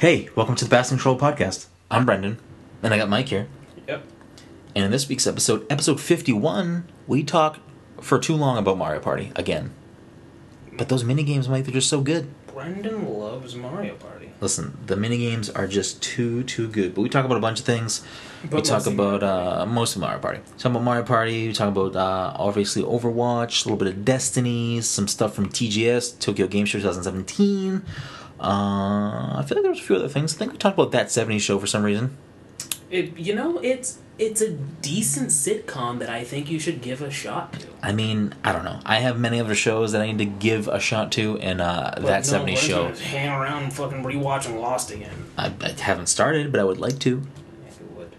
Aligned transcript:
Hey, 0.00 0.30
welcome 0.34 0.54
to 0.54 0.64
the 0.64 0.70
Pass 0.70 0.88
Control 0.88 1.18
Podcast. 1.18 1.66
I'm 1.90 2.06
Brendan, 2.06 2.38
and 2.82 2.94
I 2.94 2.96
got 2.96 3.10
Mike 3.10 3.28
here. 3.28 3.48
Yep. 3.86 4.02
And 4.74 4.86
in 4.86 4.90
this 4.90 5.10
week's 5.10 5.26
episode, 5.26 5.70
episode 5.70 6.00
51, 6.00 6.88
we 7.06 7.22
talk 7.22 7.58
for 8.00 8.18
too 8.18 8.34
long 8.34 8.56
about 8.56 8.78
Mario 8.78 9.00
Party 9.00 9.30
again. 9.36 9.72
But 10.72 10.88
those 10.88 11.04
mini 11.04 11.22
games, 11.22 11.50
Mike, 11.50 11.66
they're 11.66 11.74
just 11.74 11.90
so 11.90 12.00
good. 12.00 12.30
Brendan 12.46 13.12
loves 13.12 13.54
Mario 13.54 13.94
Party. 13.96 14.30
Listen, 14.40 14.78
the 14.86 14.96
mini 14.96 15.18
games 15.18 15.50
are 15.50 15.66
just 15.66 16.02
too 16.02 16.44
too 16.44 16.66
good. 16.66 16.94
But 16.94 17.02
we 17.02 17.10
talk 17.10 17.26
about 17.26 17.36
a 17.36 17.40
bunch 17.40 17.60
of 17.60 17.66
things. 17.66 18.02
we 18.50 18.62
talk 18.62 18.86
about 18.86 19.22
uh, 19.22 19.66
mostly 19.66 20.00
Mario 20.00 20.18
Party. 20.18 20.40
Talk 20.56 20.70
about 20.70 20.82
Mario 20.82 21.02
Party. 21.04 21.48
We 21.48 21.52
talk 21.52 21.68
about 21.68 21.94
uh, 21.94 22.32
obviously 22.38 22.82
Overwatch, 22.82 23.66
a 23.66 23.68
little 23.68 23.76
bit 23.76 23.88
of 23.88 24.02
Destiny, 24.06 24.80
some 24.80 25.06
stuff 25.06 25.34
from 25.34 25.50
TGS 25.50 26.18
Tokyo 26.20 26.46
Game 26.46 26.64
Show 26.64 26.78
2017. 26.78 27.82
Uh, 28.40 29.36
I 29.38 29.44
feel 29.46 29.56
like 29.56 29.62
there 29.62 29.70
was 29.70 29.80
a 29.80 29.84
few 29.84 29.96
other 29.96 30.08
things. 30.08 30.34
I 30.34 30.38
think 30.38 30.52
we 30.52 30.58
talked 30.58 30.78
about 30.78 30.92
that 30.92 31.08
70s 31.08 31.40
show 31.40 31.58
for 31.58 31.66
some 31.66 31.82
reason. 31.82 32.16
It, 32.90 33.16
you 33.18 33.34
know, 33.34 33.58
it's 33.58 33.98
it's 34.18 34.40
a 34.40 34.50
decent 34.50 35.28
sitcom 35.30 35.98
that 36.00 36.10
I 36.10 36.24
think 36.24 36.50
you 36.50 36.58
should 36.58 36.82
give 36.82 37.00
a 37.00 37.10
shot 37.10 37.52
to. 37.60 37.68
I 37.82 37.92
mean, 37.92 38.34
I 38.42 38.52
don't 38.52 38.64
know. 38.64 38.80
I 38.84 38.96
have 38.96 39.18
many 39.18 39.40
other 39.40 39.54
shows 39.54 39.92
that 39.92 40.02
I 40.02 40.06
need 40.06 40.18
to 40.18 40.24
give 40.26 40.68
a 40.68 40.80
shot 40.80 41.12
to, 41.12 41.38
and 41.38 41.60
uh, 41.60 41.92
But 41.94 42.02
that 42.06 42.30
no, 42.30 42.40
70s 42.40 42.46
we're 42.46 42.56
show, 42.56 42.88
Hang 42.94 43.28
around 43.28 43.62
and 43.64 43.72
fucking 43.72 44.02
rewatching 44.02 44.60
Lost 44.60 44.90
again. 44.90 45.14
I, 45.38 45.52
I 45.60 45.70
haven't 45.70 46.08
started, 46.08 46.50
but 46.50 46.60
I 46.60 46.64
would 46.64 46.78
like 46.78 46.98
to. 47.00 47.22
If 47.68 47.78
you 47.80 47.86
would. 47.96 48.16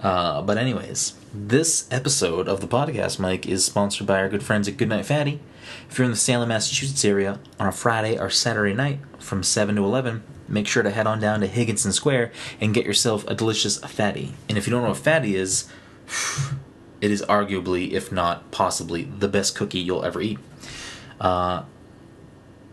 Uh, 0.00 0.42
but 0.42 0.56
anyways, 0.58 1.14
this 1.34 1.86
episode 1.90 2.48
of 2.48 2.60
the 2.60 2.66
podcast, 2.68 3.18
Mike, 3.18 3.46
is 3.46 3.64
sponsored 3.64 4.06
by 4.06 4.18
our 4.20 4.28
good 4.28 4.42
friends 4.42 4.66
at 4.68 4.76
Goodnight 4.76 5.06
Fatty. 5.06 5.40
If 5.90 5.98
you're 5.98 6.04
in 6.04 6.10
the 6.10 6.16
Salem, 6.16 6.48
Massachusetts 6.48 7.04
area 7.04 7.40
on 7.58 7.66
a 7.66 7.72
Friday 7.72 8.18
or 8.18 8.30
Saturday 8.30 8.74
night 8.74 9.00
from 9.18 9.42
7 9.42 9.76
to 9.76 9.84
11, 9.84 10.22
make 10.48 10.66
sure 10.66 10.82
to 10.82 10.90
head 10.90 11.06
on 11.06 11.20
down 11.20 11.40
to 11.40 11.46
Higginson 11.46 11.92
Square 11.92 12.32
and 12.60 12.74
get 12.74 12.86
yourself 12.86 13.26
a 13.28 13.34
delicious 13.34 13.78
fatty. 13.78 14.34
And 14.48 14.56
if 14.56 14.66
you 14.66 14.70
don't 14.70 14.82
know 14.82 14.88
what 14.88 14.98
fatty 14.98 15.36
is, 15.36 15.68
it 17.00 17.10
is 17.10 17.22
arguably, 17.22 17.92
if 17.92 18.10
not 18.10 18.50
possibly, 18.50 19.04
the 19.04 19.28
best 19.28 19.54
cookie 19.54 19.80
you'll 19.80 20.04
ever 20.04 20.20
eat. 20.20 20.38
Uh, 21.20 21.64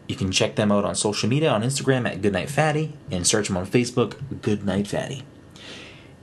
you 0.08 0.16
can 0.16 0.31
check 0.31 0.55
them 0.55 0.72
out 0.72 0.86
on 0.86 0.95
social 0.95 1.27
media 1.27 1.50
on 1.50 1.64
Instagram 1.64 2.08
at 2.08 2.22
Goodnight 2.22 2.50
Fatty 2.50 2.94
and 3.11 3.25
search 3.25 3.48
them 3.48 3.58
on 3.58 3.66
Facebook, 3.66 4.42
Goodnight 4.42 4.88
Fatty. 4.88 5.23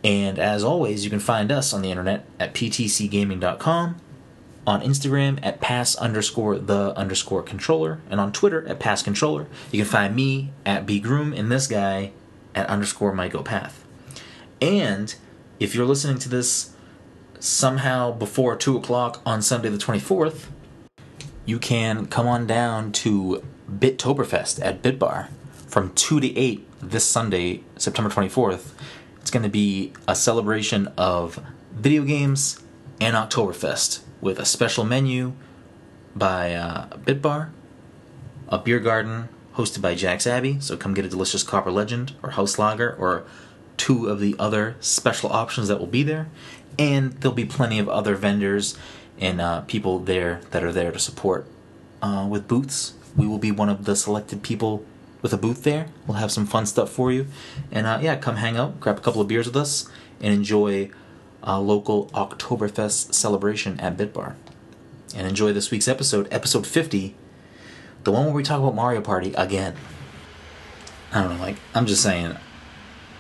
And 0.04 0.38
as 0.38 0.64
always, 0.64 1.04
you 1.04 1.10
can 1.10 1.20
find 1.20 1.52
us 1.52 1.72
on 1.72 1.82
the 1.82 1.90
internet 1.90 2.24
at 2.38 2.54
ptcgaming.com, 2.54 3.96
on 4.66 4.80
Instagram 4.82 5.38
at 5.42 5.60
pass 5.60 5.96
underscore 5.96 6.58
the 6.58 6.96
underscore 6.96 7.42
controller, 7.42 8.00
and 8.10 8.20
on 8.20 8.32
Twitter 8.32 8.66
at 8.68 8.78
pass 8.78 9.02
controller. 9.02 9.46
You 9.70 9.80
can 9.80 9.90
find 9.90 10.14
me 10.14 10.52
at 10.64 10.86
bgroom 10.86 11.36
and 11.38 11.50
this 11.50 11.66
guy 11.66 12.12
at 12.54 12.66
underscore 12.68 13.12
mygopath. 13.12 13.72
And 14.60 15.14
if 15.58 15.74
you're 15.74 15.86
listening 15.86 16.18
to 16.18 16.28
this 16.28 16.74
somehow 17.40 18.12
before 18.12 18.54
2 18.54 18.76
o'clock 18.76 19.20
on 19.26 19.42
Sunday 19.42 19.68
the 19.68 19.78
24th, 19.78 20.46
you 21.44 21.58
can 21.58 22.06
come 22.06 22.28
on 22.28 22.46
down 22.46 22.92
to 22.92 23.42
Bittoberfest 23.68 24.64
at 24.64 24.82
Bitbar 24.82 25.28
from 25.66 25.92
2 25.94 26.20
to 26.20 26.38
8 26.38 26.68
this 26.80 27.04
Sunday, 27.04 27.64
September 27.76 28.10
24th. 28.10 28.72
It's 29.20 29.30
going 29.30 29.42
to 29.42 29.48
be 29.48 29.92
a 30.06 30.14
celebration 30.14 30.88
of 30.96 31.42
video 31.72 32.04
games 32.04 32.62
and 33.00 33.16
Oktoberfest 33.16 34.00
with 34.22 34.38
a 34.38 34.46
special 34.46 34.84
menu 34.84 35.34
by 36.16 36.54
uh, 36.54 36.86
Bitbar, 36.98 37.50
a 38.48 38.58
beer 38.58 38.78
garden 38.78 39.28
hosted 39.56 39.82
by 39.82 39.94
Jack's 39.94 40.26
Abbey. 40.26 40.58
So 40.60 40.78
come 40.78 40.94
get 40.94 41.04
a 41.04 41.08
delicious 41.08 41.42
Copper 41.42 41.70
Legend 41.70 42.14
or 42.22 42.30
House 42.30 42.58
Lager 42.58 42.94
or 42.94 43.24
two 43.76 44.08
of 44.08 44.20
the 44.20 44.34
other 44.38 44.76
special 44.80 45.30
options 45.30 45.68
that 45.68 45.78
will 45.78 45.86
be 45.86 46.02
there. 46.02 46.28
And 46.78 47.12
there'll 47.14 47.34
be 47.34 47.44
plenty 47.44 47.78
of 47.78 47.88
other 47.88 48.14
vendors 48.14 48.78
and 49.18 49.40
uh, 49.40 49.62
people 49.62 49.98
there 49.98 50.40
that 50.52 50.64
are 50.64 50.72
there 50.72 50.92
to 50.92 50.98
support 50.98 51.46
uh, 52.00 52.26
with 52.30 52.48
booths. 52.48 52.94
We 53.16 53.26
will 53.26 53.38
be 53.38 53.50
one 53.50 53.68
of 53.68 53.84
the 53.84 53.94
selected 53.96 54.42
people 54.42 54.84
with 55.20 55.32
a 55.32 55.36
booth 55.36 55.64
there. 55.64 55.88
We'll 56.06 56.16
have 56.16 56.32
some 56.32 56.46
fun 56.46 56.64
stuff 56.66 56.90
for 56.90 57.12
you. 57.12 57.26
And 57.70 57.86
uh, 57.86 57.98
yeah, 58.00 58.16
come 58.16 58.36
hang 58.36 58.56
out, 58.56 58.80
grab 58.80 58.98
a 58.98 59.00
couple 59.00 59.20
of 59.20 59.28
beers 59.28 59.46
with 59.46 59.56
us, 59.56 59.88
and 60.20 60.32
enjoy 60.32 60.90
a 61.42 61.60
local 61.60 62.06
Oktoberfest 62.08 63.14
celebration 63.14 63.78
at 63.80 63.96
Bitbar. 63.96 64.34
And 65.14 65.26
enjoy 65.26 65.52
this 65.52 65.70
week's 65.70 65.88
episode, 65.88 66.28
episode 66.30 66.66
50, 66.66 67.14
the 68.04 68.12
one 68.12 68.26
where 68.26 68.34
we 68.34 68.42
talk 68.42 68.60
about 68.60 68.74
Mario 68.74 69.00
Party 69.00 69.34
again. 69.34 69.76
I 71.12 71.20
don't 71.20 71.36
know, 71.36 71.42
like, 71.42 71.56
I'm 71.74 71.86
just 71.86 72.02
saying, 72.02 72.36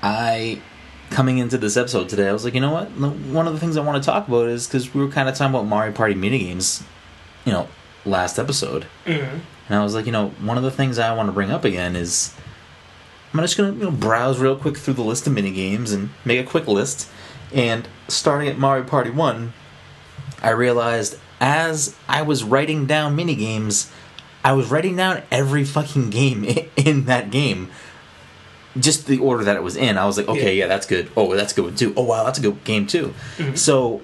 I, 0.02 0.62
coming 1.10 1.38
into 1.38 1.58
this 1.58 1.76
episode 1.76 2.08
today, 2.08 2.28
I 2.28 2.32
was 2.32 2.44
like, 2.44 2.54
you 2.54 2.60
know 2.60 2.72
what? 2.72 2.88
One 2.92 3.46
of 3.46 3.52
the 3.52 3.60
things 3.60 3.76
I 3.76 3.82
want 3.82 4.02
to 4.02 4.06
talk 4.06 4.28
about 4.28 4.48
is 4.48 4.66
because 4.66 4.94
we 4.94 5.02
were 5.02 5.10
kind 5.10 5.28
of 5.28 5.34
talking 5.34 5.54
about 5.54 5.66
Mario 5.66 5.92
Party 5.92 6.14
minigames, 6.14 6.82
you 7.44 7.52
know, 7.52 7.68
last 8.06 8.38
episode. 8.38 8.86
Mm-hmm. 9.04 9.38
And 9.68 9.78
I 9.78 9.82
was 9.82 9.94
like, 9.94 10.06
you 10.06 10.12
know, 10.12 10.30
one 10.40 10.56
of 10.56 10.62
the 10.62 10.70
things 10.70 10.98
I 10.98 11.14
want 11.14 11.28
to 11.28 11.32
bring 11.32 11.50
up 11.50 11.64
again 11.64 11.96
is 11.96 12.34
I'm 13.32 13.40
just 13.40 13.56
gonna 13.56 13.72
you 13.72 13.84
know 13.84 13.90
browse 13.90 14.38
real 14.38 14.56
quick 14.56 14.76
through 14.76 14.94
the 14.94 15.02
list 15.02 15.26
of 15.26 15.32
mini 15.32 15.50
games 15.50 15.92
and 15.92 16.10
make 16.24 16.44
a 16.44 16.48
quick 16.48 16.66
list. 16.66 17.08
And 17.52 17.88
starting 18.08 18.48
at 18.48 18.58
Mario 18.58 18.84
Party 18.84 19.10
One, 19.10 19.52
I 20.42 20.50
realized 20.50 21.18
as 21.40 21.94
I 22.08 22.22
was 22.22 22.44
writing 22.44 22.86
down 22.86 23.14
mini 23.16 23.34
games, 23.34 23.90
I 24.44 24.52
was 24.52 24.70
writing 24.70 24.96
down 24.96 25.22
every 25.30 25.64
fucking 25.64 26.10
game 26.10 26.44
in 26.76 27.04
that 27.06 27.30
game. 27.30 27.70
Just 28.78 29.06
the 29.06 29.18
order 29.18 29.44
that 29.44 29.56
it 29.56 29.62
was 29.62 29.76
in. 29.76 29.98
I 29.98 30.06
was 30.06 30.16
like, 30.16 30.28
okay, 30.28 30.56
Yeah. 30.56 30.64
yeah, 30.64 30.66
that's 30.66 30.86
good. 30.86 31.10
Oh, 31.16 31.34
that's 31.34 31.52
a 31.52 31.56
good 31.56 31.64
one 31.66 31.74
too. 31.74 31.92
Oh 31.96 32.04
wow, 32.04 32.24
that's 32.24 32.38
a 32.38 32.42
good 32.42 32.64
game 32.64 32.86
too. 32.86 33.12
Mm-hmm. 33.36 33.54
So 33.56 34.00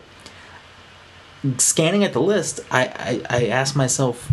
scanning 1.56 2.04
at 2.04 2.12
the 2.12 2.20
list, 2.20 2.60
I, 2.70 3.22
I, 3.30 3.38
I 3.38 3.46
asked 3.46 3.76
myself, 3.76 4.30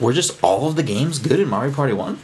were 0.00 0.12
just 0.12 0.42
all 0.42 0.68
of 0.68 0.76
the 0.76 0.82
games 0.82 1.18
good 1.18 1.38
in 1.38 1.48
Mario 1.48 1.72
Party 1.72 1.92
1? 1.92 2.18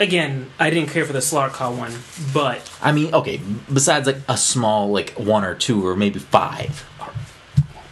Again, 0.00 0.50
I 0.58 0.70
didn't 0.70 0.88
care 0.88 1.04
for 1.04 1.12
the 1.12 1.20
Slot 1.20 1.52
Car 1.52 1.70
one, 1.70 1.92
but 2.32 2.68
I 2.80 2.90
mean, 2.90 3.14
okay, 3.14 3.38
besides 3.72 4.06
like 4.06 4.16
a 4.28 4.36
small, 4.36 4.90
like 4.90 5.10
one 5.10 5.44
or 5.44 5.54
two 5.54 5.86
or 5.86 5.94
maybe 5.94 6.18
five. 6.18 6.86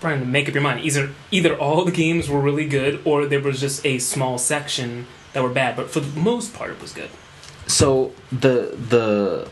Trying 0.01 0.21
to 0.21 0.27
make 0.27 0.49
up 0.49 0.55
your 0.55 0.63
mind. 0.63 0.81
Either 0.81 1.11
either 1.31 1.55
all 1.57 1.85
the 1.85 1.93
games 1.93 2.31
were 2.31 2.41
really 2.41 2.67
good, 2.67 3.03
or 3.05 3.27
there 3.27 3.41
was 3.41 3.61
just 3.61 3.85
a 3.85 3.99
small 3.99 4.39
section 4.39 5.07
that 5.35 5.43
were 5.43 5.51
bad. 5.51 5.77
But 5.77 5.91
for 5.91 6.01
the 6.01 6.19
most 6.19 6.55
part, 6.55 6.71
it 6.71 6.81
was 6.81 6.93
good. 6.93 7.11
So 7.67 8.13
the 8.33 8.75
the 8.89 9.51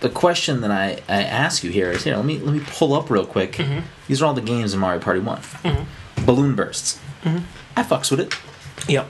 the 0.00 0.10
question 0.10 0.60
that 0.60 0.70
I, 0.70 1.00
I 1.08 1.22
ask 1.22 1.64
you 1.64 1.70
here 1.70 1.90
is, 1.90 2.04
you 2.04 2.12
know, 2.12 2.18
let 2.18 2.26
me 2.26 2.38
let 2.40 2.52
me 2.52 2.60
pull 2.66 2.92
up 2.92 3.08
real 3.08 3.24
quick. 3.24 3.52
Mm-hmm. 3.52 3.86
These 4.08 4.20
are 4.20 4.26
all 4.26 4.34
the 4.34 4.42
games 4.42 4.74
in 4.74 4.80
Mario 4.80 5.00
Party 5.00 5.20
One. 5.20 5.38
Mm-hmm. 5.38 6.26
Balloon 6.26 6.54
bursts. 6.54 7.00
Mm-hmm. 7.22 7.44
I 7.76 7.82
fucks 7.84 8.10
with 8.10 8.20
it. 8.20 8.34
Yep. 8.86 9.08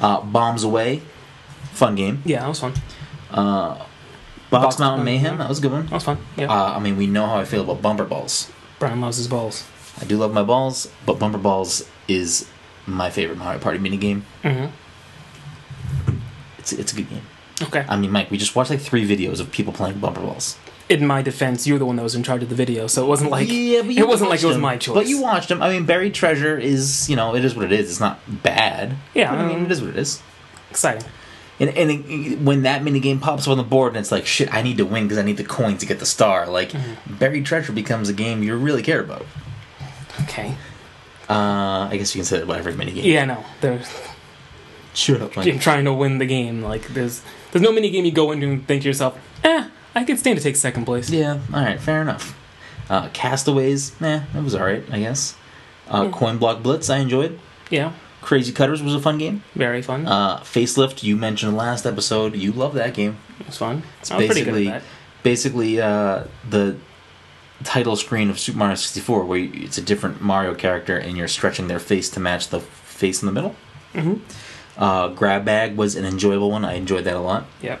Uh, 0.00 0.20
Bombs 0.22 0.64
away, 0.64 1.02
fun 1.72 1.94
game. 1.94 2.22
Yeah, 2.24 2.40
that 2.40 2.48
was 2.48 2.60
fun. 2.60 2.74
Box, 3.30 3.86
Box 4.50 4.78
Mountain 4.78 5.04
Mayhem, 5.04 5.38
that 5.38 5.48
was 5.48 5.58
a 5.58 5.62
good 5.62 5.72
one. 5.72 5.86
That 5.86 5.92
was 5.92 6.04
fun. 6.04 6.18
Yeah. 6.36 6.52
Uh, 6.52 6.76
I 6.76 6.78
mean, 6.78 6.96
we 6.96 7.06
know 7.06 7.26
how 7.26 7.38
I 7.38 7.44
feel 7.44 7.62
about 7.62 7.80
bumper 7.80 8.04
balls. 8.04 8.50
Brian 8.78 9.00
loves 9.00 9.16
his 9.16 9.28
balls. 9.28 9.64
I 10.00 10.04
do 10.04 10.16
love 10.16 10.32
my 10.32 10.42
balls, 10.42 10.90
but 11.06 11.18
Bumper 11.18 11.38
Balls 11.38 11.88
is 12.08 12.48
my 12.86 13.10
favorite 13.10 13.38
Mario 13.38 13.60
Party 13.60 13.78
minigame. 13.78 14.22
Mm-hmm. 14.42 14.66
It's 16.58 16.72
it's 16.72 16.92
a 16.92 16.96
good 16.96 17.10
game. 17.10 17.22
Okay. 17.62 17.84
I 17.88 17.96
mean, 17.96 18.10
Mike, 18.10 18.30
we 18.30 18.38
just 18.38 18.56
watched 18.56 18.70
like 18.70 18.80
three 18.80 19.06
videos 19.06 19.40
of 19.40 19.52
people 19.52 19.72
playing 19.72 19.98
Bumper 20.00 20.20
Balls. 20.20 20.58
In 20.88 21.06
my 21.06 21.22
defense, 21.22 21.66
you're 21.66 21.78
the 21.78 21.86
one 21.86 21.96
that 21.96 22.02
was 22.02 22.14
in 22.14 22.22
charge 22.22 22.42
of 22.42 22.48
the 22.48 22.54
video, 22.54 22.86
so 22.86 23.04
it 23.04 23.08
wasn't 23.08 23.30
like 23.30 23.48
yeah, 23.50 23.82
but 23.82 23.90
it 23.90 24.08
wasn't 24.08 24.30
like 24.30 24.42
it 24.42 24.46
was 24.46 24.56
them. 24.56 24.62
my 24.62 24.76
choice. 24.76 24.94
But 24.94 25.06
you 25.06 25.22
watched 25.22 25.48
them. 25.48 25.62
I 25.62 25.70
mean, 25.70 25.86
Buried 25.86 26.14
Treasure 26.14 26.58
is 26.58 27.08
you 27.08 27.16
know 27.16 27.34
it 27.34 27.44
is 27.44 27.54
what 27.54 27.64
it 27.64 27.72
is. 27.72 27.90
It's 27.90 28.00
not 28.00 28.18
bad. 28.42 28.96
Yeah, 29.14 29.32
I 29.32 29.46
mean 29.46 29.58
um, 29.58 29.64
it 29.66 29.72
is 29.72 29.80
what 29.80 29.90
it 29.90 29.96
is. 29.96 30.20
exciting. 30.70 31.08
And, 31.60 31.70
and 31.70 31.90
it, 31.90 32.40
when 32.40 32.62
that 32.62 32.82
minigame 32.82 33.20
pops 33.20 33.46
up 33.46 33.52
on 33.52 33.56
the 33.58 33.62
board 33.62 33.88
and 33.92 33.98
it's 33.98 34.10
like 34.10 34.26
shit, 34.26 34.52
I 34.52 34.62
need 34.62 34.78
to 34.78 34.84
win 34.84 35.04
because 35.04 35.18
I 35.18 35.22
need 35.22 35.36
the 35.36 35.44
coin 35.44 35.76
to 35.78 35.86
get 35.86 35.98
the 35.98 36.06
star. 36.06 36.46
Like 36.48 36.70
Mm-hmm. 36.70 37.14
Buried 37.16 37.46
Treasure 37.46 37.72
becomes 37.72 38.08
a 38.08 38.12
game 38.12 38.42
you 38.42 38.56
really 38.56 38.82
care 38.82 39.00
about. 39.00 39.26
Okay. 40.22 40.56
Uh, 41.28 41.88
I 41.90 41.96
guess 41.98 42.14
you 42.14 42.20
can 42.20 42.26
say 42.26 42.38
that 42.38 42.44
about 42.44 42.58
every 42.58 42.72
minigame. 42.72 43.04
Yeah, 43.04 43.24
no. 43.24 43.44
There's 43.60 43.88
Shut 44.94 45.22
up, 45.22 45.36
in 45.38 45.58
trying 45.58 45.84
to 45.86 45.92
win 45.92 46.18
the 46.18 46.26
game. 46.26 46.62
Like 46.62 46.88
there's 46.88 47.22
there's 47.50 47.62
no 47.62 47.72
mini 47.72 47.88
game 47.90 48.04
you 48.04 48.12
go 48.12 48.30
into 48.32 48.46
and 48.46 48.66
think 48.66 48.82
to 48.82 48.88
yourself, 48.88 49.18
eh, 49.42 49.68
I 49.94 50.04
could 50.04 50.18
stand 50.18 50.36
to 50.38 50.42
take 50.42 50.56
second 50.56 50.84
place. 50.84 51.08
Yeah, 51.08 51.38
alright, 51.52 51.80
fair 51.80 52.02
enough. 52.02 52.38
Uh, 52.90 53.08
Castaways, 53.10 53.92
eh, 54.02 54.22
it 54.36 54.42
was 54.42 54.54
alright, 54.54 54.84
I 54.90 54.98
guess. 55.00 55.34
Uh, 55.88 56.10
Coin 56.10 56.36
Block 56.36 56.62
Blitz, 56.62 56.90
I 56.90 56.98
enjoyed. 56.98 57.38
Yeah, 57.70 57.92
Crazy 58.22 58.52
Cutters 58.52 58.82
was 58.82 58.94
a 58.94 59.00
fun 59.00 59.18
game. 59.18 59.42
very 59.54 59.82
fun. 59.82 60.06
Uh, 60.06 60.38
Facelift, 60.40 61.02
you 61.02 61.16
mentioned 61.16 61.56
last 61.56 61.84
episode, 61.84 62.34
you 62.36 62.52
love 62.52 62.72
that 62.74 62.94
game. 62.94 63.18
It's 63.40 63.58
fun. 63.58 63.82
It's 64.00 64.10
I 64.10 64.16
was 64.16 64.26
pretty 64.26 64.44
good 64.44 64.54
basically 64.54 64.82
basically 65.22 65.80
uh, 65.80 66.24
the 66.48 66.76
title 67.64 67.94
screen 67.96 68.30
of 68.30 68.38
Super 68.38 68.58
Mario 68.58 68.74
64, 68.76 69.24
where 69.24 69.38
you, 69.38 69.64
it's 69.64 69.78
a 69.78 69.82
different 69.82 70.20
Mario 70.22 70.54
character 70.54 70.96
and 70.96 71.16
you're 71.16 71.28
stretching 71.28 71.68
their 71.68 71.78
face 71.78 72.08
to 72.10 72.20
match 72.20 72.48
the 72.48 72.60
face 72.60 73.22
in 73.22 73.26
the 73.26 73.32
middle. 73.32 73.54
Mhm. 73.94 74.20
Uh, 74.78 75.08
Grab 75.08 75.44
Bag 75.44 75.76
was 75.76 75.94
an 75.96 76.04
enjoyable 76.04 76.50
one. 76.50 76.64
I 76.64 76.74
enjoyed 76.74 77.04
that 77.04 77.14
a 77.14 77.20
lot. 77.20 77.44
Yep. 77.60 77.80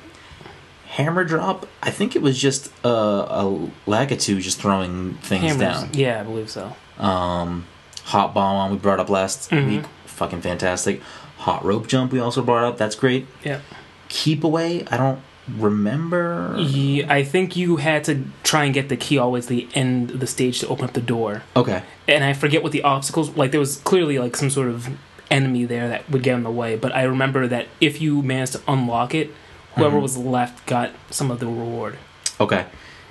Hammer 0.88 1.24
Drop, 1.24 1.66
I 1.82 1.90
think 1.90 2.14
it 2.14 2.20
was 2.22 2.38
just 2.38 2.70
uh, 2.84 2.88
a 2.88 3.68
Lakitu 3.86 4.40
just 4.40 4.60
throwing 4.60 5.14
things 5.22 5.44
Hammers. 5.44 5.58
down. 5.58 5.90
Yeah, 5.94 6.20
I 6.20 6.22
believe 6.24 6.50
so. 6.50 6.76
Um, 6.98 7.66
Hot 8.04 8.34
Bob-omb 8.34 8.72
we 8.72 8.76
brought 8.76 9.00
up 9.00 9.08
last 9.08 9.50
Mhm. 9.50 9.66
week, 9.68 9.84
fucking 10.22 10.40
fantastic. 10.40 11.00
Hot 11.38 11.64
Rope 11.64 11.88
Jump 11.88 12.12
we 12.12 12.20
also 12.20 12.42
brought 12.42 12.64
up. 12.64 12.78
That's 12.78 12.94
great. 12.94 13.26
Yeah. 13.44 13.60
Key-pa-Way, 14.08 14.84
I 14.90 14.96
don't 14.96 15.20
remember. 15.58 16.54
Yeah, 16.58 17.12
I 17.12 17.24
think 17.24 17.56
you 17.56 17.76
had 17.78 18.04
to 18.04 18.24
try 18.44 18.64
and 18.64 18.72
get 18.74 18.88
the 18.88 18.96
key 18.96 19.18
always 19.18 19.46
the 19.48 19.66
end 19.74 20.12
of 20.12 20.20
the 20.20 20.26
stage 20.26 20.60
to 20.60 20.68
open 20.68 20.84
up 20.84 20.92
the 20.92 21.00
door. 21.00 21.42
Okay. 21.56 21.82
And 22.06 22.22
I 22.22 22.32
forget 22.34 22.62
what 22.62 22.70
the 22.72 22.82
obstacles 22.82 23.30
like 23.36 23.50
there 23.50 23.58
was 23.60 23.78
clearly 23.78 24.18
like 24.20 24.36
some 24.36 24.50
sort 24.50 24.68
of 24.68 24.88
enemy 25.30 25.64
there 25.64 25.88
that 25.88 26.08
would 26.10 26.22
get 26.22 26.34
in 26.36 26.42
the 26.44 26.50
way, 26.50 26.76
but 26.76 26.94
I 26.94 27.02
remember 27.02 27.48
that 27.48 27.66
if 27.80 28.00
you 28.00 28.22
managed 28.22 28.52
to 28.52 28.60
unlock 28.68 29.14
it, 29.14 29.30
whoever 29.74 29.96
Mhm. 29.98 30.02
was 30.02 30.16
left 30.18 30.66
got 30.66 30.90
some 31.10 31.30
of 31.30 31.40
the 31.40 31.46
reward. 31.46 31.96
Okay. 32.38 32.66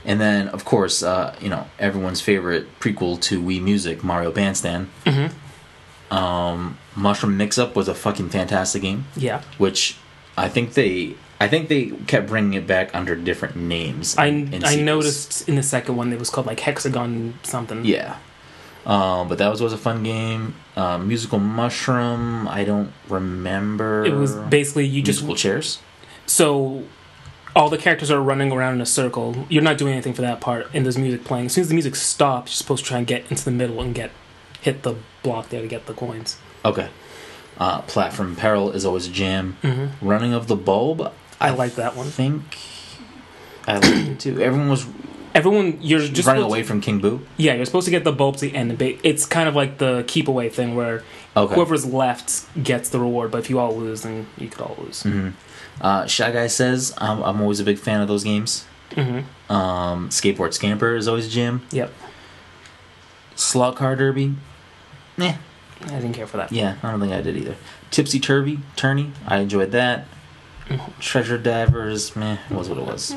And 0.06 0.22
then, 0.22 0.48
of 0.48 0.64
course, 0.66 1.04
uh, 1.04 1.36
you 1.42 1.50
know, 1.50 1.66
everyone's 1.80 2.22
favorite 2.22 2.80
prequel 2.80 3.20
to 3.22 3.42
Wii 3.42 3.62
Music, 3.62 4.04
Mario 4.04 4.32
Bandstand. 4.32 4.88
Mm-hmm. 5.06 5.28
Um, 6.12 6.78
Mushroom 6.96 7.38
Mix 7.38 7.58
Up 7.58 7.76
was 7.76 7.88
a 7.88 7.96
fucking 7.96 8.30
fantastic 8.30 8.82
game, 8.82 9.06
Yeah. 9.16 9.42
which 9.58 9.96
I 10.38 10.50
think 10.50 10.74
they, 10.74 11.16
I 11.40 11.48
think 11.48 11.70
they 11.70 11.92
kept 12.08 12.28
bringing 12.28 12.54
it 12.54 12.68
back 12.68 12.94
under 12.94 13.16
different 13.16 13.56
names. 13.56 14.16
I 14.18 14.26
I 14.64 14.76
noticed 14.76 15.48
in 15.48 15.56
the 15.56 15.64
second 15.64 15.96
one 15.96 16.12
it 16.14 16.20
was 16.20 16.30
called 16.30 16.48
like 16.48 16.60
Hexagon 16.60 17.36
something. 17.44 17.86
Yeah. 17.86 18.18
Um, 18.86 19.28
but 19.30 19.38
that 19.38 19.50
was 19.50 19.62
was 19.62 19.74
a 19.74 19.78
fun 19.78 20.04
game. 20.04 20.56
Uh, 20.76 20.98
musical 20.98 21.40
Mushroom, 21.40 22.48
I 22.48 22.64
don't 22.64 22.92
remember. 23.08 24.04
It 24.06 24.14
was 24.14 24.36
basically 24.36 24.86
you 24.88 25.02
just 25.02 25.22
musical 25.22 25.36
chairs. 25.36 25.80
so 26.26 26.84
all 27.56 27.70
the 27.70 27.78
characters 27.78 28.10
are 28.10 28.22
running 28.22 28.52
around 28.52 28.76
in 28.76 28.82
a 28.82 28.86
circle. 28.86 29.46
You're 29.50 29.62
not 29.64 29.78
doing 29.78 29.92
anything 29.94 30.14
for 30.14 30.22
that 30.22 30.40
part, 30.42 30.68
and 30.74 30.86
there's 30.86 30.98
music 30.98 31.24
playing. 31.26 31.48
As 31.48 31.54
soon 31.54 31.64
as 31.64 31.68
the 31.68 31.74
music 31.74 31.96
stops, 31.96 32.52
you're 32.52 32.58
supposed 32.58 32.84
to 32.86 32.88
try 32.90 32.98
and 32.98 33.06
get 33.08 33.30
into 33.30 33.44
the 33.46 33.52
middle 33.52 33.82
and 33.82 33.94
get 33.94 34.12
hit 34.62 34.84
the 34.84 34.96
block 35.24 35.50
there 35.50 35.62
to 35.62 35.68
get 35.68 35.86
the 35.88 35.94
coins. 35.94 36.38
Okay. 36.64 36.90
Uh, 37.58 37.82
Platform 37.82 38.36
Peril 38.36 38.72
is 38.72 38.86
always 38.86 39.08
a 39.08 39.12
jam. 39.12 39.58
Mm-hmm. 39.62 40.08
Running 40.08 40.34
of 40.34 40.48
the 40.48 40.56
Bulb, 40.56 41.12
I 41.40 41.50
like 41.52 41.76
that 41.76 41.96
one. 41.96 42.08
think 42.08 42.44
I 43.68 43.74
liked 43.78 43.86
it 44.10 44.20
too. 44.20 44.42
Everyone 44.42 44.70
was 44.70 44.88
Everyone, 45.34 45.78
you're 45.82 46.02
just 46.02 46.28
running 46.28 46.44
away 46.44 46.62
from 46.62 46.82
King 46.82 47.00
Boo. 47.00 47.26
Yeah, 47.38 47.54
you're 47.54 47.64
supposed 47.66 47.86
to 47.86 47.92
get 47.92 48.04
the 48.04 48.12
bulb 48.12 48.36
to 48.38 48.42
the 48.42 48.54
end. 48.54 48.82
It's 48.82 49.26
kind 49.26 49.48
of 49.48 49.56
like 49.56 49.78
the 49.78 50.04
keep 50.06 50.28
away 50.28 50.50
thing 50.50 50.76
where 50.76 51.04
Okay. 51.38 51.56
whoever's 51.56 51.86
left 51.86 52.46
gets 52.62 52.90
the 52.90 53.00
reward, 53.00 53.32
but 53.32 53.38
if 53.38 53.50
you 53.50 53.58
all 53.58 53.74
lose, 53.78 54.02
then 54.02 54.28
you 54.38 54.50
could 54.50 54.60
all 54.62 54.76
lose. 54.78 55.04
hmm 55.04 55.30
Uh, 55.80 56.06
Shy 56.06 56.32
Guy 56.32 56.48
says 56.48 56.94
I'm, 56.98 57.24
I'm 57.24 57.40
always 57.40 57.62
a 57.62 57.64
big 57.64 57.80
fan 57.80 58.02
of 58.02 58.10
those 58.10 58.26
games. 58.26 58.66
Mm-hmm. 58.92 59.52
Um, 59.54 60.10
Skateboard 60.10 60.54
Scamper 60.54 60.96
is 60.98 61.08
always 61.08 61.28
a 61.28 61.30
jam. 61.30 61.62
Yep. 61.72 61.94
Slot 63.36 63.78
Car 63.78 63.96
Derby, 63.96 64.36
I 65.22 66.00
didn't 66.00 66.14
care 66.14 66.28
for 66.28 66.38
that. 66.38 66.52
yeah, 66.52 66.76
I 66.84 66.92
don't 66.92 67.00
think 67.00 67.14
I 67.14 67.22
did 67.22 67.36
either. 67.38 67.56
Tipsy 67.90 68.20
Turvy, 68.20 68.60
Tourney, 68.76 69.12
I 69.28 69.38
enjoyed 69.38 69.72
that. 69.72 70.06
Treasure 71.00 71.38
Divers, 71.38 72.16
meh, 72.16 72.38
it 72.50 72.56
was 72.56 72.70
what 72.70 72.78
it 72.78 72.86
was. 72.86 73.16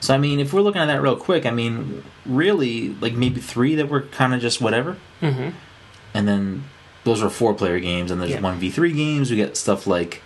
So 0.00 0.14
I 0.14 0.18
mean, 0.18 0.40
if 0.40 0.52
we're 0.52 0.62
looking 0.62 0.80
at 0.80 0.86
that 0.86 1.02
real 1.02 1.16
quick, 1.16 1.44
I 1.44 1.50
mean, 1.50 2.02
really, 2.24 2.90
like 3.00 3.12
maybe 3.14 3.40
three 3.40 3.74
that 3.74 3.88
were 3.88 4.02
kind 4.02 4.32
of 4.34 4.40
just 4.40 4.60
whatever, 4.60 4.96
Mm-hmm. 5.20 5.50
and 6.14 6.26
then 6.28 6.64
those 7.04 7.22
are 7.22 7.28
four 7.30 7.52
player 7.54 7.78
games, 7.80 8.10
and 8.10 8.20
there's 8.22 8.40
one 8.40 8.58
v 8.58 8.70
three 8.70 8.92
games. 8.92 9.30
We 9.30 9.36
get 9.36 9.56
stuff 9.56 9.86
like 9.86 10.22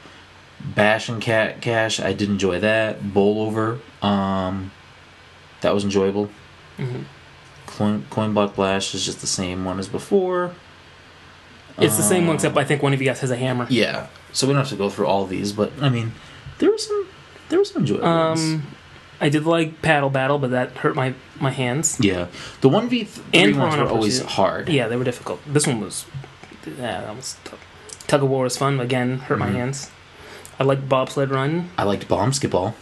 Bash 0.60 1.08
and 1.08 1.20
Cat 1.20 1.60
Cash. 1.62 1.98
I 2.00 2.12
did 2.12 2.28
enjoy 2.31 2.60
that. 2.60 3.12
Bowl 3.12 3.43
Over, 3.43 3.81
um, 4.02 4.70
that 5.62 5.75
was 5.75 5.84
enjoyable. 5.84 6.31
Mm-hmm. 6.78 7.02
Coin 7.66 8.06
Coin 8.10 8.32
Block 8.34 8.54
Blast 8.54 8.94
is 8.94 9.04
just 9.04 9.20
the 9.20 9.26
same 9.26 9.64
one 9.64 9.78
as 9.81 9.88
before. 9.88 10.54
It's 11.78 11.96
the 11.96 12.02
same 12.02 12.26
one, 12.26 12.37
Uh, 12.37 12.38
except 12.38 12.56
I 12.56 12.64
think 12.64 12.82
one 12.82 12.93
of 12.94 13.00
you 13.00 13.06
guys 13.06 13.20
has 13.20 13.31
a 13.31 13.37
hammer. 13.37 13.67
Yeah, 13.69 14.06
so 14.32 14.46
we 14.46 14.52
don't 14.55 14.61
have 14.62 14.70
to 14.70 14.76
go 14.76 14.88
through 14.90 15.06
all 15.06 15.26
these, 15.26 15.52
but 15.52 15.73
I 15.81 15.88
mean, 15.88 16.12
there 16.58 16.70
was 16.70 16.87
some 16.87 17.06
there 17.49 17.58
was 17.58 17.70
some 17.70 17.82
enjoyable 17.82 18.05
ones. 18.08 18.40
Um, 18.40 18.67
I 19.20 19.28
did 19.28 19.44
like 19.46 19.82
paddle 19.82 20.11
battle, 20.11 20.38
but 20.38 20.50
that 20.50 20.70
hurt 20.78 20.94
my 20.96 21.14
my 21.40 21.50
hands. 21.50 21.99
Yeah, 22.00 22.26
the 22.61 22.69
one 22.69 22.88
v 22.88 23.05
three 23.05 23.52
ones 23.52 23.76
were 23.76 23.87
always 23.88 24.19
Pursuit. 24.20 24.32
hard. 24.32 24.69
Yeah, 24.69 24.88
they 24.88 24.96
were 24.96 25.05
difficult. 25.05 25.40
This 25.46 25.67
one 25.67 25.81
was, 25.81 26.06
yeah, 26.67 27.00
that 27.02 27.14
was 27.17 27.37
tough. 27.44 27.61
Tug 28.06 28.22
of 28.22 28.29
war 28.31 28.44
was 28.44 28.56
fun. 28.56 28.81
Again, 28.81 29.19
hurt 29.19 29.37
Mhm. 29.37 29.40
my 29.40 29.50
hands. 29.50 29.90
I 30.58 30.64
liked 30.64 30.88
bobsled 30.88 31.31
run. 31.31 31.70
I 31.76 31.82
liked 31.84 32.08
Bombsketball. 32.08 32.72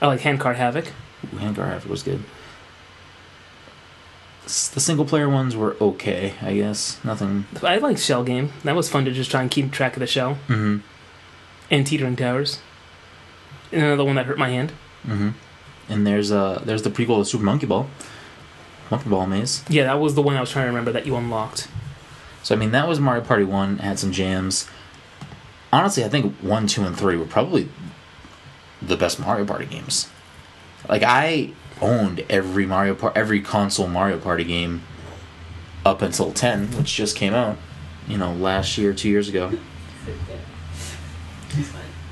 I 0.00 0.06
like 0.06 0.20
handcar 0.20 0.54
havoc. 0.54 0.86
Ooh, 1.34 1.38
Handcar 1.38 1.66
Havoc 1.66 1.88
was 1.90 2.02
good. 2.02 2.22
The 4.44 4.80
single 4.80 5.04
player 5.04 5.28
ones 5.28 5.56
were 5.56 5.76
okay, 5.80 6.34
I 6.42 6.54
guess. 6.54 7.02
Nothing. 7.04 7.46
I 7.62 7.76
like 7.78 7.96
shell 7.98 8.24
game. 8.24 8.50
That 8.64 8.74
was 8.74 8.88
fun 8.88 9.04
to 9.04 9.10
just 9.12 9.30
try 9.30 9.40
and 9.40 9.50
keep 9.50 9.70
track 9.70 9.94
of 9.94 10.00
the 10.00 10.06
shell 10.06 10.38
Mm-hmm. 10.48 10.78
and 11.70 11.86
teetering 11.86 12.16
towers. 12.16 12.60
And 13.70 13.82
another 13.82 14.04
one 14.04 14.16
that 14.16 14.26
hurt 14.26 14.38
my 14.38 14.48
hand. 14.50 14.72
Mm-hmm. 15.06 15.30
And 15.88 16.06
there's 16.06 16.30
uh 16.32 16.60
there's 16.64 16.82
the 16.82 16.90
prequel 16.90 17.18
to 17.18 17.24
Super 17.24 17.44
Monkey 17.44 17.66
Ball. 17.66 17.88
Monkey 18.90 19.08
Ball 19.08 19.26
Maze. 19.26 19.64
Yeah, 19.68 19.84
that 19.84 20.00
was 20.00 20.14
the 20.14 20.22
one 20.22 20.36
I 20.36 20.40
was 20.40 20.50
trying 20.50 20.64
to 20.64 20.68
remember 20.70 20.92
that 20.92 21.06
you 21.06 21.16
unlocked. 21.16 21.68
So 22.42 22.54
I 22.54 22.58
mean 22.58 22.72
that 22.72 22.88
was 22.88 22.98
Mario 23.00 23.22
Party 23.22 23.44
One. 23.44 23.78
Had 23.78 23.98
some 23.98 24.12
jams. 24.12 24.68
Honestly, 25.72 26.04
I 26.04 26.08
think 26.08 26.34
one, 26.42 26.66
two, 26.66 26.84
and 26.84 26.94
three 26.96 27.16
were 27.16 27.24
probably 27.24 27.68
the 28.82 28.96
best 28.96 29.18
Mario 29.18 29.46
Party 29.46 29.64
games. 29.66 30.08
Like 30.88 31.02
I 31.04 31.52
owned 31.82 32.24
every 32.30 32.64
Mario 32.64 32.94
Par- 32.94 33.12
every 33.14 33.40
console 33.42 33.88
Mario 33.88 34.18
Party 34.18 34.44
game 34.44 34.82
up 35.84 36.00
until 36.00 36.32
ten, 36.32 36.68
which 36.78 36.94
just 36.94 37.16
came 37.16 37.34
out. 37.34 37.58
You 38.08 38.16
know, 38.18 38.32
last 38.32 38.78
year, 38.78 38.92
two 38.94 39.08
years 39.10 39.28
ago. 39.28 39.52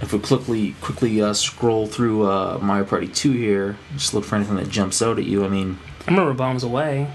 If 0.02 0.14
we 0.14 0.18
quickly 0.18 0.74
quickly 0.80 1.20
uh, 1.20 1.34
scroll 1.34 1.86
through 1.86 2.26
uh, 2.30 2.58
Mario 2.62 2.84
Party 2.84 3.06
Two 3.06 3.32
here, 3.32 3.76
just 3.96 4.14
look 4.14 4.24
for 4.24 4.36
anything 4.36 4.56
that 4.56 4.68
jumps 4.70 5.02
out 5.02 5.18
at 5.18 5.24
you. 5.24 5.44
I 5.44 5.48
mean, 5.48 5.78
I 6.06 6.10
remember 6.10 6.32
Bombs 6.32 6.62
Away. 6.64 7.06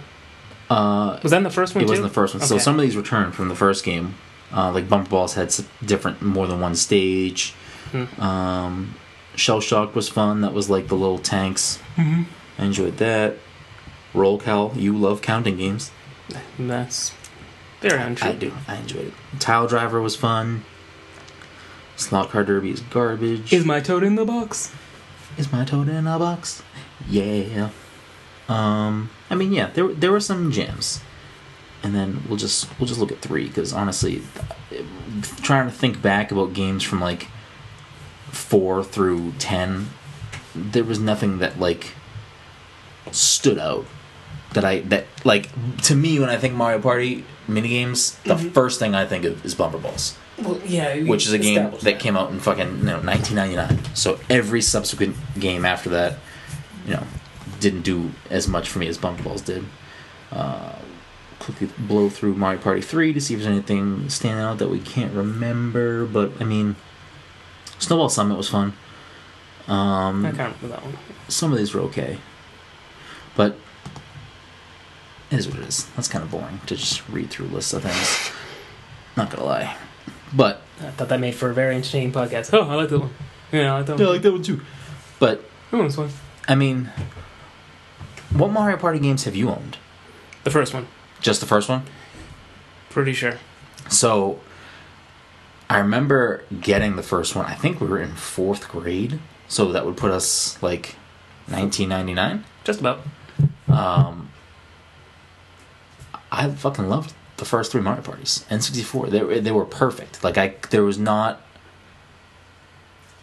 uh, 0.70 1.20
Was 1.24 1.32
that 1.32 1.38
in 1.38 1.44
the 1.44 1.50
first 1.50 1.74
one 1.74 1.84
it 1.84 1.88
too? 1.88 1.92
wasn't 1.94 2.08
the 2.08 2.14
first 2.14 2.36
one. 2.36 2.44
So 2.44 2.60
some 2.60 2.76
of 2.76 2.82
these 2.82 2.96
returned 2.96 3.34
from 3.34 3.48
the 3.50 3.56
first 3.56 3.84
game. 3.84 4.14
Uh, 4.56 4.72
like 4.72 4.88
Bumper 4.88 5.10
Balls 5.10 5.34
had 5.34 5.54
different, 5.84 6.22
more 6.22 6.46
than 6.46 6.60
one 6.62 6.76
stage. 6.76 7.54
Hmm. 7.92 8.22
Um, 8.22 8.96
Shell 9.36 9.62
Shock 9.62 9.96
was 9.96 10.08
fun. 10.08 10.42
That 10.42 10.54
was 10.54 10.70
like 10.70 10.88
the 10.88 10.96
little 10.96 11.18
tanks. 11.18 11.80
Mm-hmm. 11.98 12.24
I 12.58 12.66
enjoyed 12.66 12.98
that. 12.98 13.38
Roll 14.14 14.38
Call, 14.38 14.74
you 14.76 14.98
love 14.98 15.22
counting 15.22 15.58
games. 15.58 15.92
That's 16.58 17.14
very 17.82 18.02
untrue. 18.02 18.30
I 18.30 18.34
do. 18.34 18.54
I 18.68 18.78
enjoyed 18.78 19.08
it. 19.08 19.14
Tile 19.40 19.68
Driver 19.68 20.02
was 20.02 20.16
fun. 20.16 20.64
Slot 21.98 22.30
Car 22.30 22.44
Derby 22.44 22.72
is 22.72 22.82
garbage. 22.82 23.54
Is 23.54 23.66
my 23.66 23.80
toad 23.80 24.04
in 24.04 24.16
the 24.16 24.26
box? 24.26 24.74
Is 25.38 25.52
my 25.52 25.66
toad 25.66 25.90
in 25.90 26.08
a 26.08 26.20
box? 26.20 26.64
Yeah. 27.10 27.70
Um, 28.48 29.10
I 29.30 29.36
mean, 29.36 29.52
yeah, 29.54 29.68
there 29.68 29.88
there 29.88 30.12
were 30.12 30.20
some 30.20 30.52
jams, 30.52 31.02
and 31.84 31.96
then 31.96 32.24
we'll 32.28 32.38
just 32.38 32.68
we'll 32.80 32.88
just 32.88 33.00
look 33.00 33.12
at 33.12 33.20
three 33.20 33.48
because 33.48 33.74
honestly, 33.74 34.22
trying 35.42 35.68
to 35.68 35.74
think 35.74 36.02
back 36.02 36.32
about 36.32 36.54
games 36.54 36.84
from 36.84 37.02
like 37.02 37.28
four 38.30 38.84
through 38.84 39.34
ten, 39.40 39.90
there 40.54 40.84
was 40.84 41.00
nothing 41.00 41.40
that 41.40 41.60
like 41.60 41.94
stood 43.12 43.60
out 43.60 43.86
that 44.54 44.64
I 44.66 44.80
that 44.82 45.06
like 45.24 45.50
to 45.84 45.96
me 45.96 46.20
when 46.20 46.30
I 46.30 46.38
think 46.38 46.54
Mario 46.54 46.80
Party 46.80 47.24
minigames, 47.50 48.22
the 48.24 48.36
Mhm. 48.36 48.54
first 48.54 48.80
thing 48.80 48.96
I 48.96 49.06
think 49.06 49.26
of 49.26 49.46
is 49.46 49.54
Bumper 49.54 49.78
Balls 49.78 50.16
Well, 50.38 50.60
yeah. 50.66 51.00
which 51.04 51.26
is 51.28 51.34
a 51.34 51.38
game 51.38 51.58
established 51.58 51.84
that 51.86 52.00
came 52.00 52.18
out 52.18 52.32
in 52.32 52.40
fucking 52.40 52.80
you 52.80 52.84
know 52.86 53.00
1999. 53.02 53.80
So 53.94 54.20
every 54.30 54.62
subsequent 54.62 55.16
game 55.40 55.66
after 55.66 55.90
that, 55.92 56.18
you 56.88 56.94
know, 56.94 57.04
didn't 57.60 57.82
do 57.82 58.12
as 58.30 58.48
much 58.48 58.68
for 58.70 58.80
me 58.80 58.88
as 58.88 58.98
Bumper 58.98 59.24
Balls 59.24 59.42
did. 59.42 59.66
Uh, 60.32 60.74
quickly 61.40 61.70
blow 61.78 62.10
through 62.10 62.34
Mario 62.34 62.60
Party 62.60 62.82
3 62.82 63.14
to 63.14 63.22
see 63.22 63.34
if 63.36 63.42
there's 63.42 63.52
anything 63.52 64.10
standing 64.10 64.44
out 64.44 64.58
that 64.58 64.70
we 64.70 64.80
can't 64.80 65.14
remember. 65.14 66.06
But 66.06 66.32
I 66.40 66.44
mean, 66.44 66.76
Snowball 67.78 68.10
Summit 68.10 68.38
was 68.38 68.50
fun. 68.50 68.74
Um, 69.68 70.26
I 70.26 70.32
can't 70.32 70.56
remember 70.62 70.68
that 70.70 70.84
one. 70.84 70.98
some 71.28 71.52
of 71.52 71.58
these 71.58 71.74
were 71.74 71.82
okay, 71.82 72.18
but 73.36 73.56
it 75.32 75.38
is 75.40 75.48
what 75.48 75.58
it 75.60 75.66
is. 75.68 75.86
That's 75.96 76.08
kind 76.08 76.24
of 76.24 76.32
boring 76.32 76.60
to 76.68 76.76
just 76.76 77.08
read 77.10 77.30
through 77.30 77.48
lists 77.48 77.74
of 77.74 77.84
things. 77.84 78.32
Not 79.18 79.30
gonna 79.30 79.44
lie, 79.46 79.76
but 80.34 80.62
I 80.82 80.92
thought 80.92 81.10
that 81.10 81.20
made 81.20 81.36
for 81.36 81.50
a 81.50 81.54
very 81.54 81.76
entertaining 81.76 82.12
podcast. 82.12 82.54
Oh, 82.54 82.70
I 82.70 82.76
like 82.76 82.90
that 82.90 83.00
one. 83.00 83.12
Yeah, 83.52 83.74
I 83.74 83.78
like 83.78 83.86
that 83.88 83.94
one. 83.94 84.02
Yeah, 84.02 84.08
I 84.08 84.12
like 84.12 84.22
that 84.24 84.32
one 84.32 84.44
too. 84.44 84.62
But 85.20 85.44
That 85.72 85.78
one's 85.78 85.96
fun. 85.96 86.10
I 86.48 86.56
mean, 86.56 86.92
what 88.34 88.52
Mario 88.52 88.78
Party 88.78 89.00
games 89.00 89.24
have 89.24 89.36
you 89.36 89.50
owned? 89.50 89.78
The 90.44 90.52
first 90.52 90.74
one, 90.74 90.88
Just 91.22 91.40
the 91.40 91.48
first 91.48 91.70
one. 91.70 91.84
pretty 92.90 93.14
sure. 93.14 93.40
So, 93.90 94.40
I 95.70 95.80
remember 95.80 96.44
getting 96.62 96.96
the 96.98 97.04
first 97.04 97.36
one. 97.36 97.46
I 97.46 97.56
think 97.56 97.80
we 97.82 97.88
were 97.88 98.00
in 98.00 98.12
fourth 98.16 98.68
grade, 98.68 99.20
so 99.48 99.72
that 99.72 99.86
would 99.86 99.98
put 99.98 100.12
us 100.12 100.62
like 100.62 100.96
1999. 101.48 102.44
Just 102.64 102.80
about. 102.82 103.02
Um, 103.68 104.30
I 106.32 106.50
fucking 106.50 106.88
loved 106.88 107.14
the 107.38 107.46
first 107.46 107.72
three 107.72 107.82
Mario 107.82 108.02
parties. 108.02 108.46
N64, 108.50 109.10
they 109.10 109.40
they 109.40 109.52
were 109.52 109.66
perfect. 109.66 110.24
Like 110.24 110.38
I, 110.38 110.56
there 110.70 110.84
was 110.84 110.98
not 110.98 111.42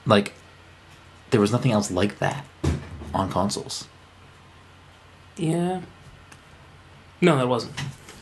like 0.06 0.32
there 1.30 1.40
was 1.40 1.52
nothing 1.52 1.72
else 1.72 1.90
like 1.90 2.18
that 2.18 2.44
on 3.14 3.30
consoles. 3.30 3.88
Yeah. 5.36 5.80
No, 7.20 7.36
that 7.36 7.48
wasn't. 7.48 7.74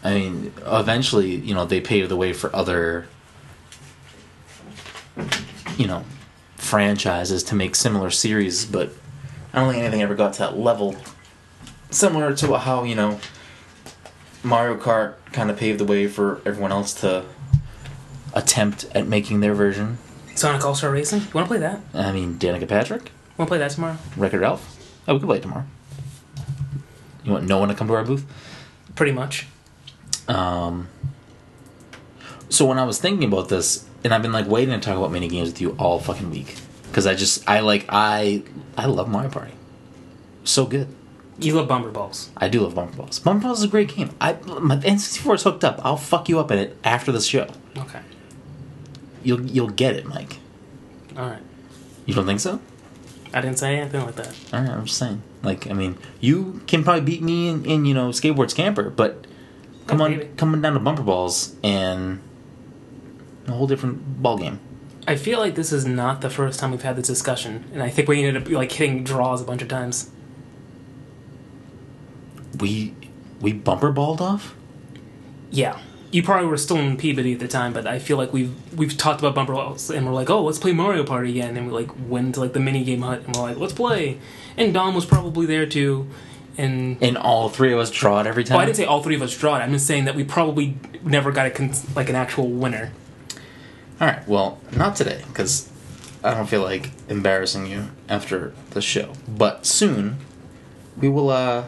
I 0.03 0.15
mean, 0.15 0.53
eventually, 0.65 1.35
you 1.35 1.55
know, 1.55 1.65
they 1.65 1.81
paved 1.81 2.11
the 2.11 2.17
way 2.17 2.33
for 2.33 2.55
other, 2.55 3.09
you 5.77 5.87
know, 5.87 6.05
franchises 6.57 7.43
to 7.45 7.55
make 7.55 7.75
similar 7.75 8.11
series, 8.11 8.65
but 8.65 8.93
I 9.53 9.61
don't 9.61 9.73
think 9.73 9.83
anything 9.83 10.03
ever 10.03 10.15
got 10.15 10.35
to 10.35 10.39
that 10.41 10.57
level. 10.57 10.97
Similar 11.91 12.35
to 12.37 12.59
how, 12.59 12.85
you 12.85 12.95
know, 12.95 13.19
Mario 14.43 14.77
Kart 14.77 15.15
kind 15.33 15.51
of 15.51 15.57
paved 15.57 15.81
the 15.81 15.85
way 15.85 16.07
for 16.07 16.41
everyone 16.47 16.73
else 16.73 16.95
to 17.01 17.25
attempt 18.33 18.87
at 18.95 19.07
making 19.07 19.41
their 19.41 19.55
version. 19.55 19.99
Sonic 20.35 20.65
All 20.65 20.75
Star 20.75 20.91
Racing. 20.93 21.21
You 21.21 21.27
want 21.35 21.47
to 21.47 21.49
play 21.49 21.59
that? 21.59 21.81
I 21.93 22.13
mean, 22.13 22.37
Danica 22.39 22.69
Patrick, 22.69 23.11
Want 23.37 23.49
to 23.49 23.53
play 23.53 23.59
that 23.59 23.71
tomorrow? 23.71 23.97
Record 24.17 24.43
Elf. 24.43 24.77
Oh, 25.09 25.15
we 25.15 25.21
could 25.21 25.27
play 25.27 25.39
it 25.39 25.43
tomorrow. 25.43 25.65
You 27.25 27.33
want 27.33 27.47
no 27.47 27.59
one 27.59 27.69
to 27.71 27.75
come 27.75 27.89
to 27.89 27.95
our 27.95 28.05
booth? 28.05 28.25
Pretty 28.95 29.13
much. 29.13 29.47
Um, 30.29 30.89
so 32.51 32.67
when 32.67 32.79
I 32.79 32.85
was 32.85 32.99
thinking 32.99 33.27
about 33.27 33.49
this, 33.49 33.87
and 34.05 34.13
I've 34.13 34.23
been 34.23 34.33
like 34.33 34.47
waiting 34.47 34.79
to 34.79 34.81
talk 34.81 34.97
about 34.97 35.11
mini 35.11 35.27
games 35.29 35.49
with 35.51 35.61
you 35.61 35.75
all 35.79 35.99
fucking 35.99 36.31
week 36.31 36.57
because 36.89 37.07
I 37.07 37.15
just 37.15 37.49
I 37.49 37.61
like 37.61 37.87
I 37.89 38.43
I 38.77 38.87
love 38.87 39.09
Mario 39.09 39.31
Party, 39.31 39.53
so 40.45 40.67
good. 40.67 40.89
You 41.41 41.55
love 41.55 41.69
Bumper 41.69 41.91
Balls. 41.91 42.31
I 42.37 42.49
do 42.49 42.61
love 42.61 42.75
Bumper 42.75 42.97
Balls. 42.97 43.19
Bumper 43.19 43.45
Balls 43.45 43.59
is 43.59 43.65
a 43.65 43.69
great 43.69 43.95
game. 43.95 44.11
I 44.21 44.35
my 44.61 44.77
N64 44.77 45.35
is 45.37 45.43
hooked 45.43 45.65
up. 45.65 45.81
I'll 45.85 45.97
fuck 45.97 46.29
you 46.29 46.39
up 46.39 46.51
in 46.51 46.59
it 46.59 46.77
after 46.85 47.11
the 47.13 47.21
show. 47.21 47.49
Okay. 47.77 48.01
You'll 49.23 49.43
you'll 49.47 49.69
get 49.71 49.97
it, 49.97 50.07
Mike. 50.07 50.37
All 51.17 51.27
right. 51.31 51.43
You 52.07 52.15
don't 52.15 52.27
think 52.27 52.41
so? 52.41 52.61
I 53.33 53.41
didn't 53.41 53.59
say 53.59 53.77
anything 53.79 54.03
like 54.05 54.17
that. 54.17 54.35
All 54.53 54.61
right, 54.61 54.71
I'm 54.71 54.85
just 54.87 54.99
saying. 54.99 55.23
Like, 55.43 55.71
I 55.71 55.73
mean, 55.73 55.97
you 56.21 56.61
can 56.67 56.83
probably 56.83 57.03
beat 57.03 57.23
me 57.23 57.49
in, 57.49 57.65
in 57.65 57.85
you 57.85 57.95
know 57.95 58.09
skateboard 58.11 58.51
scamper, 58.51 58.91
but 58.91 59.27
come 59.87 60.01
Oh, 60.01 60.05
on, 60.05 60.11
maybe. 60.11 60.31
coming 60.37 60.61
down 60.61 60.75
to 60.75 60.81
bumper 60.81 61.03
balls 61.03 61.55
and 61.63 62.21
a 63.47 63.53
whole 63.53 63.67
different 63.67 64.21
ball 64.23 64.37
game. 64.37 64.59
I 65.07 65.17
feel 65.17 65.39
like 65.39 65.55
this 65.55 65.73
is 65.73 65.87
not 65.87 66.21
the 66.21 66.29
first 66.31 66.61
time 66.61 66.71
we've 66.73 66.83
had 66.83 66.97
this 66.97 67.07
discussion, 67.07 67.65
and 67.73 67.83
I 67.83 67.89
think 67.89 68.09
we 68.09 68.23
ended 68.25 68.43
up 68.43 68.49
like 68.51 68.73
hitting 68.73 69.05
draws 69.05 69.41
a 69.41 69.45
bunch 69.45 69.63
of 69.63 69.69
times. 69.69 70.11
We 72.61 72.95
we 73.41 73.53
bumper 73.53 73.91
balled 73.93 74.21
off. 74.21 74.55
Yeah. 75.51 75.79
You 76.13 76.25
probably 76.25 76.49
were 76.49 76.57
still 76.57 76.77
in 76.79 76.97
Peabody 76.97 77.35
at 77.35 77.39
the 77.39 77.47
time, 77.47 77.73
but 77.73 77.87
I 77.87 78.01
feel 78.01 78.17
like 78.17 78.33
we've 78.33 78.53
we've 78.77 78.97
talked 78.97 79.21
about 79.21 79.35
bumper 79.35 79.53
balls, 79.55 79.91
and 79.91 80.05
we're 80.07 80.13
like, 80.13 80.29
oh, 80.29 80.43
let's 80.45 80.59
play 80.59 80.73
Mario 80.73 81.05
Party 81.05 81.31
again, 81.31 81.57
and 81.57 81.67
we 81.69 81.73
like 81.73 81.91
went 82.09 82.35
to 82.35 82.41
like 82.41 82.53
the 82.53 82.59
mini 82.61 82.83
game 82.83 83.03
hut, 83.03 83.23
and 83.27 83.37
we're 83.37 83.43
like, 83.43 83.59
let's 83.59 83.73
play, 83.73 84.19
and 84.57 84.75
Dom 84.75 84.97
was 84.97 85.07
probably 85.07 85.47
there 85.47 85.67
too, 85.67 86.09
and 86.59 87.01
And 87.01 87.17
all 87.17 87.49
three 87.49 87.73
of 87.73 87.79
us 87.79 87.93
draw 87.93 88.21
it 88.21 88.27
every 88.27 88.43
time. 88.43 88.57
well, 88.57 88.63
I 88.63 88.67
didn't 88.67 88.79
say 88.79 88.87
all 88.87 89.05
three 89.05 89.15
of 89.15 89.23
us 89.23 89.37
draw 89.39 89.55
it. 89.55 89.61
I'm 89.61 89.71
just 89.73 89.87
saying 89.87 90.07
that 90.07 90.17
we 90.17 90.25
probably 90.25 90.77
never 91.05 91.31
got 91.31 91.47
a 91.47 91.51
con- 91.51 91.73
like 91.95 92.09
an 92.09 92.17
actual 92.17 92.49
winner. 92.49 92.91
All 94.01 94.09
right. 94.09 94.27
Well, 94.27 94.59
not 94.77 94.97
today 94.97 95.23
because 95.29 95.71
I 96.25 96.35
don't 96.35 96.49
feel 96.49 96.63
like 96.63 96.91
embarrassing 97.09 97.67
you 97.67 97.91
after 98.09 98.53
the 98.71 98.83
show. 98.83 99.13
But 99.29 99.65
soon, 99.65 100.17
we 101.01 101.09
will 101.09 101.31
uh 101.31 101.67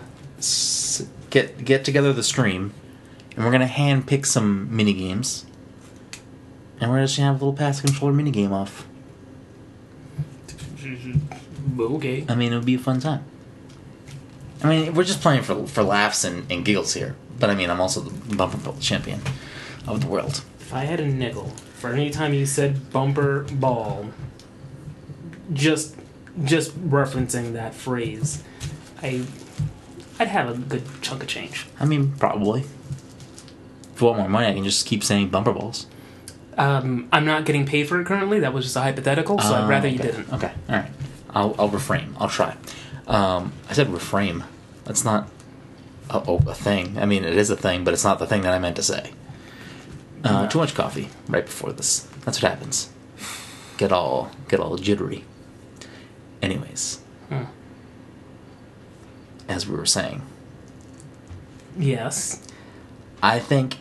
get 1.30 1.64
get 1.64 1.84
together 1.84 2.12
the 2.12 2.22
stream, 2.22 2.72
and 3.36 3.44
we're 3.44 3.52
gonna 3.52 3.66
hand 3.66 4.06
pick 4.06 4.26
some 4.26 4.74
mini 4.74 4.92
games, 4.92 5.46
and 6.80 6.90
we're 6.90 7.02
just 7.02 7.16
gonna 7.16 7.32
have 7.32 7.40
a 7.40 7.44
little 7.44 7.56
pass 7.56 7.80
controller 7.80 8.12
mini 8.12 8.30
game 8.30 8.52
off. 8.52 8.86
Okay. 11.78 12.24
I 12.28 12.34
mean, 12.34 12.52
it 12.52 12.56
would 12.56 12.66
be 12.66 12.74
a 12.74 12.78
fun 12.78 13.00
time. 13.00 13.24
I 14.62 14.68
mean, 14.68 14.94
we're 14.94 15.04
just 15.04 15.20
playing 15.20 15.42
for 15.42 15.66
for 15.66 15.82
laughs 15.82 16.24
and, 16.24 16.50
and 16.50 16.64
giggles 16.64 16.94
here. 16.94 17.16
But 17.38 17.50
I 17.50 17.54
mean, 17.54 17.70
I'm 17.70 17.80
also 17.80 18.00
the 18.00 18.36
bumper 18.36 18.58
ball 18.58 18.76
champion 18.80 19.20
of 19.86 20.00
the 20.00 20.06
world. 20.06 20.42
If 20.60 20.72
I 20.72 20.84
had 20.84 21.00
a 21.00 21.06
nickel 21.06 21.48
for 21.74 21.90
any 21.90 22.10
time 22.10 22.34
you 22.34 22.46
said 22.46 22.92
bumper 22.92 23.44
ball, 23.54 24.10
just 25.52 25.96
just 26.44 26.78
referencing 26.88 27.54
that 27.54 27.74
phrase, 27.74 28.42
I 29.02 29.24
I'd 30.22 30.28
have 30.28 30.48
a 30.50 30.56
good 30.56 30.84
chunk 31.02 31.22
of 31.22 31.28
change. 31.28 31.66
I 31.80 31.84
mean, 31.84 32.12
probably. 32.18 32.60
If 33.94 34.00
you 34.00 34.06
want 34.06 34.20
more 34.20 34.28
money, 34.28 34.46
I 34.46 34.54
can 34.54 34.62
just 34.64 34.86
keep 34.86 35.02
saying 35.02 35.28
bumper 35.30 35.52
balls. 35.52 35.86
Um, 36.56 37.08
I'm 37.12 37.24
not 37.24 37.44
getting 37.44 37.66
paid 37.66 37.88
for 37.88 38.00
it 38.00 38.06
currently. 38.06 38.38
That 38.40 38.52
was 38.52 38.64
just 38.66 38.76
a 38.76 38.80
hypothetical, 38.82 39.38
so 39.40 39.52
I'd 39.54 39.64
Uh, 39.64 39.68
rather 39.68 39.88
okay. 39.88 39.96
you 39.96 40.02
didn't. 40.02 40.32
Okay, 40.32 40.52
all 40.68 40.76
right. 40.76 40.90
I'll 41.30 41.54
I'll 41.58 41.68
refrain. 41.68 42.14
I'll 42.18 42.28
try. 42.28 42.56
Um, 43.08 43.52
I 43.68 43.72
said 43.72 43.88
reframe. 43.88 44.44
That's 44.84 45.04
not 45.04 45.28
a, 46.10 46.22
oh, 46.28 46.40
a 46.46 46.54
thing. 46.54 46.98
I 46.98 47.04
mean, 47.06 47.24
it 47.24 47.36
is 47.36 47.50
a 47.50 47.56
thing, 47.56 47.82
but 47.84 47.92
it's 47.94 48.04
not 48.04 48.18
the 48.18 48.26
thing 48.26 48.42
that 48.42 48.52
I 48.54 48.58
meant 48.60 48.76
to 48.76 48.82
say. 48.82 49.10
Uh, 50.24 50.42
No. 50.42 50.48
Too 50.48 50.58
much 50.58 50.74
coffee 50.74 51.08
right 51.28 51.44
before 51.44 51.72
this. 51.72 52.06
That's 52.24 52.40
what 52.40 52.48
happens. 52.52 52.90
Get 53.76 53.90
all 53.90 54.30
get 54.48 54.60
all 54.60 54.76
jittery. 54.76 55.24
Anyways, 56.42 57.00
Hmm. 57.28 57.44
As 59.48 59.66
we 59.66 59.76
were 59.76 59.86
saying, 59.86 60.22
Yes. 61.78 62.42
I 63.22 63.38
think 63.38 63.76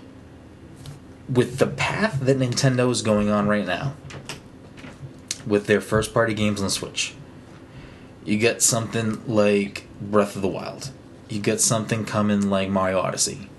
with 1.27 1.57
the 1.57 1.67
path 1.67 2.19
that 2.21 2.37
Nintendo 2.37 2.89
is 2.89 3.01
going 3.01 3.29
on 3.29 3.47
right 3.47 3.65
now, 3.65 3.93
with 5.45 5.67
their 5.67 5.81
first 5.81 6.13
party 6.13 6.33
games 6.33 6.59
on 6.59 6.67
the 6.67 6.71
Switch, 6.71 7.13
you 8.23 8.37
get 8.37 8.61
something 8.61 9.21
like 9.27 9.87
Breath 9.99 10.35
of 10.35 10.41
the 10.41 10.47
Wild. 10.47 10.91
You 11.29 11.39
get 11.39 11.59
something 11.59 12.05
coming 12.05 12.49
like 12.49 12.69
Mario 12.69 12.99
Odyssey. 12.99 13.49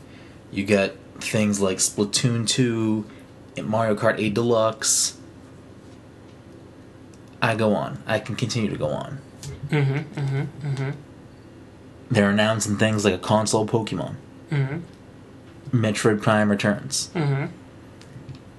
You 0.51 0.65
get 0.65 0.97
things 1.19 1.61
like 1.61 1.79
Splatoon 1.79 2.47
2, 2.47 3.05
and 3.57 3.67
Mario 3.67 3.95
Kart 3.95 4.19
8 4.19 4.35
Deluxe. 4.35 5.19
I 7.41 7.55
go 7.57 7.75
on. 7.75 8.03
I 8.07 8.19
can 8.19 8.37
continue 8.37 8.71
to 8.71 8.77
go 8.77 8.89
on. 8.89 9.19
Mm-hmm. 9.69 10.21
Mm-hmm. 10.21 10.67
Mm-hmm. 10.69 10.91
They're 12.13 12.31
announcing 12.31 12.77
things 12.77 13.05
like 13.05 13.15
a 13.15 13.19
console 13.19 13.67
Pokemon, 13.67 14.15
Mm-hmm. 14.51 14.79
Metroid 15.85 16.21
Prime 16.23 16.51
Returns. 16.51 17.09
Mm-hmm. 17.15 17.47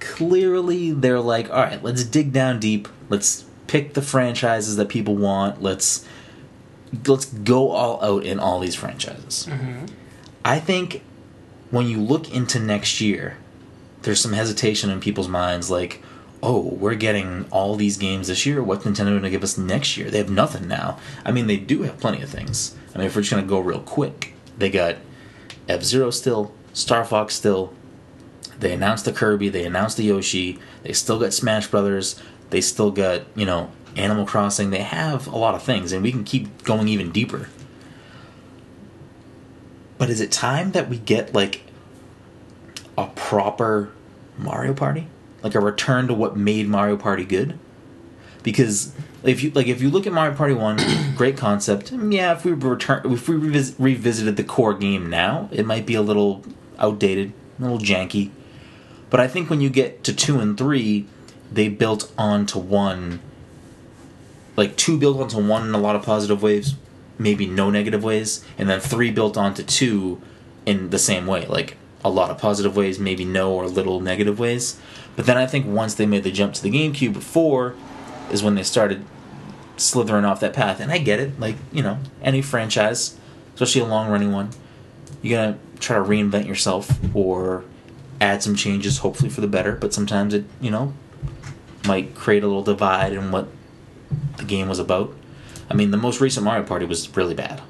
clearly 0.00 0.90
they're 0.92 1.20
like, 1.20 1.48
all 1.50 1.62
right, 1.62 1.82
let's 1.82 2.04
dig 2.04 2.32
down 2.32 2.60
deep. 2.60 2.88
Let's 3.08 3.44
pick 3.66 3.94
the 3.94 4.02
franchises 4.02 4.76
that 4.76 4.88
people 4.88 5.16
want. 5.16 5.62
Let's 5.62 6.04
let's 7.06 7.24
go 7.26 7.70
all 7.70 8.02
out 8.04 8.24
in 8.24 8.38
all 8.38 8.60
these 8.60 8.74
franchises. 8.74 9.46
Mm-hmm. 9.50 9.86
I 10.44 10.58
think 10.60 11.02
when 11.70 11.86
you 11.86 12.00
look 12.00 12.32
into 12.32 12.58
next 12.60 13.00
year, 13.00 13.38
there's 14.02 14.20
some 14.20 14.32
hesitation 14.32 14.90
in 14.90 15.00
people's 15.00 15.28
minds 15.28 15.70
like, 15.70 16.02
oh, 16.42 16.60
we're 16.60 16.94
getting 16.94 17.46
all 17.50 17.74
these 17.74 17.96
games 17.96 18.28
this 18.28 18.44
year. 18.46 18.62
What's 18.62 18.84
Nintendo 18.84 19.10
going 19.10 19.22
to 19.22 19.30
give 19.30 19.42
us 19.42 19.56
next 19.56 19.96
year? 19.96 20.10
They 20.10 20.18
have 20.18 20.30
nothing 20.30 20.68
now. 20.68 20.98
I 21.24 21.32
mean, 21.32 21.46
they 21.46 21.56
do 21.56 21.82
have 21.82 21.98
plenty 21.98 22.22
of 22.22 22.28
things. 22.30 22.76
I 22.94 22.98
mean, 22.98 23.06
if 23.06 23.16
we're 23.16 23.22
just 23.22 23.32
to 23.32 23.42
go 23.42 23.58
real 23.58 23.80
quick, 23.80 24.34
they 24.56 24.70
got 24.70 24.96
F 25.68 25.82
Zero 25.82 26.10
still, 26.10 26.52
Star 26.72 27.04
Fox 27.04 27.34
still. 27.34 27.72
They 28.58 28.72
announced 28.72 29.04
the 29.04 29.12
Kirby, 29.12 29.48
they 29.48 29.64
announced 29.64 29.96
the 29.96 30.04
Yoshi, 30.04 30.60
they 30.84 30.92
still 30.92 31.18
got 31.18 31.32
Smash 31.32 31.66
Brothers, 31.66 32.20
they 32.50 32.60
still 32.60 32.92
got, 32.92 33.22
you 33.34 33.44
know, 33.44 33.72
Animal 33.96 34.26
Crossing. 34.26 34.70
They 34.70 34.82
have 34.82 35.26
a 35.26 35.36
lot 35.36 35.54
of 35.54 35.62
things, 35.62 35.92
and 35.92 36.02
we 36.02 36.12
can 36.12 36.24
keep 36.24 36.62
going 36.62 36.88
even 36.88 37.10
deeper. 37.10 37.48
But 39.98 40.10
is 40.10 40.20
it 40.20 40.30
time 40.32 40.72
that 40.72 40.88
we 40.88 40.98
get 40.98 41.34
like 41.34 41.62
a 42.96 43.06
proper 43.08 43.92
Mario 44.38 44.74
Party? 44.74 45.08
Like 45.42 45.54
a 45.54 45.60
return 45.60 46.08
to 46.08 46.14
what 46.14 46.36
made 46.36 46.68
Mario 46.68 46.96
Party 46.96 47.24
good? 47.24 47.58
Because 48.42 48.94
if 49.24 49.42
you 49.42 49.50
like 49.50 49.66
if 49.66 49.80
you 49.80 49.90
look 49.90 50.06
at 50.06 50.12
Mario 50.12 50.34
Party 50.36 50.54
1, 50.54 50.78
great 51.16 51.36
concept. 51.36 51.92
Yeah, 51.92 52.32
if 52.32 52.44
we 52.44 52.52
return 52.52 53.02
if 53.12 53.28
we 53.28 53.36
revis- 53.36 53.74
revisited 53.78 54.36
the 54.36 54.44
core 54.44 54.74
game 54.74 55.08
now, 55.08 55.48
it 55.52 55.66
might 55.66 55.86
be 55.86 55.94
a 55.94 56.02
little 56.02 56.44
outdated, 56.78 57.32
a 57.58 57.62
little 57.62 57.78
janky. 57.78 58.30
But 59.10 59.20
I 59.20 59.28
think 59.28 59.48
when 59.48 59.60
you 59.60 59.70
get 59.70 60.02
to 60.04 60.14
2 60.14 60.40
and 60.40 60.58
3, 60.58 61.06
they 61.52 61.68
built 61.68 62.12
onto 62.18 62.58
one 62.58 63.20
like 64.56 64.76
2 64.76 64.98
built 64.98 65.18
onto 65.20 65.38
1 65.38 65.68
in 65.68 65.74
a 65.74 65.78
lot 65.78 65.96
of 65.96 66.02
positive 66.02 66.42
ways, 66.42 66.74
maybe 67.18 67.46
no 67.46 67.70
negative 67.70 68.04
ways, 68.04 68.44
and 68.58 68.68
then 68.68 68.80
3 68.80 69.10
built 69.10 69.36
onto 69.36 69.62
2 69.62 70.20
in 70.66 70.90
the 70.90 70.98
same 70.98 71.26
way. 71.26 71.46
Like 71.46 71.76
a 72.04 72.10
lot 72.10 72.30
of 72.30 72.38
positive 72.38 72.76
ways, 72.76 72.98
maybe 72.98 73.24
no 73.24 73.52
or 73.52 73.66
little 73.66 74.00
negative 74.00 74.38
ways. 74.38 74.78
But 75.16 75.26
then 75.26 75.36
I 75.36 75.46
think 75.46 75.66
once 75.66 75.94
they 75.94 76.06
made 76.06 76.24
the 76.24 76.30
jump 76.30 76.54
to 76.54 76.62
the 76.62 76.70
GameCube, 76.70 77.22
four 77.22 77.74
is 78.30 78.42
when 78.42 78.54
they 78.54 78.62
started 78.62 79.04
slithering 79.76 80.24
off 80.24 80.40
that 80.40 80.52
path. 80.52 80.80
And 80.80 80.90
I 80.92 80.98
get 80.98 81.20
it, 81.20 81.38
like 81.38 81.56
you 81.72 81.82
know, 81.82 81.98
any 82.22 82.42
franchise, 82.42 83.18
especially 83.54 83.82
a 83.82 83.86
long 83.86 84.10
running 84.10 84.32
one, 84.32 84.50
you're 85.22 85.38
gonna 85.38 85.58
try 85.80 85.96
to 85.96 86.02
reinvent 86.02 86.46
yourself 86.46 86.98
or 87.14 87.64
add 88.20 88.42
some 88.42 88.54
changes, 88.54 88.98
hopefully 88.98 89.30
for 89.30 89.40
the 89.40 89.46
better. 89.46 89.72
But 89.72 89.92
sometimes 89.92 90.34
it, 90.34 90.44
you 90.60 90.70
know, 90.70 90.94
might 91.86 92.14
create 92.14 92.42
a 92.42 92.46
little 92.46 92.62
divide 92.62 93.12
in 93.12 93.30
what 93.30 93.48
the 94.36 94.44
game 94.44 94.68
was 94.68 94.78
about. 94.78 95.14
I 95.70 95.74
mean, 95.74 95.90
the 95.90 95.96
most 95.96 96.20
recent 96.20 96.44
Mario 96.44 96.64
Party 96.64 96.86
was 96.86 97.14
really 97.16 97.34
bad, 97.34 97.62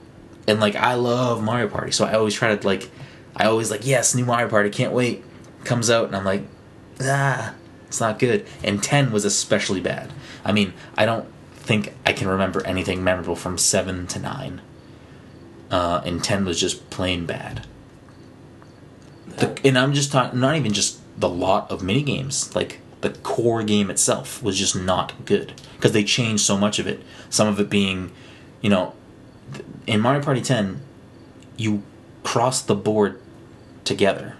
and 0.46 0.60
like 0.60 0.74
I 0.76 0.94
love 0.94 1.42
Mario 1.42 1.68
Party, 1.68 1.92
so 1.92 2.04
I 2.04 2.14
always 2.14 2.34
try 2.34 2.54
to 2.54 2.66
like, 2.66 2.90
I 3.36 3.46
always 3.46 3.70
like 3.70 3.86
yes, 3.86 4.14
new 4.14 4.24
Mario 4.24 4.48
Party, 4.48 4.70
can't 4.70 4.92
wait, 4.92 5.24
comes 5.64 5.90
out, 5.90 6.06
and 6.06 6.16
I'm 6.16 6.24
like, 6.24 6.42
ah, 7.00 7.54
it's 7.86 8.00
not 8.00 8.18
good. 8.18 8.46
And 8.62 8.82
ten 8.82 9.12
was 9.12 9.24
especially 9.24 9.80
bad. 9.80 10.12
I 10.44 10.52
mean, 10.52 10.74
I 10.96 11.06
don't 11.06 11.26
think 11.64 11.94
I 12.04 12.12
can 12.12 12.28
remember 12.28 12.64
anything 12.66 13.02
memorable 13.02 13.36
from 13.36 13.58
seven 13.58 14.06
to 14.08 14.18
nine. 14.18 14.60
Uh, 15.70 16.02
and 16.04 16.22
ten 16.22 16.44
was 16.44 16.60
just 16.60 16.90
plain 16.90 17.26
bad. 17.26 17.66
The, 19.38 19.58
and 19.64 19.78
I'm 19.78 19.94
just 19.94 20.12
talking, 20.12 20.38
not 20.38 20.56
even 20.56 20.72
just 20.72 21.00
the 21.18 21.28
lot 21.28 21.70
of 21.70 21.82
mini 21.82 22.02
games, 22.02 22.54
like 22.54 22.80
the 23.00 23.10
core 23.10 23.62
game 23.62 23.90
itself 23.90 24.42
was 24.42 24.58
just 24.58 24.76
not 24.76 25.24
good 25.24 25.60
because 25.76 25.92
they 25.92 26.04
changed 26.04 26.44
so 26.44 26.56
much 26.56 26.78
of 26.78 26.86
it. 26.86 27.02
Some 27.30 27.48
of 27.48 27.58
it 27.58 27.68
being, 27.70 28.12
you 28.60 28.70
know, 28.70 28.94
in 29.86 30.00
Mario 30.00 30.22
Party 30.22 30.40
10, 30.40 30.80
you 31.56 31.82
cross 32.22 32.62
the 32.62 32.74
board 32.74 33.20
together. 33.84 34.36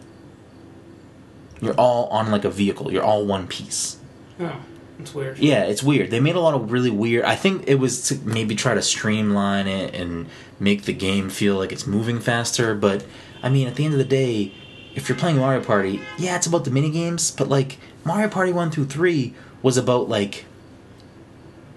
You're 1.60 1.74
all 1.74 2.06
on 2.08 2.30
like 2.30 2.44
a 2.44 2.50
vehicle. 2.50 2.92
You're 2.92 3.02
all 3.02 3.24
one 3.24 3.46
piece. 3.46 3.98
Oh, 4.38 4.60
it's 4.98 5.14
weird. 5.14 5.38
Yeah, 5.38 5.64
it's 5.64 5.82
weird. 5.82 6.10
They 6.10 6.20
made 6.20 6.36
a 6.36 6.40
lot 6.40 6.54
of 6.54 6.70
really 6.70 6.90
weird. 6.90 7.24
I 7.24 7.34
think 7.36 7.64
it 7.66 7.76
was 7.76 8.08
to 8.08 8.16
maybe 8.24 8.54
try 8.54 8.74
to 8.74 8.82
streamline 8.82 9.66
it 9.66 9.94
and 9.94 10.26
make 10.60 10.82
the 10.82 10.92
game 10.92 11.30
feel 11.30 11.56
like 11.56 11.72
it's 11.72 11.86
moving 11.86 12.20
faster. 12.20 12.74
But 12.74 13.04
I 13.42 13.48
mean, 13.48 13.66
at 13.66 13.74
the 13.74 13.84
end 13.84 13.94
of 13.94 13.98
the 13.98 14.04
day, 14.04 14.52
if 14.94 15.08
you're 15.08 15.18
playing 15.18 15.38
Mario 15.38 15.62
Party, 15.62 16.00
yeah, 16.18 16.36
it's 16.36 16.46
about 16.46 16.64
the 16.64 16.70
mini 16.70 16.90
games. 16.90 17.30
But 17.30 17.48
like 17.48 17.78
Mario 18.04 18.28
Party 18.28 18.52
one 18.52 18.70
through 18.70 18.86
three 18.86 19.34
was 19.62 19.76
about 19.76 20.08
like 20.08 20.44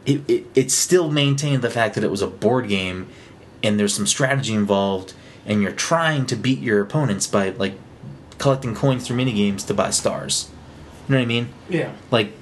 it, 0.05 0.21
it. 0.29 0.45
It 0.55 0.71
still 0.71 1.11
maintained 1.11 1.61
the 1.63 1.69
fact 1.69 1.95
that 1.95 2.03
it 2.03 2.11
was 2.11 2.21
a 2.21 2.27
board 2.27 2.69
game, 2.69 3.07
and 3.63 3.79
there's 3.79 3.93
some 3.93 4.07
strategy 4.07 4.53
involved, 4.53 5.13
and 5.45 5.61
you're 5.61 5.71
trying 5.71 6.25
to 6.27 6.35
beat 6.35 6.59
your 6.59 6.81
opponents 6.81 7.25
by 7.25 7.49
like 7.49 7.73
collecting 8.37 8.75
coins 8.75 9.07
through 9.07 9.15
mini 9.17 9.33
games 9.33 9.63
to 9.63 9.73
buy 9.73 9.89
stars. 9.89 10.51
You 11.07 11.13
know 11.13 11.19
what 11.19 11.23
I 11.23 11.27
mean? 11.27 11.49
Yeah. 11.69 11.93
like 12.11 12.33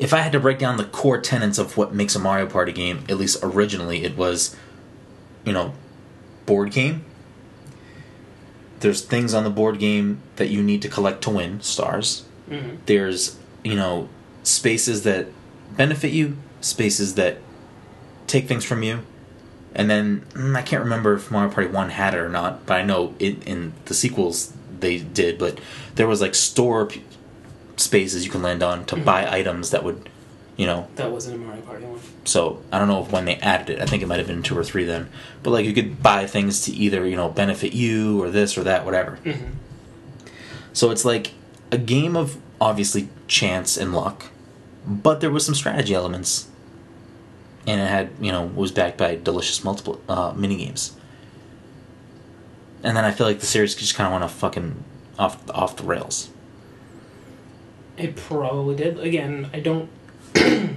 if 0.00 0.14
I 0.14 0.18
had 0.20 0.32
to 0.32 0.40
break 0.40 0.58
down 0.58 0.78
the 0.78 0.84
core 0.84 1.20
tenets 1.20 1.58
of 1.58 1.76
what 1.76 1.94
makes 1.94 2.16
a 2.16 2.18
Mario 2.18 2.46
Party 2.46 2.72
game, 2.72 3.04
at 3.08 3.18
least 3.18 3.38
originally, 3.42 4.02
it 4.02 4.16
was, 4.16 4.56
you 5.44 5.52
know, 5.52 5.74
board 6.46 6.72
game. 6.72 7.04
There's 8.80 9.02
things 9.04 9.34
on 9.34 9.44
the 9.44 9.50
board 9.50 9.78
game 9.78 10.22
that 10.36 10.48
you 10.48 10.62
need 10.62 10.80
to 10.82 10.88
collect 10.88 11.22
to 11.24 11.30
win 11.30 11.60
stars. 11.60 12.24
hmm 12.48 12.76
There's, 12.86 13.38
you 13.62 13.76
know, 13.76 14.08
spaces 14.42 15.02
that 15.02 15.26
benefit 15.76 16.12
you, 16.12 16.38
spaces 16.62 17.14
that 17.16 17.36
take 18.26 18.48
things 18.48 18.64
from 18.64 18.82
you. 18.82 19.00
And 19.74 19.90
then 19.90 20.22
mm, 20.32 20.56
I 20.56 20.62
can't 20.62 20.82
remember 20.82 21.12
if 21.12 21.30
Mario 21.30 21.52
Party 21.52 21.68
1 21.68 21.90
had 21.90 22.14
it 22.14 22.18
or 22.18 22.30
not, 22.30 22.64
but 22.64 22.74
I 22.80 22.82
know 22.82 23.14
it 23.18 23.46
in 23.46 23.74
the 23.84 23.94
sequels 23.94 24.54
they 24.80 24.98
did, 24.98 25.38
but 25.38 25.60
there 25.94 26.08
was 26.08 26.22
like 26.22 26.34
store 26.34 26.88
spaces 27.80 28.24
you 28.24 28.30
can 28.30 28.42
land 28.42 28.62
on 28.62 28.84
to 28.86 28.96
Mhm. 28.96 29.04
buy 29.04 29.30
items 29.30 29.70
that 29.70 29.82
would, 29.84 30.08
you 30.56 30.66
know, 30.66 30.86
That 30.96 31.10
wasn't 31.10 31.36
a 31.36 31.38
Mario 31.38 31.62
Party 31.62 31.84
one. 31.84 31.98
so 32.24 32.58
I 32.72 32.78
don't 32.78 32.88
know 32.88 33.02
if 33.02 33.10
when 33.10 33.24
they 33.24 33.36
added 33.36 33.70
it. 33.70 33.82
I 33.82 33.86
think 33.86 34.02
it 34.02 34.06
might 34.06 34.18
have 34.18 34.26
been 34.26 34.42
two 34.42 34.56
or 34.58 34.64
three 34.64 34.84
then. 34.84 35.08
But 35.42 35.50
like 35.50 35.64
you 35.66 35.72
could 35.72 36.02
buy 36.02 36.26
things 36.26 36.60
to 36.62 36.72
either 36.72 37.06
you 37.06 37.16
know 37.16 37.28
benefit 37.28 37.72
you 37.72 38.22
or 38.22 38.30
this 38.30 38.56
or 38.58 38.62
that, 38.64 38.84
whatever. 38.84 39.18
hmm 39.24 39.32
So 40.72 40.90
it's 40.90 41.04
like 41.04 41.32
a 41.72 41.78
game 41.78 42.16
of 42.16 42.36
obviously 42.60 43.08
chance 43.26 43.76
and 43.76 43.94
luck, 43.94 44.26
but 44.86 45.20
there 45.20 45.30
was 45.30 45.44
some 45.46 45.54
strategy 45.54 45.94
elements, 45.94 46.46
and 47.66 47.80
it 47.80 47.88
had 47.88 48.10
you 48.20 48.30
know 48.32 48.44
was 48.54 48.70
backed 48.72 48.98
by 48.98 49.14
delicious 49.16 49.64
multiple 49.64 50.00
uh, 50.08 50.32
mini 50.36 50.56
games. 50.56 50.92
And 52.82 52.96
then 52.96 53.04
I 53.04 53.10
feel 53.10 53.26
like 53.26 53.40
the 53.40 53.46
series 53.46 53.74
just 53.74 53.94
kind 53.94 54.06
of 54.06 54.12
went 54.12 54.24
off 54.24 54.34
fucking 54.34 54.84
off 55.18 55.38
off 55.50 55.76
the 55.76 55.84
rails. 55.84 56.28
It 58.00 58.16
probably 58.16 58.76
did. 58.76 58.98
Again, 58.98 59.48
I 59.52 59.60
don't. 59.60 59.88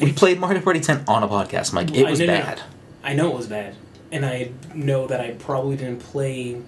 We 0.00 0.12
played 0.12 0.38
Mario 0.38 0.60
Party 0.60 0.78
10 0.78 1.04
on 1.08 1.24
a 1.24 1.28
podcast, 1.28 1.72
Mike. 1.72 1.92
It 1.92 2.06
I- 2.06 2.10
was 2.10 2.20
no, 2.20 2.26
no. 2.26 2.32
bad. 2.38 2.62
I 3.02 3.14
know 3.14 3.32
it 3.32 3.36
was 3.36 3.46
bad, 3.48 3.74
and 4.12 4.24
I 4.24 4.52
know 4.74 5.06
that 5.08 5.20
I 5.20 5.32
probably 5.32 5.76
didn't 5.76 6.00
play 6.00 6.60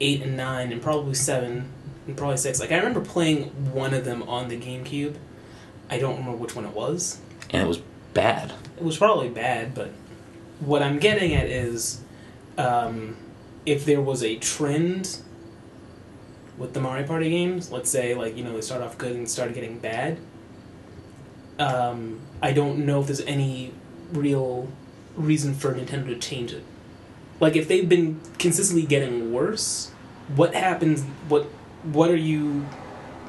eight 0.00 0.22
and 0.22 0.36
nine, 0.36 0.72
and 0.72 0.82
probably 0.82 1.14
seven, 1.14 1.70
and 2.08 2.16
probably 2.16 2.38
six. 2.38 2.58
Like 2.58 2.72
I 2.72 2.78
remember 2.78 3.00
playing 3.02 3.44
one 3.72 3.94
of 3.94 4.04
them 4.04 4.22
on 4.24 4.48
the 4.48 4.58
GameCube. 4.58 5.14
I 5.88 5.98
don't 5.98 6.16
remember 6.18 6.36
which 6.38 6.56
one 6.56 6.64
it 6.64 6.72
was. 6.74 7.18
and 7.50 7.62
it 7.62 7.68
was 7.68 7.80
bad. 8.14 8.52
It 8.76 8.82
was 8.82 8.96
probably 8.98 9.28
bad, 9.28 9.72
but 9.74 9.90
what 10.60 10.82
I'm 10.82 10.98
getting 10.98 11.34
at 11.34 11.46
is, 11.46 12.00
um, 12.58 13.16
if 13.66 13.84
there 13.84 14.00
was 14.00 14.22
a 14.24 14.36
trend 14.38 15.18
with 16.60 16.74
the 16.74 16.80
Mario 16.80 17.06
Party 17.06 17.30
games, 17.30 17.72
let's 17.72 17.90
say 17.90 18.14
like 18.14 18.36
you 18.36 18.44
know 18.44 18.52
they 18.52 18.60
start 18.60 18.82
off 18.82 18.98
good 18.98 19.16
and 19.16 19.28
started 19.28 19.54
getting 19.54 19.78
bad. 19.78 20.18
Um, 21.58 22.20
I 22.40 22.52
don't 22.52 22.84
know 22.86 23.00
if 23.00 23.06
there's 23.06 23.22
any 23.22 23.72
real 24.12 24.68
reason 25.16 25.54
for 25.54 25.74
Nintendo 25.74 26.06
to 26.06 26.18
change 26.18 26.52
it. 26.52 26.62
Like 27.40 27.56
if 27.56 27.66
they've 27.66 27.88
been 27.88 28.20
consistently 28.38 28.86
getting 28.86 29.32
worse, 29.32 29.90
what 30.36 30.54
happens? 30.54 31.02
What 31.28 31.44
what 31.82 32.10
are 32.10 32.16
you 32.16 32.66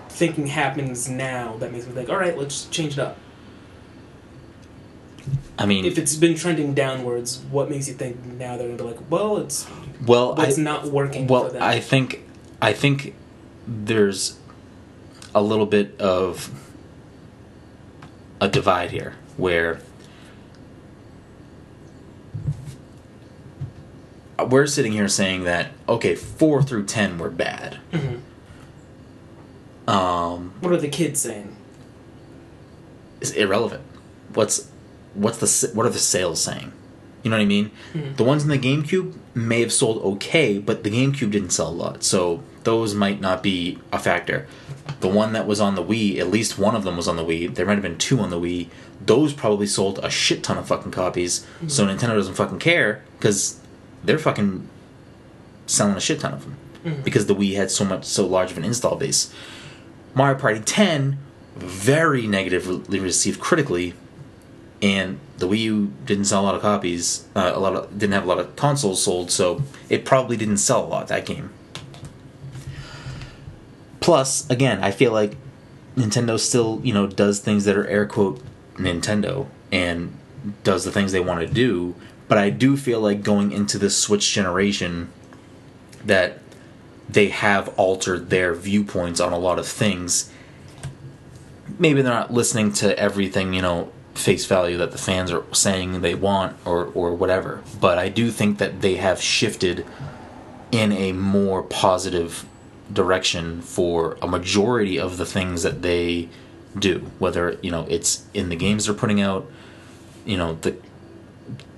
thinking 0.10 0.48
happens 0.48 1.08
now 1.08 1.56
that 1.58 1.72
makes 1.72 1.88
me 1.88 1.94
think, 1.94 2.10
all 2.10 2.18
right, 2.18 2.38
let's 2.38 2.66
change 2.66 2.94
it 2.94 3.00
up? 3.00 3.18
I 5.58 5.66
mean, 5.66 5.86
if 5.86 5.98
it's 5.98 6.16
been 6.16 6.36
trending 6.36 6.74
downwards, 6.74 7.40
what 7.50 7.70
makes 7.70 7.88
you 7.88 7.94
think 7.94 8.26
now 8.26 8.58
they're 8.58 8.68
gonna 8.68 8.78
be 8.78 8.84
like, 8.84 9.10
well, 9.10 9.38
it's 9.38 9.66
well, 10.06 10.36
what's 10.36 10.60
I, 10.60 10.62
not 10.62 10.88
working 10.88 11.28
for 11.28 11.34
well, 11.34 11.50
them? 11.50 11.64
I 11.64 11.80
think, 11.80 12.24
I 12.62 12.74
think 12.74 13.14
there's 13.72 14.38
a 15.34 15.42
little 15.42 15.66
bit 15.66 16.00
of 16.00 16.52
a 18.42 18.48
divide 18.50 18.92
here 18.92 19.16
where 19.38 19.80
we're 24.50 24.68
sitting 24.68 24.92
here 24.92 25.08
saying 25.08 25.44
that 25.44 25.72
okay, 25.88 26.16
four 26.16 26.64
through 26.64 26.86
ten 26.86 27.18
were 27.18 27.30
bad. 27.30 27.78
Mhm. 27.94 28.20
Um, 29.88 30.54
What 30.62 30.72
are 30.74 30.78
the 30.78 30.88
kids 30.90 31.22
saying? 31.22 31.56
is 33.20 33.32
irrelevant. 33.34 33.84
What's 34.34 34.68
what's 35.14 35.38
the 35.38 35.72
what 35.76 35.86
are 35.86 35.90
the 35.92 36.00
sales 36.00 36.42
saying? 36.44 36.72
You 37.22 37.30
know 37.30 37.38
what 37.38 37.44
I 37.44 37.46
mean? 37.46 37.70
Mhm. 37.94 38.18
The 38.18 38.24
ones 38.24 38.42
in 38.44 38.50
the 38.50 38.58
GameCube 38.58 39.14
may 39.36 39.60
have 39.62 39.72
sold 39.72 40.02
okay, 40.16 40.58
but 40.58 40.84
the 40.84 40.90
GameCube 40.90 41.30
didn't 41.30 41.52
sell 41.52 41.70
a 41.70 41.70
lot, 41.70 42.04
so 42.04 42.42
those 42.64 42.94
might 42.94 43.20
not 43.22 43.42
be 43.44 43.80
a 43.92 44.00
factor. 44.00 44.48
The 45.00 45.08
one 45.08 45.34
that 45.34 45.48
was 45.48 45.60
on 45.62 45.76
the 45.76 45.84
Wii, 45.84 46.20
at 46.20 46.30
least 46.30 46.58
one 46.60 46.76
of 46.76 46.84
them 46.84 46.98
was 46.98 47.08
on 47.08 47.16
the 47.16 47.24
Wii. 47.26 47.54
There 47.56 47.66
might 47.66 47.74
have 47.74 47.82
been 47.82 47.98
two 47.98 48.20
on 48.20 48.30
the 48.30 48.40
Wii. 48.40 48.68
Those 49.06 49.34
probably 49.34 49.68
sold 49.68 50.00
a 50.04 50.10
shit 50.10 50.44
ton 50.44 50.58
of 50.58 50.68
fucking 50.68 50.92
copies. 50.92 51.46
So 51.68 51.86
Nintendo 51.86 52.14
doesn't 52.16 52.36
fucking 52.36 52.60
care 52.60 53.04
because 53.18 53.60
they're 54.04 54.20
fucking 54.20 54.68
selling 55.66 55.96
a 55.96 56.00
shit 56.02 56.20
ton 56.20 56.34
of 56.34 56.42
them 56.44 56.58
Mhm. 56.84 57.04
because 57.04 57.26
the 57.28 57.36
Wii 57.36 57.56
had 57.56 57.72
so 57.72 57.86
much 57.86 58.06
so 58.06 58.26
large 58.26 58.52
of 58.52 58.58
an 58.58 58.64
install 58.64 58.96
base. 58.96 59.32
Mario 60.14 60.38
Party 60.38 60.60
10 60.60 61.18
very 61.56 62.28
negatively 62.28 63.00
received 63.00 63.40
critically, 63.40 63.94
and 64.82 65.20
the 65.38 65.48
Wii 65.48 65.60
U 65.60 65.94
didn't 66.06 66.26
sell 66.26 66.42
a 66.42 66.46
lot 66.46 66.56
of 66.56 66.62
copies. 66.62 67.24
Uh, 67.36 67.52
a 67.54 67.60
lot 67.60 67.76
of 67.76 67.98
didn't 67.98 68.14
have 68.14 68.24
a 68.26 68.28
lot 68.28 68.40
of 68.40 68.56
consoles 68.56 69.02
sold, 69.02 69.32
so 69.32 69.62
it 69.90 70.06
probably 70.06 70.36
didn't 70.38 70.58
sell 70.58 70.84
a 70.84 70.88
lot 70.88 71.08
that 71.08 71.26
game. 71.26 71.50
Plus, 74.02 74.50
again, 74.50 74.84
I 74.84 74.92
feel 74.92 75.14
like 75.14 75.38
Nintendo 75.96 76.38
still 76.38 76.82
you 76.84 76.94
know 76.94 77.08
does 77.08 77.40
things 77.40 77.66
that 77.66 77.78
are 77.78 77.88
air 77.88 78.06
quote 78.06 78.42
Nintendo 78.76 79.48
and 79.72 80.18
does 80.64 80.84
the 80.84 80.92
things 80.92 81.12
they 81.12 81.20
want 81.20 81.40
to 81.40 81.48
do, 81.48 81.96
but 82.28 82.38
I 82.38 82.50
do 82.50 82.76
feel 82.76 83.00
like 83.00 83.24
going 83.24 83.52
into 83.52 83.78
this 83.78 83.98
Switch 83.98 84.34
generation 84.34 85.12
that 86.04 86.40
they 87.08 87.28
have 87.30 87.70
altered 87.78 88.30
their 88.30 88.54
viewpoints 88.54 89.20
on 89.20 89.34
a 89.34 89.38
lot 89.38 89.60
of 89.60 89.68
things. 89.68 90.32
Maybe 91.78 92.02
they're 92.02 92.14
not 92.14 92.34
listening 92.34 92.74
to 92.74 92.98
everything, 92.98 93.54
you 93.54 93.62
know, 93.62 93.92
face 94.16 94.46
value 94.46 94.78
that 94.78 94.92
the 94.92 94.98
fans 94.98 95.32
are 95.32 95.44
saying 95.54 96.02
they 96.02 96.16
want 96.16 96.58
or 96.66 96.86
or 96.96 97.14
whatever. 97.14 97.62
But 97.80 98.00
I 98.00 98.10
do 98.10 98.32
think 98.32 98.58
that 98.58 98.82
they 98.82 98.96
have 98.96 99.22
shifted 99.22 99.86
in 100.72 100.92
a 100.92 101.12
more 101.12 101.62
positive 101.62 102.46
direction 102.94 103.62
for 103.62 104.18
a 104.22 104.28
majority 104.28 105.00
of 105.00 105.18
the 105.18 105.26
things 105.26 105.64
that 105.64 105.82
they 105.82 106.28
do 106.78 107.00
whether 107.20 107.58
you 107.62 107.70
know 107.70 107.86
it's 107.90 108.26
in 108.34 108.50
the 108.50 108.56
games 108.56 108.86
they're 108.86 108.96
putting 108.96 109.22
out 109.22 109.50
you 110.26 110.38
know 110.38 110.54
the 110.62 110.76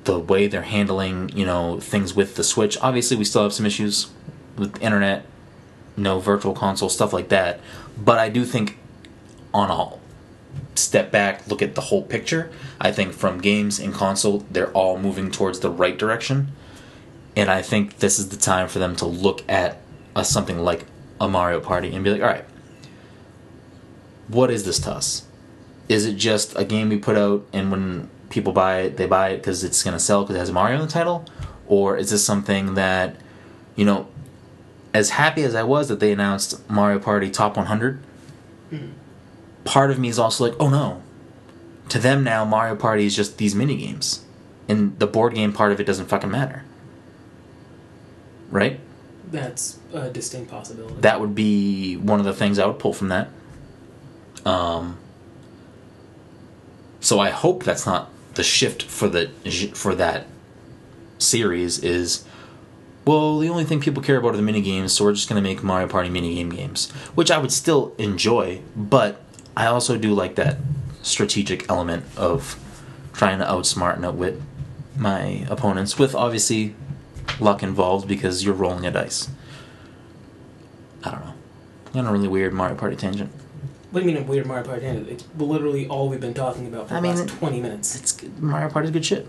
the 0.04 0.20
way 0.20 0.48
they're 0.48 0.64
handling 0.64 1.30
you 1.30 1.46
know 1.46 1.80
things 1.80 2.14
with 2.14 2.36
the 2.36 2.44
switch. 2.44 2.78
Obviously 2.82 3.18
we 3.18 3.24
still 3.24 3.44
have 3.44 3.54
some 3.54 3.66
issues 3.66 4.10
with 4.58 4.82
internet 4.82 5.26
no 5.96 6.20
virtual 6.20 6.54
console 6.54 6.90
stuff 6.90 7.14
like 7.14 7.30
that. 7.30 7.60
But 7.98 8.20
i 8.20 8.30
do 8.30 8.46
think 8.46 8.78
on 9.54 9.70
a 9.70 9.98
step 10.78 11.12
back 11.12 11.48
look 11.48 11.62
at 11.62 11.76
the 11.76 11.82
whole 11.82 12.02
picture 12.02 12.52
i 12.82 12.92
think 12.92 13.14
from 13.14 13.40
games 13.40 13.80
and 13.80 13.94
console 13.94 14.40
they're 14.50 14.72
all 14.72 14.98
moving 14.98 15.30
towards 15.32 15.60
the 15.60 15.70
right 15.70 15.98
direction. 15.98 16.52
And 17.36 17.50
i 17.50 17.62
think 17.62 18.00
this 18.00 18.20
is 18.20 18.30
the 18.30 18.38
time 18.38 18.68
for 18.68 18.80
them 18.80 18.96
to 18.98 19.06
look 19.06 19.48
at 19.50 19.80
a, 20.16 20.26
something 20.26 20.60
like 20.60 20.86
a 21.24 21.28
mario 21.28 21.60
party 21.60 21.94
and 21.94 22.04
be 22.04 22.12
like 22.12 22.22
all 22.22 22.28
right 22.28 22.46
what 24.28 24.50
is 24.50 24.66
this 24.66 24.80
to 24.80 24.92
us? 24.92 25.26
Is 25.90 26.06
it 26.06 26.16
just 26.16 26.58
a 26.58 26.66
game 26.66 26.90
we 26.90 26.98
put 26.98 27.18
out 27.18 27.46
and 27.52 27.72
when 27.72 28.10
people 28.30 28.54
buy 28.54 28.82
it 28.82 28.98
they 28.98 29.06
buy 29.06 29.30
it 29.30 29.38
because 29.38 29.64
it's 29.64 29.84
going 29.84 29.94
to 29.94 30.00
sell 30.00 30.24
because 30.24 30.36
it 30.36 30.40
has 30.40 30.52
mario 30.52 30.80
in 30.80 30.86
the 30.86 30.92
title? 30.92 31.26
Or 31.68 31.98
is 31.98 32.10
this 32.12 32.26
something 32.26 32.76
that 32.76 33.16
you 33.76 33.86
know 33.86 34.08
as 34.94 35.12
happy 35.12 35.44
as 35.44 35.56
i 35.56 35.64
was 35.64 35.88
that 35.88 36.00
they 36.00 36.12
announced 36.12 36.70
mario 36.70 37.00
party 37.00 37.32
top 37.32 37.58
100 37.58 37.98
hmm. 38.70 38.90
part 39.64 39.90
of 39.90 39.98
me 39.98 40.08
is 40.08 40.20
also 40.20 40.46
like 40.46 40.56
oh 40.60 40.70
no. 40.70 41.02
To 41.90 42.00
them 42.00 42.24
now 42.24 42.46
mario 42.46 42.76
party 42.76 43.06
is 43.06 43.16
just 43.16 43.38
these 43.38 43.54
mini 43.54 43.78
games 43.78 44.24
and 44.68 44.98
the 45.00 45.08
board 45.08 45.36
game 45.36 45.52
part 45.52 45.72
of 45.72 45.80
it 45.80 45.84
doesn't 45.86 46.08
fucking 46.08 46.32
matter. 46.32 46.64
Right 48.50 48.80
That's 49.34 49.80
a 49.94 50.10
distinct 50.12 50.52
possibility. 50.52 50.94
that 51.02 51.20
would 51.20 51.34
be 51.34 51.98
one 51.98 52.20
of 52.20 52.26
the 52.26 52.34
things 52.34 52.60
I 52.60 52.68
would 52.68 52.78
pull 52.78 52.94
from 52.94 53.10
that. 53.10 53.30
Um, 54.46 55.00
so 57.00 57.20
I 57.20 57.32
hope 57.32 57.64
that's 57.64 57.86
not 57.86 58.12
the 58.36 58.44
shift 58.44 58.84
for 58.84 59.10
the 59.10 59.28
for 59.74 59.96
that 59.96 60.28
series. 61.18 61.80
Is 61.80 62.26
well, 63.06 63.40
the 63.40 63.50
only 63.50 63.64
thing 63.64 63.82
people 63.82 64.04
care 64.04 64.18
about 64.18 64.36
are 64.36 64.38
the 64.38 64.44
mini 64.44 64.62
games, 64.62 64.94
so 64.94 65.04
we're 65.04 65.14
just 65.14 65.28
going 65.28 65.42
to 65.42 65.50
make 65.50 65.64
Mario 65.64 65.88
Party 65.88 66.10
mini 66.10 66.36
game 66.36 66.50
games, 66.50 66.92
which 67.16 67.32
I 67.32 67.40
would 67.40 67.52
still 67.52 67.96
enjoy, 67.98 68.62
but 68.76 69.20
I 69.58 69.66
also 69.66 69.98
do 69.98 70.14
like 70.14 70.36
that 70.36 70.58
strategic 71.02 71.68
element 71.70 72.06
of 72.16 72.60
trying 73.14 73.40
to 73.40 73.46
outsmart 73.46 73.96
and 73.96 74.06
outwit 74.06 74.40
my 74.96 75.46
opponents, 75.50 75.98
with 75.98 76.14
obviously 76.14 76.76
luck 77.40 77.64
involved 77.64 78.08
because 78.08 78.44
you're 78.44 78.54
rolling 78.54 78.86
a 78.86 78.92
dice. 78.92 79.30
I 81.04 81.12
don't 81.12 81.26
know. 81.26 81.34
On 82.00 82.08
a 82.08 82.12
really 82.12 82.28
weird 82.28 82.54
Mario 82.54 82.76
Party 82.76 82.96
tangent. 82.96 83.32
What 83.92 84.02
do 84.02 84.08
you 84.10 84.16
mean 84.16 84.24
a 84.24 84.26
weird 84.26 84.48
Mario 84.48 84.66
Party 84.66 84.82
tangent? 84.82 85.10
It's 85.10 85.28
literally 85.38 85.88
all 85.88 86.10
we've 86.10 86.20
been 86.20 86.34
talking 86.34 86.68
about 86.68 86.90
for 86.90 86.96
I 86.96 86.98
the 86.98 87.04
mean, 87.04 87.18
last 87.18 87.30
20 87.38 87.62
minutes. 87.62 88.00
It's 88.00 88.12
good. 88.12 88.42
Mario 88.42 88.70
Party's 88.70 88.92
good 88.92 89.06
shit. 89.06 89.28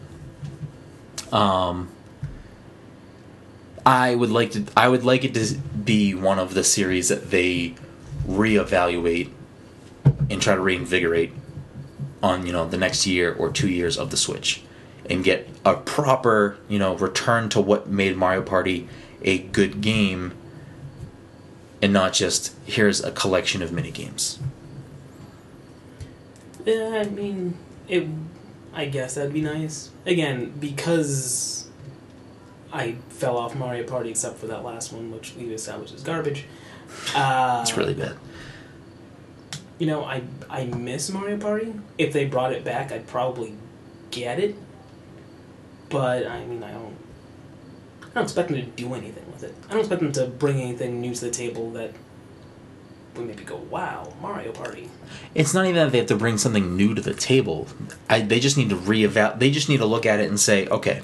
Um, 1.31 1.91
I 3.85 4.15
would 4.15 4.31
like 4.31 4.53
to. 4.53 4.65
I 4.77 4.89
would 4.89 5.05
like 5.05 5.25
it 5.25 5.35
to 5.35 5.55
be 5.57 6.15
one 6.15 6.39
of 6.39 6.55
the 6.55 6.65
series 6.65 7.09
that 7.09 7.31
they 7.31 7.75
reevaluate 8.27 9.31
and 10.31 10.41
try 10.41 10.55
to 10.55 10.61
reinvigorate 10.61 11.33
on 12.23 12.47
you 12.47 12.53
know 12.53 12.67
the 12.67 12.79
next 12.79 13.07
year 13.07 13.35
or 13.35 13.51
two 13.51 13.69
years 13.69 13.99
of 13.99 14.11
the 14.11 14.17
Switch, 14.17 14.63
and 15.09 15.23
get 15.25 15.49
a 15.65 15.75
proper 15.75 16.57
you 16.69 16.79
know 16.79 16.97
return 16.97 17.49
to 17.51 17.61
what 17.61 17.89
made 17.89 18.17
Mario 18.17 18.43
Party 18.43 18.89
a 19.23 19.39
good 19.39 19.81
game, 19.81 20.35
and 21.83 21.93
not 21.93 22.13
just 22.13 22.55
here's 22.67 23.03
a 23.03 23.11
collection 23.11 23.63
of 23.63 23.73
mini 23.73 23.91
games. 23.91 24.39
Yeah, 26.65 27.03
I 27.05 27.09
mean, 27.11 27.57
it. 27.89 28.07
I 28.73 28.87
guess 28.87 29.15
that'd 29.15 29.33
be 29.33 29.41
nice. 29.41 29.91
Again, 30.05 30.53
because 30.59 31.69
I 32.73 32.97
fell 33.11 33.37
off 33.39 33.55
Mario 33.55 33.85
Party 33.87 34.11
except 34.11 34.39
for 34.39 34.47
that 34.49 34.65
last 34.65 34.93
one, 34.93 35.13
which 35.13 35.35
we've 35.37 35.53
established 35.53 35.95
is 35.95 36.03
garbage. 36.03 36.45
Uh, 37.15 37.61
It's 37.63 37.77
really 37.77 37.95
bad. 37.95 38.17
You 39.79 39.87
know, 39.87 40.05
I 40.05 40.23
I 40.51 40.65
miss 40.67 41.11
Mario 41.11 41.37
Party. 41.39 41.75
If 41.99 42.13
they 42.13 42.25
brought 42.25 42.53
it 42.53 42.65
back, 42.65 42.91
I'd 42.93 43.07
probably 43.07 43.55
get 44.11 44.39
it. 44.41 44.57
But 45.95 46.27
I 46.27 46.45
mean, 46.45 46.63
I 46.63 46.73
don't. 46.73 46.97
I 48.03 48.07
don't 48.15 48.25
expect 48.25 48.49
them 48.49 48.59
to 48.59 48.63
do 48.63 48.95
anything 48.95 49.25
with 49.33 49.43
it. 49.43 49.55
I 49.69 49.73
don't 49.73 49.81
expect 49.81 50.01
them 50.03 50.13
to 50.13 50.27
bring 50.27 50.61
anything 50.61 51.01
new 51.01 51.15
to 51.15 51.21
the 51.25 51.31
table 51.31 51.71
that 51.73 51.93
would 53.17 53.27
maybe 53.27 53.45
go, 53.45 53.57
"Wow, 53.57 54.13
Mario 54.21 54.53
Party." 54.53 54.89
It's 55.35 55.55
not 55.55 55.65
even 55.65 55.77
that 55.77 55.93
they 55.93 55.99
have 55.99 56.07
to 56.09 56.17
bring 56.17 56.39
something 56.39 56.77
new 56.77 56.95
to 56.95 57.01
the 57.01 57.15
table. 57.15 57.67
I, 58.09 58.21
they 58.21 58.41
just 58.41 58.57
need 58.57 58.71
to 58.71 58.77
reevaluate. 58.77 59.39
They 59.39 59.51
just 59.51 59.69
need 59.69 59.79
to 59.79 59.87
look 59.87 60.07
at 60.07 60.21
it 60.21 60.29
and 60.29 60.39
say, 60.39 60.67
okay, 60.69 61.03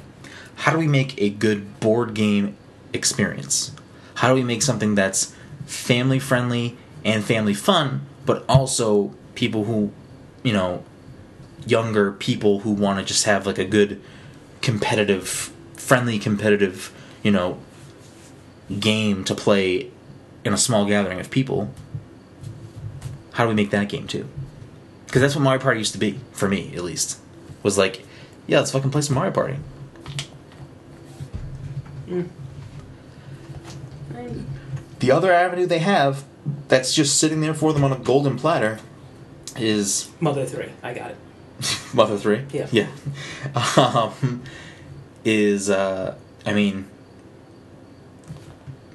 how 0.57 0.73
do 0.73 0.79
we 0.79 0.87
make 0.87 1.21
a 1.21 1.31
good 1.31 1.81
board 1.81 2.15
game 2.15 2.57
experience? 2.93 3.73
How 4.17 4.29
do 4.29 4.35
we 4.35 4.43
make 4.45 4.63
something 4.63 4.95
that's 4.95 5.35
family 5.67 6.19
friendly 6.19 6.77
and 7.05 7.25
family 7.25 7.55
fun, 7.55 8.07
but 8.27 8.45
also 8.49 9.15
people 9.35 9.65
who, 9.65 9.93
you 10.43 10.53
know, 10.53 10.85
younger 11.67 12.13
people 12.13 12.61
who 12.61 12.71
want 12.71 12.99
to 12.99 13.05
just 13.05 13.25
have 13.25 13.47
like 13.47 13.59
a 13.59 13.65
good 13.65 14.01
competitive, 14.63 15.51
friendly 15.75 16.19
competitive, 16.19 16.93
you 17.23 17.31
know, 17.31 17.59
game 18.79 19.25
to 19.25 19.35
play 19.35 19.91
in 20.45 20.53
a 20.53 20.59
small 20.59 20.87
gathering 20.87 21.19
of 21.21 21.31
people 21.31 21.73
how 23.33 23.45
do 23.45 23.49
we 23.49 23.55
make 23.55 23.71
that 23.71 23.89
game 23.89 24.07
too? 24.07 24.27
Because 25.07 25.23
that's 25.23 25.35
what 25.35 25.43
Mario 25.43 25.61
Party 25.63 25.79
used 25.81 25.93
to 25.93 25.99
be 25.99 26.19
for 26.33 26.49
me, 26.49 26.73
at 26.75 26.83
least. 26.85 27.19
Was 27.63 27.79
like, 27.79 28.05
yeah, 28.47 28.59
let's 28.59 28.71
fucking 28.73 28.91
play 28.91 29.01
some 29.01 29.15
Mario 29.15 29.33
Party. 29.33 29.57
I- 32.11 32.25
The 34.99 35.11
other 35.11 35.33
avenue 35.33 35.65
they 35.67 35.79
have, 35.79 36.25
that's 36.69 36.93
just 36.95 37.19
sitting 37.19 37.41
there 37.41 37.55
for 37.55 37.73
them 37.73 37.83
on 37.85 37.93
a 37.93 37.99
golden 37.99 38.37
platter, 38.37 38.79
is 39.57 40.11
Mother 40.21 40.45
Three, 40.45 40.71
I 40.83 40.93
got 40.93 41.13
it. 41.13 41.17
Mother 41.95 42.19
Three. 42.19 42.45
Yeah. 42.53 42.69
Yeah. 42.71 42.89
Um, 43.77 44.43
is 45.25 45.69
uh, 45.69 46.17
I 46.47 46.53
mean, 46.53 46.87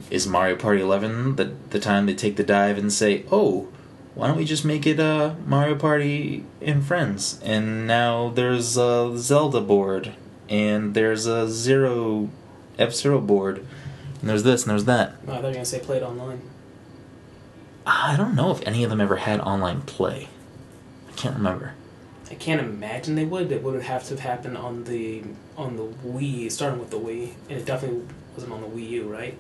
is 0.10 0.28
Mario 0.28 0.56
Party 0.56 0.82
Eleven 0.82 1.36
the 1.36 1.54
the 1.70 1.80
time 1.80 2.06
they 2.06 2.16
take 2.16 2.36
the 2.36 2.44
dive 2.44 2.78
and 2.78 2.92
say, 2.92 3.26
oh, 3.32 3.68
why 4.16 4.28
don't 4.28 4.38
we 4.38 4.46
just 4.46 4.66
make 4.66 4.88
it 4.88 5.00
uh, 5.00 5.36
Mario 5.46 5.76
Party 5.76 6.46
and 6.62 6.84
Friends? 6.84 7.40
And 7.44 7.86
now 7.86 8.30
there's 8.30 8.78
a 8.78 9.14
Zelda 9.18 9.62
board, 9.62 10.14
and 10.50 10.94
there's 10.94 11.26
a 11.26 11.48
Zero 11.50 12.30
F 12.80 12.94
Zero 12.94 13.20
board, 13.22 13.66
and 14.22 14.30
there's 14.30 14.44
this 14.44 14.64
and 14.64 14.72
there's 14.72 14.86
that. 14.86 15.16
Oh, 15.28 15.42
they're 15.42 15.54
gonna 15.54 15.66
say 15.66 15.80
play 15.80 15.98
it 15.98 16.04
online. 16.04 16.42
I 17.86 18.16
don't 18.18 18.34
know 18.34 18.50
if 18.50 18.66
any 18.66 18.84
of 18.84 18.90
them 18.90 19.00
ever 19.00 19.18
had 19.18 19.40
online 19.42 19.82
play. 19.84 20.28
I 21.08 21.12
can't 21.12 21.36
remember. 21.36 21.75
I 22.32 22.34
can't 22.36 22.60
imagine 22.60 23.16
they 23.16 23.26
would. 23.26 23.52
It 23.52 23.62
would 23.64 23.82
have 23.84 24.04
to 24.06 24.10
have 24.12 24.20
happened 24.20 24.58
on 24.58 24.84
the 24.86 25.24
on 25.58 25.78
the 25.78 25.84
Wii, 25.84 26.52
starting 26.52 26.80
with 26.80 26.90
the 26.90 26.98
Wii, 27.00 27.34
and 27.50 27.60
it 27.60 27.66
definitely 27.66 28.02
wasn't 28.34 28.54
on 28.54 28.62
the 28.62 28.68
Wii 28.68 28.90
U, 28.92 29.04
right? 29.12 29.38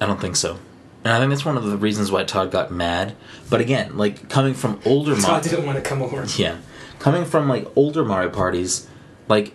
I 0.00 0.06
don't 0.06 0.20
think 0.20 0.36
so. 0.36 0.58
And 1.04 1.12
I 1.14 1.18
think 1.18 1.30
that's 1.30 1.44
one 1.44 1.56
of 1.56 1.64
the 1.64 1.76
reasons 1.78 2.10
why 2.12 2.24
Todd 2.24 2.50
got 2.50 2.70
mad. 2.70 3.14
But 3.48 3.60
again, 3.60 3.96
like 3.96 4.28
coming 4.28 4.52
from 4.54 4.80
older 4.84 5.14
I 5.14 5.20
Mario, 5.20 5.42
didn't 5.42 5.66
want 5.66 5.76
to 5.76 5.82
come 5.82 6.02
over. 6.02 6.24
yeah, 6.36 6.58
coming 6.98 7.24
from 7.24 7.48
like 7.48 7.66
older 7.74 8.04
Mario 8.04 8.28
parties, 8.30 8.86
like 9.28 9.52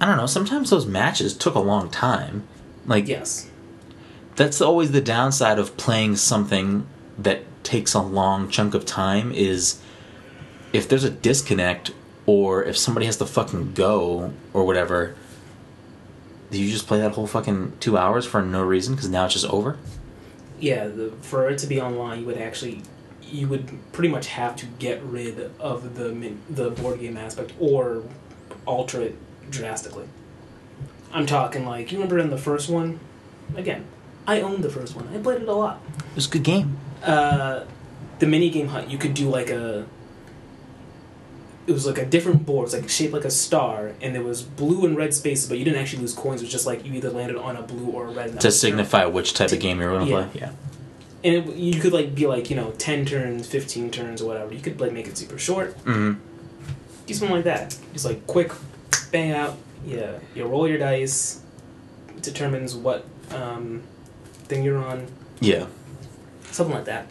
I 0.00 0.06
don't 0.06 0.16
know. 0.16 0.26
Sometimes 0.26 0.70
those 0.70 0.86
matches 0.86 1.34
took 1.36 1.54
a 1.54 1.60
long 1.60 1.88
time. 1.90 2.46
Like 2.86 3.08
Yes. 3.08 3.48
that's 4.36 4.60
always 4.60 4.92
the 4.92 5.00
downside 5.00 5.58
of 5.58 5.76
playing 5.76 6.16
something 6.16 6.86
that 7.18 7.42
takes 7.64 7.94
a 7.94 8.00
long 8.02 8.48
chunk 8.48 8.74
of 8.74 8.84
time 8.86 9.32
is 9.32 9.80
if 10.76 10.88
there's 10.88 11.04
a 11.04 11.10
disconnect 11.10 11.90
or 12.26 12.62
if 12.64 12.76
somebody 12.76 13.06
has 13.06 13.16
to 13.18 13.26
fucking 13.26 13.72
go 13.74 14.32
or 14.52 14.64
whatever 14.64 15.14
do 16.50 16.62
you 16.62 16.70
just 16.70 16.86
play 16.86 16.98
that 17.00 17.12
whole 17.12 17.26
fucking 17.26 17.72
two 17.80 17.96
hours 17.98 18.24
for 18.24 18.40
no 18.42 18.62
reason 18.62 18.94
because 18.94 19.08
now 19.08 19.24
it's 19.24 19.34
just 19.34 19.46
over 19.46 19.76
Yeah, 20.60 20.86
the, 20.88 21.10
for 21.20 21.50
it 21.50 21.58
to 21.58 21.66
be 21.66 21.80
online, 21.80 22.20
you 22.20 22.26
would 22.26 22.38
actually, 22.38 22.82
you 23.22 23.46
would 23.48 23.66
pretty 23.92 24.08
much 24.08 24.28
have 24.28 24.54
to 24.56 24.66
get 24.78 25.02
rid 25.02 25.50
of 25.60 25.96
the 25.96 26.32
the 26.48 26.70
board 26.70 27.00
game 27.00 27.16
aspect 27.16 27.52
or 27.60 28.02
alter 28.64 29.02
it 29.02 29.16
drastically. 29.50 30.06
I'm 31.12 31.26
talking 31.26 31.66
like 31.66 31.90
you 31.92 31.98
remember 31.98 32.18
in 32.18 32.30
the 32.30 32.38
first 32.38 32.70
one, 32.70 33.00
again, 33.56 33.84
I 34.26 34.40
owned 34.40 34.62
the 34.64 34.70
first 34.70 34.94
one. 34.96 35.08
I 35.14 35.18
played 35.18 35.42
it 35.42 35.48
a 35.48 35.52
lot. 35.52 35.80
it 36.10 36.14
was 36.14 36.26
a 36.26 36.30
good 36.30 36.44
game 36.44 36.76
Uh, 37.02 37.64
the 38.20 38.26
mini 38.26 38.48
game 38.50 38.68
hunt, 38.68 38.88
you 38.90 38.98
could 38.98 39.14
do 39.14 39.28
like 39.28 39.50
a 39.50 39.84
it 41.66 41.72
was 41.72 41.86
like 41.86 41.98
a 41.98 42.04
different 42.04 42.46
board. 42.46 42.62
It 42.62 42.72
was 42.72 42.74
like 42.82 42.88
shaped 42.90 43.12
like 43.12 43.24
a 43.24 43.30
star, 43.30 43.92
and 44.00 44.14
there 44.14 44.22
was 44.22 44.42
blue 44.42 44.86
and 44.86 44.96
red 44.96 45.12
spaces, 45.14 45.48
but 45.48 45.58
you 45.58 45.64
didn't 45.64 45.80
actually 45.80 46.02
lose 46.02 46.14
coins. 46.14 46.40
It 46.40 46.44
was 46.44 46.52
just 46.52 46.66
like 46.66 46.84
you 46.86 46.92
either 46.94 47.10
landed 47.10 47.36
on 47.36 47.56
a 47.56 47.62
blue 47.62 47.90
or 47.90 48.06
a 48.06 48.10
red. 48.10 48.40
To 48.40 48.50
signify 48.52 49.04
which 49.06 49.34
type 49.34 49.50
of 49.52 49.58
game 49.60 49.80
you're 49.80 49.90
going 49.90 50.06
to 50.06 50.10
Yeah. 50.12 50.26
play. 50.28 50.40
Yeah. 50.40 50.50
And 51.24 51.34
it, 51.48 51.56
you 51.56 51.80
could 51.80 51.92
like 51.92 52.14
be 52.14 52.26
like 52.26 52.50
you 52.50 52.56
know 52.56 52.70
ten 52.78 53.04
turns, 53.04 53.46
fifteen 53.48 53.90
turns, 53.90 54.22
or 54.22 54.26
whatever. 54.26 54.54
You 54.54 54.60
could 54.60 54.80
like 54.80 54.92
make 54.92 55.08
it 55.08 55.18
super 55.18 55.38
short. 55.38 55.72
hmm 55.84 56.14
Do 57.06 57.14
something 57.14 57.34
like 57.36 57.44
that. 57.44 57.76
Just 57.92 58.04
like 58.04 58.26
quick, 58.26 58.52
bang 59.10 59.32
out. 59.32 59.56
Yeah, 59.84 60.18
you 60.34 60.44
roll 60.46 60.68
your 60.68 60.78
dice. 60.78 61.40
Determines 62.20 62.74
what 62.74 63.04
um, 63.30 63.82
thing 64.44 64.62
you're 64.64 64.78
on. 64.78 65.06
Yeah. 65.40 65.66
Something 66.50 66.74
like 66.76 66.86
that. 66.86 67.06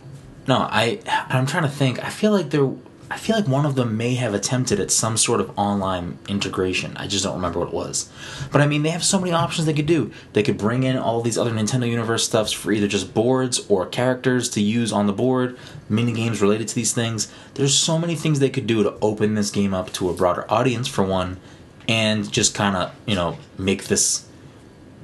No, 0.48 0.58
I 0.60 1.00
I'm 1.30 1.46
trying 1.46 1.64
to 1.64 1.70
think. 1.70 2.04
I 2.04 2.10
feel 2.10 2.32
like 2.32 2.50
there 2.52 2.70
I 3.10 3.18
feel 3.18 3.36
like 3.36 3.48
one 3.48 3.68
of 3.68 3.76
them 3.76 3.98
may 3.98 4.16
have 4.16 4.34
attempted 4.34 4.80
at 4.80 4.90
some 4.90 5.16
sort 5.16 5.40
of 5.40 5.58
online 5.58 6.18
integration. 6.28 6.98
I 6.98 7.06
just 7.08 7.24
don't 7.24 7.36
remember 7.36 7.60
what 7.60 7.68
it 7.68 7.74
was. 7.74 8.12
But 8.52 8.62
I 8.62 8.68
mean, 8.68 8.82
they 8.82 8.90
have 8.90 9.04
so 9.04 9.20
many 9.20 9.32
options 9.32 9.68
they 9.68 9.74
could 9.74 9.86
do. 9.86 10.12
They 10.34 10.42
could 10.42 10.58
bring 10.58 10.82
in 10.84 10.98
all 10.98 11.22
these 11.22 11.38
other 11.38 11.52
Nintendo 11.52 11.88
Universe 11.88 12.26
stuffs 12.26 12.52
for 12.52 12.72
either 12.72 12.88
just 12.88 13.14
boards 13.14 13.64
or 13.70 13.86
characters 13.86 14.50
to 14.50 14.62
use 14.62 14.92
on 14.92 15.06
the 15.06 15.14
board, 15.14 15.58
mini 15.88 16.14
games 16.14 16.42
related 16.42 16.68
to 16.70 16.76
these 16.76 16.94
things. 16.94 17.32
There's 17.54 17.76
so 17.76 18.00
many 18.00 18.16
things 18.16 18.40
they 18.40 18.50
could 18.50 18.66
do 18.66 18.82
to 18.82 18.96
open 19.04 19.36
this 19.36 19.52
game 19.52 19.76
up 19.76 19.94
to 19.94 20.10
a 20.10 20.14
broader 20.14 20.52
audience 20.52 20.88
for 20.88 21.04
one 21.04 21.40
and 21.88 22.32
just 22.32 22.56
kind 22.56 22.76
of, 22.76 22.92
you 23.06 23.16
know, 23.16 23.38
make 23.60 23.84
this 23.84 24.28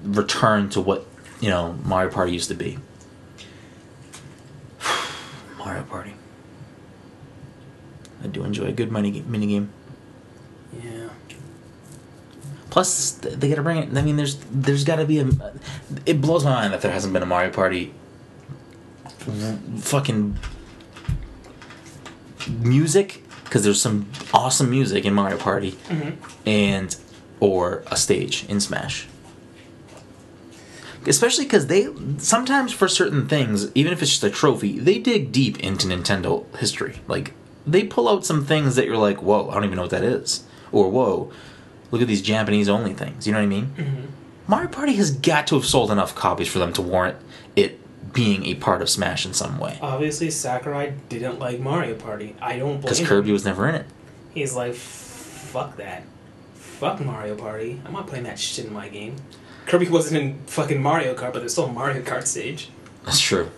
return 0.04 0.70
to 0.70 0.82
what, 0.82 1.06
you 1.40 1.50
know, 1.50 1.74
Mario 1.84 2.10
Party 2.10 2.32
used 2.32 2.50
to 2.50 2.56
be. 2.56 2.80
Mario 5.60 5.84
Party. 5.84 6.16
I 8.24 8.28
do 8.28 8.44
enjoy 8.44 8.66
a 8.66 8.72
good 8.72 8.92
mini 8.92 9.22
mini 9.28 9.48
game. 9.48 9.72
Yeah. 10.84 11.10
Plus, 12.70 13.12
they 13.12 13.50
got 13.50 13.56
to 13.56 13.62
bring 13.64 13.78
it. 13.78 13.98
I 13.98 14.02
mean, 14.02 14.16
there's 14.16 14.38
there's 14.52 14.84
got 14.84 14.98
to 14.98 15.06
be 15.06 15.20
a. 15.20 15.28
It 16.06 16.22
blows 16.22 16.44
my 16.46 16.52
mind 16.52 16.74
that 16.74 16.82
there 16.82 16.92
hasn't 16.92 17.14
been 17.14 17.24
a 17.24 17.26
Mario 17.26 17.52
Party. 17.52 17.94
Fucking 19.80 20.38
music, 22.60 23.24
because 23.44 23.64
there's 23.64 23.82
some 23.82 24.08
awesome 24.34 24.70
music 24.70 25.06
in 25.06 25.14
Mario 25.14 25.38
Party, 25.38 25.72
Mm-hmm. 25.90 26.48
and 26.48 26.96
or 27.40 27.84
a 27.92 27.98
stage 27.98 28.46
in 28.48 28.60
Smash. 28.60 29.08
Especially 31.08 31.46
because 31.46 31.68
they 31.68 31.88
sometimes 32.20 32.72
for 32.72 32.88
certain 32.88 33.28
things, 33.28 33.72
even 33.76 33.92
if 33.92 34.02
it's 34.02 34.12
just 34.12 34.24
a 34.24 34.30
trophy, 34.30 34.80
they 34.80 35.00
dig 35.00 35.32
deep 35.32 35.60
into 35.60 35.88
Nintendo 35.88 36.46
history. 36.58 37.00
Like 37.08 37.34
they 37.66 37.84
pull 37.84 38.08
out 38.10 38.26
some 38.26 38.46
things 38.46 38.76
that 38.76 38.86
you're 38.86 38.98
like, 38.98 39.22
"Whoa, 39.22 39.50
I 39.50 39.54
don't 39.56 39.66
even 39.66 39.76
know 39.76 39.84
what 39.84 39.92
that 39.92 40.04
is," 40.04 40.44
or 40.72 40.90
"Whoa, 40.90 41.32
look 41.92 42.02
at 42.02 42.08
these 42.08 42.22
Japanese 42.22 42.68
only 42.70 42.94
things." 42.94 43.26
You 43.28 43.34
know 43.34 43.40
what 43.40 43.44
I 43.46 43.48
mean? 43.48 43.74
Mm-hmm. 43.78 44.06
Mario 44.48 44.70
Party 44.70 44.94
has 44.96 45.12
got 45.12 45.48
to 45.48 45.56
have 45.56 45.66
sold 45.66 45.92
enough 45.92 46.14
copies 46.16 46.48
for 46.48 46.60
them 46.60 46.74
to 46.74 46.82
warrant 46.82 47.18
it 47.56 47.80
being 48.14 48.46
a 48.46 48.56
part 48.56 48.82
of 48.82 48.90
Smash 48.90 49.26
in 49.26 49.34
some 49.34 49.58
way. 49.60 49.78
Obviously, 49.82 50.30
Sakurai 50.30 50.94
didn't 51.08 51.40
like 51.40 51.60
Mario 51.60 51.96
Party. 51.96 52.36
I 52.42 52.58
don't 52.58 52.72
blame 52.74 52.82
Because 52.82 53.00
him. 53.00 53.06
Kirby 53.06 53.32
was 53.32 53.46
never 53.46 53.70
in 53.70 53.76
it. 53.76 53.86
He's 54.34 54.54
like, 54.54 54.74
fuck 54.74 55.78
that. 55.78 56.04
Fuck 56.56 57.00
Mario 57.00 57.36
Party. 57.36 57.80
I'm 57.86 57.94
not 57.94 58.08
playing 58.08 58.26
that 58.26 58.40
shit 58.40 58.66
in 58.66 58.74
my 58.74 58.90
game. 58.90 59.16
Kirby 59.68 59.88
wasn't 59.88 60.22
in 60.22 60.40
fucking 60.48 60.82
Mario 60.82 61.14
Kart, 61.14 61.32
but 61.32 61.40
there's 61.40 61.54
still 61.54 61.70
Mario 61.70 62.02
Kart 62.02 62.26
stage. 62.26 62.70
That's 63.06 63.20
true. 63.22 63.52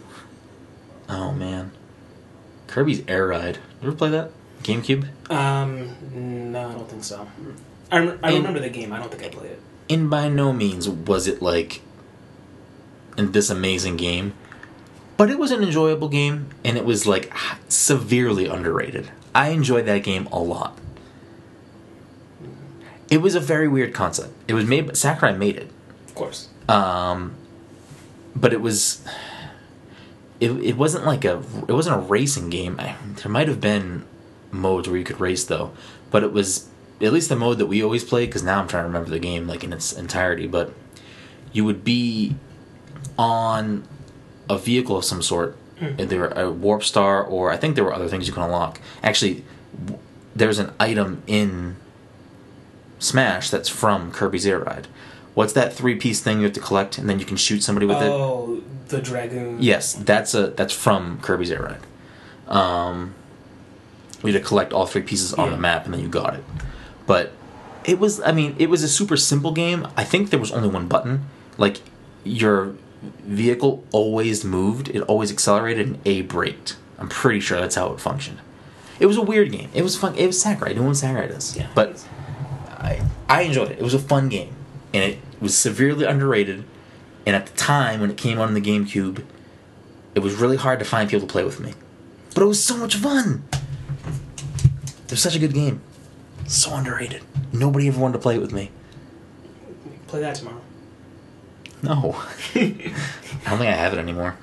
Oh 1.10 1.32
man, 1.32 1.72
Kirby's 2.68 3.02
Air 3.08 3.28
Ride. 3.28 3.60
You 3.84 3.90
ever 3.90 3.98
play 3.98 4.10
that? 4.12 4.32
GameCube. 4.64 5.08
Um, 5.30 6.52
no, 6.54 6.70
I 6.70 6.74
don't 6.74 6.90
think 6.90 7.04
so. 7.04 7.28
I, 7.92 8.00
rem- 8.00 8.20
I 8.24 8.34
remember 8.34 8.60
the 8.60 8.70
game. 8.70 8.94
I 8.94 9.00
don't 9.00 9.12
think 9.12 9.24
I 9.24 9.30
played 9.30 9.52
it. 9.52 9.60
And 9.90 10.10
by 10.10 10.30
no 10.30 10.54
means 10.54 10.88
was 10.88 11.28
it 11.28 11.42
like 11.42 11.82
in 13.18 13.34
this 13.34 13.50
amazing 13.50 13.98
game, 13.98 14.34
but 15.18 15.30
it 15.30 15.38
was 15.38 15.52
an 15.52 15.62
enjoyable 15.62 16.08
game, 16.10 16.48
and 16.64 16.78
it 16.78 16.86
was 16.86 17.06
like 17.06 17.32
severely 17.68 18.48
underrated. 18.48 19.12
I 19.36 19.50
enjoyed 19.50 19.86
that 19.88 20.04
game 20.04 20.28
a 20.32 20.40
lot. 20.40 20.78
It 23.10 23.18
was 23.18 23.36
a 23.36 23.40
very 23.40 23.68
weird 23.68 23.94
concept. 23.94 24.34
It 24.48 24.54
was 24.54 24.66
made. 24.66 24.96
Sakurai 24.96 25.36
made 25.38 25.58
it. 25.58 25.70
Of 26.08 26.16
course. 26.16 26.48
um, 26.70 27.36
but 28.36 28.54
it 28.54 28.62
was 28.62 29.06
it, 30.44 30.52
it 30.64 30.78
wasn't 30.78 31.06
like 31.06 31.24
a 31.26 31.42
it 31.68 31.74
wasn't 31.74 31.96
a 31.96 32.00
racing 32.00 32.50
game. 32.50 32.80
I, 32.80 32.96
there 33.16 33.32
might 33.32 33.48
have 33.48 33.62
been 33.62 34.06
modes 34.54 34.88
where 34.88 34.98
you 34.98 35.04
could 35.04 35.20
race 35.20 35.44
though 35.44 35.72
but 36.12 36.24
it 36.24 36.32
was 36.32 36.70
at 37.02 37.12
least 37.12 37.28
the 37.28 37.36
mode 37.36 37.58
that 37.58 37.66
we 37.66 37.84
always 37.84 38.04
played 38.04 38.28
because 38.28 38.44
now 38.44 38.62
i'm 38.62 38.68
trying 38.68 38.84
to 38.84 38.88
remember 38.88 39.10
the 39.10 39.20
game 39.20 39.48
like 39.48 39.64
in 39.64 39.74
its 39.74 39.92
entirety 39.92 40.48
but 40.48 40.74
you 41.52 41.66
would 41.66 41.84
be 41.84 42.36
on 43.18 43.84
a 44.50 44.58
vehicle 44.58 44.98
of 44.98 45.04
some 45.04 45.22
sort 45.22 45.58
mm. 45.80 46.00
either 46.00 46.28
a 46.28 46.52
warp 46.52 46.84
star 46.84 47.24
or 47.24 47.52
i 47.52 47.58
think 47.58 47.76
there 47.76 47.84
were 47.84 47.94
other 47.94 48.08
things 48.08 48.28
you 48.28 48.34
can 48.34 48.44
unlock. 48.44 48.80
Actually 49.02 49.44
there's 50.36 50.60
an 50.60 50.72
item 50.80 51.22
in 51.28 51.76
smash 53.00 53.50
that's 53.50 53.70
from 53.70 54.12
kirby's 54.12 54.46
air 54.46 54.60
ride 54.60 54.88
what's 55.34 55.54
that 55.54 55.74
three 55.74 55.96
piece 55.96 56.22
thing 56.22 56.40
you 56.40 56.44
have 56.46 56.54
to 56.54 56.60
collect 56.60 56.98
and 56.98 57.10
then 57.10 57.20
you 57.20 57.26
can 57.26 57.38
shoot 57.38 57.64
somebody 57.64 57.86
with 57.86 57.98
it 57.98 58.10
oh, 58.12 58.62
the 58.90 59.02
Dragoon. 59.02 59.58
Yes, 59.62 59.94
that's 59.94 60.34
a 60.34 60.48
that's 60.48 60.74
from 60.74 61.20
Kirby's 61.22 61.52
Air 61.52 61.62
Ride. 61.64 61.82
Um, 62.48 63.16
we 64.22 64.32
had 64.32 64.42
to 64.42 64.48
collect 64.48 64.74
all 64.74 64.86
three 64.86 65.02
pieces 65.02 65.34
on 65.34 65.46
Yeah. 65.50 65.56
the 65.56 65.62
map, 65.62 65.86
and 65.86 65.94
then 65.94 66.02
you 66.02 66.08
got 66.08 66.36
it. 66.36 66.44
But 67.06 67.32
it 67.86 68.00
was, 68.00 68.22
I 68.22 68.32
mean, 68.32 68.56
it 68.60 68.70
was 68.70 68.84
a 68.84 68.88
super 68.88 69.18
simple 69.18 69.52
game. 69.52 69.88
I 69.98 70.04
think 70.04 70.30
there 70.30 70.40
was 70.40 70.52
only 70.52 70.70
one 70.70 70.88
button. 70.88 71.26
Like 71.58 71.82
your 72.24 72.76
vehicle 73.24 73.84
always 73.92 74.46
moved, 74.46 74.90
it 74.90 75.02
always 75.02 75.32
accelerated, 75.32 75.88
and 75.88 76.00
A 76.06 76.22
braked. 76.22 76.78
I'm 77.00 77.10
pretty 77.10 77.40
sure 77.42 77.60
that's 77.60 77.76
how 77.76 77.92
it 77.94 78.00
functioned. 78.00 78.40
It 79.00 79.08
was 79.08 79.18
a 79.18 79.22
weird 79.22 79.52
game. 79.52 79.70
It 79.74 79.82
was 79.82 79.98
fun. 79.98 80.16
It 80.16 80.28
was 80.28 80.40
Sakurai. 80.42 80.74
Doing 80.74 80.88
what 80.88 80.96
Sakurai 80.98 81.28
does. 81.28 81.58
Yeah. 81.58 81.68
But 81.76 82.06
I 82.70 83.02
I 83.28 83.42
enjoyed 83.42 83.72
it. 83.72 83.80
It 83.80 83.84
was 83.84 83.94
a 83.94 84.00
fun 84.00 84.30
game, 84.30 84.54
and 84.94 85.04
it 85.04 85.20
was 85.40 85.58
severely 85.58 86.06
underrated. 86.06 86.64
And 87.26 87.36
at 87.36 87.48
the 87.48 87.58
time 87.58 88.02
when 88.02 88.12
it 88.12 88.18
came 88.18 88.40
out 88.40 88.48
on 88.48 88.54
the 88.54 88.62
GameCube, 88.62 89.24
it 90.16 90.20
was 90.20 90.36
really 90.36 90.58
hard 90.58 90.80
to 90.80 90.86
find 90.86 91.10
people 91.10 91.28
to 91.28 91.32
play 91.32 91.44
with 91.44 91.60
me. 91.60 91.74
But 92.34 92.44
it 92.44 92.48
was 92.48 92.64
so 92.64 92.78
much 92.78 92.96
fun. 92.96 93.44
It 95.06 95.12
was 95.12 95.22
such 95.22 95.36
a 95.36 95.40
good 95.40 95.54
game. 95.54 95.82
So 96.48 96.74
underrated. 96.74 97.24
Nobody 97.52 97.88
ever 97.88 98.00
wanted 98.00 98.14
to 98.14 98.20
play 98.20 98.36
it 98.36 98.42
with 98.42 98.52
me. 98.52 98.72
Play 100.08 100.22
that 100.22 100.36
tomorrow. 100.36 100.62
No. 101.82 102.16
I 102.56 102.60
don't 103.46 103.58
think 103.58 103.62
I 103.62 103.72
have 103.72 103.94
it 103.94 104.00
anymore. 104.00 104.38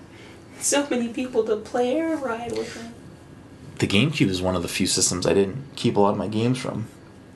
So 0.60 0.86
many 0.90 1.08
people 1.08 1.44
to 1.44 1.56
play 1.56 1.92
Air 1.96 2.16
Ride 2.16 2.52
with 2.52 2.74
them. 2.74 2.94
The 3.78 3.86
GameCube 3.86 4.28
is 4.28 4.42
one 4.42 4.56
of 4.56 4.62
the 4.62 4.68
few 4.68 4.86
systems 4.86 5.26
I 5.26 5.32
didn't 5.32 5.74
keep 5.74 5.96
a 5.96 6.00
lot 6.00 6.10
of 6.10 6.18
my 6.18 6.28
games 6.28 6.58
from. 6.58 6.86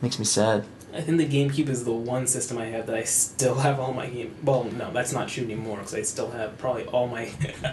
Makes 0.03 0.18
me 0.18 0.24
sad. 0.27 0.64
I 0.94 1.00
think 1.00 1.18
the 1.18 1.26
GameCube 1.26 1.68
is 1.68 1.85
the 1.85 1.92
one 1.92 2.26
system 2.28 2.57
I 2.59 2.66
have 2.66 2.87
that 2.87 2.94
I 2.94 3.02
still 3.04 3.57
have 3.57 3.80
all 3.80 3.92
my 3.92 4.07
game. 4.07 4.35
Well, 4.44 4.64
no, 4.64 4.92
that's 4.92 5.12
not 5.12 5.28
true 5.28 5.42
anymore 5.44 5.78
because 5.78 5.94
I 5.94 6.02
still 6.02 6.30
have 6.30 6.57
probably 6.59 6.85
all 6.85 7.09
my. 7.09 7.30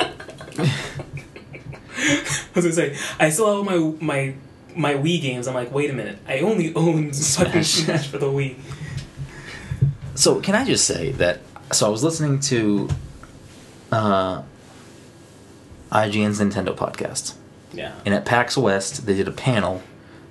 I 1.98 2.48
was 2.56 2.64
gonna 2.66 2.72
say 2.74 2.98
I 3.20 3.30
still 3.30 3.48
have 3.48 3.58
all 3.58 3.64
my 3.64 3.96
my 4.02 4.34
my 4.76 4.94
Wii 4.96 5.22
games. 5.22 5.48
I'm 5.48 5.54
like, 5.54 5.72
wait 5.72 5.90
a 5.90 5.94
minute, 5.94 6.18
I 6.28 6.40
only 6.40 6.74
own 6.76 7.14
Smash. 7.14 7.68
Smash 7.68 8.08
for 8.08 8.18
the 8.18 8.28
Wii. 8.28 8.56
So 10.16 10.40
can 10.42 10.56
I 10.56 10.66
just 10.66 10.86
say 10.86 11.12
that? 11.14 11.40
So 11.72 11.86
I 11.86 11.90
was 11.90 12.04
listening 12.04 12.40
to 12.42 12.90
uh, 13.92 14.42
IGN's 15.92 16.40
Nintendo 16.40 16.76
podcast, 16.76 17.36
Yeah. 17.74 17.94
and 18.06 18.14
at 18.16 18.26
PAX 18.26 18.58
West 18.58 19.06
they 19.06 19.16
did 19.16 19.28
a 19.28 19.32
panel, 19.32 19.82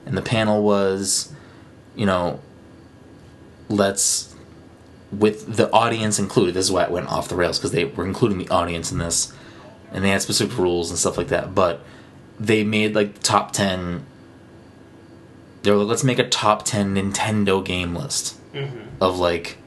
and 0.06 0.16
the 0.16 0.22
panel 0.22 0.62
was, 0.62 1.32
you 1.94 2.04
know, 2.06 2.40
let's 3.70 4.34
with 5.10 5.56
the 5.56 5.72
audience 5.72 6.18
included. 6.18 6.54
This 6.54 6.66
is 6.66 6.72
why 6.72 6.84
it 6.84 6.90
went 6.90 7.08
off 7.08 7.28
the 7.28 7.34
rails 7.36 7.58
because 7.58 7.72
they 7.72 7.84
were 7.84 8.04
including 8.04 8.36
the 8.36 8.48
audience 8.50 8.92
in 8.92 8.98
this, 8.98 9.32
and 9.92 10.04
they 10.04 10.10
had 10.10 10.20
specific 10.20 10.58
rules 10.58 10.90
and 10.90 10.98
stuff 10.98 11.16
like 11.16 11.28
that. 11.28 11.54
But 11.54 11.80
they 12.38 12.62
made 12.64 12.94
like 12.94 13.14
the 13.14 13.20
top 13.20 13.52
ten. 13.52 14.04
They 15.62 15.70
were 15.70 15.78
like, 15.78 15.88
let's 15.88 16.04
make 16.04 16.18
a 16.18 16.28
top 16.28 16.64
ten 16.64 16.94
Nintendo 16.94 17.64
game 17.64 17.94
list 17.94 18.36
Mm-hmm. 18.52 19.00
of 19.00 19.16
like 19.16 19.58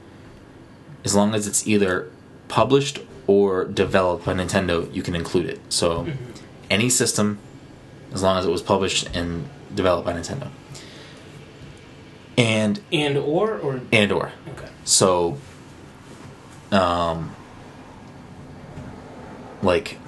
as 1.06 1.14
long 1.14 1.34
as 1.34 1.46
it's 1.46 1.66
either 1.66 2.10
published 2.48 2.98
or 3.26 3.64
developed 3.64 4.26
by 4.26 4.34
Nintendo, 4.34 4.92
you 4.94 5.02
can 5.02 5.14
include 5.14 5.46
it. 5.46 5.58
So 5.70 6.06
any 6.68 6.90
system, 6.90 7.38
as 8.12 8.22
long 8.22 8.36
as 8.36 8.44
it 8.44 8.50
was 8.50 8.60
published 8.60 9.08
and 9.16 9.48
developed 9.74 10.04
by 10.04 10.12
Nintendo. 10.12 10.50
And 12.36 12.80
And 12.92 13.16
or 13.16 13.58
or 13.58 13.80
and 13.92 14.12
or. 14.12 14.32
okay. 14.48 14.68
So 14.84 15.38
um 16.72 17.34
like 19.62 19.98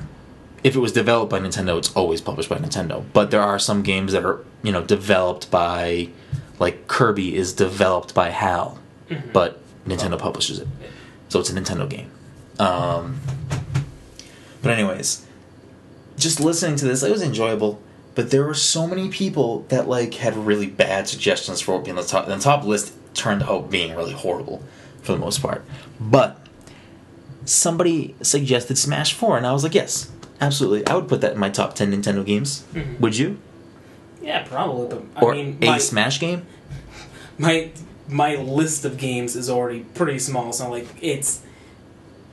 if 0.64 0.74
it 0.74 0.80
was 0.80 0.90
developed 0.92 1.30
by 1.30 1.38
Nintendo, 1.38 1.78
it's 1.78 1.94
always 1.94 2.20
published 2.20 2.48
by 2.48 2.56
Nintendo. 2.58 3.04
But 3.12 3.30
there 3.30 3.40
are 3.40 3.58
some 3.58 3.82
games 3.82 4.12
that 4.12 4.24
are 4.24 4.44
you 4.62 4.72
know 4.72 4.82
developed 4.82 5.50
by, 5.50 6.08
like 6.58 6.88
Kirby 6.88 7.36
is 7.36 7.52
developed 7.52 8.14
by 8.14 8.30
HAL, 8.30 8.78
but 9.32 9.60
Nintendo 9.86 10.18
publishes 10.18 10.58
it, 10.58 10.66
so 11.28 11.38
it's 11.38 11.50
a 11.50 11.54
Nintendo 11.54 11.88
game. 11.88 12.10
Um, 12.58 13.20
but 14.62 14.72
anyways, 14.72 15.24
just 16.16 16.40
listening 16.40 16.76
to 16.76 16.84
this, 16.84 17.02
it 17.04 17.12
was 17.12 17.22
enjoyable. 17.22 17.80
But 18.16 18.30
there 18.32 18.44
were 18.44 18.54
so 18.54 18.86
many 18.88 19.08
people 19.10 19.60
that 19.68 19.86
like 19.88 20.14
had 20.14 20.36
really 20.36 20.66
bad 20.66 21.06
suggestions 21.06 21.60
for 21.60 21.76
what 21.76 21.84
being 21.84 21.96
the 21.96 22.02
top. 22.02 22.26
And 22.26 22.40
the 22.40 22.42
top 22.42 22.64
list 22.64 22.92
turned 23.14 23.44
out 23.44 23.70
being 23.70 23.94
really 23.94 24.12
horrible 24.14 24.62
for 25.02 25.12
the 25.12 25.18
most 25.18 25.40
part. 25.42 25.64
But 26.00 26.40
somebody 27.44 28.14
suggested 28.22 28.78
Smash 28.78 29.12
Four, 29.14 29.36
and 29.36 29.46
I 29.46 29.52
was 29.52 29.62
like, 29.62 29.74
yes, 29.74 30.10
absolutely, 30.40 30.86
I 30.86 30.94
would 30.96 31.08
put 31.08 31.20
that 31.20 31.32
in 31.34 31.38
my 31.38 31.50
top 31.50 31.74
ten 31.74 31.92
Nintendo 31.92 32.24
games. 32.24 32.64
Mhm. 32.74 32.98
Would 33.00 33.16
you? 33.16 33.38
Yeah, 34.22 34.42
probably. 34.44 34.88
But 34.88 35.04
I 35.16 35.20
Or 35.20 35.34
mean, 35.34 35.58
a 35.62 35.66
my, 35.66 35.78
Smash 35.78 36.18
game? 36.18 36.46
my 37.38 37.70
my 38.08 38.36
list 38.36 38.84
of 38.84 38.96
games 38.98 39.36
is 39.36 39.50
already 39.50 39.80
pretty 39.94 40.18
small. 40.18 40.52
So 40.52 40.70
like 40.70 40.88
it's 41.00 41.42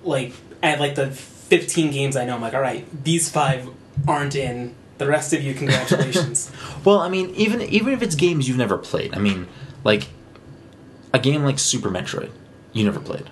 like 0.03 0.33
at 0.61 0.79
like 0.79 0.95
the 0.95 1.11
fifteen 1.11 1.91
games 1.91 2.15
I 2.15 2.25
know. 2.25 2.35
I'm 2.35 2.41
like, 2.41 2.53
all 2.53 2.61
right, 2.61 2.85
these 3.03 3.29
five 3.29 3.67
aren't 4.07 4.35
in. 4.35 4.75
The 4.99 5.07
rest 5.07 5.33
of 5.33 5.43
you, 5.43 5.53
congratulations. 5.53 6.51
Well, 6.85 6.99
I 6.99 7.07
mean, 7.09 7.29
even 7.35 7.61
even 7.61 7.93
if 7.93 8.01
it's 8.01 8.13
games 8.15 8.47
you've 8.47 8.57
never 8.57 8.77
played, 8.77 9.15
I 9.15 9.19
mean, 9.19 9.47
like 9.85 10.07
a 11.13 11.19
game 11.19 11.43
like 11.43 11.57
Super 11.59 11.89
Metroid, 11.89 12.29
you 12.73 12.83
never 12.83 12.99
played. 12.99 13.29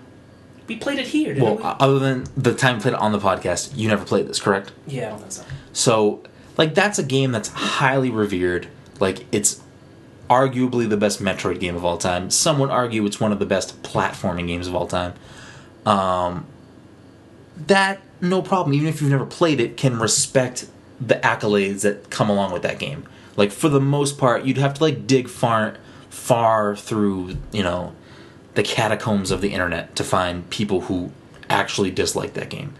we 0.67 0.77
played 0.77 0.99
it 0.99 1.07
here, 1.07 1.33
didn't 1.33 1.43
Well, 1.43 1.57
we? 1.57 1.63
other 1.63 1.99
than 1.99 2.25
the 2.37 2.53
time 2.53 2.77
we 2.77 2.81
played 2.83 2.93
it 2.93 2.99
on 2.99 3.11
the 3.11 3.19
podcast, 3.19 3.75
you 3.75 3.89
never 3.89 4.05
played 4.05 4.27
this, 4.27 4.39
correct? 4.39 4.71
yeah, 4.87 5.07
I 5.07 5.09
don't 5.09 5.19
think 5.19 5.31
so. 5.33 5.43
So, 5.73 6.23
like, 6.57 6.73
that's 6.75 6.97
a 6.97 7.03
game 7.03 7.31
that's 7.33 7.49
highly 7.49 8.09
revered. 8.09 8.67
Like, 9.01 9.25
it's 9.33 9.61
arguably 10.29 10.87
the 10.87 10.95
best 10.97 11.21
Metroid 11.21 11.59
game 11.59 11.75
of 11.75 11.83
all 11.83 11.97
time. 11.97 12.29
Some 12.29 12.57
would 12.59 12.69
argue 12.69 13.05
it's 13.05 13.19
one 13.19 13.33
of 13.33 13.39
the 13.39 13.45
best 13.45 13.83
platforming 13.83 14.47
games 14.47 14.67
of 14.67 14.75
all 14.75 14.87
time. 14.87 15.13
Um, 15.85 16.45
that, 17.67 17.99
no 18.21 18.41
problem, 18.41 18.73
even 18.73 18.87
if 18.87 19.01
you've 19.01 19.11
never 19.11 19.25
played 19.25 19.59
it, 19.59 19.75
can 19.75 19.99
respect 19.99 20.67
the 21.05 21.15
accolades 21.15 21.81
that 21.81 22.09
come 22.09 22.29
along 22.29 22.53
with 22.53 22.61
that 22.61 22.79
game. 22.79 23.05
Like, 23.35 23.51
for 23.51 23.69
the 23.69 23.81
most 23.81 24.17
part, 24.17 24.45
you'd 24.45 24.57
have 24.57 24.75
to, 24.75 24.83
like, 24.83 25.07
dig 25.07 25.27
far, 25.27 25.77
far 26.09 26.75
through, 26.75 27.37
you 27.51 27.63
know, 27.63 27.95
the 28.53 28.63
catacombs 28.63 29.31
of 29.31 29.41
the 29.41 29.53
internet 29.53 29.95
to 29.95 30.03
find 30.03 30.49
people 30.49 30.81
who 30.81 31.11
actually 31.49 31.91
dislike 31.91 32.33
that 32.33 32.49
game 32.49 32.73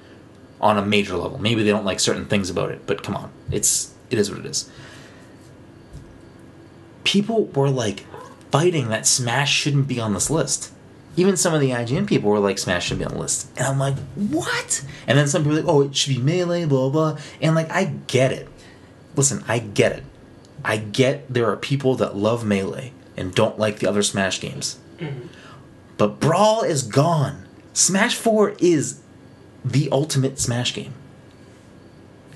on 0.60 0.78
a 0.78 0.86
major 0.86 1.18
level. 1.18 1.38
Maybe 1.40 1.64
they 1.64 1.72
don't 1.72 1.86
like 1.86 2.00
certain 2.00 2.26
things 2.26 2.50
about 2.50 2.72
it, 2.72 2.86
but 2.86 3.04
come 3.04 3.16
on, 3.16 3.32
it's 3.50 3.94
it 4.10 4.20
is 4.20 4.30
what 4.30 4.40
it 4.40 4.46
is. 4.46 4.70
People 7.04 7.46
were 7.46 7.70
like 7.70 8.06
fighting 8.52 8.90
that 8.90 9.08
Smash 9.08 9.52
shouldn't 9.52 9.88
be 9.88 10.00
on 10.00 10.14
this 10.14 10.30
list. 10.30 10.72
Even 11.18 11.36
some 11.36 11.54
of 11.54 11.60
the 11.60 11.72
IGN 11.72 12.08
people 12.08 12.30
were 12.30 12.40
like, 12.40 12.58
Smash 12.58 12.88
should 12.88 13.00
be 13.00 13.06
on 13.06 13.12
the 13.14 13.20
list. 13.20 13.50
And 13.58 13.68
I'm 13.68 13.78
like, 13.80 13.98
what? 14.16 14.84
And 15.08 15.18
then 15.18 15.28
some 15.28 15.44
people 15.44 15.58
were 15.58 15.62
like, 15.64 15.70
oh, 15.70 15.82
it 15.82 15.96
should 15.96 16.16
be 16.16 16.22
Melee, 16.22 16.66
blah, 16.66 16.90
blah. 16.90 17.18
And 17.42 17.54
like, 17.56 17.70
I 17.70 17.86
get 18.08 18.32
it. 18.32 18.48
Listen, 19.16 19.44
I 19.48 19.60
get 19.60 19.92
it. 19.92 20.04
I 20.64 20.78
get 20.78 21.32
there 21.34 21.50
are 21.52 21.58
people 21.58 21.96
that 21.96 22.16
love 22.16 22.46
Melee 22.46 22.94
and 23.18 23.36
don't 23.36 23.60
like 23.60 23.80
the 23.80 23.88
other 23.90 24.04
Smash 24.04 24.40
games. 24.40 24.80
Mm-hmm. 25.00 25.28
But 25.98 26.20
Brawl 26.20 26.64
is 26.64 26.84
gone. 26.84 27.46
Smash 27.74 28.16
4 28.16 28.56
is 28.60 29.02
the 29.66 29.90
ultimate 29.92 30.40
Smash 30.40 30.74
game. 30.74 30.94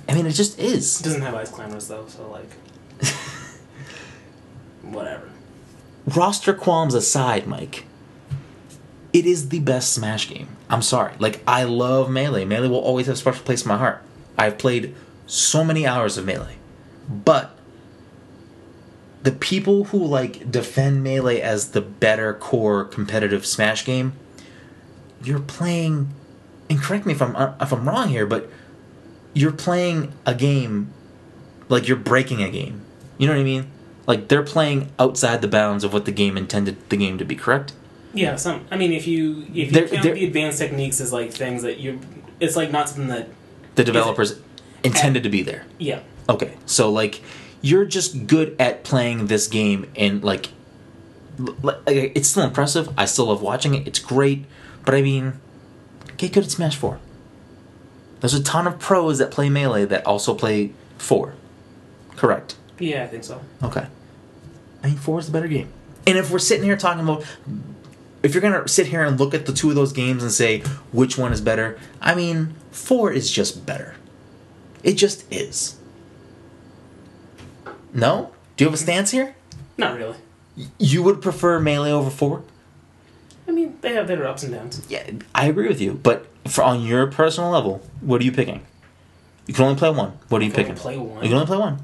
I 0.09 0.13
mean, 0.13 0.25
it 0.27 0.31
just 0.33 0.59
It 0.59 0.65
is. 0.65 0.99
doesn't 0.99 1.21
have 1.21 1.33
ice 1.33 1.49
climbers 1.49 1.87
though, 1.87 2.05
so 2.07 2.29
like 2.29 2.51
whatever. 4.81 5.29
Roster 6.05 6.53
qualms 6.53 6.93
aside, 6.93 7.47
Mike, 7.47 7.85
it 9.15 9.25
is 9.25 9.47
the 9.47 9.59
best 9.59 9.93
Smash 9.93 10.27
game. 10.27 10.49
I'm 10.69 10.81
sorry. 10.81 11.13
Like, 11.19 11.39
I 11.47 11.63
love 11.63 12.09
Melee. 12.09 12.43
Melee 12.43 12.67
will 12.67 12.79
always 12.79 13.05
have 13.05 13.15
a 13.15 13.17
special 13.17 13.45
place 13.45 13.61
in 13.61 13.69
my 13.69 13.77
heart. 13.77 14.03
I've 14.37 14.57
played 14.57 14.93
so 15.25 15.63
many 15.63 15.87
hours 15.87 16.17
of 16.17 16.25
Melee. 16.25 16.57
But 17.07 17.57
the 19.23 19.31
people 19.31 19.85
who, 19.85 20.03
like, 20.03 20.51
defend 20.51 21.01
Melee 21.01 21.39
as 21.39 21.71
the 21.71 21.79
better 21.79 22.33
core 22.33 22.83
competitive 22.83 23.45
Smash 23.45 23.85
game, 23.85 24.11
you're 25.23 25.39
playing. 25.39 26.09
And 26.69 26.81
correct 26.81 27.05
me 27.05 27.13
if 27.13 27.21
I'm 27.21 27.37
uh, 27.37 27.53
if 27.61 27.71
I'm 27.71 27.87
wrong 27.87 28.09
here, 28.09 28.25
but 28.25 28.49
you're 29.33 29.53
playing 29.53 30.11
a 30.25 30.35
game 30.35 30.91
like 31.69 31.87
you're 31.87 31.95
breaking 31.95 32.43
a 32.43 32.49
game. 32.49 32.81
You 33.17 33.27
know 33.27 33.33
what 33.33 33.39
I 33.39 33.45
mean? 33.45 33.71
Like 34.07 34.27
they're 34.27 34.43
playing 34.43 34.91
outside 34.99 35.41
the 35.41 35.47
bounds 35.47 35.85
of 35.85 35.93
what 35.93 36.03
the 36.03 36.11
game 36.11 36.35
intended 36.35 36.89
the 36.89 36.97
game 36.97 37.17
to 37.17 37.23
be, 37.23 37.35
correct? 37.35 37.71
Yeah, 38.15 38.35
some. 38.37 38.65
I 38.71 38.77
mean, 38.77 38.91
if 38.93 39.05
you 39.07 39.41
if 39.49 39.55
you 39.55 39.65
They're- 39.71 39.87
count 39.87 40.03
the 40.03 40.25
advanced 40.25 40.57
techniques 40.57 40.99
as 41.01 41.11
like 41.13 41.31
things 41.31 41.61
that 41.63 41.77
you, 41.79 41.99
it's 42.39 42.55
like 42.55 42.71
not 42.71 42.89
something 42.89 43.07
that. 43.09 43.27
The 43.75 43.83
developers 43.83 44.39
intended 44.83 45.23
to 45.23 45.29
be 45.29 45.41
there. 45.43 45.65
Yeah, 45.77 45.99
Okay. 46.29 46.53
So 46.65 46.89
like 46.91 47.21
you're 47.61 47.85
just 47.85 48.25
good 48.27 48.55
at 48.59 48.83
playing 48.83 49.27
this 49.27 49.47
game 49.47 49.91
and 49.97 50.23
like 50.23 50.49
it's 51.87 52.29
still 52.29 52.43
impressive. 52.43 52.89
I 52.97 53.05
still 53.05 53.25
love 53.25 53.41
watching 53.41 53.75
it. 53.75 53.85
It's 53.87 53.99
great, 53.99 54.45
but 54.85 54.95
I 54.95 55.01
mean, 55.01 55.33
get 56.17 56.31
good 56.31 56.45
at 56.45 56.51
Smash 56.51 56.77
4. 56.77 56.99
There's 58.21 58.33
a 58.33 58.41
ton 58.41 58.65
of 58.65 58.79
pros 58.79 59.17
that 59.17 59.29
play 59.31 59.49
Melee 59.49 59.83
that 59.85 60.05
also 60.05 60.33
play 60.33 60.71
4. 60.97 61.33
Correct. 62.15 62.55
yeah, 62.79 63.03
I 63.03 63.07
think 63.07 63.25
so. 63.25 63.41
Okay. 63.61 63.87
I 64.83 64.87
mean, 64.87 64.95
four 64.97 65.19
is 65.19 65.25
the 65.25 65.31
better 65.33 65.47
game. 65.49 65.67
And 66.07 66.17
if 66.17 66.31
we're 66.31 66.39
sitting 66.39 66.63
here 66.63 66.77
talking 66.77 67.03
about, 67.03 67.25
if 68.25 68.33
you're 68.33 68.41
gonna 68.41 68.67
sit 68.67 68.87
here 68.87 69.03
and 69.03 69.19
look 69.19 69.35
at 69.35 69.45
the 69.45 69.53
two 69.53 69.69
of 69.69 69.75
those 69.75 69.93
games 69.93 70.23
and 70.23 70.31
say 70.31 70.61
which 70.91 71.15
one 71.15 71.31
is 71.31 71.41
better, 71.41 71.77
I 72.01 72.15
mean, 72.15 72.55
four 72.71 73.11
is 73.11 73.31
just 73.31 73.67
better. 73.67 73.95
It 74.83 74.93
just 74.93 75.31
is. 75.31 75.77
No? 77.93 78.31
Do 78.57 78.63
you 78.63 78.67
have 78.67 78.73
a 78.73 78.81
stance 78.81 79.11
here? 79.11 79.35
Not 79.77 79.95
really. 79.95 80.17
You 80.79 81.03
would 81.03 81.21
prefer 81.21 81.59
melee 81.59 81.91
over 81.91 82.09
four? 82.09 82.43
I 83.47 83.51
mean, 83.51 83.77
they 83.81 83.93
have 83.93 84.07
their 84.07 84.25
ups 84.27 84.41
and 84.41 84.53
downs. 84.53 84.83
Yeah, 84.89 85.03
I 85.35 85.45
agree 85.45 85.67
with 85.67 85.79
you. 85.79 85.93
But 85.93 86.25
for 86.47 86.63
on 86.63 86.81
your 86.81 87.05
personal 87.07 87.51
level, 87.51 87.83
what 88.01 88.21
are 88.21 88.23
you 88.23 88.31
picking? 88.31 88.65
You 89.45 89.53
can 89.53 89.65
only 89.65 89.77
play 89.77 89.91
one. 89.91 90.17
What 90.29 90.41
are 90.41 90.45
you 90.45 90.51
picking? 90.51 90.73
play 90.73 90.97
one. 90.97 91.21
You 91.21 91.29
can 91.29 91.35
only 91.35 91.45
play 91.45 91.57
one. 91.57 91.79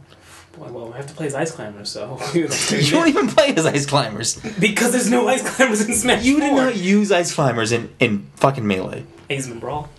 Boy, 0.57 0.67
well, 0.69 0.93
I 0.93 0.97
have 0.97 1.07
to 1.07 1.13
play 1.13 1.27
as 1.27 1.33
Ice 1.35 1.51
climbers, 1.51 1.89
so 1.89 2.19
You 2.33 2.47
don't 2.91 3.07
even 3.07 3.27
play 3.27 3.53
as 3.55 3.65
ice 3.65 3.85
climbers. 3.85 4.35
because 4.59 4.91
there's 4.91 5.09
no 5.09 5.27
Ice 5.27 5.47
Climbers 5.55 5.87
in 5.87 5.93
Smash. 5.93 6.23
You 6.25 6.39
did 6.39 6.53
not 6.53 6.75
use 6.75 7.11
ice 7.11 7.33
climbers 7.33 7.71
in 7.71 7.89
in 7.99 8.27
fucking 8.35 8.65
melee. 8.67 9.05
Azeman 9.29 9.59
Brawl. 9.59 9.89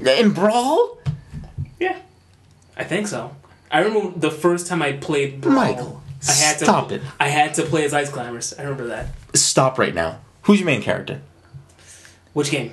In 0.00 0.30
Brawl? 0.32 0.98
Yeah, 1.78 1.98
I 2.76 2.84
think 2.84 3.08
so. 3.08 3.34
I 3.70 3.80
remember 3.80 4.18
the 4.18 4.30
first 4.30 4.66
time 4.68 4.80
I 4.80 4.92
played 4.92 5.40
Brawl. 5.42 5.54
Michael, 5.56 6.02
I 6.26 6.32
had 6.32 6.58
to 6.58 6.64
stop 6.64 6.90
it. 6.90 7.02
I 7.20 7.28
had 7.28 7.52
to 7.54 7.62
play 7.64 7.84
as 7.84 7.92
Ice 7.92 8.08
Climbers. 8.10 8.54
I 8.58 8.62
remember 8.62 8.86
that. 8.86 9.08
Stop 9.34 9.78
right 9.78 9.94
now. 9.94 10.20
Who's 10.42 10.60
your 10.60 10.66
main 10.66 10.80
character? 10.80 11.20
Which 12.32 12.50
game? 12.50 12.72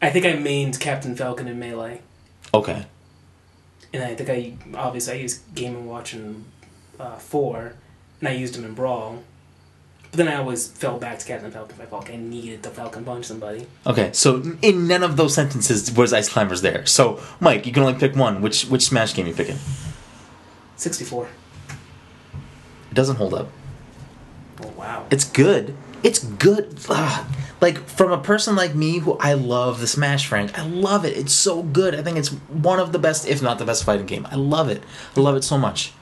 I 0.00 0.08
think 0.08 0.24
I 0.24 0.32
mained 0.32 0.80
Captain 0.80 1.14
Falcon 1.14 1.46
in 1.48 1.58
Melee, 1.58 2.00
Okay. 2.54 2.86
And 3.92 4.02
I 4.02 4.14
think 4.14 4.30
I 4.30 4.78
obviously 4.78 5.14
I 5.14 5.16
used 5.16 5.54
Game 5.54 5.76
and 5.76 5.88
Watch 5.88 6.14
in 6.14 6.44
uh, 6.98 7.16
four, 7.16 7.74
and 8.20 8.28
I 8.28 8.32
used 8.32 8.54
them 8.54 8.64
in 8.64 8.74
Brawl. 8.74 9.22
But 10.10 10.16
then 10.18 10.28
I 10.28 10.36
always 10.36 10.66
fell 10.66 10.98
back 10.98 11.20
to 11.20 11.26
Captain 11.26 11.52
Falcon 11.52 11.76
if 11.76 11.82
I 11.82 11.86
felt 11.86 12.02
like 12.02 12.14
I 12.14 12.16
needed 12.16 12.64
to 12.64 12.70
Falcon 12.70 13.04
punch 13.04 13.26
somebody. 13.26 13.68
Okay, 13.86 14.10
so 14.12 14.42
in 14.60 14.88
none 14.88 15.04
of 15.04 15.16
those 15.16 15.34
sentences 15.34 15.92
was 15.92 16.12
Ice 16.12 16.28
Climbers 16.28 16.62
there. 16.62 16.84
So, 16.84 17.20
Mike, 17.38 17.64
you 17.64 17.72
can 17.72 17.84
only 17.84 17.98
pick 17.98 18.16
one. 18.16 18.42
Which 18.42 18.64
which 18.64 18.86
Smash 18.86 19.14
game 19.14 19.28
you 19.28 19.34
picking? 19.34 19.58
Sixty 20.76 21.04
four. 21.04 21.28
It 22.90 22.94
doesn't 22.94 23.16
hold 23.16 23.34
up. 23.34 23.48
Oh 24.62 24.72
wow. 24.76 25.06
It's 25.10 25.24
good. 25.24 25.76
It's 26.02 26.18
good. 26.18 26.76
Ugh. 26.88 27.26
Like 27.60 27.86
from 27.88 28.10
a 28.10 28.18
person 28.18 28.56
like 28.56 28.74
me 28.74 28.98
who 28.98 29.18
I 29.18 29.34
love 29.34 29.80
the 29.80 29.86
Smash 29.86 30.26
franchise. 30.26 30.58
I 30.58 30.66
love 30.66 31.04
it. 31.04 31.16
It's 31.16 31.32
so 31.32 31.62
good. 31.62 31.94
I 31.94 32.02
think 32.02 32.16
it's 32.16 32.28
one 32.28 32.80
of 32.80 32.92
the 32.92 32.98
best, 32.98 33.28
if 33.28 33.42
not 33.42 33.58
the 33.58 33.64
best, 33.64 33.84
fighting 33.84 34.06
game. 34.06 34.26
I 34.30 34.36
love 34.36 34.68
it. 34.68 34.82
I 35.16 35.20
love 35.20 35.36
it 35.36 35.44
so 35.44 35.58
much. 35.58 35.92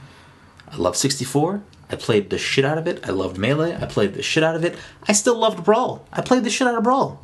I 0.71 0.77
love 0.77 0.95
64. 0.95 1.61
I 1.91 1.95
played 1.95 2.29
the 2.29 2.37
shit 2.37 2.63
out 2.63 2.77
of 2.77 2.87
it. 2.87 3.05
I 3.07 3.11
loved 3.11 3.37
Melee. 3.37 3.75
I 3.75 3.85
played 3.85 4.13
the 4.13 4.21
shit 4.21 4.43
out 4.43 4.55
of 4.55 4.63
it. 4.63 4.77
I 5.07 5.13
still 5.13 5.37
loved 5.37 5.63
Brawl. 5.65 6.05
I 6.13 6.21
played 6.21 6.43
the 6.43 6.49
shit 6.49 6.67
out 6.67 6.75
of 6.75 6.83
Brawl. 6.83 7.21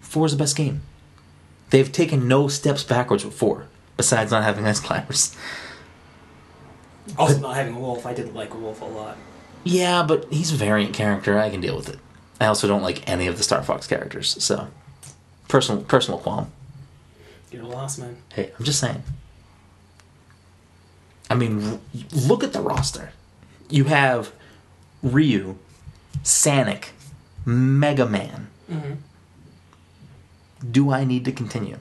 Four 0.00 0.26
is 0.26 0.32
the 0.32 0.38
best 0.38 0.56
game. 0.56 0.82
They've 1.70 1.90
taken 1.90 2.28
no 2.28 2.46
steps 2.48 2.84
backwards 2.84 3.24
with 3.24 3.34
four, 3.34 3.66
besides 3.96 4.30
not 4.30 4.44
having 4.44 4.66
ice 4.66 4.80
climbers. 4.80 5.34
Also, 7.18 7.38
not 7.38 7.56
having 7.56 7.80
wolf, 7.80 8.04
I 8.06 8.14
didn't 8.14 8.34
like 8.34 8.54
wolf 8.54 8.80
a 8.82 8.84
lot. 8.84 9.16
Yeah, 9.64 10.04
but 10.06 10.30
he's 10.32 10.52
a 10.52 10.56
variant 10.56 10.94
character. 10.94 11.38
I 11.38 11.50
can 11.50 11.60
deal 11.60 11.76
with 11.76 11.88
it. 11.88 11.98
I 12.40 12.46
also 12.46 12.68
don't 12.68 12.82
like 12.82 13.08
any 13.08 13.26
of 13.26 13.36
the 13.38 13.42
Star 13.42 13.62
Fox 13.62 13.86
characters, 13.86 14.42
so 14.42 14.68
personal 15.48 15.82
personal 15.82 16.18
qualm. 16.20 16.50
You're 17.50 17.64
lost, 17.64 17.98
man. 17.98 18.16
Hey, 18.34 18.52
I'm 18.58 18.64
just 18.64 18.80
saying. 18.80 19.02
I 21.30 21.34
mean, 21.34 21.80
look 22.12 22.44
at 22.44 22.52
the 22.52 22.60
roster. 22.60 23.10
You 23.68 23.84
have 23.84 24.32
Ryu, 25.02 25.56
Sonic, 26.22 26.92
Mega 27.44 28.06
Man. 28.06 28.48
hmm 28.68 28.94
Do 30.70 30.90
I 30.90 31.04
need 31.04 31.24
to 31.24 31.32
continue? 31.32 31.78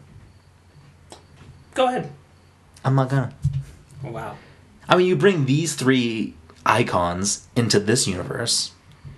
Go 1.73 1.87
ahead. 1.87 2.11
I'm 2.83 2.95
not 2.95 3.09
gonna. 3.09 3.33
Wow. 4.01 4.37
I 4.87 4.95
mean, 4.95 5.07
you 5.07 5.15
bring 5.15 5.45
these 5.45 5.75
three 5.75 6.35
icons 6.65 7.47
into 7.55 7.79
this 7.79 8.07
universe 8.07 8.71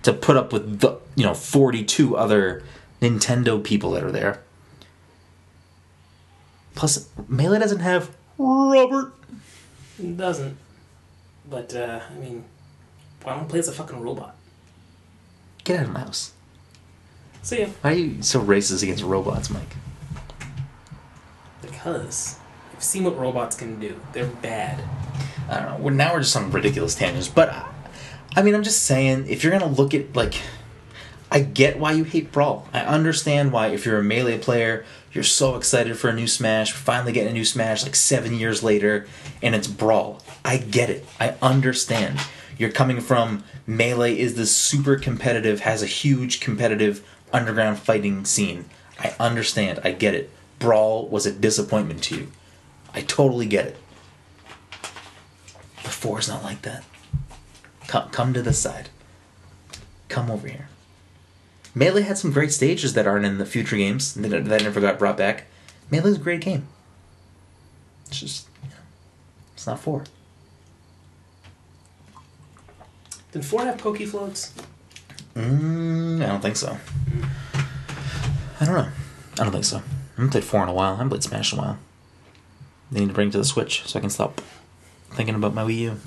to 0.03 0.13
put 0.13 0.37
up 0.37 0.53
with 0.53 0.79
the 0.79 0.99
you 1.15 1.25
know 1.25 1.33
42 1.33 2.15
other 2.15 2.63
Nintendo 3.01 3.63
people 3.63 3.91
that 3.91 4.03
are 4.03 4.11
there. 4.11 4.41
Plus, 6.75 7.09
Melee 7.27 7.59
doesn't 7.59 7.79
have 7.79 8.15
Robert. 8.37 9.13
It 9.99 10.15
doesn't. 10.15 10.57
But, 11.49 11.73
uh, 11.73 12.01
I 12.09 12.13
mean, 12.19 12.43
why 13.23 13.33
don't 13.33 13.45
I 13.45 13.47
play 13.47 13.59
as 13.59 13.67
a 13.67 13.71
fucking 13.71 13.99
robot? 13.99 14.35
Get 15.63 15.79
out 15.79 15.85
of 15.87 15.93
my 15.93 15.99
house. 16.01 16.33
See 17.41 17.59
yeah. 17.59 17.69
Why 17.81 17.91
are 17.91 17.95
you 17.95 18.21
so 18.21 18.41
racist 18.41 18.83
against 18.83 19.03
robots, 19.03 19.49
Mike? 19.49 19.75
Because 21.61 22.37
you've 22.73 22.83
seen 22.83 23.05
what 23.05 23.17
robots 23.17 23.55
can 23.55 23.79
do. 23.79 23.99
They're 24.13 24.27
bad. 24.27 24.83
I 25.49 25.59
don't 25.59 25.65
know. 25.65 25.77
Well, 25.79 25.93
now 25.93 26.13
we're 26.13 26.19
just 26.19 26.35
on 26.35 26.51
ridiculous 26.51 26.93
tangents, 26.95 27.29
but 27.29 27.49
I, 27.49 27.65
I 28.37 28.43
mean, 28.43 28.53
I'm 28.53 28.61
just 28.61 28.83
saying, 28.83 29.25
if 29.27 29.43
you're 29.43 29.51
gonna 29.51 29.65
look 29.65 29.95
at 29.95 30.15
like, 30.15 30.35
I 31.31 31.39
get 31.39 31.79
why 31.79 31.93
you 31.93 32.03
hate 32.03 32.31
Brawl. 32.31 32.67
I 32.71 32.81
understand 32.81 33.51
why 33.51 33.69
if 33.69 33.83
you're 33.83 33.97
a 33.97 34.03
melee 34.03 34.37
player, 34.37 34.85
you're 35.11 35.23
so 35.23 35.55
excited 35.55 35.97
for 35.97 36.09
a 36.09 36.13
new 36.13 36.27
Smash. 36.27 36.71
Finally 36.71 37.13
getting 37.13 37.31
a 37.31 37.33
new 37.33 37.43
Smash 37.43 37.81
like 37.81 37.95
seven 37.95 38.35
years 38.35 38.61
later, 38.61 39.07
and 39.41 39.55
it's 39.55 39.65
Brawl. 39.65 40.21
I 40.45 40.57
get 40.57 40.91
it. 40.91 41.03
I 41.19 41.33
understand. 41.41 42.19
You're 42.59 42.69
coming 42.71 43.01
from 43.01 43.43
melee 43.65 44.15
is 44.19 44.35
this 44.35 44.55
super 44.55 44.97
competitive, 44.97 45.61
has 45.61 45.81
a 45.81 45.87
huge 45.87 46.39
competitive 46.39 47.03
underground 47.33 47.79
fighting 47.79 48.23
scene. 48.23 48.65
I 48.99 49.15
understand. 49.19 49.79
I 49.83 49.93
get 49.93 50.13
it. 50.13 50.29
Brawl 50.59 51.07
was 51.07 51.25
a 51.25 51.31
disappointment 51.31 52.03
to 52.03 52.17
you. 52.17 52.31
I 52.93 53.01
totally 53.01 53.47
get 53.47 53.65
it. 53.65 53.77
But 55.81 55.91
four 55.91 56.19
is 56.19 56.27
not 56.27 56.43
like 56.43 56.61
that. 56.61 56.83
Come, 57.87 58.09
come 58.09 58.33
to 58.33 58.41
this 58.41 58.59
side. 58.59 58.89
Come 60.09 60.29
over 60.29 60.47
here. 60.47 60.69
Melee 61.73 62.01
had 62.01 62.17
some 62.17 62.31
great 62.31 62.51
stages 62.51 62.93
that 62.93 63.07
aren't 63.07 63.25
in 63.25 63.37
the 63.37 63.45
future 63.45 63.77
games 63.77 64.13
that, 64.15 64.45
that 64.45 64.63
never 64.63 64.81
got 64.81 64.99
brought 64.99 65.17
back. 65.17 65.45
Melee's 65.91 66.15
a 66.15 66.19
great 66.19 66.41
game. 66.41 66.67
It's 68.07 68.19
just, 68.19 68.47
you 68.63 68.69
know, 68.69 68.75
it's 69.53 69.67
not 69.67 69.79
four. 69.79 70.03
Did 73.31 73.45
four 73.45 73.65
have 73.65 73.77
Poké 73.77 74.07
Floats? 74.07 74.53
Mm, 75.35 76.23
I 76.23 76.27
don't 76.27 76.41
think 76.41 76.55
so. 76.55 76.77
I 78.59 78.65
don't 78.65 78.73
know. 78.73 78.89
I 79.33 79.43
don't 79.43 79.51
think 79.51 79.65
so. 79.65 79.77
I 79.77 79.81
haven't 80.15 80.31
played 80.31 80.43
four 80.43 80.63
in 80.63 80.69
a 80.69 80.73
while. 80.73 80.93
I 80.93 80.95
haven't 80.95 81.09
played 81.09 81.23
Smash 81.23 81.53
in 81.53 81.59
a 81.59 81.61
while. 81.61 81.79
They 82.91 83.01
need 83.01 83.09
to 83.09 83.13
bring 83.13 83.29
it 83.29 83.31
to 83.33 83.37
the 83.37 83.45
Switch 83.45 83.83
so 83.85 83.99
I 83.99 84.01
can 84.01 84.09
stop 84.09 84.41
thinking 85.11 85.35
about 85.35 85.53
my 85.53 85.63
Wii 85.63 85.77
U. 85.77 85.99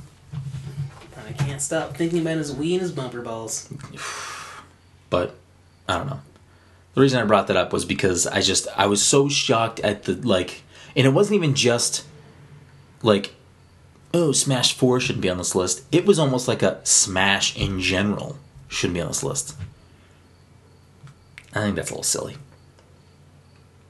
Can't 1.40 1.62
stop 1.62 1.96
thinking 1.96 2.20
about 2.20 2.36
his 2.36 2.54
Wii 2.54 2.72
and 2.72 2.82
his 2.82 2.92
bumper 2.92 3.22
balls. 3.22 3.68
but 5.10 5.34
I 5.88 5.98
don't 5.98 6.08
know. 6.08 6.20
The 6.94 7.00
reason 7.00 7.20
I 7.20 7.24
brought 7.24 7.46
that 7.46 7.56
up 7.56 7.72
was 7.72 7.84
because 7.84 8.26
I 8.26 8.40
just 8.40 8.66
I 8.76 8.86
was 8.86 9.02
so 9.02 9.28
shocked 9.28 9.80
at 9.80 10.04
the 10.04 10.14
like, 10.14 10.62
and 10.96 11.06
it 11.06 11.10
wasn't 11.10 11.36
even 11.36 11.54
just 11.54 12.04
like, 13.02 13.34
oh, 14.12 14.32
Smash 14.32 14.74
Four 14.74 15.00
shouldn't 15.00 15.22
be 15.22 15.30
on 15.30 15.38
this 15.38 15.54
list. 15.54 15.84
It 15.92 16.04
was 16.04 16.18
almost 16.18 16.48
like 16.48 16.62
a 16.62 16.80
Smash 16.84 17.56
in 17.56 17.80
general 17.80 18.38
shouldn't 18.68 18.94
be 18.94 19.00
on 19.00 19.08
this 19.08 19.22
list. 19.22 19.56
I 21.54 21.62
think 21.62 21.76
that's 21.76 21.90
a 21.90 21.94
little 21.94 22.04
silly. 22.04 22.36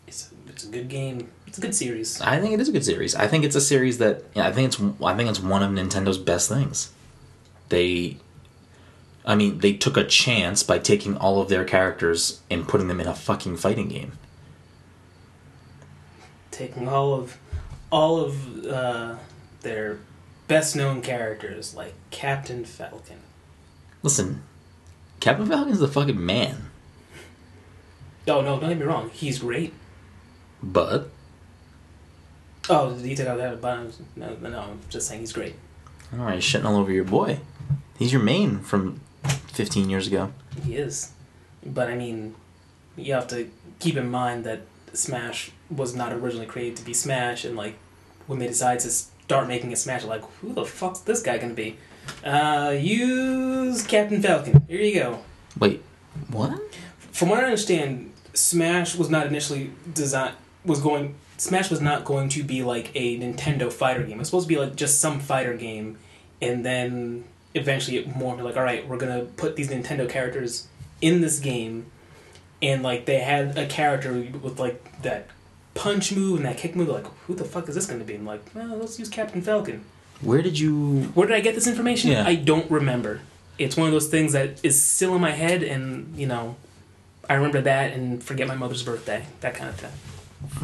It's 0.07 0.31
a, 0.31 0.51
it's 0.51 0.65
a 0.65 0.69
good 0.69 0.89
game. 0.89 1.31
It's 1.47 1.59
a 1.59 1.61
good 1.61 1.75
series. 1.75 2.21
I 2.21 2.41
think 2.41 2.55
it 2.55 2.61
is 2.61 2.69
a 2.69 2.73
good 2.73 2.85
series. 2.85 3.15
I 3.15 3.27
think 3.27 3.45
it's 3.45 3.57
a 3.57 3.61
series 3.61 3.99
that 3.99 4.25
yeah, 4.35 4.47
I 4.47 4.53
think 4.53 4.69
it's 4.69 4.81
I 5.03 5.17
think 5.17 5.29
it's 5.29 5.41
one 5.41 5.63
of 5.63 5.71
Nintendo's 5.71 6.19
best 6.19 6.49
things. 6.49 6.93
They 7.71 8.18
I 9.25 9.35
mean, 9.35 9.59
they 9.59 9.73
took 9.73 9.97
a 9.97 10.05
chance 10.05 10.62
by 10.62 10.79
taking 10.79 11.16
all 11.16 11.41
of 11.41 11.49
their 11.49 11.64
characters 11.64 12.41
and 12.51 12.66
putting 12.68 12.89
them 12.89 13.01
in 13.01 13.07
a 13.07 13.14
fucking 13.14 13.57
fighting 13.57 13.89
game. 13.89 14.12
Taking 16.51 16.89
all 16.89 17.14
of 17.14 17.39
all 17.91 18.21
of 18.21 18.66
uh, 18.66 19.16
their 19.62 19.99
best 20.49 20.77
known 20.77 21.01
characters 21.03 21.75
like 21.75 21.95
Captain 22.11 22.64
Falcon. 22.64 23.18
Listen, 24.03 24.43
Captain 25.21 25.47
Falcon's 25.47 25.81
the 25.81 25.89
fucking 25.89 26.25
man, 26.25 26.71
Oh 28.29 28.41
no, 28.43 28.61
don't 28.61 28.68
get 28.71 28.79
me 28.79 28.85
wrong. 28.85 29.11
He's 29.12 29.39
great. 29.41 29.73
but 30.62 31.11
Oh, 32.68 32.95
did 32.95 33.05
he 33.05 33.14
take 33.16 33.27
out 33.27 33.39
that? 33.39 33.61
But 33.61 33.93
no, 34.16 34.37
no, 34.41 34.49
no, 34.49 34.61
I'm 34.61 34.81
just 34.89 35.09
saying 35.09 35.21
he's 35.21 35.33
great. 35.33 35.55
all 36.12 36.18
right, 36.25 36.39
shitting 36.39 36.64
all 36.64 36.77
over 36.77 36.93
your 36.93 37.05
boy. 37.05 37.41
He's 38.01 38.15
your 38.15 38.23
main 38.23 38.61
from 38.61 39.03
15 39.53 39.91
years 39.91 40.07
ago. 40.07 40.33
He 40.65 40.75
is. 40.75 41.13
But 41.65 41.89
I 41.89 41.95
mean, 41.95 42.35
you 42.97 43.13
have 43.13 43.29
to 43.29 43.51
keep 43.79 43.95
in 43.95 44.11
mind 44.11 44.45
that 44.45 44.63
Smash 44.95 45.51
was 45.71 45.95
not 45.95 46.11
originally 46.11 46.47
created 46.47 46.77
to 46.77 46.85
be 46.85 46.95
Smash, 46.95 47.45
and 47.45 47.59
like 47.59 47.77
when 48.27 48.39
they 48.39 48.47
decided 48.47 48.81
to 48.81 48.91
start 48.91 49.49
making 49.49 49.75
a 49.75 49.77
Smash, 49.77 50.05
like 50.05 50.25
who 50.41 50.55
the 50.55 50.65
fuck's 50.65 51.01
this 51.01 51.23
guy 51.23 51.37
gonna 51.37 51.53
be? 51.53 51.77
Uh, 52.25 52.75
use 52.75 53.87
Captain 53.87 54.23
Falcon. 54.23 54.65
Here 54.67 54.81
you 54.81 54.95
go. 54.95 55.19
Wait, 55.59 55.83
what? 56.31 56.59
From 57.13 57.29
what 57.29 57.41
I 57.41 57.45
understand, 57.45 58.15
Smash 58.33 58.97
was 58.97 59.11
not 59.11 59.27
initially 59.27 59.73
designed 59.93 60.37
was 60.65 60.81
going. 60.81 61.17
Smash 61.37 61.69
was 61.69 61.83
not 61.83 62.07
going 62.07 62.31
to 62.31 62.45
be 62.45 62.63
like 62.63 62.93
a 62.95 63.19
Nintendo 63.19 63.71
fighter 63.71 64.05
game. 64.05 64.17
It 64.17 64.21
was 64.21 64.29
supposed 64.29 64.49
to 64.49 64.55
be 64.55 64.59
like 64.59 64.75
just 64.75 65.03
some 65.03 65.21
fighter 65.21 65.55
game, 65.55 65.99
and 66.41 66.65
then 66.65 67.25
eventually 67.55 67.97
it 67.97 68.09
morphed. 68.09 68.43
Like, 68.43 68.57
all 68.57 68.63
right, 68.63 68.87
we're 68.89 68.97
gonna 68.97 69.25
put 69.25 69.57
these 69.57 69.69
Nintendo 69.71 70.09
characters 70.09 70.69
in 71.01 71.21
this 71.21 71.41
game, 71.41 71.87
and 72.63 72.83
like 72.83 73.07
they 73.07 73.19
had 73.21 73.57
a 73.57 73.67
character 73.67 74.13
with 74.43 74.59
like 74.59 75.03
that 75.03 75.27
punch 75.75 76.13
move 76.13 76.37
and 76.39 76.47
that 76.47 76.59
kick 76.59 76.75
move. 76.77 76.89
Like, 76.89 77.07
who 77.27 77.35
the 77.35 77.45
fuck 77.45 77.69
is 77.69 77.75
this 77.75 77.87
gonna 77.87 78.05
be? 78.05 78.15
And 78.15 78.27
like, 78.27 78.43
well, 78.55 78.77
let's 78.77 78.99
use 78.99 79.09
Captain 79.09 79.43
Falcon. 79.43 79.85
Where 80.21 80.43
did 80.43 80.59
you? 80.59 81.03
Where 81.15 81.27
did 81.27 81.37
I 81.37 81.41
get 81.41 81.55
this 81.55 81.67
information? 81.67 82.11
Yeah. 82.11 82.27
I 82.27 82.35
don't 82.35 82.71
remember. 82.71 83.21
It's 83.59 83.77
one 83.77 83.87
of 83.87 83.93
those 83.93 84.09
things 84.09 84.33
that 84.33 84.59
is 84.63 84.83
still 84.83 85.15
in 85.15 85.21
my 85.21 85.33
head, 85.33 85.63
and 85.63 86.17
you 86.17 86.27
know, 86.27 86.57
I 87.29 87.35
remember 87.35 87.61
that 87.63 87.93
and 87.93 88.23
forget 88.23 88.47
my 88.49 88.55
mother's 88.55 88.83
birthday, 88.83 89.25
that 89.41 89.55
kind 89.55 89.71
of 89.71 89.77
thing. 89.77 89.91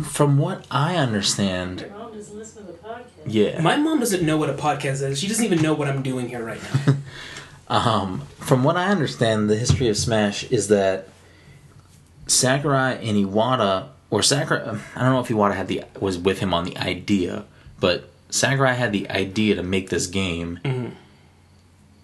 From 0.05 0.39
what 0.39 0.67
I 0.71 0.97
understand, 0.97 1.81
Your 1.83 1.91
mom 1.91 2.06
doesn't 2.27 2.39
listen 2.39 2.67
to 2.67 2.73
the 2.73 2.79
podcast. 2.79 3.05
yeah. 3.27 3.61
My 3.61 3.77
mom 3.77 4.01
doesn't 4.01 4.25
know 4.25 4.37
what 4.37 4.51
a 4.51 4.55
podcast 4.55 5.03
is. 5.03 5.19
She 5.19 5.29
doesn't 5.29 5.45
even 5.45 5.63
know 5.63 5.75
what 5.75 5.89
I'm 5.89 6.03
doing 6.03 6.29
here 6.29 6.45
right 6.45 6.61
now. 6.87 6.95
Um, 7.69 8.21
from 8.39 8.63
what 8.63 8.77
I 8.77 8.91
understand, 8.91 9.51
the 9.51 9.57
history 9.57 9.89
of 9.89 9.97
Smash 9.97 10.45
is 10.53 10.69
that 10.69 11.09
Sakurai 12.29 12.93
and 12.95 13.17
Iwata, 13.17 13.89
or 14.09 14.23
Sakurai, 14.23 14.79
I 14.95 15.01
don't 15.03 15.13
know 15.13 15.19
if 15.21 15.27
Iwata 15.29 15.55
had 15.57 15.67
the 15.67 15.83
was 15.99 16.17
with 16.17 16.39
him 16.39 16.55
on 16.55 16.65
the 16.65 16.77
idea, 16.79 17.45
but 17.81 18.09
Sakurai 18.31 18.75
had 18.75 18.93
the 18.93 19.11
idea 19.11 19.57
to 19.57 19.65
make 19.65 19.91
this 19.91 20.07
game, 20.07 20.61
Mhm. 20.65 20.93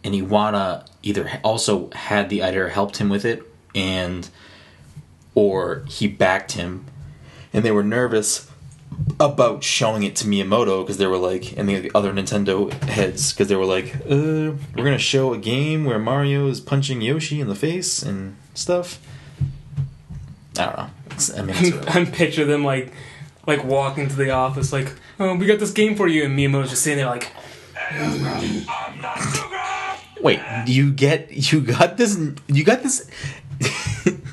and 0.03 0.15
Iwata 0.15 0.85
either 1.05 1.31
also 1.45 1.91
had 1.93 2.29
the 2.29 2.43
idea 2.43 2.65
or 2.65 2.69
helped 2.71 2.97
him 2.97 3.09
with 3.09 3.25
it, 3.25 3.43
and 3.73 4.29
or 5.37 5.85
he 5.89 6.09
backed 6.09 6.53
him, 6.53 6.87
and 7.53 7.65
they 7.65 7.71
were 7.71 7.85
nervous 7.85 8.49
about 9.21 9.63
showing 9.63 10.03
it 10.03 10.17
to 10.17 10.27
Miyamoto 10.27 10.83
because 10.83 10.99
they 10.99 11.07
were 11.07 11.19
like, 11.19 11.57
and 11.57 11.69
the 11.69 11.91
other 11.95 12.13
Nintendo 12.13 12.73
heads 12.85 13.33
because 13.33 13.49
they 13.49 13.57
were 13.57 13.65
like, 13.65 13.95
uh, 14.07 14.53
we're 14.75 14.85
gonna 14.85 14.99
show 14.99 15.33
a 15.33 15.39
game 15.39 15.85
where 15.85 15.99
Mario 15.99 16.49
is 16.49 16.61
punching 16.61 17.01
Yoshi 17.01 17.41
in 17.41 17.49
the 17.49 17.55
face 17.55 18.03
and 18.03 18.37
stuff. 18.55 19.01
I 20.59 20.67
don't 20.67 20.77
know. 20.77 20.91
It's, 21.13 21.37
I 21.37 21.43
mean, 21.43 21.57
it's, 21.59 21.87
I'm 21.97 22.07
picture 22.07 22.45
them 22.45 22.65
like, 22.65 22.93
like 23.47 23.65
walking 23.65 24.09
to 24.09 24.15
the 24.15 24.31
office, 24.31 24.73
like, 24.73 24.93
oh, 25.19 25.35
we 25.35 25.47
got 25.47 25.59
this 25.59 25.73
game 25.73 25.97
for 25.97 26.07
you, 26.07 26.25
and 26.25 26.39
Miyamoto's 26.39 26.71
just 26.71 26.83
sitting 26.83 26.99
there 26.99 27.07
like, 27.07 27.33
wait, 30.23 30.41
you 30.67 30.93
get 30.93 31.53
you 31.53 31.61
got 31.61 31.97
this? 31.97 32.19
You 32.47 32.65
got 32.65 32.83
this? 32.83 33.11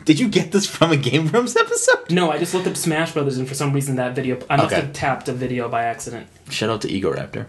Did 0.10 0.20
you 0.20 0.28
get 0.28 0.51
this 0.51 0.66
from 0.66 0.91
a 0.91 0.97
Game 0.97 1.28
Grumps 1.28 1.55
episode? 1.55 2.10
no, 2.10 2.32
I 2.32 2.39
just 2.39 2.55
looked 2.55 2.66
up 2.66 2.76
Smash 2.76 3.12
Brothers, 3.14 3.38
and 3.38 3.47
for 3.47 3.53
some 3.53 3.72
reason 3.74 3.97
that 3.97 4.16
video, 4.16 4.39
I 4.49 4.55
must 4.55 4.74
Okay. 4.74 4.82
have 4.82 4.91
tapped 4.91 5.30
a 5.30 5.34
video 5.34 5.70
by 5.70 5.84
accident. 5.84 6.26
Shout 6.49 6.72
out 6.72 6.82
to 6.82 6.88
Egoraptor 6.88 7.45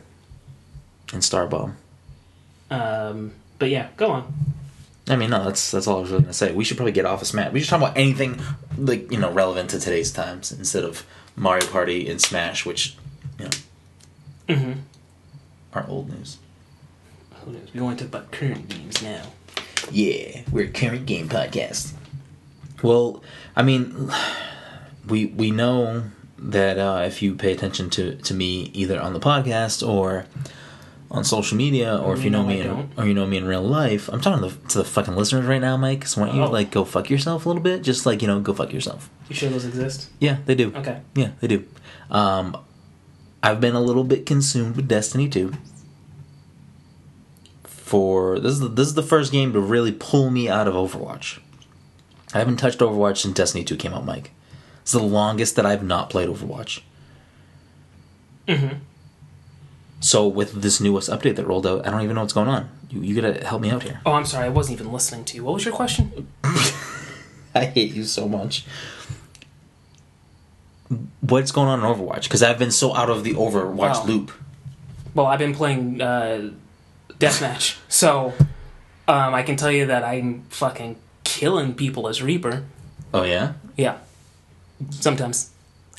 and 1.15 1.23
Starbomb. 1.23 1.73
Um, 2.71 3.33
but 3.59 3.71
yeah, 3.71 3.89
go 3.97 4.11
on. 4.11 4.35
I 5.09 5.17
mean, 5.17 5.31
no, 5.31 5.43
that's 5.43 5.71
that's 5.71 5.87
all 5.87 5.97
I 5.97 6.01
was 6.03 6.11
really 6.11 6.25
gonna 6.25 6.35
say. 6.35 6.53
We 6.53 6.65
should 6.65 6.77
probably 6.77 6.93
get 6.93 7.07
off 7.07 7.23
of 7.23 7.29
Smash. 7.29 7.51
We 7.51 7.61
should 7.61 7.71
talk 7.71 7.81
about 7.81 7.97
anything 7.97 8.39
like 8.77 9.11
you 9.11 9.17
know 9.19 9.33
relevant 9.33 9.71
to 9.71 9.81
today's 9.81 10.13
times 10.13 10.53
instead 10.53 10.85
of 10.85 11.07
Mario 11.37 11.67
Party 11.67 12.11
and 12.11 12.21
Smash, 12.21 12.67
which 12.67 12.95
you 13.39 13.47
know 13.47 13.51
Mm-hmm. 14.51 14.73
are 15.73 15.87
old 15.89 16.11
news. 16.11 16.37
Who 17.47 17.53
knows? 17.53 17.69
We 17.73 17.81
want 17.81 17.99
to 18.01 18.05
talk 18.05 18.15
about 18.15 18.33
current 18.33 18.69
games 18.69 19.01
now. 19.03 19.23
Yeah, 19.91 20.43
we're 20.53 20.67
a 20.67 20.71
current 20.71 21.07
game 21.07 21.27
podcast. 21.31 21.95
Well, 22.83 23.22
I 23.57 23.62
mean, 23.62 24.11
we 25.07 25.26
we 25.26 25.51
know 25.51 26.05
that 26.39 26.78
uh, 26.78 27.03
if 27.07 27.20
you 27.22 27.35
pay 27.35 27.53
attention 27.53 27.91
to, 27.91 28.16
to 28.16 28.33
me 28.35 28.70
either 28.72 28.99
on 29.01 29.12
the 29.12 29.20
podcast 29.20 29.87
or 29.87 30.24
on 31.11 31.24
social 31.24 31.57
media, 31.57 31.97
or 31.97 32.14
if 32.14 32.22
you 32.24 32.31
know 32.31 32.43
No, 32.43 32.49
me 32.49 32.61
in, 32.61 32.91
or 32.97 33.05
you 33.05 33.12
know 33.14 33.26
me 33.26 33.37
in 33.37 33.45
real 33.45 33.62
life, 33.62 34.09
I'm 34.09 34.20
talking 34.20 34.49
to 34.49 34.55
the, 34.57 34.68
to 34.68 34.78
the 34.78 34.85
fucking 34.85 35.16
listeners 35.16 35.45
right 35.45 35.61
now, 35.61 35.76
Mike. 35.76 36.07
So 36.07 36.20
why 36.20 36.28
don't 36.28 36.37
you 36.37 36.43
Oh. 36.45 36.51
like 36.51 36.70
go 36.70 36.85
fuck 36.85 37.11
yourself 37.11 37.45
a 37.45 37.49
little 37.49 37.62
bit? 37.62 37.83
Just 37.83 38.07
like 38.07 38.22
you 38.22 38.28
know, 38.28 38.41
go 38.41 38.55
fuck 38.55 38.72
yourself. 38.72 39.11
You 39.28 39.35
sure 39.35 39.51
those 39.51 39.64
exist? 39.66 40.09
Yeah, 40.20 40.39
they 40.47 40.55
do. 40.55 40.72
Okay. 40.74 41.01
Yeah, 41.14 41.33
they 41.41 41.49
do. 41.49 41.64
Um, 42.11 42.57
I've 43.43 43.61
been 43.61 43.74
a 43.74 43.81
little 43.81 44.05
bit 44.05 44.24
consumed 44.24 44.76
with 44.76 44.87
Destiny 44.89 45.28
2. 45.28 45.53
For 47.64 48.39
this 48.39 48.53
is 48.53 48.61
the, 48.61 48.68
this 48.68 48.87
is 48.89 48.95
the 48.95 49.03
first 49.03 49.33
game 49.33 49.53
to 49.53 49.61
really 49.61 49.93
pull 49.93 50.31
me 50.31 50.49
out 50.49 50.68
of 50.68 50.74
Overwatch. 50.74 51.41
I 52.35 52.39
haven't 52.39 52.57
touched 52.59 52.78
Overwatch 52.78 53.18
since 53.18 53.35
Destiny 53.35 53.64
2 53.64 53.76
came 53.76 53.93
out, 53.93 54.05
Mike. 54.05 54.31
It's 54.83 54.93
the 54.93 55.03
longest 55.03 55.57
that 55.57 55.66
I've 55.66 55.83
not 55.83 56.11
played 56.11 56.28
Overwatch. 56.28 56.81
Mm-hmm. 58.47 58.76
So 60.01 60.26
with 60.26 60.62
this 60.62 60.81
newest 60.81 61.11
update 61.11 61.37
that 61.37 61.47
rolled 61.47 61.66
out, 61.66 61.87
I 61.87 61.91
don't 61.91 62.03
even 62.03 62.14
know 62.14 62.22
what's 62.22 62.33
going 62.33 62.49
on. 62.49 62.68
You, 62.89 63.01
you 63.03 63.20
gotta 63.20 63.45
help 63.47 63.61
me 63.61 63.70
out 63.70 63.83
here. 63.83 64.01
Oh, 64.07 64.12
I'm 64.12 64.24
sorry. 64.24 64.47
I 64.47 64.49
wasn't 64.49 64.81
even 64.81 64.93
listening 64.93 65.24
to 65.26 65.37
you. 65.37 65.45
What 65.45 65.55
was 65.55 65.64
your 65.64 65.74
question? 65.74 66.28
I 67.55 67.64
hate 67.66 67.93
you 67.93 68.05
so 68.05 68.28
much. 68.28 68.64
What's 71.20 71.53
going 71.53 71.68
on 71.68 71.81
in 71.81 71.85
Overwatch? 71.85 72.24
Because 72.24 72.43
I've 72.43 72.59
been 72.59 72.70
so 72.72 72.95
out 72.95 73.11
of 73.11 73.22
the 73.24 73.35
Overwatch 73.35 73.76
Wow. 73.76 74.05
loop. 74.07 74.33
Well, 75.14 75.26
I've 75.26 75.39
been 75.39 75.55
playing 75.55 76.01
uh, 76.01 76.51
deathmatch, 77.18 77.76
so 77.89 78.33
um, 79.07 79.35
I 79.35 79.43
can 79.43 79.57
tell 79.57 79.70
you 79.70 79.87
that 79.87 80.03
I'm 80.05 80.43
fucking 80.51 80.97
killing 81.31 81.74
people 81.74 82.09
as 82.09 82.22
Reaper. 82.22 82.64
Oh 83.14 83.22
yeah. 83.22 83.53
Yeah. 83.76 83.99
Sometimes. 84.91 85.51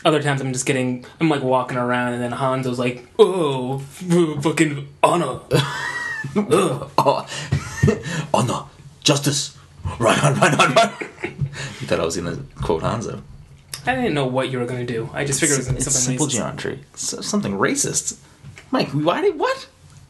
Other 0.03 0.21
times 0.21 0.41
I'm 0.41 0.51
just 0.51 0.65
getting, 0.65 1.05
I'm 1.19 1.29
like 1.29 1.43
walking 1.43 1.77
around 1.77 2.13
and 2.13 2.21
then 2.23 2.32
Hanzo's 2.32 2.79
like, 2.79 3.05
oh, 3.19 3.79
fucking 3.79 4.88
honor. 5.01 5.39
Oh, 6.38 7.27
no, 8.47 8.69
justice! 9.03 9.57
Run, 9.99 10.19
run, 10.19 10.39
run, 10.39 10.55
run, 10.55 10.73
run! 10.75 10.93
you 11.79 11.88
thought 11.88 11.99
I 11.99 12.05
was 12.05 12.15
gonna 12.15 12.38
quote 12.61 12.84
Hanzo. 12.84 13.21
I 13.88 13.95
didn't 13.95 14.13
know 14.13 14.27
what 14.27 14.51
you 14.51 14.59
were 14.59 14.67
going 14.67 14.86
to 14.86 14.93
do. 14.93 15.09
I 15.13 15.25
just 15.25 15.39
figured 15.39 15.57
it 15.57 15.65
was 15.65 15.67
It's, 15.67 15.67
gonna 15.67 15.79
be 15.79 15.84
something 15.84 16.19
simple 16.19 16.27
racist. 16.27 16.32
geometry. 16.32 16.79
It's 16.93 17.27
something 17.27 17.53
racist. 17.53 18.17
Mike, 18.69 18.89
why 18.89 19.21
did 19.21 19.39
what? 19.39 19.57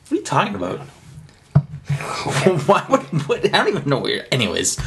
What 0.10 0.12
are 0.12 0.16
you 0.16 0.22
talking 0.24 0.56
about? 0.56 0.80
why 2.68 2.86
would 2.90 3.02
what, 3.30 3.46
I 3.46 3.48
don't 3.60 3.70
even 3.70 3.90
know 3.90 4.00
where. 4.00 4.28
Anyways, 4.34 4.78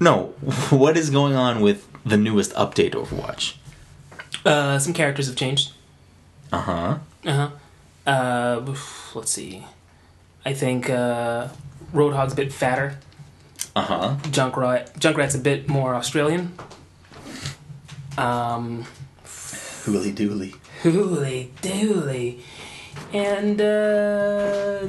no. 0.00 0.34
What 0.70 0.96
is 0.96 1.10
going 1.10 1.34
on 1.34 1.60
with 1.60 1.86
the 2.04 2.16
newest 2.16 2.52
update 2.54 2.92
Overwatch? 2.94 3.54
Uh, 4.44 4.78
some 4.78 4.92
characters 4.94 5.26
have 5.26 5.36
changed. 5.36 5.72
Uh 6.52 6.60
huh. 6.60 6.98
Uh-huh. 7.26 7.50
Uh 8.06 8.74
Let's 9.14 9.30
see. 9.30 9.64
I 10.44 10.54
think 10.54 10.88
uh, 10.88 11.48
Roadhog's 11.92 12.32
a 12.32 12.36
bit 12.36 12.52
fatter. 12.52 12.96
Uh 13.76 13.82
huh. 13.82 14.16
Junkrat, 14.30 14.98
Junkrat's 14.98 15.34
a 15.34 15.38
bit 15.38 15.68
more 15.68 15.94
Australian. 15.94 16.52
Um, 18.18 18.84
Hooly 19.84 20.12
dooly. 20.12 20.54
hooly 20.82 21.50
dooly. 21.62 22.40
And 23.12 23.60
uh, 23.60 24.86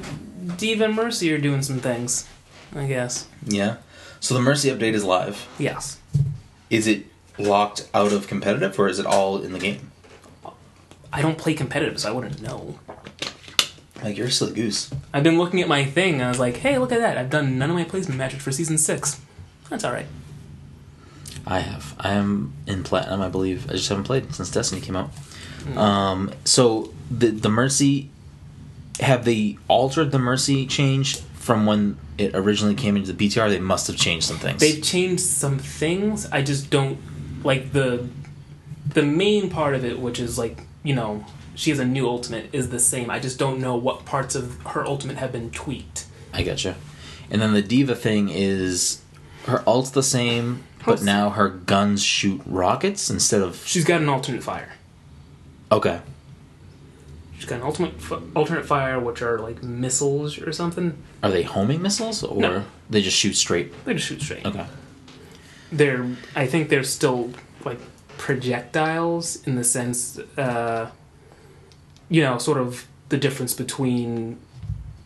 D.Va 0.58 0.86
and 0.86 0.96
Mercy 0.96 1.32
are 1.34 1.38
doing 1.38 1.62
some 1.62 1.80
things, 1.80 2.28
I 2.76 2.88
guess. 2.88 3.28
Yeah. 3.46 3.78
So 4.22 4.36
the 4.36 4.40
Mercy 4.40 4.70
update 4.70 4.94
is 4.94 5.04
live. 5.04 5.48
Yes. 5.58 6.00
Is 6.70 6.86
it 6.88 7.08
locked 7.40 7.90
out 7.94 8.14
of 8.14 8.28
competitive, 8.28 8.80
or 8.80 8.88
is 8.88 9.00
it 9.00 9.06
all 9.06 9.42
in 9.42 9.52
the 9.52 9.60
game? 9.60 9.92
I 11.12 11.22
don't 11.22 11.38
play 11.38 11.54
competitive, 11.56 12.00
so 12.00 12.10
I 12.10 12.12
wouldn't 12.14 12.42
know. 12.42 12.80
Like 14.04 14.18
you're 14.18 14.30
still 14.30 14.50
a 14.50 14.52
goose. 14.52 14.92
I've 15.12 15.24
been 15.24 15.38
looking 15.40 15.60
at 15.60 15.68
my 15.68 15.84
thing, 15.84 16.14
and 16.16 16.24
I 16.24 16.30
was 16.30 16.40
like, 16.40 16.58
hey, 16.58 16.78
look 16.78 16.92
at 16.92 17.00
that. 17.00 17.18
I've 17.18 17.32
done 17.32 17.58
none 17.58 17.72
of 17.72 17.76
my 17.76 17.84
placement 17.84 18.18
matches 18.18 18.42
for 18.42 18.52
season 18.52 18.78
six. 18.78 19.20
That's 19.70 19.84
alright. 19.84 20.08
I 21.46 21.60
have. 21.60 21.96
I 22.00 22.12
am 22.12 22.54
in 22.68 22.84
platinum, 22.84 23.22
I 23.22 23.28
believe. 23.28 23.70
I 23.70 23.74
just 23.74 23.90
haven't 23.90 24.04
played 24.04 24.34
since 24.36 24.52
Destiny 24.52 24.82
came 24.82 24.96
out. 24.96 25.10
Um, 25.76 26.32
so 26.46 26.94
the 27.10 27.32
the 27.32 27.50
Mercy, 27.50 28.12
have 29.00 29.26
they 29.26 29.58
altered 29.68 30.12
the 30.12 30.20
Mercy 30.20 30.68
change 30.68 31.20
from 31.42 31.66
when 31.66 31.98
it 32.18 32.36
originally 32.36 32.76
came 32.76 32.96
into 32.96 33.12
the 33.12 33.28
PTR? 33.28 33.50
They 33.50 33.60
must 33.60 33.88
have 33.88 33.98
changed 33.98 34.28
some 34.28 34.38
things. 34.38 34.62
They've 34.62 34.84
changed 34.84 35.24
some 35.24 35.58
things. 35.58 36.28
I 36.32 36.42
just 36.42 36.70
don't 36.70 37.00
like 37.44 37.74
the 37.74 38.08
the 38.94 39.04
main 39.04 39.50
part 39.50 39.74
of 39.76 39.84
it, 39.84 40.00
which 40.00 40.20
is 40.20 40.38
like 40.38 40.60
you 40.84 40.94
know 40.96 41.26
she 41.56 41.70
has 41.72 41.80
a 41.80 41.86
new 41.86 42.08
ultimate, 42.08 42.50
is 42.54 42.70
the 42.70 42.80
same. 42.80 43.10
I 43.10 43.20
just 43.20 43.38
don't 43.38 43.60
know 43.60 43.76
what 43.76 44.06
parts 44.06 44.36
of 44.36 44.62
her 44.68 44.86
ultimate 44.86 45.18
have 45.18 45.32
been 45.32 45.52
tweaked. 45.52 46.06
I 46.34 46.44
gotcha. 46.44 46.76
And 47.30 47.42
then 47.42 47.54
the 47.54 47.62
D.Va 47.62 47.96
thing 47.96 48.30
is 48.30 49.02
her 49.46 49.64
ult's 49.68 49.90
the 49.92 50.04
same, 50.04 50.64
but 50.86 51.00
Hers- 51.00 51.04
now 51.04 51.30
her 51.32 51.50
guns 51.50 52.04
shoot 52.04 52.42
rockets 52.46 53.10
instead 53.10 53.42
of. 53.42 53.66
She's 53.66 53.86
got 53.86 54.02
an 54.02 54.10
alternate 54.10 54.44
fire. 54.44 54.74
Okay. 55.72 56.02
She's 57.42 57.50
got 57.50 57.56
an 57.56 57.64
ultimate 57.66 57.96
f- 57.98 58.22
alternate 58.36 58.68
fire, 58.68 59.00
which 59.00 59.24
are 59.24 59.40
like 59.40 59.64
missiles 59.64 60.38
or 60.38 60.52
something. 60.54 60.96
Are 61.24 61.32
they 61.32 61.42
homing 61.42 61.82
missiles 61.82 62.22
or 62.24 62.40
No. 62.40 62.64
they 62.88 63.02
just 63.02 63.18
shoot 63.18 63.34
straight? 63.34 63.74
They 63.84 63.96
just 63.96 64.06
shoot 64.06 64.22
straight. 64.22 64.46
Okay. 64.46 64.68
They're 65.72 66.06
I 66.36 66.46
think 66.46 66.70
they're 66.70 66.84
still 66.84 67.32
like 67.66 67.80
projectiles 68.20 69.42
in 69.48 69.56
the 69.56 69.64
sense, 69.64 70.20
uh, 70.38 70.92
you 72.10 72.22
know, 72.22 72.38
sort 72.38 72.60
of 72.60 72.86
the 73.10 73.18
difference 73.18 73.56
between 73.56 74.38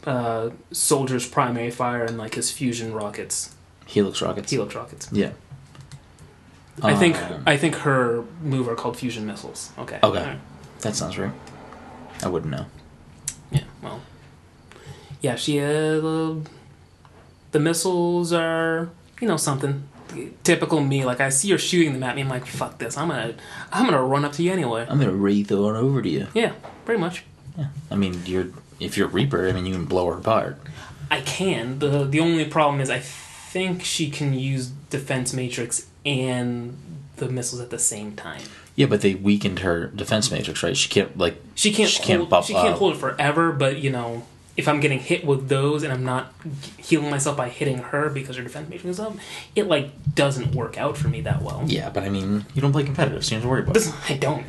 uh, 0.05 0.49
Soldier's 0.73 1.25
primary 1.25 1.71
fire 1.71 2.03
and 2.03 2.17
like 2.17 2.36
his 2.36 2.51
fusion 2.51 2.91
rockets, 2.93 3.55
Helix 3.86 4.21
rockets. 4.21 4.51
helix 4.51 4.75
rockets. 4.75 5.07
Yeah. 5.13 5.31
I 6.83 6.95
think 6.95 7.15
Um, 7.15 7.43
I 7.45 7.55
think 7.55 7.75
her 7.75 8.25
move 8.43 8.67
are 8.67 8.75
called 8.75 8.97
fusion 8.97 9.25
missiles. 9.25 9.71
Okay. 9.79 9.99
Okay. 10.03 10.19
Alright. 10.19 10.39
That 10.81 10.95
sounds 10.97 11.17
right. 11.17 11.31
I 12.24 12.28
wouldn't 12.28 12.51
know. 12.51 12.66
Yeah. 13.51 13.63
Well. 13.82 14.01
Yeah. 15.22 15.36
She. 15.36 15.59
Uh, 15.59 16.36
the, 17.51 17.59
missiles 17.59 18.34
are 18.34 18.89
you 19.22 19.28
know 19.28 19.38
something. 19.38 19.88
Typical 20.43 20.80
me, 20.82 21.03
like 21.03 21.20
I 21.20 21.30
see 21.30 21.51
her 21.51 21.57
shooting 21.57 21.93
them 21.93 22.03
at 22.03 22.16
me, 22.16 22.22
I'm 22.22 22.30
like, 22.30 22.45
"Fuck 22.45 22.78
this! 22.78 22.97
I'm 22.97 23.09
gonna, 23.09 23.36
I'm 23.72 23.86
gonna 23.86 24.03
run 24.03 24.24
up 24.24 24.34
to 24.34 24.43
you 24.43 24.51
anyway." 24.53 24.86
I'm 24.88 24.99
gonna 24.99 25.11
wreath 25.11 25.51
on 25.51 25.76
over 25.76 26.01
to 26.01 26.07
you. 26.07 26.28
Yeah, 26.34 26.53
pretty 26.86 27.01
much. 27.01 27.24
Yeah. 27.57 27.68
I 27.91 27.95
mean, 27.95 28.22
you're 28.26 28.47
if 28.80 28.97
you're 28.97 29.07
Reaper, 29.07 29.47
I 29.47 29.51
mean, 29.51 29.66
you 29.66 29.74
can 29.74 29.86
blow 29.86 30.07
her 30.07 30.18
apart. 30.18 30.59
I 31.09 31.22
can. 31.22 31.80
the 31.80 32.05
The 32.05 32.20
only 32.20 32.45
problem 32.45 32.82
is 32.82 32.89
I 32.89 32.99
think 32.99 33.84
she 33.84 34.09
can 34.09 34.34
use 34.34 34.68
defense 34.68 35.34
matrix 35.34 35.88
and 36.05 36.78
the 37.18 37.30
missiles 37.30 37.61
at 37.61 37.70
the 37.70 37.80
same 37.80 38.16
time. 38.16 38.43
Yeah, 38.76 38.88
but 38.88 39.01
they 39.01 39.15
weakened 39.15 39.59
her 39.59 39.88
defense 39.88 40.30
matrix, 40.32 40.61
right? 40.61 40.76
She 40.76 40.89
can't 40.89 41.17
like 41.17 41.41
She 41.55 41.71
can't. 41.71 41.89
She 41.89 42.03
can't 42.03 42.19
hold, 42.19 42.30
buff 42.30 42.47
She 42.47 42.53
can't 42.53 42.73
up. 42.73 42.78
hold 42.80 42.93
it 42.95 42.97
forever. 42.99 43.51
But 43.53 43.78
you 43.80 43.89
know, 43.89 44.23
if 44.57 44.67
I'm 44.67 44.80
getting 44.82 44.99
hit 44.99 45.26
with 45.26 45.47
those 45.47 45.84
and 45.84 45.93
I'm 45.93 46.03
not 46.03 46.34
healing 46.78 47.09
myself 47.09 47.38
by 47.38 47.49
hitting 47.49 47.78
her 47.80 48.09
because 48.09 48.36
her 48.38 48.43
defense 48.43 48.69
matrix 48.69 48.97
is 48.97 48.99
up, 48.99 49.15
it 49.55 49.67
like 49.67 49.91
doesn't 50.15 50.53
work 50.53 50.78
out 50.78 50.97
for 50.97 51.07
me 51.07 51.21
that 51.21 51.41
well. 51.41 51.63
Yeah, 51.65 51.89
but 51.89 52.03
I 52.03 52.09
mean, 52.09 52.45
you 52.53 52.61
don't 52.61 52.71
play 52.73 52.84
competitive, 52.84 53.23
so 53.23 53.36
you 53.36 53.41
don't 53.41 53.49
have 53.49 53.65
to 53.65 53.71
worry 53.71 53.80
about 53.82 53.95
it. 54.07 54.11
I 54.11 54.17
don't. 54.17 54.45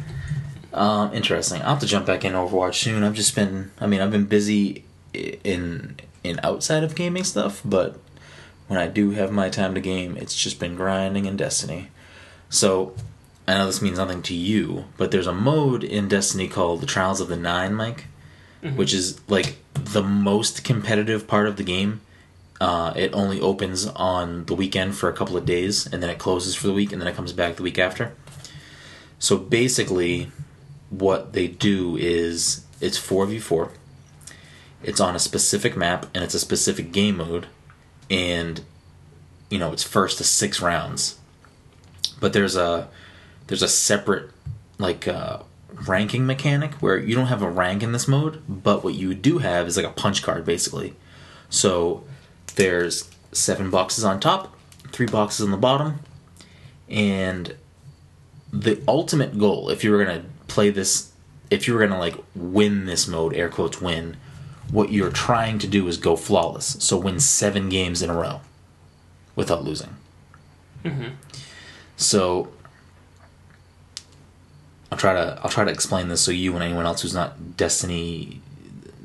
Um, 0.75 1.15
interesting. 1.15 1.63
I'll 1.63 1.71
have 1.71 1.79
to 1.81 1.87
jump 1.87 2.05
back 2.07 2.25
in 2.25 2.33
Overwatch 2.35 2.75
soon. 2.75 3.03
I've 3.03 3.15
just 3.15 3.35
been, 3.35 3.71
I 3.81 3.87
mean, 3.87 4.01
I've 4.01 4.11
been 4.11 4.27
busy 4.27 4.85
in 5.15 5.97
in 6.23 6.41
outside 6.43 6.83
of 6.85 6.95
gaming 6.97 7.23
stuff, 7.25 7.63
but 7.65 7.99
when 8.67 8.79
I 8.79 8.89
do 8.89 9.13
have 9.13 9.31
my 9.31 9.49
time 9.49 9.75
to 9.75 9.81
game, 9.81 10.17
it's 10.17 10.35
just 10.35 10.59
been 10.59 10.75
grinding 10.75 11.25
in 11.27 11.37
Destiny. 11.37 11.89
So 12.51 12.95
I 13.49 13.55
know 13.55 13.67
this 13.67 13.83
means 13.83 13.99
nothing 13.99 14.23
to 14.23 14.35
you, 14.35 14.87
but 14.97 15.11
there's 15.11 15.27
a 15.27 15.33
mode 15.33 15.85
in 15.85 16.09
Destiny 16.09 16.49
called 16.49 16.81
the 16.81 16.87
Trials 16.87 17.21
of 17.21 17.29
the 17.29 17.37
Nine, 17.37 17.75
Mike, 17.75 18.07
which 18.75 18.93
is 18.93 19.21
like 19.29 19.59
the 19.75 20.03
most 20.03 20.65
competitive 20.65 21.29
part 21.29 21.47
of 21.47 21.57
the 21.57 21.63
game. 21.63 22.01
Uh, 22.61 22.93
it 22.97 23.13
only 23.13 23.41
opens 23.41 23.87
on 23.87 24.47
the 24.47 24.55
weekend 24.55 24.97
for 24.97 25.09
a 25.09 25.13
couple 25.13 25.37
of 25.37 25.45
days, 25.45 25.87
and 25.87 26.03
then 26.03 26.11
it 26.11 26.19
closes 26.19 26.55
for 26.55 26.67
the 26.67 26.73
week, 26.73 26.91
and 26.93 27.01
then 27.01 27.07
it 27.07 27.15
comes 27.15 27.33
back 27.33 27.57
the 27.57 27.63
week 27.63 27.79
after. 27.79 28.15
So 29.19 29.37
basically, 29.37 30.31
what 30.91 31.33
they 31.33 31.47
do 31.47 31.97
is 31.97 32.65
it's 32.81 32.99
4v4 32.99 33.71
it's 34.83 35.01
on 35.01 35.17
a 35.17 35.19
specific 35.19 35.77
map 35.77 36.07
and 36.15 36.23
it's 36.23 36.35
a 36.35 36.39
specific 36.39 36.93
game 36.93 37.17
mode 37.17 37.47
and 38.11 38.63
you 39.51 39.59
know 39.59 39.73
it's 39.73 39.83
first 39.83 40.19
to 40.19 40.25
six 40.25 40.61
rounds 40.61 41.19
but 42.21 42.33
there's 42.33 42.57
a 42.57 42.89
there's 43.47 43.63
a 43.63 43.69
separate 43.69 44.31
like 44.79 45.09
uh, 45.09 45.41
ranking 45.87 46.27
mechanic 46.27 46.75
where 46.75 46.99
you 46.99 47.15
don't 47.15 47.27
have 47.27 47.43
a 47.43 47.51
rank 47.51 47.83
in 47.83 47.93
this 47.93 48.09
mode, 48.09 48.43
but 48.49 48.85
what 48.85 48.95
you 48.95 49.15
do 49.15 49.39
have 49.39 49.67
is 49.67 49.77
like 49.77 49.87
a 49.87 49.91
punch 49.91 50.23
card 50.23 50.45
basically. 50.45 50.95
So 51.49 52.05
there's 52.57 53.11
seven 53.33 53.71
boxes 53.71 54.05
on 54.05 54.21
top, 54.21 54.57
three 54.93 55.07
boxes 55.07 55.45
on 55.45 55.51
the 55.51 55.57
bottom, 55.57 56.01
and 56.89 57.57
the 58.53 58.81
ultimate 58.87 59.39
goal, 59.39 59.71
if 59.71 59.85
you 59.85 59.91
were 59.91 60.05
gonna 60.05 60.25
play 60.49 60.71
this, 60.71 61.13
if 61.51 61.67
you 61.67 61.75
were 61.75 61.81
gonna 61.81 61.99
like 61.99 62.17
win 62.35 62.87
this 62.87 63.07
mode, 63.07 63.35
air 63.35 63.49
quotes 63.49 63.81
win, 63.81 64.17
what 64.71 64.91
you're 64.91 65.11
trying 65.11 65.59
to 65.61 65.67
do 65.67 65.87
is 65.87 65.97
go 65.97 66.17
flawless. 66.17 66.77
So 66.81 66.97
win 66.97 67.21
seven 67.21 67.69
games 67.69 68.03
in 68.03 68.11
a 68.11 68.15
row 68.15 68.41
without 69.37 69.65
losing. 69.65 69.97
So 71.97 72.49
I'll 74.97 75.01
try 75.01 75.13
to 75.13 75.39
I'll 75.43 75.51
try 75.51 75.65
to 75.65 75.71
explain 75.71 76.09
this 76.09 76.23
so 76.23 76.31
you 76.31 76.55
and 76.55 76.65
anyone 76.65 76.87
else 76.87 77.03
who's 77.03 77.13
not 77.13 77.59
Destiny, 77.59 78.41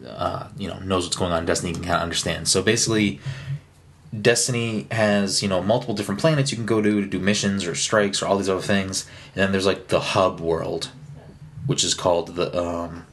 uh, 0.08 0.48
you 0.58 0.70
know, 0.70 0.80
knows 0.80 1.04
what's 1.04 1.18
going 1.18 1.34
on 1.34 1.40
in 1.40 1.46
Destiny 1.46 1.74
can 1.74 1.82
kind 1.82 1.96
of 1.96 2.02
understand. 2.02 2.48
So 2.48 2.64
basically, 2.64 3.20
Destiny 4.20 4.88
has 4.90 5.44
you 5.44 5.50
know 5.50 5.62
multiple 5.62 5.94
different 5.94 6.22
planets 6.22 6.50
you 6.50 6.56
can 6.56 6.66
go 6.66 6.82
to 6.82 7.02
to 7.02 7.08
do 7.08 7.20
missions 7.20 7.66
or 7.66 7.76
strikes 7.76 8.22
or 8.22 8.28
all 8.28 8.38
these 8.38 8.48
other 8.48 8.62
things, 8.62 9.06
and 9.36 9.44
then 9.44 9.52
there's 9.52 9.66
like 9.66 9.90
the 9.90 10.00
hub 10.00 10.40
world, 10.40 10.92
which 11.66 11.84
is 11.84 11.94
called 11.94 12.38
the 12.38 12.58
um, 12.58 13.06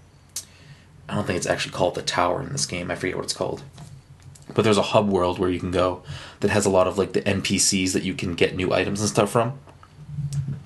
I 1.09 1.17
don't 1.17 1.27
think 1.27 1.37
it's 1.37 1.49
actually 1.49 1.73
called 1.73 1.97
the 1.97 2.03
tower 2.03 2.41
in 2.41 2.53
this 2.53 2.65
game. 2.65 2.93
I 2.93 2.95
forget 2.95 3.17
what 3.17 3.25
it's 3.25 3.35
called. 3.35 3.65
But 4.55 4.63
there's 4.63 4.79
a 4.79 4.83
hub 4.83 5.09
world 5.09 5.41
where 5.41 5.51
you 5.51 5.59
can 5.59 5.73
go 5.73 6.03
that 6.41 6.53
has 6.53 6.65
a 6.65 6.71
lot 6.71 6.87
of 6.87 6.97
like 6.97 7.13
the 7.13 7.23
NPCs 7.23 7.93
that 7.95 8.05
you 8.05 8.15
can 8.15 8.35
get 8.35 8.55
new 8.55 8.73
items 8.73 9.01
and 9.01 9.11
stuff 9.11 9.33
from, 9.33 9.59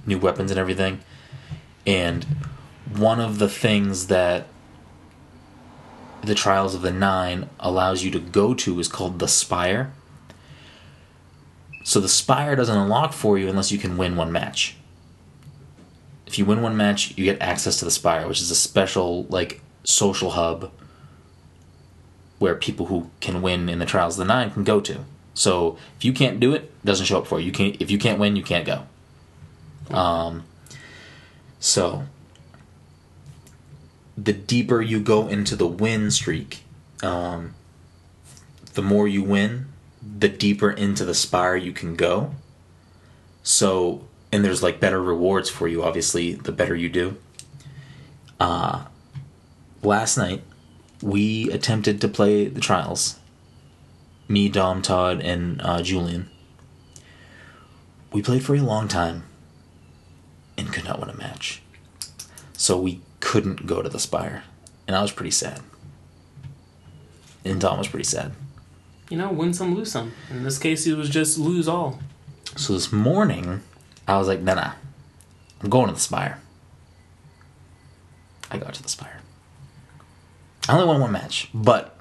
new 0.07 0.19
weapons 0.19 0.51
and 0.51 0.61
everything. 0.61 1.01
And 1.87 2.25
one 2.95 3.21
of 3.21 3.39
the 3.39 3.49
things 3.49 4.07
that 4.07 4.47
the 6.23 6.35
Trials 6.35 6.75
of 6.75 6.83
the 6.83 6.93
Nine 6.93 7.49
allows 7.59 8.05
you 8.05 8.11
to 8.13 8.21
go 8.21 8.55
to 8.55 8.79
is 8.79 8.89
called 8.89 9.19
the 9.19 9.29
Spire. 9.29 9.93
So 11.85 12.01
the 12.01 12.09
Spire 12.09 12.55
doesn't 12.55 12.77
unlock 12.77 13.13
for 13.13 13.39
you 13.39 13.49
unless 13.49 13.73
you 13.73 13.79
can 13.79 13.97
win 13.97 14.17
one 14.17 14.31
match. 14.31 14.77
If 16.27 16.39
you 16.39 16.45
win 16.45 16.63
one 16.63 16.77
match, 16.77 17.17
you 17.19 17.25
get 17.25 17.43
access 17.43 17.79
to 17.81 17.85
the 17.85 17.91
Spire, 17.91 18.29
which 18.29 18.41
is 18.41 18.51
a 18.51 18.55
special 18.55 19.25
like 19.25 19.61
social 19.85 20.31
hub 20.31 20.71
where 22.39 22.55
people 22.55 22.87
who 22.87 23.11
can 23.21 23.43
win 23.43 23.69
in 23.69 23.79
the 23.79 23.87
Trials 23.87 24.19
of 24.19 24.27
the 24.27 24.33
Nine 24.33 24.51
can 24.51 24.65
go 24.65 24.81
to. 24.81 25.01
So 25.35 25.77
if 25.97 26.05
you 26.05 26.13
can't 26.13 26.39
do 26.41 26.55
it, 26.55 26.63
it 26.63 26.85
doesn't 26.85 27.07
show 27.07 27.19
up 27.19 27.27
for 27.27 27.41
you. 27.41 27.47
You 27.47 27.53
can 27.53 27.77
if 27.81 27.91
you 27.91 27.99
can't 27.99 28.19
win, 28.19 28.37
you 28.37 28.43
can't 28.43 28.65
go. 28.65 28.87
Um, 29.95 30.45
so 31.63 32.07
the 34.19 34.33
deeper 34.33 34.83
you 34.83 34.99
go 34.99 35.29
into 35.29 35.55
the 35.55 35.67
win 35.67 36.11
streak, 36.11 36.65
um, 37.05 37.55
the 38.75 38.83
more 38.83 39.07
you 39.07 39.23
win, 39.23 39.67
the 40.03 40.29
deeper 40.29 40.73
into 40.73 41.05
the 41.05 41.15
spire 41.15 41.55
you 41.55 41.73
can 41.73 41.95
go. 41.95 42.35
So 43.45 44.09
and 44.33 44.45
there's 44.45 44.61
like 44.61 44.81
better 44.81 45.01
rewards 45.01 45.51
for 45.51 45.69
you. 45.69 45.85
Obviously, 45.85 46.35
the 46.35 46.51
better 46.51 46.75
you 46.75 46.89
do. 46.89 47.17
Uh, 48.41 48.87
last 49.85 50.17
night 50.17 50.43
we 51.01 51.49
attempted 51.53 52.01
to 52.01 52.09
play 52.09 52.49
the 52.49 52.61
trials. 52.61 53.21
Me, 54.27 54.49
Dom, 54.49 54.83
Todd, 54.83 55.21
and 55.21 55.63
uh, 55.63 55.81
Julian. 55.81 56.29
We 58.13 58.21
played 58.21 58.45
for 58.45 58.57
a 58.57 58.61
long 58.61 58.89
time 58.89 59.23
and 60.57 60.73
could 60.73 60.85
not 60.85 61.01
win 61.01 61.11
a 61.11 61.17
match. 61.17 61.63
So 62.53 62.79
we 62.79 63.01
couldn't 63.21 63.67
go 63.67 63.83
to 63.83 63.89
the 63.89 63.99
Spire. 63.99 64.45
And 64.87 64.97
I 64.97 65.03
was 65.03 65.13
pretty 65.13 65.31
sad. 65.31 65.61
And 67.45 67.61
Tom 67.61 67.79
was 67.79 67.89
pretty 67.89 68.05
sad. 68.05 68.33
You 69.11 69.19
know, 69.19 69.31
win 69.31 69.53
some, 69.53 69.75
lose 69.75 69.93
some. 69.93 70.13
In 70.31 70.45
this 70.45 70.59
case, 70.59 70.87
it 70.87 70.97
was 70.97 71.09
just 71.09 71.39
lose 71.39 71.69
all. 71.69 71.99
So 72.57 72.73
this 72.73 72.93
morning, 72.93 73.63
I 74.07 74.17
was 74.19 74.29
like, 74.29 74.41
nah, 74.41 74.55
nah. 74.55 74.73
I'm 75.63 75.71
going 75.71 75.89
to 75.89 75.95
the 75.95 76.01
Spire. 76.01 76.41
I 78.51 78.59
got 78.59 78.75
to 78.75 78.83
the 78.83 78.89
Spire. 78.89 79.21
I 80.69 80.75
only 80.75 80.87
won 80.87 81.01
one 81.01 81.13
match, 81.13 81.49
but 81.53 81.99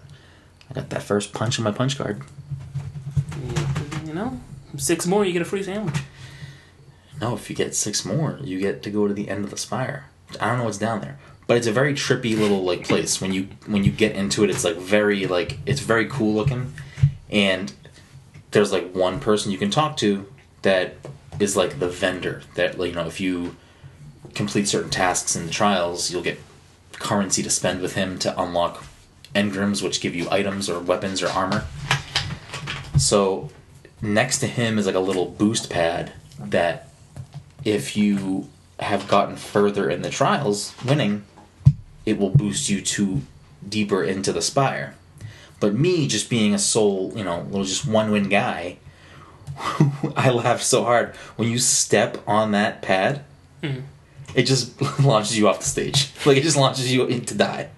I 0.70 0.74
got 0.74 0.90
that 0.90 1.04
first 1.04 1.34
punch 1.34 1.58
in 1.58 1.64
my 1.64 1.72
punch 1.72 1.98
card. 1.98 2.22
You 4.06 4.14
know, 4.14 4.40
six 4.78 5.08
more, 5.08 5.26
you 5.26 5.34
get 5.34 5.42
a 5.42 5.46
free 5.46 5.64
sandwich. 5.64 6.02
No, 7.22 7.36
if 7.36 7.50
you 7.52 7.56
get 7.56 7.76
six 7.76 8.04
more, 8.04 8.40
you 8.42 8.60
get 8.60 8.82
to 8.84 8.90
go 8.90 9.08
to 9.08 9.14
the 9.14 9.30
end 9.30 9.46
of 9.46 9.52
the 9.52 9.58
spire. 9.58 10.06
I 10.40 10.48
don't 10.48 10.58
know 10.58 10.64
what's 10.64 10.80
down 10.80 11.02
there, 11.02 11.20
but 11.46 11.56
it's 11.56 11.68
a 11.68 11.72
very 11.72 11.94
trippy 11.94 12.36
little 12.38 12.64
like 12.64 12.84
place. 12.84 13.22
When 13.22 13.32
you 13.32 13.50
when 13.68 13.84
you 13.84 13.92
get 13.92 14.16
into 14.16 14.44
it, 14.44 14.50
it's 14.50 14.64
like 14.64 14.78
very 14.78 15.28
like 15.28 15.60
it's 15.68 15.82
very 15.82 16.08
cool 16.08 16.34
looking, 16.34 16.74
and 17.30 17.72
there's 18.50 18.72
like 18.72 18.94
one 18.94 19.20
person 19.20 19.52
you 19.52 19.60
can 19.60 19.70
talk 19.70 19.98
to 19.98 20.26
that 20.64 20.96
is 21.40 21.56
like 21.56 21.80
the 21.80 21.88
vendor. 21.88 22.42
That 22.56 22.80
you 22.80 22.94
know, 22.94 23.06
if 23.06 23.22
you 23.22 23.56
complete 24.34 24.68
certain 24.68 24.90
tasks 24.90 25.36
in 25.36 25.46
the 25.46 25.52
trials, 25.52 26.12
you'll 26.12 26.24
get 26.24 26.40
currency 26.94 27.44
to 27.44 27.50
spend 27.50 27.82
with 27.82 27.94
him 27.94 28.18
to 28.20 28.42
unlock 28.42 28.84
engrams, 29.36 29.84
which 29.84 30.02
give 30.02 30.16
you 30.16 30.28
items 30.32 30.70
or 30.70 30.80
weapons 30.80 31.22
or 31.22 31.28
armor. 31.28 31.66
So 32.98 33.50
next 34.02 34.40
to 34.40 34.48
him 34.48 34.80
is 34.80 34.88
like 34.88 34.96
a 34.96 35.00
little 35.00 35.26
boost 35.26 35.70
pad 35.70 36.14
that 36.40 36.91
if 37.64 37.96
you 37.96 38.50
have 38.80 39.08
gotten 39.08 39.36
further 39.36 39.90
in 39.90 40.02
the 40.02 40.10
trials, 40.10 40.74
winning, 40.86 41.24
it 42.06 42.18
will 42.18 42.30
boost 42.30 42.70
you 42.70 42.82
to 42.82 43.22
deeper 43.68 44.04
into 44.04 44.34
the 44.34 44.42
spire. 44.42 44.96
But 45.60 45.76
me 45.76 46.08
just 46.08 46.30
being 46.30 46.54
a 46.54 46.60
sole, 46.60 47.14
you 47.16 47.24
know, 47.24 47.42
little 47.42 47.64
just 47.64 47.86
one 47.86 48.12
win 48.12 48.30
guy, 48.30 48.78
I 50.16 50.32
laughed 50.32 50.64
so 50.64 50.84
hard 50.84 51.16
when 51.36 51.50
you 51.50 51.60
step 51.60 52.18
on 52.28 52.52
that 52.52 52.82
pad. 52.82 53.24
It 54.34 54.44
just 54.44 54.82
launches 55.00 55.38
you 55.38 55.48
off 55.48 55.60
the 55.60 55.66
stage. 55.66 56.10
Like 56.26 56.38
it 56.38 56.44
just 56.44 56.58
launches 56.58 56.92
you 56.92 57.06
in 57.06 57.26
to 57.26 57.36
die. 57.36 57.70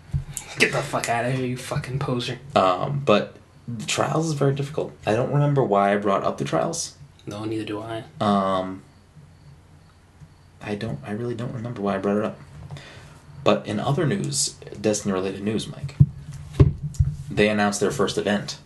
Get 0.59 0.71
the 0.71 0.81
fuck 0.81 1.09
out 1.09 1.25
of 1.25 1.34
here, 1.34 1.45
you 1.45 1.57
fucking 1.57 1.99
poser. 1.99 2.39
Um, 2.55 3.01
but 3.03 3.38
the 3.67 3.86
trials 3.86 4.27
is 4.27 4.34
very 4.34 4.53
difficult. 4.53 4.93
I 5.05 5.13
don't 5.13 5.31
remember 5.31 5.63
why 5.63 5.93
I 5.93 5.97
brought 5.97 6.23
up 6.23 6.38
the 6.38 6.45
trials. 6.45 6.95
No, 7.25 7.45
neither 7.45 7.63
do 7.63 7.81
I. 7.81 8.03
Um, 8.21 8.84
I 10.64 10.76
don't. 10.76 10.99
I 11.05 11.11
really 11.11 11.36
don't 11.36 11.53
remember 11.53 11.82
why 11.82 11.95
I 11.95 11.97
brought 11.97 12.18
it 12.18 12.26
up. 12.26 12.39
But 13.43 13.68
in 13.68 13.80
other 13.80 14.05
news, 14.05 14.55
Destiny-related 14.80 15.43
news, 15.43 15.68
Mike, 15.68 15.95
they 17.30 17.49
announced 17.49 17.80
their 17.82 17.91
first 17.91 18.18
event. 18.18 18.57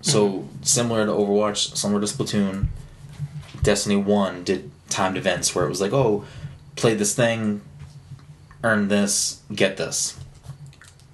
So 0.00 0.28
mm-hmm. 0.28 0.62
similar 0.62 1.06
to 1.06 1.12
Overwatch, 1.12 1.76
similar 1.76 2.00
to 2.00 2.06
Splatoon, 2.06 2.66
Destiny 3.62 3.96
One 3.96 4.42
did 4.44 4.70
timed 4.88 5.16
events 5.16 5.54
where 5.54 5.64
it 5.64 5.68
was 5.68 5.80
like, 5.80 5.92
oh, 5.92 6.24
play 6.76 6.94
this 6.94 7.14
thing, 7.14 7.60
earn 8.64 8.88
this, 8.88 9.42
get 9.54 9.76
this. 9.76 10.18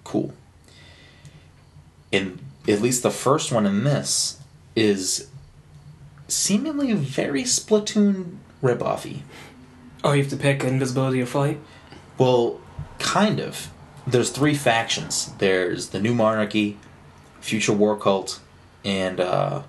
Cool. 0.04 0.32
In 2.12 2.38
at 2.66 2.80
least 2.80 3.02
the 3.02 3.10
first 3.10 3.52
one 3.52 3.66
in 3.66 3.84
this 3.84 4.40
is 4.74 5.28
seemingly 6.28 6.94
very 6.94 7.42
Splatoon 7.42 8.36
ripoffy. 8.62 9.20
Oh, 10.04 10.12
you 10.12 10.22
have 10.22 10.30
to 10.30 10.36
pick 10.36 10.62
invisibility 10.62 11.20
or 11.22 11.26
flight? 11.26 11.58
Well, 12.18 12.60
kind 12.98 13.40
of. 13.40 13.70
There's 14.06 14.28
three 14.30 14.54
factions. 14.54 15.32
There's 15.38 15.88
the 15.88 15.98
New 15.98 16.14
Monarchy, 16.14 16.76
Future 17.40 17.72
War 17.72 17.96
Cult, 17.96 18.38
and 18.84 19.18
uh, 19.18 19.62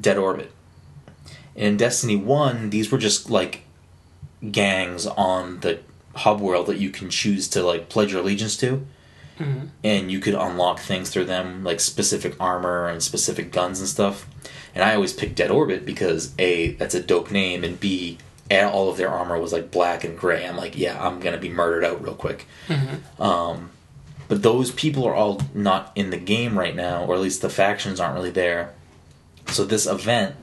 Dead 0.00 0.16
Orbit. 0.16 0.52
And 1.56 1.66
in 1.66 1.76
Destiny 1.76 2.16
1, 2.16 2.70
these 2.70 2.92
were 2.92 2.98
just 2.98 3.28
like 3.28 3.62
gangs 4.50 5.06
on 5.06 5.60
the 5.60 5.80
hub 6.14 6.40
world 6.40 6.66
that 6.68 6.78
you 6.78 6.90
can 6.90 7.10
choose 7.10 7.48
to 7.48 7.62
like 7.64 7.88
pledge 7.88 8.12
your 8.12 8.20
allegiance 8.22 8.56
to. 8.58 8.86
Mhm. 9.40 9.70
And 9.82 10.12
you 10.12 10.20
could 10.20 10.34
unlock 10.34 10.78
things 10.78 11.10
through 11.10 11.24
them, 11.24 11.64
like 11.64 11.80
specific 11.80 12.36
armor 12.38 12.86
and 12.86 13.02
specific 13.02 13.50
guns 13.50 13.80
and 13.80 13.88
stuff. 13.88 14.28
And 14.72 14.84
I 14.84 14.94
always 14.94 15.12
picked 15.12 15.34
Dead 15.34 15.50
Orbit 15.50 15.84
because 15.84 16.32
A, 16.38 16.72
that's 16.74 16.94
a 16.94 17.02
dope 17.02 17.32
name, 17.32 17.64
and 17.64 17.80
B, 17.80 18.18
and 18.50 18.68
all 18.70 18.90
of 18.90 18.96
their 18.96 19.08
armor 19.08 19.38
was 19.38 19.52
like 19.52 19.70
black 19.70 20.04
and 20.04 20.18
gray. 20.18 20.46
I'm 20.46 20.56
like, 20.56 20.76
yeah, 20.76 21.04
I'm 21.04 21.20
gonna 21.20 21.38
be 21.38 21.48
murdered 21.48 21.84
out 21.84 22.02
real 22.02 22.14
quick. 22.14 22.46
Um, 23.18 23.70
but 24.28 24.42
those 24.42 24.70
people 24.70 25.04
are 25.06 25.14
all 25.14 25.40
not 25.54 25.92
in 25.94 26.10
the 26.10 26.16
game 26.16 26.58
right 26.58 26.74
now, 26.74 27.04
or 27.04 27.14
at 27.14 27.20
least 27.20 27.42
the 27.42 27.50
factions 27.50 28.00
aren't 28.00 28.14
really 28.14 28.30
there. 28.30 28.72
So 29.48 29.64
this 29.64 29.86
event, 29.86 30.34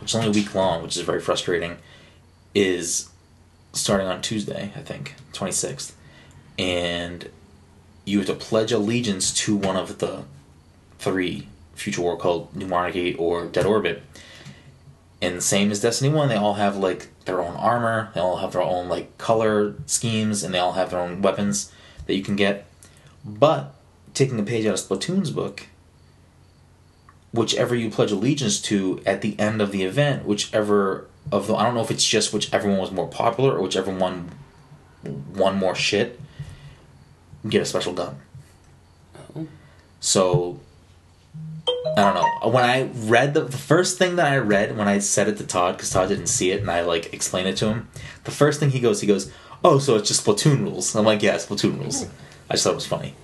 which 0.00 0.10
is 0.10 0.14
only 0.14 0.28
a 0.28 0.32
week 0.32 0.54
long, 0.54 0.82
which 0.82 0.96
is 0.96 1.02
very 1.02 1.20
frustrating, 1.20 1.78
is 2.54 3.08
starting 3.72 4.06
on 4.06 4.20
Tuesday, 4.22 4.72
I 4.76 4.80
think, 4.80 5.14
26th. 5.32 5.92
And 6.58 7.30
you 8.04 8.18
have 8.18 8.26
to 8.26 8.34
pledge 8.34 8.72
allegiance 8.72 9.32
to 9.34 9.56
one 9.56 9.76
of 9.76 9.98
the 9.98 10.24
three 10.98 11.48
Future 11.74 12.02
War 12.02 12.16
Cult 12.16 12.54
New 12.54 12.66
Monarchy 12.66 13.14
or 13.14 13.46
Dead 13.46 13.66
Orbit. 13.66 14.02
And 15.20 15.42
same 15.42 15.70
as 15.70 15.80
Destiny 15.80 16.12
One, 16.12 16.28
they 16.28 16.36
all 16.36 16.54
have 16.54 16.76
like 16.76 17.08
their 17.24 17.40
own 17.40 17.56
armor, 17.56 18.10
they 18.14 18.20
all 18.20 18.38
have 18.38 18.52
their 18.52 18.62
own 18.62 18.88
like 18.88 19.16
color 19.18 19.74
schemes, 19.86 20.42
and 20.42 20.54
they 20.54 20.58
all 20.58 20.72
have 20.72 20.90
their 20.90 21.00
own 21.00 21.22
weapons 21.22 21.72
that 22.06 22.14
you 22.14 22.22
can 22.22 22.36
get. 22.36 22.66
But 23.24 23.74
taking 24.12 24.38
a 24.38 24.42
page 24.42 24.66
out 24.66 24.74
of 24.74 24.80
Splatoon's 24.80 25.30
book, 25.30 25.66
whichever 27.32 27.74
you 27.74 27.90
pledge 27.90 28.12
allegiance 28.12 28.60
to 28.62 29.02
at 29.04 29.22
the 29.22 29.38
end 29.38 29.60
of 29.60 29.72
the 29.72 29.82
event, 29.82 30.24
whichever 30.24 31.08
of 31.32 31.46
the 31.46 31.54
I 31.54 31.64
don't 31.64 31.74
know 31.74 31.82
if 31.82 31.90
it's 31.90 32.04
just 32.04 32.32
whichever 32.32 32.68
one 32.68 32.78
was 32.78 32.90
more 32.90 33.08
popular 33.08 33.56
or 33.56 33.62
whichever 33.62 33.92
one 33.92 34.30
won 35.34 35.56
more 35.56 35.74
shit, 35.74 36.20
you 37.42 37.50
get 37.50 37.62
a 37.62 37.66
special 37.66 37.92
gun. 37.92 38.16
Oh. 39.36 39.46
So 40.00 40.60
I 41.96 42.00
don't 42.02 42.14
know. 42.14 42.50
When 42.50 42.64
I 42.64 42.90
read 43.06 43.34
the, 43.34 43.42
the 43.44 43.58
first 43.58 43.98
thing 43.98 44.16
that 44.16 44.32
I 44.32 44.38
read 44.38 44.76
when 44.76 44.88
I 44.88 44.98
said 44.98 45.28
it 45.28 45.36
to 45.38 45.46
Todd, 45.46 45.76
because 45.76 45.90
Todd 45.90 46.08
didn't 46.08 46.26
see 46.26 46.50
it, 46.50 46.60
and 46.60 46.70
I 46.70 46.80
like 46.82 47.12
explained 47.12 47.48
it 47.48 47.56
to 47.58 47.68
him. 47.68 47.88
The 48.24 48.30
first 48.30 48.58
thing 48.60 48.70
he 48.70 48.80
goes, 48.80 49.00
he 49.00 49.06
goes, 49.06 49.30
"Oh, 49.62 49.78
so 49.78 49.96
it's 49.96 50.08
just 50.08 50.24
Splatoon 50.26 50.62
rules." 50.64 50.94
I'm 50.94 51.04
like, 51.04 51.22
"Yeah, 51.22 51.34
it's 51.34 51.46
Splatoon 51.46 51.78
rules." 51.78 52.06
I 52.50 52.54
just 52.54 52.64
thought 52.64 52.72
it 52.72 52.76
was 52.76 52.86
funny. 52.86 53.14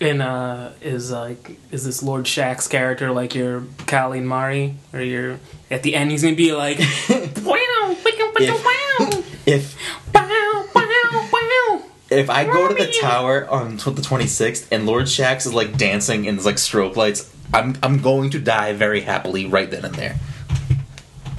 And 0.00 0.20
uh, 0.20 0.70
is 0.80 1.10
like 1.12 1.56
is 1.70 1.84
this 1.84 2.02
Lord 2.02 2.24
Shaxx 2.24 2.68
character 2.68 3.12
like 3.12 3.34
your 3.34 3.64
Callie 3.86 4.18
and 4.18 4.28
Marie, 4.28 4.74
or 4.92 5.00
your 5.00 5.38
at 5.70 5.82
the 5.82 5.94
end 5.94 6.10
he's 6.10 6.22
gonna 6.22 6.36
be 6.36 6.52
like, 6.52 6.78
wow, 7.08 7.16
wow, 7.44 7.96
wow, 8.04 9.22
If 9.46 9.76
wow, 10.14 10.66
wow, 10.74 11.28
wow. 11.32 11.82
if 12.10 12.30
I 12.30 12.44
go 12.44 12.68
to 12.68 12.74
the 12.74 12.92
tower 13.00 13.48
on 13.48 13.76
the 13.76 13.82
26th 13.82 14.68
and 14.70 14.86
Lord 14.86 15.04
Shaxx 15.06 15.46
is 15.46 15.54
like 15.54 15.76
dancing 15.76 16.28
and 16.28 16.36
there's 16.36 16.46
like 16.46 16.56
strobe 16.56 16.96
lights, 16.96 17.31
I'm 17.52 17.76
I'm 17.82 17.98
going 18.00 18.30
to 18.30 18.38
die 18.38 18.72
very 18.72 19.02
happily 19.02 19.46
right 19.46 19.70
then 19.70 19.84
and 19.84 19.94
there. 19.94 20.16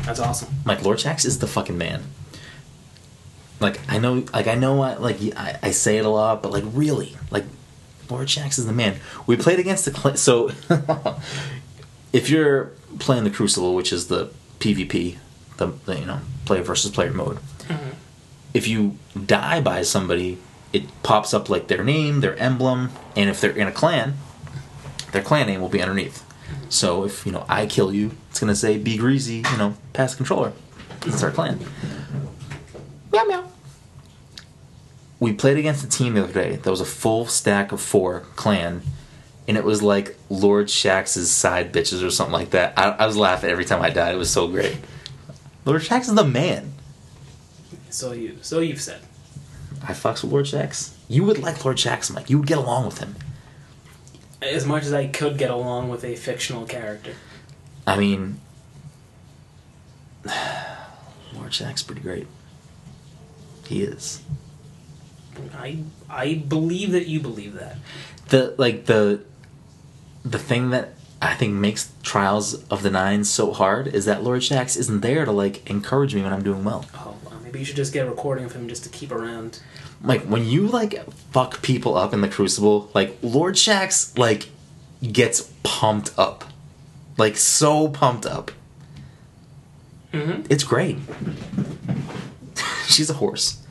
That's 0.03 0.19
awesome. 0.19 0.53
Like 0.65 0.83
Lord 0.83 0.99
Shaxx 0.99 1.25
is 1.25 1.39
the 1.39 1.47
fucking 1.47 1.77
man. 1.77 2.03
Like 3.59 3.79
I 3.89 3.97
know, 3.97 4.25
like 4.33 4.47
I 4.47 4.55
know, 4.55 4.81
I, 4.81 4.95
like 4.95 5.17
I, 5.35 5.57
I 5.63 5.71
say 5.71 5.97
it 5.97 6.05
a 6.05 6.09
lot, 6.09 6.43
but 6.43 6.51
like 6.51 6.65
really, 6.67 7.17
like 7.31 7.45
Lord 8.09 8.27
Shaxx 8.27 8.59
is 8.59 8.65
the 8.65 8.73
man. 8.73 8.97
We 9.25 9.37
played 9.37 9.59
against 9.59 9.85
the 9.85 9.93
cl- 9.93 10.17
so 10.17 10.51
if 12.13 12.29
you're 12.29 12.71
playing 12.99 13.23
the 13.23 13.29
Crucible, 13.29 13.73
which 13.73 13.93
is 13.93 14.07
the 14.07 14.31
PvP, 14.59 15.17
the, 15.57 15.67
the 15.85 15.99
you 15.99 16.05
know 16.05 16.19
player 16.45 16.61
versus 16.61 16.91
player 16.91 17.13
mode, 17.13 17.37
mm-hmm. 17.37 17.91
if 18.53 18.67
you 18.67 18.97
die 19.25 19.61
by 19.61 19.81
somebody, 19.81 20.37
it 20.73 20.83
pops 21.01 21.33
up 21.33 21.49
like 21.49 21.67
their 21.67 21.83
name, 21.83 22.19
their 22.19 22.37
emblem, 22.37 22.91
and 23.15 23.29
if 23.29 23.39
they're 23.39 23.51
in 23.51 23.67
a 23.67 23.71
clan, 23.71 24.15
their 25.13 25.21
clan 25.21 25.47
name 25.47 25.61
will 25.61 25.69
be 25.69 25.81
underneath. 25.81 26.25
So 26.69 27.05
if 27.05 27.25
you 27.25 27.31
know 27.31 27.45
I 27.47 27.65
kill 27.65 27.93
you, 27.93 28.11
it's 28.29 28.39
gonna 28.39 28.55
say 28.55 28.77
"Be 28.77 28.97
greasy," 28.97 29.43
you 29.51 29.57
know, 29.57 29.75
pass 29.93 30.15
controller. 30.15 30.51
It's 31.05 31.23
our 31.23 31.31
clan. 31.31 31.59
Meow 33.11 33.23
meow. 33.25 33.45
We 35.19 35.33
played 35.33 35.57
against 35.57 35.85
a 35.85 35.89
team 35.89 36.15
the 36.15 36.23
other 36.23 36.33
day 36.33 36.57
that 36.57 36.69
was 36.69 36.81
a 36.81 36.85
full 36.85 37.27
stack 37.27 37.71
of 37.71 37.79
four 37.79 38.21
clan, 38.35 38.81
and 39.47 39.55
it 39.55 39.63
was 39.63 39.81
like 39.81 40.17
Lord 40.29 40.67
Shaxx's 40.67 41.31
side 41.31 41.71
bitches 41.71 42.05
or 42.05 42.09
something 42.09 42.33
like 42.33 42.49
that. 42.49 42.73
I, 42.77 42.89
I 42.89 43.05
was 43.05 43.15
laughing 43.15 43.49
every 43.49 43.65
time 43.65 43.81
I 43.81 43.89
died. 43.89 44.15
It 44.15 44.17
was 44.17 44.31
so 44.31 44.47
great. 44.47 44.77
Lord 45.65 45.81
Shaxx 45.81 46.01
is 46.01 46.15
the 46.15 46.25
man. 46.25 46.73
So 47.89 48.11
you, 48.11 48.37
so 48.41 48.59
you've 48.59 48.81
said. 48.81 49.01
I 49.83 49.93
fucks 49.93 50.23
with 50.23 50.31
Lord 50.31 50.45
Shaxx. 50.45 50.95
You 51.07 51.23
would 51.25 51.39
like 51.39 51.63
Lord 51.63 51.77
Shaxx, 51.77 52.13
Mike. 52.13 52.29
You 52.29 52.39
would 52.39 52.47
get 52.47 52.57
along 52.57 52.85
with 52.85 52.97
him. 52.97 53.15
As 54.43 54.65
much 54.65 54.83
as 54.83 54.93
I 54.93 55.07
could 55.07 55.37
get 55.37 55.49
along 55.49 55.89
with 55.89 56.03
a 56.03 56.15
fictional 56.15 56.65
character. 56.65 57.13
I 57.87 57.97
mean, 57.97 58.39
Lord 61.33 61.51
Shaxx 61.51 61.85
pretty 61.85 62.01
great. 62.01 62.27
He 63.67 63.83
is. 63.83 64.21
I 65.55 65.79
I 66.09 66.35
believe 66.35 66.91
that 66.91 67.07
you 67.07 67.19
believe 67.19 67.53
that. 67.53 67.77
the 68.29 68.53
like 68.57 68.85
the 68.85 69.21
the 70.23 70.39
thing 70.39 70.69
that 70.69 70.93
I 71.21 71.33
think 71.35 71.53
makes 71.53 71.91
Trials 72.03 72.63
of 72.67 72.83
the 72.83 72.91
Nine 72.91 73.23
so 73.23 73.51
hard 73.53 73.87
is 73.87 74.05
that 74.05 74.23
Lord 74.23 74.41
Shaxx 74.41 74.77
isn't 74.77 75.01
there 75.01 75.25
to 75.25 75.31
like 75.31 75.67
encourage 75.69 76.13
me 76.13 76.21
when 76.21 76.33
I'm 76.33 76.43
doing 76.43 76.63
well. 76.63 76.85
Oh, 76.95 77.15
well, 77.25 77.39
maybe 77.43 77.59
you 77.59 77.65
should 77.65 77.75
just 77.77 77.93
get 77.93 78.05
a 78.05 78.09
recording 78.09 78.45
of 78.45 78.53
him 78.53 78.67
just 78.67 78.83
to 78.83 78.89
keep 78.89 79.11
around. 79.11 79.59
Like 80.03 80.23
when 80.23 80.45
you 80.45 80.67
like 80.67 81.09
fuck 81.31 81.61
people 81.61 81.97
up 81.97 82.13
in 82.13 82.21
the 82.21 82.27
Crucible, 82.27 82.91
like 82.93 83.17
Lord 83.21 83.55
Shaxx 83.55 84.17
like 84.17 84.49
gets 85.01 85.51
pumped 85.63 86.11
up, 86.17 86.43
like 87.17 87.37
so 87.37 87.87
pumped 87.87 88.25
up. 88.25 88.51
Mm-hmm. 90.11 90.45
It's 90.49 90.63
great. 90.63 90.97
She's 92.87 93.09
a 93.09 93.13
horse. 93.13 93.61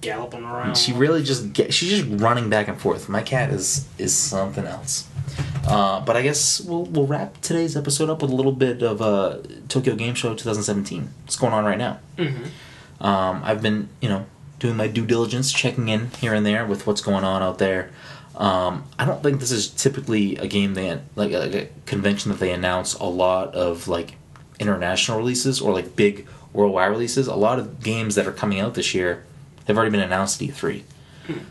Galloping 0.00 0.42
around. 0.42 0.76
She 0.76 0.92
really 0.92 1.22
just 1.22 1.52
get, 1.52 1.72
she's 1.72 1.90
just 1.90 2.20
running 2.20 2.50
back 2.50 2.66
and 2.66 2.76
forth. 2.76 3.08
My 3.08 3.22
cat 3.22 3.50
is 3.50 3.86
is 3.98 4.12
something 4.12 4.66
else. 4.66 5.06
Uh, 5.64 6.00
but 6.00 6.16
I 6.16 6.22
guess 6.22 6.60
we'll 6.60 6.86
we'll 6.86 7.06
wrap 7.06 7.40
today's 7.40 7.76
episode 7.76 8.10
up 8.10 8.20
with 8.20 8.32
a 8.32 8.34
little 8.34 8.50
bit 8.50 8.82
of 8.82 9.00
uh, 9.00 9.38
Tokyo 9.68 9.94
Game 9.94 10.14
Show 10.14 10.30
2017. 10.30 11.08
What's 11.22 11.36
going 11.36 11.52
on 11.52 11.64
right 11.64 11.78
now? 11.78 12.00
Mm-hmm. 12.18 13.06
Um, 13.06 13.42
I've 13.44 13.62
been 13.62 13.90
you 14.00 14.08
know 14.08 14.26
doing 14.62 14.76
my 14.76 14.86
due 14.86 15.04
diligence, 15.04 15.52
checking 15.52 15.88
in 15.88 16.08
here 16.20 16.32
and 16.32 16.46
there 16.46 16.64
with 16.64 16.86
what's 16.86 17.00
going 17.00 17.24
on 17.24 17.42
out 17.42 17.58
there. 17.58 17.90
Um, 18.36 18.84
I 18.96 19.04
don't 19.04 19.20
think 19.20 19.40
this 19.40 19.50
is 19.50 19.68
typically 19.68 20.36
a 20.36 20.46
game 20.46 20.74
they 20.74 21.00
like 21.16 21.32
a, 21.32 21.38
like 21.38 21.54
a 21.54 21.68
convention 21.84 22.30
that 22.30 22.38
they 22.38 22.52
announce 22.52 22.94
a 22.94 23.04
lot 23.04 23.54
of 23.56 23.88
like 23.88 24.14
international 24.60 25.18
releases 25.18 25.60
or 25.60 25.72
like 25.72 25.96
big 25.96 26.28
worldwide 26.52 26.90
releases. 26.92 27.26
A 27.26 27.34
lot 27.34 27.58
of 27.58 27.82
games 27.82 28.14
that 28.14 28.26
are 28.28 28.32
coming 28.32 28.60
out 28.60 28.74
this 28.74 28.94
year 28.94 29.24
have 29.66 29.76
already 29.76 29.90
been 29.90 30.00
announced 30.00 30.40
at 30.40 30.48
E3. 30.48 30.84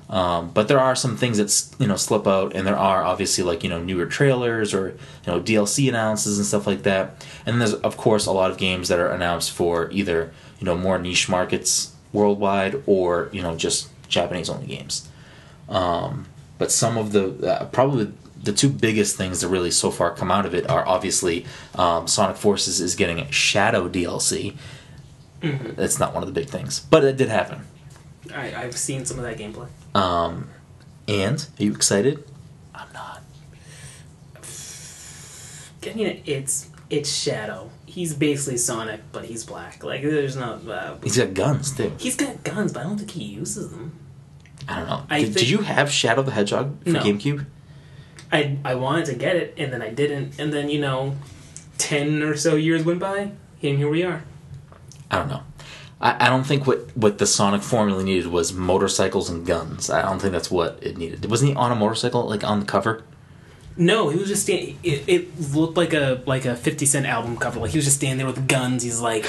Um, 0.09 0.51
but 0.51 0.68
there 0.68 0.80
are 0.80 0.95
some 0.95 1.18
things 1.18 1.38
that 1.38 1.82
you 1.82 1.88
know 1.88 1.95
slip 1.95 2.28
out, 2.28 2.55
and 2.55 2.66
there 2.66 2.78
are 2.78 3.03
obviously 3.03 3.43
like 3.43 3.64
you 3.64 3.70
know 3.70 3.82
newer 3.82 4.05
trailers 4.05 4.74
or 4.74 4.89
you 4.89 5.28
know 5.28 5.41
DLC 5.41 5.89
announces 5.89 6.38
and 6.38 6.45
stuff 6.45 6.66
like 6.66 6.84
that. 6.84 7.26
And 7.45 7.59
there's 7.59 7.74
of 7.74 7.97
course 7.97 8.26
a 8.26 8.32
lot 8.32 8.51
of 8.51 8.57
games 8.57 8.88
that 8.88 8.99
are 8.99 9.12
announced 9.12 9.51
for 9.51 9.89
either 9.91 10.32
you 10.59 10.66
know 10.66 10.78
more 10.78 10.97
niche 10.97 11.28
markets 11.28 11.93
worldwide 12.14 12.82
or 12.86 13.30
you 13.32 13.41
know 13.41 13.55
just 13.55 13.89
Japanese 14.07 14.49
only 14.49 14.68
games. 14.68 15.09
Um, 15.70 16.28
but 16.57 16.72
some 16.72 16.97
of 16.97 17.12
the 17.12 17.47
uh, 17.47 17.66
probably 17.66 18.12
the 18.43 18.53
two 18.53 18.70
biggest 18.70 19.18
things 19.18 19.41
that 19.41 19.47
really 19.47 19.72
so 19.72 19.91
far 19.91 20.12
come 20.12 20.32
out 20.32 20.45
of 20.45 20.53
it 20.53 20.70
are 20.70 20.86
obviously 20.88 21.45
um, 21.76 22.07
Sonic 22.07 22.38
Forces 22.38 22.82
is 22.82 22.95
getting 22.95 23.20
a 23.20 23.32
Shadow 23.32 23.88
DLC. 23.88 24.55
That's 25.41 25.99
not 25.99 26.14
one 26.14 26.24
of 26.24 26.28
the 26.28 26.39
big 26.39 26.49
things, 26.49 26.80
but 26.80 27.03
it 27.03 27.18
did 27.18 27.30
happen. 27.30 27.66
I, 28.34 28.53
I've 28.55 28.78
seen 28.78 29.05
some 29.05 29.18
of 29.18 29.24
that 29.24 29.38
gameplay. 29.38 29.68
Um, 29.95 30.49
and 31.07 31.47
are 31.59 31.64
you 31.64 31.72
excited? 31.72 32.24
I'm 32.76 32.91
not. 32.93 33.24
I 35.84 35.93
mean, 35.93 36.22
it's 36.26 36.70
it's 36.89 37.12
Shadow. 37.12 37.70
He's 37.91 38.13
basically 38.13 38.55
Sonic, 38.57 39.01
but 39.11 39.25
he's 39.25 39.43
black. 39.43 39.83
Like, 39.83 40.01
there's 40.01 40.37
not. 40.37 40.65
Uh, 40.65 40.95
He's 41.03 41.17
got 41.17 41.33
guns 41.33 41.75
too. 41.75 41.91
he's 41.99 42.15
got 42.15 42.41
guns, 42.45 42.71
but 42.71 42.79
I 42.79 42.83
don't 42.83 42.97
think 42.97 43.11
he 43.11 43.25
uses 43.25 43.69
them. 43.69 43.91
I 44.65 44.77
don't 44.79 44.87
know. 44.87 45.03
I 45.09 45.23
did, 45.23 45.33
did 45.33 45.49
you 45.49 45.57
have 45.57 45.91
Shadow 45.91 46.21
the 46.21 46.31
Hedgehog 46.31 46.81
for 46.83 46.89
No. 46.91 47.01
GameCube? 47.01 47.45
I 48.31 48.57
I 48.63 48.75
wanted 48.75 49.07
to 49.07 49.15
get 49.15 49.35
it, 49.35 49.53
and 49.57 49.73
then 49.73 49.81
I 49.81 49.89
didn't, 49.89 50.39
and 50.39 50.53
then 50.53 50.69
you 50.69 50.79
know, 50.79 51.17
ten 51.77 52.23
or 52.23 52.37
so 52.37 52.55
years 52.55 52.85
went 52.85 52.99
by, 53.01 53.31
and 53.61 53.77
here 53.77 53.89
we 53.89 54.03
are. 54.03 54.23
I 55.09 55.17
don't 55.17 55.27
know. 55.27 55.43
I, 55.99 56.27
I 56.27 56.29
don't 56.29 56.45
think 56.45 56.65
what, 56.65 56.95
what 56.95 57.17
the 57.17 57.25
Sonic 57.27 57.61
formula 57.61 58.01
needed 58.03 58.27
was 58.27 58.53
motorcycles 58.53 59.29
and 59.29 59.45
guns. 59.45 59.89
I 59.89 60.01
don't 60.01 60.19
think 60.21 60.31
that's 60.31 60.49
what 60.49 60.79
it 60.81 60.97
needed. 60.97 61.29
Wasn't 61.29 61.49
he 61.49 61.55
on 61.57 61.73
a 61.73 61.75
motorcycle, 61.75 62.23
like 62.29 62.45
on 62.45 62.61
the 62.61 62.65
cover? 62.65 63.03
No, 63.78 64.09
he 64.09 64.17
was 64.19 64.28
just 64.28 64.43
standing. 64.43 64.78
It, 64.84 65.03
it 65.07 65.53
looked 65.53 65.78
like 65.78 65.93
a 65.93 66.22
like 66.26 66.45
a 66.45 66.55
Fifty 66.55 66.86
Cent 66.86 67.05
album 67.05 67.38
cover. 67.38 67.59
Like 67.59 67.72
he 67.72 67.78
was 67.78 67.86
just 67.86 67.97
standing 67.97 68.17
there 68.17 68.28
with 68.28 68.47
guns. 68.47 68.84
He's 68.84 68.99
like, 69.01 69.26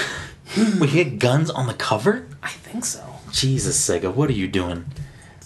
Wait, 0.78 0.90
he 0.90 0.98
had 0.98 1.18
guns 1.20 1.48
on 1.50 1.66
the 1.66 1.74
cover? 1.74 2.26
I 2.42 2.48
think 2.50 2.84
so. 2.84 3.04
Jesus, 3.30 3.78
Sega, 3.88 4.12
what 4.12 4.28
are 4.28 4.34
you 4.34 4.48
doing? 4.48 4.84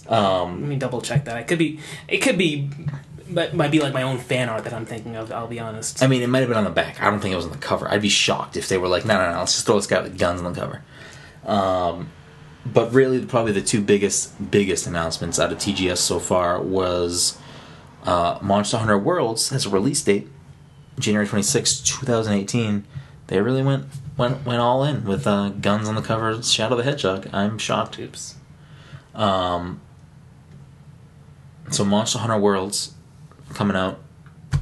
Let 0.09 0.19
Um, 0.19 0.67
me 0.67 0.75
double 0.77 1.01
check 1.01 1.25
that. 1.25 1.37
It 1.37 1.47
could 1.47 1.59
be. 1.59 1.79
It 2.07 2.17
could 2.17 2.37
be. 2.37 2.69
But 3.29 3.53
might 3.53 3.71
be 3.71 3.81
like 3.81 3.93
my 3.93 4.03
own 4.03 4.17
fan 4.19 4.47
art 4.47 4.63
that 4.63 4.73
I'm 4.73 4.85
thinking 4.85 5.15
of. 5.17 5.31
I'll 5.33 5.47
be 5.47 5.59
honest. 5.59 6.01
I 6.01 6.07
mean, 6.07 6.21
it 6.21 6.27
might 6.27 6.39
have 6.39 6.47
been 6.47 6.57
on 6.57 6.63
the 6.63 6.69
back. 6.69 7.01
I 7.01 7.09
don't 7.09 7.19
think 7.19 7.33
it 7.33 7.35
was 7.35 7.45
on 7.45 7.51
the 7.51 7.57
cover. 7.57 7.87
I'd 7.89 8.01
be 8.01 8.07
shocked 8.09 8.55
if 8.55 8.69
they 8.69 8.77
were 8.77 8.87
like, 8.87 9.05
no, 9.05 9.17
no, 9.17 9.31
no, 9.33 9.39
let's 9.39 9.53
just 9.53 9.65
throw 9.65 9.75
this 9.75 9.85
guy 9.87 10.01
with 10.01 10.17
guns 10.17 10.41
on 10.41 10.53
the 10.53 10.59
cover. 10.59 10.81
Um, 11.45 12.09
but 12.65 12.93
really, 12.93 13.23
probably 13.25 13.51
the 13.51 13.61
two 13.61 13.81
biggest 13.81 14.49
biggest 14.51 14.87
announcements 14.87 15.39
out 15.39 15.51
of 15.51 15.57
TGS 15.57 15.97
so 15.97 16.19
far 16.19 16.61
was 16.61 17.37
uh, 18.07 18.39
Monster 18.41 18.77
Hunter 18.77 18.97
Worlds 18.97 19.49
has 19.49 19.65
a 19.65 19.69
release 19.69 20.01
date, 20.01 20.27
January 20.97 21.27
twenty 21.27 21.43
sixth, 21.43 21.85
two 21.85 22.05
thousand 22.05 22.33
eighteen. 22.33 22.85
They 23.27 23.41
really 23.41 23.61
went 23.61 23.85
went 24.15 24.45
went 24.45 24.59
all 24.59 24.83
in 24.83 25.03
with 25.03 25.27
uh, 25.27 25.49
guns 25.49 25.89
on 25.89 25.95
the 25.95 26.01
cover, 26.01 26.41
Shadow 26.41 26.77
the 26.77 26.83
Hedgehog. 26.83 27.29
I'm 27.33 27.57
shocked. 27.57 27.99
Oops. 27.99 28.35
Um, 29.13 29.81
so 31.69 31.83
Monster 31.83 32.19
Hunter 32.19 32.37
Worlds 32.37 32.93
coming 33.53 33.75
out 33.75 33.99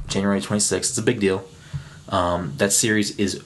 January 0.08 0.40
26th. 0.40 0.76
It's 0.78 0.98
a 0.98 1.02
big 1.02 1.20
deal. 1.20 1.46
Um, 2.08 2.54
that 2.56 2.72
series 2.72 3.16
is 3.18 3.44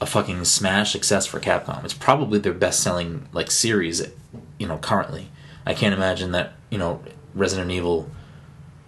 a 0.00 0.06
fucking 0.06 0.44
smash 0.44 0.92
success 0.92 1.26
for 1.26 1.38
Capcom. 1.38 1.84
It's 1.84 1.94
probably 1.94 2.38
their 2.38 2.52
best 2.52 2.80
selling 2.82 3.28
like 3.32 3.50
series, 3.50 4.02
you 4.58 4.66
know, 4.66 4.78
currently. 4.78 5.30
I 5.64 5.74
can't 5.74 5.94
imagine 5.94 6.32
that 6.32 6.54
you 6.70 6.78
know 6.78 7.02
Resident 7.34 7.70
Evil 7.70 8.10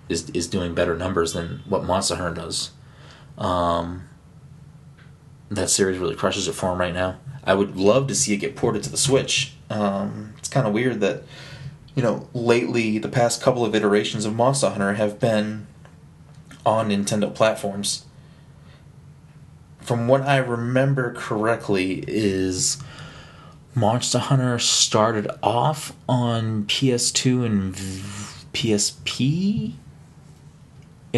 is 0.08 0.30
is 0.30 0.46
doing 0.46 0.74
better 0.74 0.96
numbers 0.96 1.32
than 1.32 1.62
what 1.68 1.84
Monster 1.84 2.16
Hunter 2.16 2.42
does. 2.42 2.70
Um, 3.36 4.08
that 5.50 5.70
series 5.70 5.98
really 5.98 6.14
crushes 6.14 6.48
it 6.48 6.52
for 6.52 6.72
him 6.72 6.78
right 6.78 6.94
now. 6.94 7.18
I 7.44 7.54
would 7.54 7.76
love 7.76 8.06
to 8.08 8.14
see 8.14 8.34
it 8.34 8.38
get 8.38 8.56
ported 8.56 8.82
to 8.84 8.90
the 8.90 8.96
Switch. 8.96 9.54
Um, 9.70 10.34
it's 10.38 10.48
kind 10.48 10.66
of 10.66 10.72
weird 10.72 11.00
that 11.00 11.22
you 11.94 12.02
know 12.02 12.28
lately 12.34 12.98
the 12.98 13.08
past 13.08 13.42
couple 13.42 13.64
of 13.64 13.74
iterations 13.74 14.24
of 14.24 14.34
Monster 14.34 14.70
Hunter 14.70 14.94
have 14.94 15.18
been 15.20 15.66
on 16.66 16.90
Nintendo 16.90 17.34
platforms. 17.34 18.04
From 19.80 20.06
what 20.06 20.20
I 20.20 20.36
remember 20.36 21.14
correctly, 21.14 22.04
is 22.06 22.76
Monster 23.74 24.18
Hunter 24.18 24.58
started 24.58 25.30
off 25.42 25.94
on 26.08 26.64
PS2 26.64 27.46
and 27.46 27.74
PSP, 28.52 29.74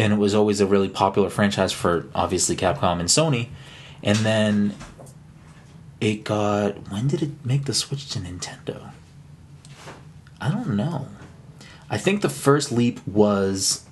and 0.01 0.11
it 0.11 0.15
was 0.15 0.33
always 0.33 0.59
a 0.59 0.65
really 0.65 0.89
popular 0.89 1.29
franchise 1.29 1.71
for 1.71 2.07
obviously 2.15 2.55
Capcom 2.55 2.99
and 2.99 3.07
Sony. 3.07 3.49
And 4.01 4.17
then 4.17 4.73
it 6.01 6.23
got. 6.23 6.89
When 6.89 7.07
did 7.07 7.21
it 7.21 7.29
make 7.45 7.65
the 7.65 7.73
switch 7.75 8.09
to 8.09 8.19
Nintendo? 8.19 8.93
I 10.41 10.49
don't 10.49 10.75
know. 10.75 11.07
I 11.87 11.99
think 11.99 12.23
the 12.23 12.29
first 12.29 12.71
leap 12.71 13.05
was 13.05 13.85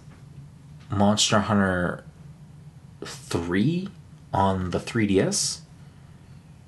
Monster 0.90 1.42
Hunter 1.42 2.04
3 3.06 3.88
on 4.34 4.72
the 4.72 4.80
3DS. 4.80 5.60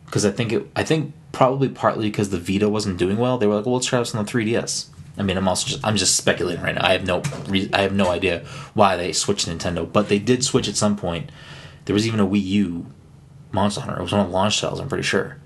Because 0.06 0.24
I 0.24 0.30
think 0.30 0.54
it, 0.54 0.70
I 0.76 0.84
think 0.84 1.14
probably 1.32 1.70
partly 1.70 2.12
because 2.12 2.30
the 2.30 2.40
Vita 2.40 2.70
wasn't 2.70 2.98
doing 2.98 3.18
well, 3.18 3.40
they 3.40 3.48
were 3.48 3.56
like, 3.56 3.66
"Well, 3.66 3.74
let's 3.76 3.88
try 3.88 3.98
this 3.98 4.14
on 4.14 4.24
the 4.24 4.32
3DS." 4.32 4.86
I 5.18 5.24
mean, 5.24 5.38
I'm 5.38 5.48
also 5.48 5.68
just 5.68 5.86
I'm 5.86 5.98
just 5.98 6.16
speculating 6.16 6.64
right 6.64 6.76
now. 6.76 6.86
I 6.86 6.94
have 6.94 7.06
no 7.06 7.22
re- 7.48 7.70
I 7.74 7.82
have 7.82 7.94
no 7.94 8.10
idea 8.10 8.46
why 8.74 8.96
they 8.96 9.14
switched 9.14 9.48
Nintendo, 9.48 9.92
but 9.92 10.10
they 10.10 10.20
did 10.20 10.44
switch 10.44 10.68
at 10.68 10.76
some 10.76 10.96
point. 10.96 11.32
There 11.86 11.94
was 11.94 12.08
even 12.08 12.20
a 12.20 12.28
Wii 12.28 12.44
U 12.44 12.86
Monster 13.52 13.82
Hunter. 13.82 14.00
It 14.00 14.04
was 14.04 14.12
one 14.12 14.22
of 14.22 14.28
the 14.28 14.34
launch 14.34 14.60
titles, 14.60 14.80
I'm 14.80 14.90
pretty 14.90 15.04
sure. 15.04 15.38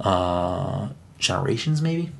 Uh, 0.00 0.88
Generations, 1.18 1.80
maybe. 1.80 2.10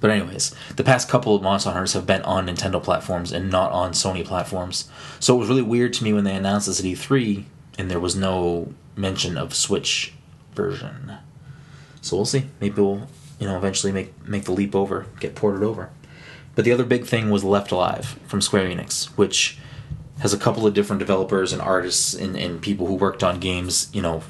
But 0.00 0.10
anyways, 0.10 0.54
the 0.76 0.82
past 0.82 1.08
couple 1.08 1.36
of 1.36 1.42
Monster 1.42 1.70
Hunters 1.70 1.92
have 1.92 2.06
been 2.06 2.22
on 2.22 2.46
Nintendo 2.46 2.82
platforms 2.82 3.32
and 3.32 3.50
not 3.50 3.70
on 3.70 3.92
Sony 3.92 4.24
platforms. 4.24 4.88
So 5.20 5.36
it 5.36 5.38
was 5.38 5.48
really 5.48 5.62
weird 5.62 5.92
to 5.94 6.04
me 6.04 6.12
when 6.12 6.24
they 6.24 6.34
announced 6.34 6.66
this 6.66 6.80
at 6.80 6.86
E3 6.86 7.44
and 7.78 7.90
there 7.90 8.00
was 8.00 8.16
no 8.16 8.72
mention 8.96 9.36
of 9.36 9.54
Switch 9.54 10.14
version. 10.54 11.18
So 12.00 12.16
we'll 12.16 12.24
see. 12.24 12.46
Maybe 12.60 12.80
we'll, 12.80 13.08
you 13.40 13.48
know, 13.48 13.56
eventually 13.56 13.92
make 13.92 14.28
make 14.28 14.44
the 14.44 14.52
leap 14.52 14.76
over, 14.76 15.06
get 15.18 15.34
ported 15.34 15.64
over. 15.64 15.90
But 16.54 16.64
the 16.64 16.72
other 16.72 16.84
big 16.84 17.06
thing 17.06 17.30
was 17.30 17.42
Left 17.42 17.72
Alive 17.72 18.18
from 18.26 18.40
Square 18.40 18.68
Enix, 18.68 19.06
which 19.16 19.58
has 20.20 20.34
a 20.34 20.38
couple 20.38 20.66
of 20.66 20.74
different 20.74 21.00
developers 21.00 21.52
and 21.52 21.62
artists 21.62 22.12
and, 22.12 22.36
and 22.36 22.60
people 22.60 22.86
who 22.86 22.94
worked 22.94 23.24
on 23.24 23.40
games, 23.40 23.88
you 23.92 24.02
know, 24.02 24.22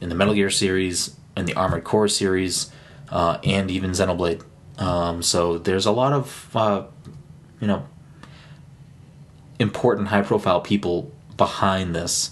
in 0.00 0.08
the 0.08 0.14
Metal 0.14 0.34
Gear 0.34 0.50
series, 0.50 1.14
and 1.36 1.46
the 1.46 1.54
Armored 1.54 1.84
Core 1.84 2.08
series, 2.08 2.72
uh, 3.10 3.38
and 3.44 3.70
even 3.70 3.90
Xenoblade. 3.90 4.42
Um, 4.78 5.22
so 5.22 5.58
there's 5.58 5.86
a 5.86 5.92
lot 5.92 6.12
of, 6.14 6.56
uh, 6.56 6.84
you 7.60 7.66
know, 7.66 7.86
important 9.58 10.08
high 10.08 10.22
profile 10.22 10.62
people 10.62 11.12
behind 11.36 11.94
this, 11.94 12.30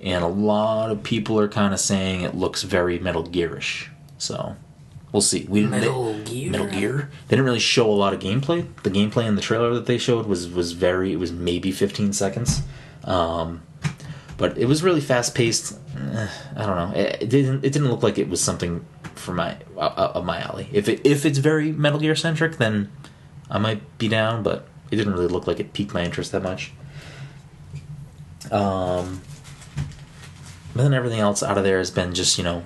and 0.00 0.22
a 0.22 0.28
lot 0.28 0.90
of 0.90 1.02
people 1.02 1.40
are 1.40 1.48
kind 1.48 1.72
of 1.72 1.80
saying 1.80 2.20
it 2.20 2.34
looks 2.34 2.62
very 2.62 2.98
Metal 2.98 3.24
Gearish. 3.24 3.88
So 4.18 4.56
we'll 5.12 5.20
see. 5.20 5.46
We 5.48 5.66
Metal 5.66 6.14
they, 6.14 6.24
Gear? 6.24 6.50
Metal 6.50 6.66
Gear. 6.66 7.10
They 7.28 7.36
didn't 7.36 7.44
really 7.44 7.58
show 7.58 7.90
a 7.90 7.92
lot 7.92 8.12
of 8.12 8.20
gameplay. 8.20 8.66
The 8.82 8.90
gameplay 8.90 9.26
in 9.26 9.36
the 9.36 9.42
trailer 9.42 9.74
that 9.74 9.86
they 9.86 9.98
showed 9.98 10.26
was 10.26 10.48
was 10.48 10.72
very. 10.72 11.12
It 11.12 11.16
was 11.16 11.32
maybe 11.32 11.72
15 11.72 12.12
seconds. 12.12 12.62
Um, 13.04 13.62
but 14.36 14.56
it 14.56 14.66
was 14.66 14.82
really 14.82 15.00
fast 15.00 15.34
paced. 15.34 15.78
I 15.94 16.64
don't 16.66 16.76
know. 16.76 16.92
It, 16.94 17.22
it 17.22 17.28
didn't. 17.28 17.64
It 17.64 17.72
didn't 17.72 17.90
look 17.90 18.02
like 18.02 18.18
it 18.18 18.28
was 18.28 18.40
something 18.40 18.84
for 19.14 19.34
my 19.34 19.56
uh, 19.76 19.80
up 19.80 20.24
my 20.24 20.40
alley. 20.40 20.68
If 20.72 20.88
it 20.88 21.00
if 21.04 21.26
it's 21.26 21.38
very 21.38 21.72
Metal 21.72 22.00
Gear 22.00 22.16
centric, 22.16 22.56
then 22.56 22.90
I 23.50 23.58
might 23.58 23.98
be 23.98 24.08
down. 24.08 24.42
But 24.42 24.66
it 24.90 24.96
didn't 24.96 25.12
really 25.12 25.28
look 25.28 25.46
like 25.46 25.60
it 25.60 25.72
piqued 25.72 25.94
my 25.94 26.02
interest 26.02 26.32
that 26.32 26.42
much. 26.42 26.72
Um, 28.50 29.20
but 30.74 30.82
then 30.82 30.94
everything 30.94 31.20
else 31.20 31.42
out 31.42 31.58
of 31.58 31.64
there 31.64 31.78
has 31.78 31.90
been 31.90 32.14
just 32.14 32.38
you 32.38 32.44
know 32.44 32.64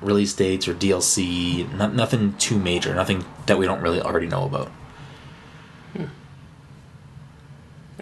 release 0.00 0.32
dates 0.32 0.68
or 0.68 0.74
DLC. 0.74 1.70
Not, 1.74 1.94
nothing 1.94 2.34
too 2.34 2.58
major. 2.58 2.94
Nothing 2.94 3.24
that 3.46 3.58
we 3.58 3.66
don't 3.66 3.80
really 3.80 4.00
already 4.00 4.26
know 4.26 4.44
about. 4.44 4.68
Hmm. 5.94 6.04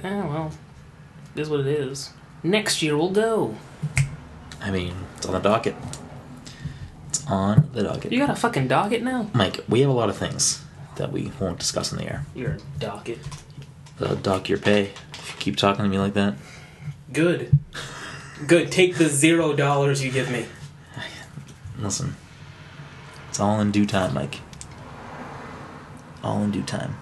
Yeah, 0.02 0.26
well, 0.26 0.52
it 1.34 1.40
is 1.40 1.50
what 1.50 1.60
it 1.60 1.66
is. 1.66 2.12
Next 2.42 2.82
year 2.82 2.96
we'll 2.96 3.10
go. 3.10 3.56
I 4.60 4.70
mean, 4.70 4.94
it's 5.16 5.26
on 5.26 5.32
the 5.32 5.40
docket. 5.40 5.74
It's 7.08 7.26
on 7.26 7.70
the 7.72 7.82
docket. 7.82 8.12
You 8.12 8.18
got 8.18 8.30
a 8.30 8.36
fucking 8.36 8.68
docket 8.68 9.02
now? 9.02 9.30
Mike, 9.32 9.60
we 9.68 9.80
have 9.80 9.90
a 9.90 9.94
lot 9.94 10.08
of 10.08 10.16
things 10.16 10.62
that 10.96 11.12
we 11.12 11.32
won't 11.40 11.58
discuss 11.58 11.92
in 11.92 11.98
the 11.98 12.04
air. 12.04 12.24
You're 12.34 12.52
a 12.52 12.58
docket. 12.78 13.18
They'll 13.98 14.16
dock 14.16 14.48
your 14.48 14.58
pay 14.58 14.92
if 15.12 15.32
you 15.32 15.38
keep 15.38 15.56
talking 15.56 15.84
to 15.84 15.88
me 15.88 15.98
like 15.98 16.14
that. 16.14 16.34
Good. 17.12 17.58
Good. 18.46 18.70
Take 18.72 18.96
the 18.96 19.08
zero 19.08 19.54
dollars 19.54 20.02
you 20.02 20.10
give 20.10 20.30
me. 20.30 20.46
Listen, 21.80 22.16
it's 23.28 23.40
all 23.40 23.60
in 23.60 23.72
due 23.72 23.86
time, 23.86 24.14
Mike. 24.14 24.40
All 26.22 26.42
in 26.42 26.50
due 26.50 26.62
time. 26.62 26.96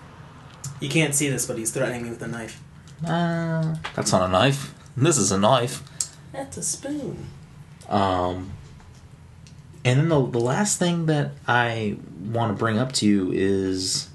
You 0.80 0.88
can't 0.88 1.14
see 1.14 1.28
this, 1.28 1.46
but 1.46 1.58
he's 1.58 1.72
threatening 1.72 2.04
me 2.04 2.10
with 2.10 2.22
a 2.22 2.28
knife. 2.28 2.62
Uh, 3.04 3.74
that's 3.94 4.12
not 4.12 4.28
a 4.28 4.32
knife. 4.32 4.74
This 4.96 5.18
is 5.18 5.32
a 5.32 5.38
knife. 5.38 5.82
That's 6.32 6.56
a 6.56 6.62
spoon. 6.62 7.26
Um, 7.88 8.52
and 9.84 10.00
then 10.00 10.08
the, 10.08 10.26
the 10.26 10.40
last 10.40 10.78
thing 10.78 11.06
that 11.06 11.32
I 11.46 11.96
want 12.20 12.52
to 12.52 12.58
bring 12.58 12.78
up 12.78 12.92
to 12.94 13.06
you 13.06 13.32
is 13.32 14.08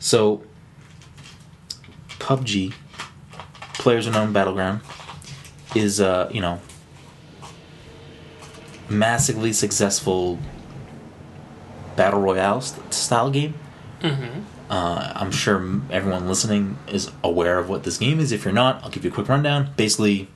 so 0.00 0.42
PUBG, 2.18 2.74
Players 3.74 4.06
Unknown 4.06 4.32
Battleground, 4.32 4.80
is 5.74 6.00
uh, 6.00 6.28
you 6.32 6.40
know 6.40 6.60
massively 8.90 9.52
successful 9.52 10.38
battle 11.96 12.20
royale 12.20 12.60
st- 12.60 12.94
style 12.94 13.30
game. 13.30 13.54
Mm-hmm. 14.00 14.40
Uh, 14.70 15.12
I'm 15.14 15.30
sure 15.30 15.56
everyone 15.90 16.28
listening 16.28 16.78
is 16.88 17.10
aware 17.24 17.58
of 17.58 17.68
what 17.68 17.84
this 17.84 17.98
game 17.98 18.20
is. 18.20 18.32
If 18.32 18.44
you're 18.44 18.52
not, 18.52 18.82
I'll 18.84 18.90
give 18.90 19.04
you 19.04 19.10
a 19.10 19.14
quick 19.14 19.28
rundown. 19.28 19.70
Basically, 19.76 20.28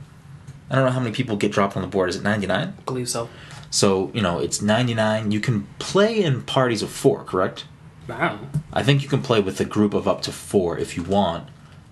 I 0.71 0.75
don't 0.75 0.87
know 0.87 0.91
how 0.91 1.01
many 1.01 1.15
people 1.15 1.37
get 1.37 1.53
dropped 1.53 1.77
on 1.77 1.83
the 1.83 1.89
board. 1.89 2.09
Is 2.09 2.17
it 2.17 2.23
99? 2.23 2.69
I 2.69 2.83
believe 2.83 3.09
so. 3.09 3.29
So, 3.71 4.11
you 4.15 4.23
know, 4.23 4.39
it's 4.39 4.63
99. 4.63 5.31
You 5.31 5.41
can 5.41 5.67
play 5.79 6.23
in 6.23 6.43
parties 6.43 6.83
of 6.83 6.91
four, 6.91 7.25
correct? 7.25 7.67
Wow. 8.09 8.39
I 8.73 8.83
think 8.83 9.03
you 9.03 9.09
can 9.09 9.23
play 9.23 9.41
with 9.41 9.61
a 9.61 9.65
group 9.65 9.95
of 9.95 10.09
up 10.09 10.23
to 10.23 10.33
four 10.33 10.79
if 10.79 10.97
you 10.97 11.03
want. 11.03 11.49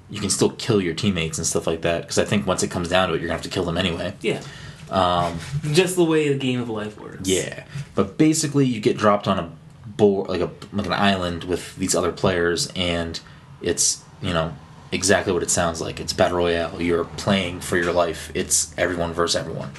You 0.08 0.20
can 0.20 0.30
still 0.30 0.50
kill 0.50 0.80
your 0.80 0.94
teammates 0.94 1.38
and 1.38 1.46
stuff 1.46 1.66
like 1.66 1.82
that, 1.82 2.02
because 2.02 2.18
I 2.18 2.24
think 2.24 2.46
once 2.46 2.62
it 2.62 2.70
comes 2.70 2.88
down 2.88 3.08
to 3.08 3.14
it, 3.14 3.20
you're 3.20 3.28
going 3.28 3.38
to 3.38 3.42
have 3.44 3.50
to 3.50 3.54
kill 3.54 3.64
them 3.64 3.78
anyway. 3.78 4.14
Yeah. 4.20 4.42
Um, 4.91 5.38
Just 5.72 5.97
the 5.97 6.05
way 6.05 6.28
the 6.28 6.38
game 6.38 6.61
of 6.61 6.68
life 6.68 7.01
works. 7.01 7.28
yeah. 7.28 7.64
But 7.95 8.18
basically, 8.18 8.66
you 8.66 8.80
get 8.80 8.97
dropped 8.97 9.28
on 9.28 9.38
a 9.38 9.53
board, 9.86 10.28
like, 10.28 10.41
a, 10.41 10.51
like 10.72 10.86
an 10.86 10.93
island 10.93 11.45
with 11.45 11.76
these 11.76 11.95
other 11.95 12.12
players, 12.12 12.70
and 12.74 13.20
it's, 13.62 14.03
you 14.20 14.32
know, 14.32 14.55
exactly 14.93 15.32
what 15.32 15.43
it 15.43 15.51
sounds 15.51 15.80
like. 15.80 16.01
It's 16.01 16.12
Battle 16.12 16.38
Royale. 16.38 16.80
You're 16.82 17.05
playing 17.05 17.61
for 17.61 17.76
your 17.76 17.93
life, 17.93 18.30
it's 18.34 18.74
everyone 18.76 19.12
versus 19.12 19.36
everyone. 19.36 19.70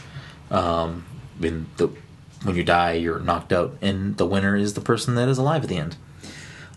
Um, 0.49 1.05
when 1.38 1.68
the 1.78 1.89
when 2.43 2.55
you 2.55 2.64
die, 2.64 2.93
you're 2.93 3.20
knocked 3.20 3.53
out, 3.53 3.78
and 3.82 4.18
the 4.18 4.26
winner 4.26 4.55
is 4.55 4.74
the 4.74 4.82
person 4.82 5.16
that 5.16 5.28
is 5.30 5.38
alive 5.38 5.64
at 5.64 5.70
the 5.70 5.78
end. 5.78 5.95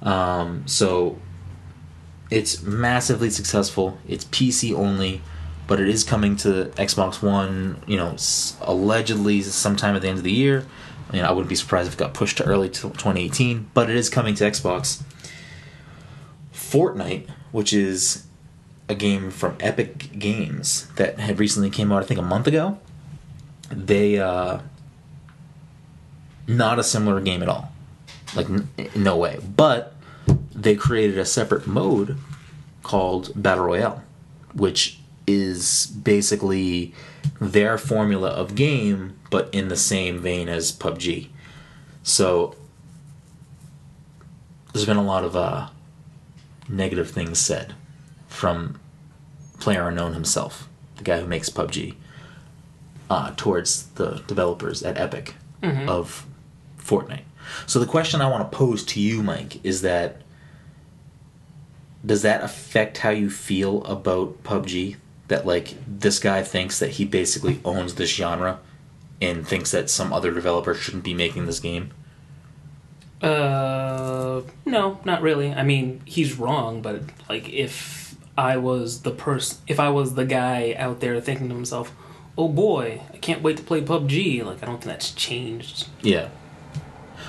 Um, 0.03 0.67
so 0.67 1.19
it's 2.31 2.63
massively 2.63 3.31
successful. 3.31 3.99
It's 4.07 4.25
PC 4.27 4.75
only, 4.75 5.23
but 5.67 5.81
it 5.81 5.89
is 5.89 6.05
coming 6.05 6.37
to 6.37 6.67
Xbox 6.77 7.23
One. 7.23 7.83
You 7.87 7.97
know, 7.97 8.17
allegedly 8.61 9.43
sometime 9.43 9.97
at 9.97 10.03
the 10.03 10.09
end 10.09 10.19
of 10.19 10.25
the 10.25 10.33
year. 10.33 10.67
I 11.13 11.31
wouldn't 11.31 11.49
be 11.49 11.55
surprised 11.55 11.87
if 11.89 11.95
it 11.95 11.99
got 11.99 12.13
pushed 12.13 12.39
to 12.39 12.45
early 12.45 12.69
2018, 12.69 13.71
but 13.73 13.89
it 13.89 13.95
is 13.95 14.11
coming 14.11 14.35
to 14.35 14.45
Xbox. 14.45 15.03
Fortnite, 16.53 17.29
which 17.53 17.73
is 17.73 18.25
a 18.89 18.95
game 18.95 19.31
from 19.31 19.57
Epic 19.61 20.19
Games 20.19 20.89
that 20.97 21.21
had 21.21 21.39
recently 21.39 21.71
came 21.71 21.93
out, 21.93 22.03
I 22.03 22.07
think 22.07 22.19
a 22.19 22.23
month 22.25 22.47
ago. 22.47 22.79
They 23.71 24.19
uh, 24.19 24.59
not 26.47 26.79
a 26.79 26.85
similar 26.85 27.21
game 27.21 27.43
at 27.43 27.49
all, 27.49 27.73
like 28.35 28.51
n- 28.51 28.69
no 28.95 29.17
way. 29.17 29.39
But 29.57 29.95
they 30.55 30.75
created 30.75 31.19
a 31.19 31.25
separate 31.25 31.67
mode 31.67 32.19
called 32.83 33.31
Battle 33.41 33.67
Royale, 33.67 34.03
which 34.53 34.99
is 35.27 35.87
basically 35.87 36.95
their 37.41 37.79
formula 37.79 38.29
of 38.31 38.55
game, 38.55 39.17
but 39.31 39.49
in 39.53 39.69
the 39.69 39.77
same 39.77 40.19
vein 40.19 40.49
as 40.49 40.73
PUBG. 40.73 41.29
So 42.03 42.55
there's 44.73 44.87
been 44.87 44.97
a 44.97 45.05
lot 45.05 45.25
of 45.25 45.35
uh, 45.37 45.69
negative 46.69 47.11
things 47.11 47.39
said 47.39 47.75
from 48.29 48.79
Player 49.61 49.89
Unknown 49.89 50.15
himself, 50.15 50.69
the 50.97 51.05
guy 51.05 51.21
who 51.21 51.27
makes 51.27 51.49
PUBG, 51.49 51.95
uh, 53.09 53.33
towards 53.37 53.87
the 53.91 54.23
developers 54.27 54.83
at 54.83 54.99
Epic 54.99 55.35
of 55.89 56.27
Fortnite. 56.79 57.23
So 57.67 57.79
the 57.79 57.87
question 57.87 58.21
I 58.21 58.29
want 58.29 58.51
to 58.51 58.57
pose 58.57 58.85
to 58.85 59.01
you, 59.01 59.23
Mike, 59.23 59.65
is 59.65 59.81
that 59.83 60.21
does 62.05 62.21
that 62.23 62.43
affect 62.43 62.99
how 62.99 63.11
you 63.11 63.31
feel 63.31 63.83
about 63.85 64.43
PUBG? 64.45 64.97
That 65.29 65.47
like 65.47 65.75
this 65.87 66.19
guy 66.19 66.43
thinks 66.43 66.79
that 66.79 66.91
he 66.91 67.05
basically 67.05 67.61
owns 67.65 67.95
this 67.95 68.11
genre 68.11 68.61
and 69.23 69.47
thinks 69.47 69.71
that 69.71 69.89
some 69.89 70.13
other 70.13 70.33
developer 70.33 70.75
shouldn't 70.75 71.05
be 71.05 71.15
making 71.15 71.47
this 71.47 71.61
game? 71.61 71.91
Uh, 73.23 74.43
no, 74.67 75.01
not 75.05 75.23
really. 75.23 75.53
I 75.53 75.63
mean, 75.63 76.03
he's 76.05 76.39
wrong, 76.39 76.83
but 76.83 77.03
like 77.29 77.49
if 77.49 78.17
I 78.37 78.59
was 78.59 79.03
the 79.03 79.13
person, 79.13 79.59
if 79.67 79.81
I 79.81 79.89
was 79.89 80.15
the 80.15 80.27
guy 80.27 80.75
out 80.77 81.01
there 81.01 81.19
thinking 81.21 81.49
to 81.49 81.55
himself, 81.55 81.93
"Oh 82.37 82.49
boy, 82.49 83.01
I 83.13 83.17
can't 83.17 83.43
wait 83.43 83.57
to 83.57 83.63
play 83.63 83.81
PUBG," 83.81 84.45
like 84.45 84.63
I 84.63 84.67
don't 84.67 84.77
think 84.77 84.85
that's 84.85 85.13
changed. 85.13 85.89
Yeah. 86.03 86.29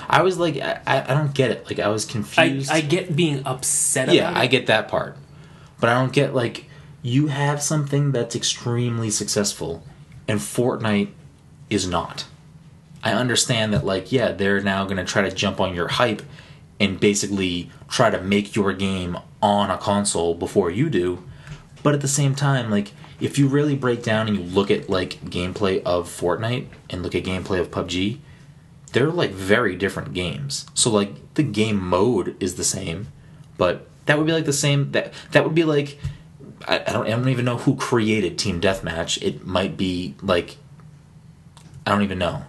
I 0.08 0.22
was 0.22 0.38
like, 0.38 0.56
I, 0.58 0.80
I 0.86 1.02
I 1.02 1.14
don't 1.14 1.34
get 1.34 1.50
it. 1.50 1.66
Like, 1.66 1.78
I 1.78 1.88
was 1.88 2.04
confused. 2.04 2.70
I 2.70 2.80
get 2.80 3.16
being 3.16 3.42
upset 3.44 4.12
yeah, 4.12 4.32
I 4.36 4.46
get 4.46 4.66
that 4.66 4.88
part. 4.88 5.16
But 5.80 5.90
I 5.90 5.94
don't 5.94 6.12
get, 6.12 6.34
like, 6.34 6.66
you 7.06 7.28
have 7.28 7.62
something 7.62 8.12
that's 8.12 8.34
extremely 8.34 9.10
successful, 9.10 9.84
and 10.26 10.40
Fortnite 10.40 11.10
is 11.70 11.86
not. 11.86 12.24
I 13.04 13.12
understand 13.12 13.72
that, 13.72 13.84
like, 13.84 14.10
yeah, 14.10 14.32
they're 14.32 14.60
now 14.60 14.84
going 14.84 14.96
to 14.96 15.04
try 15.04 15.22
to 15.22 15.30
jump 15.30 15.60
on 15.60 15.74
your 15.74 15.88
hype 15.88 16.22
and 16.80 16.98
basically 16.98 17.70
try 17.88 18.10
to 18.10 18.20
make 18.20 18.56
your 18.56 18.72
game 18.72 19.16
on 19.40 19.70
a 19.70 19.78
console 19.78 20.34
before 20.34 20.70
you 20.70 20.90
do. 20.90 21.22
But 21.82 21.94
at 21.94 22.00
the 22.00 22.08
same 22.08 22.34
time, 22.34 22.70
like, 22.70 22.92
if 23.20 23.38
you 23.38 23.46
really 23.46 23.76
break 23.76 24.02
down 24.02 24.26
and 24.26 24.36
you 24.36 24.42
look 24.42 24.70
at, 24.70 24.90
like, 24.90 25.20
gameplay 25.26 25.82
of 25.84 26.08
Fortnite 26.08 26.66
and 26.90 27.02
look 27.02 27.14
at 27.14 27.22
gameplay 27.22 27.60
of 27.60 27.70
PUBG, 27.70 28.18
they're 28.92 29.10
like 29.10 29.30
very 29.30 29.76
different 29.76 30.14
games. 30.14 30.64
So 30.72 30.90
like 30.90 31.34
the 31.34 31.42
game 31.42 31.82
mode 31.82 32.34
is 32.40 32.54
the 32.54 32.64
same, 32.64 33.08
but 33.58 33.86
that 34.06 34.16
would 34.16 34.26
be 34.26 34.32
like 34.32 34.46
the 34.46 34.54
same 34.54 34.92
that 34.92 35.12
that 35.32 35.44
would 35.44 35.54
be 35.54 35.64
like 35.64 35.98
I, 36.66 36.82
I 36.86 36.92
don't 36.92 37.06
I 37.06 37.10
don't 37.10 37.28
even 37.28 37.44
know 37.44 37.58
who 37.58 37.76
created 37.76 38.38
Team 38.38 38.60
Deathmatch. 38.60 39.22
It 39.22 39.46
might 39.46 39.76
be 39.76 40.14
like 40.22 40.56
I 41.86 41.92
don't 41.92 42.02
even 42.02 42.18
know. 42.18 42.44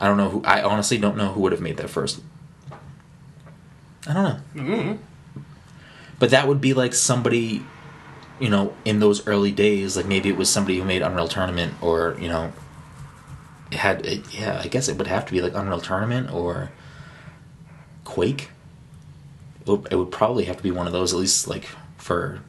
I 0.00 0.06
don't 0.06 0.16
know 0.16 0.28
who 0.28 0.42
I 0.44 0.62
honestly 0.62 0.98
don't 0.98 1.16
know 1.16 1.32
who 1.32 1.40
would 1.42 1.52
have 1.52 1.60
made 1.60 1.76
that 1.78 1.90
first. 1.90 2.20
I 4.06 4.14
don't 4.14 4.24
know. 4.24 4.62
Mm-hmm. 4.62 5.02
But 6.18 6.30
that 6.30 6.48
would 6.48 6.60
be 6.60 6.74
like 6.74 6.94
somebody, 6.94 7.62
you 8.40 8.48
know, 8.48 8.74
in 8.84 9.00
those 9.00 9.26
early 9.26 9.52
days, 9.52 9.96
like 9.96 10.06
maybe 10.06 10.28
it 10.28 10.36
was 10.36 10.48
somebody 10.48 10.78
who 10.78 10.84
made 10.84 11.02
Unreal 11.02 11.28
Tournament 11.28 11.74
or, 11.80 12.16
you 12.20 12.28
know, 12.28 12.52
it 13.70 13.78
had 13.78 14.04
it, 14.06 14.34
yeah, 14.34 14.60
I 14.62 14.68
guess 14.68 14.88
it 14.88 14.96
would 14.96 15.06
have 15.06 15.26
to 15.26 15.32
be 15.32 15.42
like 15.42 15.54
Unreal 15.54 15.80
Tournament 15.80 16.32
or 16.32 16.70
Quake. 18.04 18.50
It 19.60 19.68
would, 19.68 19.92
it 19.92 19.96
would 19.96 20.10
probably 20.10 20.44
have 20.44 20.56
to 20.56 20.62
be 20.62 20.70
one 20.70 20.86
of 20.86 20.92
those 20.92 21.12
at 21.12 21.18
least 21.18 21.46
like 21.46 21.68
for 22.08 22.40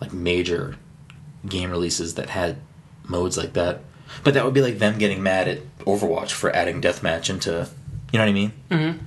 like 0.00 0.12
major 0.12 0.76
game 1.48 1.70
releases 1.72 2.14
that 2.14 2.30
had 2.30 2.56
modes 3.08 3.36
like 3.36 3.52
that. 3.54 3.80
But 4.22 4.34
that 4.34 4.44
would 4.44 4.54
be 4.54 4.62
like 4.62 4.78
them 4.78 4.96
getting 4.96 5.24
mad 5.24 5.48
at 5.48 5.58
Overwatch 5.80 6.30
for 6.30 6.54
adding 6.54 6.80
deathmatch 6.80 7.28
into, 7.28 7.68
you 8.12 8.18
know 8.18 8.24
what 8.24 8.30
I 8.30 8.32
mean? 8.32 8.52
Mhm. 8.70 8.98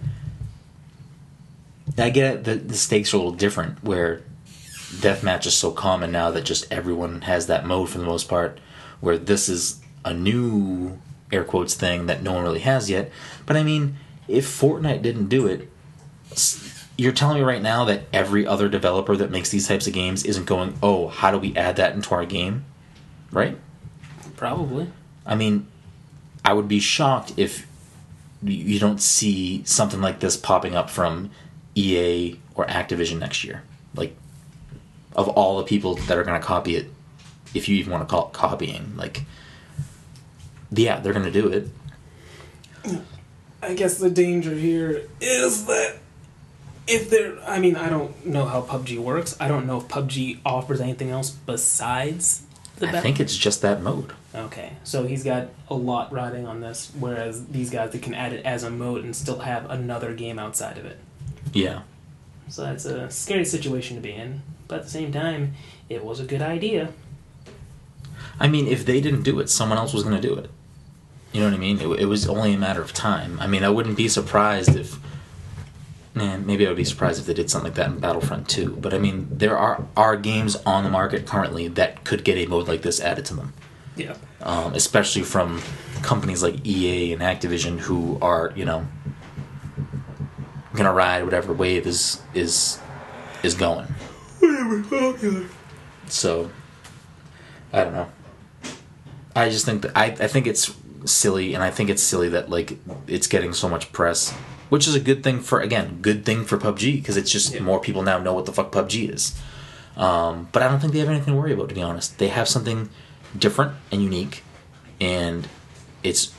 I 1.98 2.10
get 2.10 2.34
it. 2.36 2.44
The, 2.44 2.56
the 2.56 2.76
stakes 2.76 3.14
are 3.14 3.18
a 3.18 3.20
little 3.20 3.32
different 3.32 3.82
where 3.84 4.22
deathmatch 4.98 5.46
is 5.46 5.54
so 5.56 5.72
common 5.72 6.12
now 6.12 6.30
that 6.32 6.44
just 6.44 6.70
everyone 6.72 7.22
has 7.22 7.48
that 7.48 7.66
mode 7.66 7.90
for 7.90 8.00
the 8.00 8.04
most 8.06 8.28
part. 8.28 8.60
Where 9.00 9.18
this 9.18 9.48
is 9.48 9.80
a 10.04 10.14
new 10.14 11.00
air 11.32 11.46
quotes 11.46 11.74
thing 11.74 12.08
that 12.08 12.22
no 12.22 12.34
one 12.34 12.44
really 12.44 12.60
has 12.60 12.90
yet. 12.90 13.12
But 13.46 13.56
I 13.56 13.64
mean, 13.64 13.96
if 14.28 14.46
Fortnite 14.46 15.02
didn't 15.02 15.30
do 15.30 15.48
it, 15.48 15.70
you're 16.98 17.12
telling 17.12 17.38
me 17.38 17.44
right 17.44 17.62
now 17.62 17.86
that 17.86 18.04
every 18.12 18.46
other 18.48 18.68
developer 18.68 19.16
that 19.16 19.30
makes 19.30 19.50
these 19.50 19.68
types 19.68 19.86
of 19.88 19.94
games 19.94 20.24
isn't 20.24 20.46
going, 20.46 20.78
oh, 20.82 21.08
how 21.08 21.30
do 21.32 21.38
we 21.38 21.56
add 21.56 21.76
that 21.76 21.94
into 21.94 22.10
our 22.16 22.26
game? 22.26 22.66
Right? 23.32 23.58
Probably. 24.36 24.90
I 25.26 25.36
mean, 25.36 25.68
I 26.44 26.54
would 26.54 26.68
be 26.68 26.80
shocked 26.80 27.34
if 27.38 27.68
you- 28.42 28.54
you 28.74 28.80
don't 28.80 29.02
see 29.02 29.62
something 29.66 30.02
like 30.02 30.20
this 30.20 30.38
popping 30.38 30.76
up 30.76 30.90
from 30.90 31.30
EA 31.76 32.40
or 32.56 32.66
Activision 32.66 33.20
next 33.20 33.44
year. 33.44 33.64
Like, 33.96 34.16
of 35.16 35.28
all 35.30 35.58
the 35.58 35.64
people 35.64 35.96
that 35.96 36.18
are 36.18 36.24
going 36.24 36.40
to 36.40 36.46
copy 36.46 36.76
it, 36.76 36.92
if 37.54 37.70
you 37.70 37.76
even 37.78 37.92
want 37.92 38.08
to 38.08 38.12
call 38.12 38.28
it 38.28 38.34
copying, 38.34 38.94
like, 38.96 39.24
yeah, 40.72 41.00
they're 41.00 41.14
going 41.14 41.26
to 41.26 41.32
do 41.32 41.48
it. 41.48 41.70
I 43.62 43.74
guess 43.74 43.98
the 43.98 44.10
danger 44.10 44.54
here 44.56 45.04
is 45.20 45.66
that 45.66 45.98
if 46.88 47.10
there, 47.10 47.38
I 47.46 47.60
mean, 47.60 47.76
I 47.76 47.90
don't 47.90 48.26
know 48.26 48.46
how 48.46 48.62
PUBG 48.62 48.98
works. 49.00 49.36
I 49.40 49.48
don't 49.48 49.66
know 49.66 49.78
if 49.78 49.88
PUBG 49.88 50.40
offers 50.46 50.82
anything 50.82 51.10
else 51.10 51.30
besides 51.30 52.44
the. 52.78 52.88
I 52.88 52.92
ba- 52.94 53.02
think 53.02 53.20
it's 53.20 53.36
just 53.36 53.62
that 53.62 53.82
mode. 53.82 54.14
Okay, 54.36 54.74
so 54.84 55.06
he's 55.08 55.24
got 55.24 55.48
a 55.68 55.74
lot 55.74 56.12
riding 56.12 56.46
on 56.46 56.62
this, 56.62 56.92
whereas 57.00 57.48
these 57.48 57.70
guys 57.70 57.92
they 57.92 58.00
can 58.00 58.14
add 58.14 58.34
it 58.34 58.46
as 58.46 58.64
a 58.64 58.70
mode 58.70 59.04
and 59.04 59.16
still 59.16 59.40
have 59.40 59.70
another 59.70 60.14
game 60.14 60.38
outside 60.38 60.78
of 60.78 60.86
it. 60.86 61.00
Yeah. 61.54 61.82
So 62.50 62.64
that's 62.64 62.86
a 62.86 63.10
scary 63.10 63.46
situation 63.46 63.96
to 63.98 64.02
be 64.02 64.12
in. 64.12 64.42
But 64.68 64.80
at 64.80 64.84
the 64.86 64.92
same 64.92 65.12
time, 65.12 65.54
it 65.90 66.04
was 66.04 66.20
a 66.20 66.24
good 66.26 66.42
idea. 66.42 66.90
I 68.40 68.48
mean, 68.48 68.68
if 68.68 68.86
they 68.86 69.02
didn't 69.02 69.24
do 69.24 69.40
it, 69.40 69.50
someone 69.50 69.78
else 69.78 69.94
was 69.94 70.04
going 70.04 70.16
to 70.16 70.22
do 70.22 70.36
it. 70.36 70.50
You 71.32 71.42
know 71.42 71.48
what 71.48 71.56
I 71.56 71.60
mean? 71.60 71.80
It, 71.80 71.88
it 72.02 72.06
was 72.06 72.28
only 72.28 72.54
a 72.54 72.58
matter 72.58 72.82
of 72.82 72.94
time. 72.94 73.40
I 73.40 73.48
mean, 73.48 73.64
I 73.64 73.70
wouldn't 73.70 73.98
be 73.98 74.08
surprised 74.08 74.76
if. 74.76 75.00
Man, 76.18 76.48
maybe 76.48 76.66
I 76.66 76.70
would 76.70 76.78
be 76.78 76.84
surprised 76.84 77.20
if 77.20 77.28
they 77.28 77.34
did 77.36 77.50
something 77.52 77.70
like 77.72 77.76
that 77.76 77.90
in 77.90 78.00
Battlefront 78.00 78.50
2. 78.50 78.78
But 78.82 78.92
I 78.94 78.98
mean, 78.98 79.28
there 79.32 79.56
are 79.56 79.86
are 79.96 80.18
games 80.18 80.56
on 80.66 80.84
the 80.84 80.90
market 80.90 81.28
currently 81.28 81.68
that 81.70 82.04
could 82.04 82.24
get 82.24 82.38
a 82.38 82.48
mode 82.48 82.68
like 82.68 82.82
this 82.82 83.00
added 83.00 83.24
to 83.26 83.36
them, 83.36 83.54
Yeah. 83.96 84.16
um, 84.42 84.74
especially 84.74 85.22
from 85.22 85.62
companies 86.02 86.42
like 86.42 86.66
EA 86.66 87.14
and 87.14 87.22
Activision 87.22 87.78
who 87.80 88.18
are, 88.20 88.52
you 88.56 88.66
know, 88.66 88.88
gonna 90.74 90.92
ride 90.92 91.24
whatever 91.24 91.54
wave 91.54 91.86
is 91.86 92.20
is 92.34 92.80
is 93.44 93.54
going. 93.54 93.88
So, 96.08 96.50
I 97.74 97.84
don't 97.84 97.94
know. 97.94 98.10
I 99.36 99.50
just 99.50 99.66
think 99.66 99.84
that 99.84 99.92
I, 99.96 100.06
I 100.06 100.28
think 100.28 100.48
it's 100.48 100.74
silly, 101.06 101.54
and 101.54 101.62
I 101.64 101.70
think 101.70 101.90
it's 101.92 102.02
silly 102.02 102.30
that 102.30 102.50
like 102.50 102.80
it's 103.08 103.28
getting 103.28 103.54
so 103.54 103.70
much 103.70 103.92
press, 103.92 104.34
which 104.70 104.88
is 104.88 104.96
a 104.96 105.00
good 105.00 105.24
thing 105.24 105.40
for 105.40 105.60
again, 105.62 106.00
good 106.02 106.26
thing 106.26 106.44
for 106.46 106.58
PUBG 106.58 106.96
because 107.00 107.18
it's 107.18 107.32
just 107.32 107.54
Yeah. 107.54 107.62
more 107.62 107.80
people 107.80 108.04
now 108.04 108.18
know 108.18 108.34
what 108.34 108.46
the 108.46 108.54
fuck 108.54 108.72
PUBG 108.72 109.14
is. 109.14 109.34
Um, 109.96 110.48
but 110.52 110.62
I 110.62 110.68
don't 110.68 110.80
think 110.80 110.94
they 110.94 111.00
have 111.00 111.10
anything 111.10 111.34
to 111.34 111.40
worry 111.40 111.54
about, 111.54 111.70
to 111.70 111.76
be 111.76 111.82
honest. 111.82 112.18
They 112.20 112.28
have 112.28 112.48
something 112.48 112.90
different 113.38 113.74
and 113.92 114.02
unique, 114.04 114.44
and 115.02 115.48
it's 116.04 116.32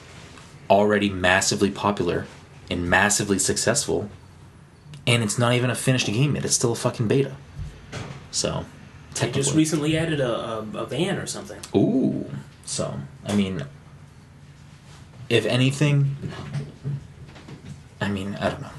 already 0.71 1.11
massively 1.11 1.71
popular 1.71 2.27
and 2.71 2.89
massively 2.89 3.39
successful, 3.39 4.11
and 5.07 5.23
it's 5.23 5.39
not 5.39 5.55
even 5.55 5.71
a 5.71 5.75
finished 5.75 6.07
game 6.07 6.35
yet. 6.37 6.45
It's 6.45 6.55
still 6.55 6.73
a 6.73 6.77
fucking 6.77 7.09
beta. 7.09 7.35
So, 8.31 8.65
They 9.15 9.31
just 9.33 9.55
recently 9.55 9.97
added 9.97 10.21
a, 10.21 10.31
a, 10.31 10.59
a 10.75 10.87
van 10.87 11.17
or 11.19 11.27
something. 11.27 11.59
Ooh. 11.75 12.31
So, 12.65 13.01
I 13.27 13.35
mean, 13.35 13.65
if 15.29 15.47
anything, 15.47 16.15
I 18.01 18.09
mean, 18.09 18.37
I 18.41 18.51
don't 18.51 18.63
know. 18.63 18.71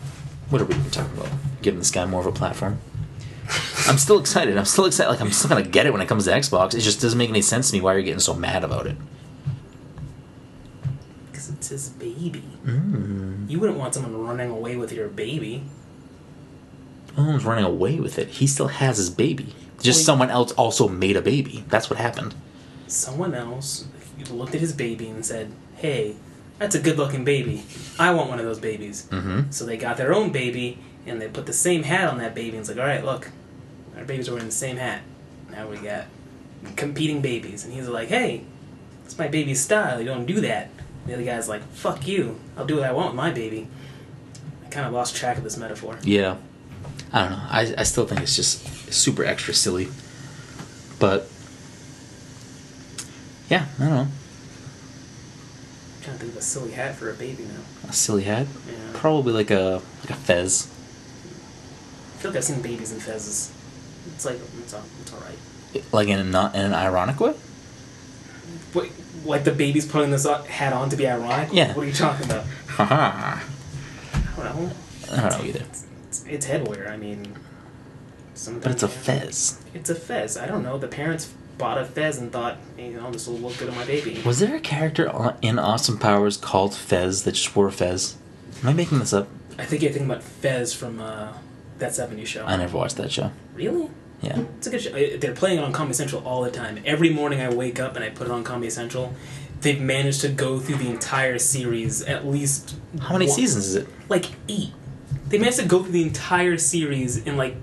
What 0.50 0.62
are 0.62 0.66
we 0.66 0.76
even 0.76 0.90
talking 0.92 1.18
about? 1.18 1.30
Giving 1.62 1.80
this 1.80 1.92
guy 1.92 2.06
more 2.06 2.22
of 2.22 2.28
a 2.28 2.32
platform? 2.32 2.80
I'm 3.88 3.98
still 3.98 4.20
excited. 4.20 4.58
I'm 4.58 4.66
still 4.66 4.86
excited. 4.86 5.10
Like, 5.10 5.22
I'm 5.22 5.32
still 5.32 5.50
gonna 5.50 5.64
get 5.64 5.86
it 5.86 5.92
when 5.92 6.02
it 6.02 6.08
comes 6.08 6.26
to 6.26 6.32
Xbox. 6.32 6.74
It 6.74 6.82
just 6.82 7.02
doesn't 7.02 7.18
make 7.18 7.30
any 7.30 7.42
sense 7.42 7.70
to 7.70 7.76
me 7.76 7.82
why 7.82 7.94
you're 7.94 8.04
getting 8.04 8.20
so 8.20 8.34
mad 8.34 8.64
about 8.64 8.88
it. 8.88 8.96
Because 11.32 11.50
it's 11.50 11.70
his 11.70 11.90
baby. 11.90 12.44
Mm. 12.66 13.50
You 13.50 13.60
wouldn't 13.60 13.80
want 13.80 13.94
someone 13.94 14.16
running 14.26 14.50
away 14.50 14.76
with 14.76 14.92
your 14.92 15.08
baby. 15.08 15.64
No 17.18 17.26
one's 17.26 17.46
running 17.46 17.66
away 17.66 18.00
with 18.00 18.20
it. 18.20 18.28
He 18.30 18.48
still 18.48 18.68
has 18.68 18.98
his 18.98 19.10
baby. 19.10 19.56
Just 19.82 20.00
Well, 20.00 20.06
someone 20.06 20.30
else 20.30 20.52
also 20.54 20.88
made 20.88 21.18
a 21.18 21.22
baby. 21.22 21.64
That's 21.70 21.90
what 21.90 21.98
happened. 21.98 22.36
Someone 22.88 23.34
else 23.34 23.86
looked 24.30 24.54
at 24.54 24.62
his 24.62 24.74
baby 24.74 25.10
and 25.10 25.26
said, 25.26 25.52
hey, 25.76 26.16
that's 26.60 26.76
a 26.76 26.80
good 26.80 26.97
looking 26.97 27.24
baby. 27.24 27.64
I 27.97 28.14
want 28.14 28.30
one 28.30 28.39
of 28.39 28.45
those 28.45 28.60
babies. 28.60 29.07
Mm-hmm. 29.10 29.49
So 29.51 29.66
they 29.66 29.78
got 29.78 29.97
their 29.97 30.14
own 30.14 30.32
baby 30.32 30.78
and 31.07 31.20
they 31.20 31.28
put 31.28 31.47
the 31.47 31.53
same 31.53 31.84
hat 31.84 32.07
on 32.10 32.20
that 32.20 32.36
baby 32.36 32.51
and 32.51 32.60
it's 32.60 32.70
like, 32.70 32.78
all 32.78 32.86
right, 32.86 33.03
look, 33.03 33.32
our 33.97 34.05
babies 34.05 34.30
are 34.30 34.34
wearing 34.34 34.47
the 34.47 34.51
same 34.53 34.78
hat. 34.78 35.01
Now 35.51 35.68
we 35.68 35.78
got 35.78 36.05
competing 36.76 37.22
babies, 37.22 37.66
and 37.66 37.74
he's 37.74 37.88
like, 37.88 38.10
"Hey, 38.10 38.43
it's 39.05 39.18
my 39.18 39.28
baby's 39.28 39.62
style. 39.62 39.99
You 39.99 40.05
don't 40.05 40.26
do 40.26 40.41
that." 40.41 40.70
And 41.03 41.10
The 41.10 41.14
other 41.16 41.24
guy's 41.24 41.49
like, 41.49 41.64
"Fuck 41.74 42.07
you. 42.07 42.39
I'll 42.57 42.66
do 42.66 42.78
what 42.78 42.84
I 42.84 42.91
want 42.91 43.10
with 43.10 43.16
my 43.16 43.32
baby." 43.32 43.68
I 44.66 44.70
kind 44.70 44.86
of 44.86 44.93
lost 44.93 45.16
track 45.16 45.38
of 45.38 45.43
this 45.43 45.57
metaphor. 45.57 45.97
Yeah. 46.03 46.38
I 47.12 47.22
don't 47.22 47.32
know. 47.32 47.41
I, 47.49 47.74
I 47.80 47.84
still 47.84 48.05
think 48.05 48.22
it's 48.22 48.36
just 48.36 48.93
super 48.93 49.26
extra 49.26 49.53
silly. 49.53 49.89
But 50.99 51.28
yeah, 53.49 53.66
I 53.80 53.84
don't 53.84 53.93
know. 53.93 54.07
I'm 56.22 56.26
trying 56.28 56.32
to 56.32 56.34
think 56.34 56.34
of 56.34 56.38
a 56.38 56.42
silly 56.42 56.72
hat 56.72 56.96
for 56.96 57.10
a 57.10 57.14
baby 57.14 57.44
now. 57.44 57.90
A 57.90 57.94
silly 57.94 58.24
hat? 58.24 58.48
Yeah. 58.68 58.74
Probably 58.94 59.34
like 59.34 59.52
a 59.52 59.82
like 60.02 60.10
a 60.10 60.16
fez. 60.16 60.68
I 62.16 62.22
feel 62.22 62.32
like 62.32 62.38
I've 62.38 62.44
seen 62.44 62.62
babies 62.62 62.92
in 62.92 63.00
fezzes. 63.00 63.52
It's 64.14 64.26
like 64.26 64.40
it's, 64.60 64.74
all, 64.74 64.84
it's 65.02 65.14
all 65.14 65.22
right. 65.22 65.94
Like 65.94 66.08
in 66.10 66.20
a 66.20 66.24
not 66.24 66.56
in 66.56 66.62
an 66.66 66.74
ironic 66.74 67.20
way? 67.20 67.34
Wait, 68.74 68.92
like 69.24 69.44
the 69.46 69.52
baby's 69.52 69.86
putting 69.86 70.12
this 70.12 70.26
hat 70.26 70.74
on 70.74 70.90
to 70.90 70.98
be 70.98 71.08
ironic? 71.08 71.50
Yeah. 71.54 71.74
What 71.74 71.84
are 71.84 71.88
you 71.88 71.94
talking 71.94 72.26
about? 72.26 72.46
Haha. 72.68 73.40
I 74.14 74.44
don't 74.44 74.64
know. 74.64 74.72
I 75.12 75.30
don't 75.30 75.40
know 75.40 75.46
either. 75.46 75.62
It's, 75.62 76.26
it's 76.28 76.48
headwear. 76.48 76.90
I 76.90 76.98
mean, 76.98 77.36
But 78.62 78.72
it's 78.72 78.84
a 78.84 78.88
fez. 78.88 79.62
It's 79.74 79.90
a 79.90 79.96
fez. 79.96 80.38
I 80.38 80.46
don't 80.48 80.64
know. 80.64 80.78
The 80.78 80.88
parents 80.88 81.34
bought 81.60 81.78
a 81.78 81.86
fez 81.86 82.18
and 82.18 82.32
thought, 82.32 82.57
you 82.78 82.93
know, 82.93 83.12
this 83.12 83.28
will 83.28 83.36
look 83.38 83.55
good 83.60 83.70
on 83.70 83.76
my 83.76 83.86
baby. 83.86 84.20
Was 84.26 84.39
there 84.39 84.55
a 84.55 84.60
character 84.60 85.07
on- 85.10 85.36
in 85.43 85.60
Austin 85.60 85.97
Powers 85.97 86.38
called 86.38 86.74
Fez 86.74 87.24
that 87.24 87.34
just 87.34 87.55
wore 87.55 87.68
a 87.68 87.72
fez? 87.72 88.16
Am 88.64 88.70
I 88.70 88.74
making 88.74 88.97
this 88.99 89.14
up? 89.14 89.28
I 89.60 89.66
think 89.66 89.84
you're 89.84 89.91
thinking 89.91 90.10
about 90.10 90.24
Fez 90.24 90.74
from 90.74 90.99
uh, 90.99 91.34
that 91.78 91.91
'70s 91.91 92.26
show. 92.26 92.45
I 92.45 92.55
never 92.55 92.76
watched 92.78 92.95
that 92.95 93.12
show. 93.12 93.32
Really? 93.53 93.89
Yeah. 94.22 94.39
It's 94.57 94.68
a 94.68 94.70
good 94.72 94.82
show. 94.82 94.91
They're 95.18 95.34
playing 95.36 95.60
it 95.60 95.64
on 95.64 95.72
Comedy 95.72 95.93
Central 95.93 96.26
all 96.26 96.41
the 96.41 96.51
time. 96.51 96.80
Every 96.86 97.10
morning 97.10 97.39
I 97.41 97.49
wake 97.53 97.80
up 97.80 97.95
and 97.95 98.03
I 98.03 98.10
put 98.10 98.28
it 98.28 98.32
on 98.32 98.43
Comedy 98.43 98.70
Central. 98.70 99.14
They've 99.62 99.80
managed 99.80 100.22
to 100.22 100.30
go 100.30 100.60
through 100.60 100.78
the 100.78 100.89
entire 100.89 101.38
series 101.39 102.01
at 102.03 102.26
least. 102.26 102.76
How 103.01 103.14
many 103.14 103.28
one- 103.28 103.36
seasons 103.36 103.66
is 103.68 103.76
it? 103.76 103.88
Like 104.07 104.26
eight. 104.47 104.72
They 105.28 105.38
managed 105.38 105.60
to 105.60 105.66
go 105.66 105.84
through 105.84 105.91
the 105.91 106.03
entire 106.03 106.57
series 106.57 107.18
in 107.18 107.36
like 107.38 107.55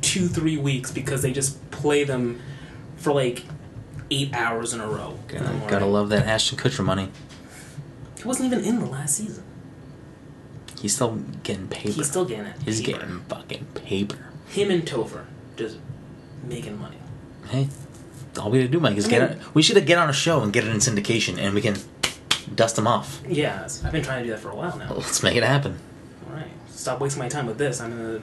two, 0.00 0.26
three 0.28 0.56
weeks 0.56 0.90
because 0.90 1.22
they 1.22 1.32
just 1.32 1.70
play 1.70 2.02
them 2.04 2.40
for 2.96 3.12
like 3.12 3.44
eight 4.10 4.34
hours 4.34 4.72
in 4.72 4.80
a 4.80 4.86
row. 4.88 5.18
in 5.30 5.66
gotta 5.68 5.86
love 5.86 6.08
that 6.10 6.26
Ashton 6.26 6.58
Kutcher 6.58 6.84
money. 6.84 7.08
He 8.18 8.24
wasn't 8.24 8.52
even 8.52 8.64
in 8.64 8.80
the 8.80 8.86
last 8.86 9.16
season. 9.16 9.44
He's 10.80 10.94
still 10.94 11.16
getting 11.42 11.68
paper. 11.68 11.92
He's 11.94 12.08
still 12.08 12.24
getting 12.24 12.46
it. 12.46 12.56
He's 12.64 12.80
Paper. 12.82 12.98
getting 13.00 13.20
fucking 13.22 13.64
paper. 13.74 14.18
him 14.48 14.70
and 14.70 14.82
Topher 14.84 15.24
just 15.56 15.78
making 16.44 16.78
money. 16.78 16.98
Hey, 17.48 17.68
all 18.38 18.50
we 18.50 18.58
gotta 18.58 18.68
do, 18.70 18.80
Mike, 18.80 18.96
is 18.96 19.06
I 19.06 19.10
get. 19.10 19.30
mean- 19.30 19.38
on, 19.40 19.44
we 19.54 19.62
should 19.62 19.84
get 19.86 19.98
on 19.98 20.08
a 20.10 20.12
show 20.12 20.42
and 20.42 20.52
get 20.52 20.64
it 20.64 20.70
in 20.70 20.76
syndication, 20.78 21.38
and 21.38 21.54
we 21.54 21.60
can 21.62 21.76
dust 22.54 22.76
them 22.76 22.86
off. 22.86 23.22
Yeah, 23.28 23.66
I've 23.84 23.92
been 23.92 24.02
trying 24.02 24.18
to 24.22 24.24
do 24.24 24.30
that 24.32 24.40
for 24.40 24.50
a 24.50 24.54
while 24.56 24.76
now. 24.76 24.92
Let's 24.94 25.22
make 25.22 25.36
it 25.36 25.42
happen. 25.42 25.78
All 26.28 26.36
right, 26.36 26.50
stop 26.68 27.00
wasting 27.00 27.22
my 27.22 27.28
time 27.28 27.46
with 27.46 27.58
this. 27.58 27.80
I'm 27.80 27.90
gonna 27.90 28.20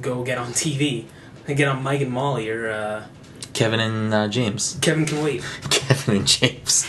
go 0.00 0.24
get 0.24 0.38
on 0.38 0.52
TV 0.52 1.06
and 1.46 1.56
get 1.56 1.68
on 1.68 1.82
Mike 1.82 2.00
and 2.00 2.10
Molly 2.10 2.48
or 2.50 2.68
uh, 2.70 3.04
Kevin 3.52 3.80
and 3.80 4.14
uh, 4.14 4.28
James. 4.28 4.78
Kevin 4.80 5.04
can 5.04 5.22
wait. 5.22 5.42
Kevin 5.70 6.16
and 6.16 6.26
James. 6.26 6.86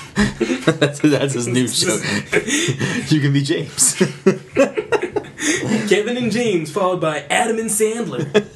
that's, 0.66 0.99
that's 0.99 1.34
his 1.34 1.47
new 1.47 1.68
show. 1.68 1.95
you 3.14 3.22
can 3.22 3.34
be 3.34 3.43
James. 3.43 3.95
Kevin 5.89 6.18
and 6.18 6.32
James, 6.32 6.72
followed 6.72 7.01
by 7.01 7.26
Adam 7.30 7.59
and 7.59 7.70
Sandler. 7.70 8.47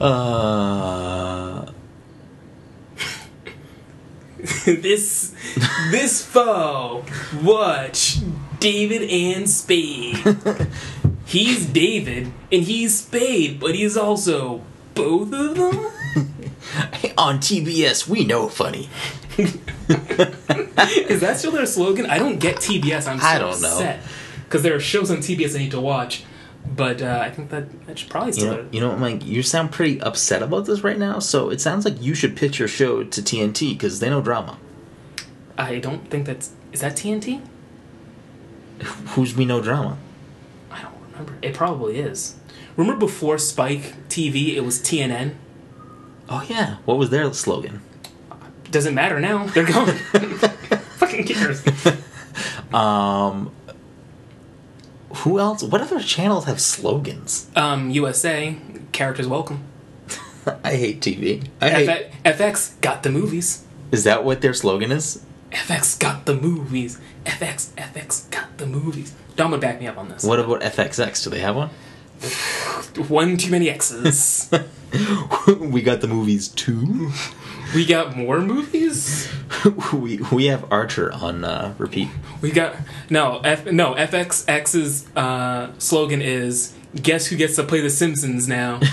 uh, 0.00 1.72
this 4.64 5.34
this 5.90 6.24
fall, 6.24 7.04
watch 7.42 8.18
David 8.60 9.02
and 9.10 9.48
Spade. 9.48 10.18
He's 11.26 11.66
David 11.66 12.32
and 12.52 12.62
he's 12.62 13.00
Spade, 13.00 13.58
but 13.58 13.74
he's 13.74 13.96
also 13.96 14.62
both 14.94 15.32
of 15.32 15.56
them. 15.56 15.86
on 17.18 17.38
TBS, 17.38 18.06
we 18.08 18.24
know 18.24 18.48
funny. 18.48 18.88
Is 19.38 21.20
that 21.20 21.36
still 21.38 21.52
their 21.52 21.66
slogan? 21.66 22.06
I 22.06 22.18
don't 22.18 22.38
get 22.38 22.56
TBS. 22.56 23.06
I'm 23.08 23.18
so 23.18 23.26
I 23.26 23.38
don't 23.38 23.60
know. 23.60 23.98
because 24.44 24.62
there 24.62 24.74
are 24.74 24.80
shows 24.80 25.10
on 25.10 25.18
TBS 25.18 25.54
I 25.54 25.58
need 25.58 25.70
to 25.72 25.80
watch, 25.80 26.24
but 26.74 27.02
uh, 27.02 27.20
I 27.22 27.30
think 27.30 27.50
that 27.50 27.86
that 27.86 27.98
should 27.98 28.10
probably 28.10 28.28
You 28.28 28.32
still. 28.34 28.54
know, 28.54 28.68
you 28.72 28.80
know 28.80 28.88
what, 28.90 28.98
Mike? 28.98 29.24
You 29.24 29.42
sound 29.42 29.72
pretty 29.72 30.00
upset 30.00 30.42
about 30.42 30.66
this 30.66 30.80
right 30.82 30.98
now. 30.98 31.18
So 31.18 31.50
it 31.50 31.60
sounds 31.60 31.84
like 31.84 32.00
you 32.02 32.14
should 32.14 32.36
pitch 32.36 32.58
your 32.58 32.68
show 32.68 33.04
to 33.04 33.22
TNT 33.22 33.70
because 33.74 34.00
they 34.00 34.10
know 34.10 34.20
drama. 34.20 34.58
I 35.58 35.78
don't 35.78 36.08
think 36.10 36.26
that's 36.26 36.50
is 36.72 36.80
that 36.80 36.94
TNT. 36.96 37.40
Who's 39.08 39.34
we 39.34 39.44
know 39.46 39.60
drama? 39.62 39.96
I 40.70 40.82
don't 40.82 40.92
remember. 41.10 41.34
It 41.42 41.54
probably 41.54 41.98
is. 41.98 42.36
Remember 42.76 42.98
before 43.00 43.38
Spike 43.38 43.94
TV, 44.08 44.54
it 44.54 44.60
was 44.60 44.80
TNN. 44.80 45.34
Oh 46.28 46.44
yeah, 46.48 46.76
what 46.84 46.98
was 46.98 47.10
their 47.10 47.32
slogan? 47.32 47.82
Doesn't 48.70 48.94
matter 48.94 49.20
now. 49.20 49.46
They're 49.46 49.64
gone. 49.66 49.86
Fucking 50.98 51.24
cares. 51.24 51.62
Um, 52.74 53.52
who 55.18 55.38
else? 55.38 55.62
What 55.62 55.80
other 55.80 56.00
channels 56.00 56.46
have 56.46 56.60
slogans? 56.60 57.48
Um, 57.54 57.90
USA 57.90 58.56
characters 58.92 59.28
welcome. 59.28 59.62
I 60.64 60.72
hate 60.74 61.00
TV. 61.00 61.46
I 61.60 61.70
hate, 61.70 62.10
FX 62.24 62.80
got 62.80 63.02
the 63.02 63.10
movies. 63.10 63.64
is 63.92 64.04
that 64.04 64.24
what 64.24 64.40
their 64.40 64.54
slogan 64.54 64.90
is? 64.90 65.24
FX 65.52 65.98
got 65.98 66.26
the 66.26 66.34
movies. 66.34 66.98
FX 67.24 67.70
FX 67.76 68.28
got 68.30 68.58
the 68.58 68.66
movies. 68.66 69.14
Dom 69.36 69.52
would 69.52 69.60
back 69.60 69.80
me 69.80 69.86
up 69.86 69.96
on 69.96 70.08
this. 70.08 70.24
What 70.24 70.40
about 70.40 70.60
FXX? 70.62 71.22
Do 71.22 71.30
they 71.30 71.40
have 71.40 71.54
one? 71.56 71.70
One 73.08 73.36
too 73.36 73.50
many 73.50 73.68
X's. 73.70 74.50
we 75.60 75.82
got 75.82 76.00
the 76.00 76.08
movies 76.08 76.48
too. 76.48 77.10
we 77.74 77.84
got 77.84 78.16
more 78.16 78.40
movies. 78.40 79.28
we 79.92 80.18
we 80.32 80.46
have 80.46 80.70
Archer 80.72 81.12
on 81.12 81.44
uh, 81.44 81.74
repeat. 81.78 82.08
We 82.40 82.50
got 82.50 82.74
no 83.10 83.40
F 83.44 83.66
no 83.66 83.94
FXX's 83.94 85.06
uh, 85.16 85.72
slogan 85.78 86.22
is 86.22 86.72
guess 86.94 87.26
who 87.26 87.36
gets 87.36 87.56
to 87.56 87.64
play 87.64 87.80
the 87.80 87.90
Simpsons 87.90 88.48
now. 88.48 88.80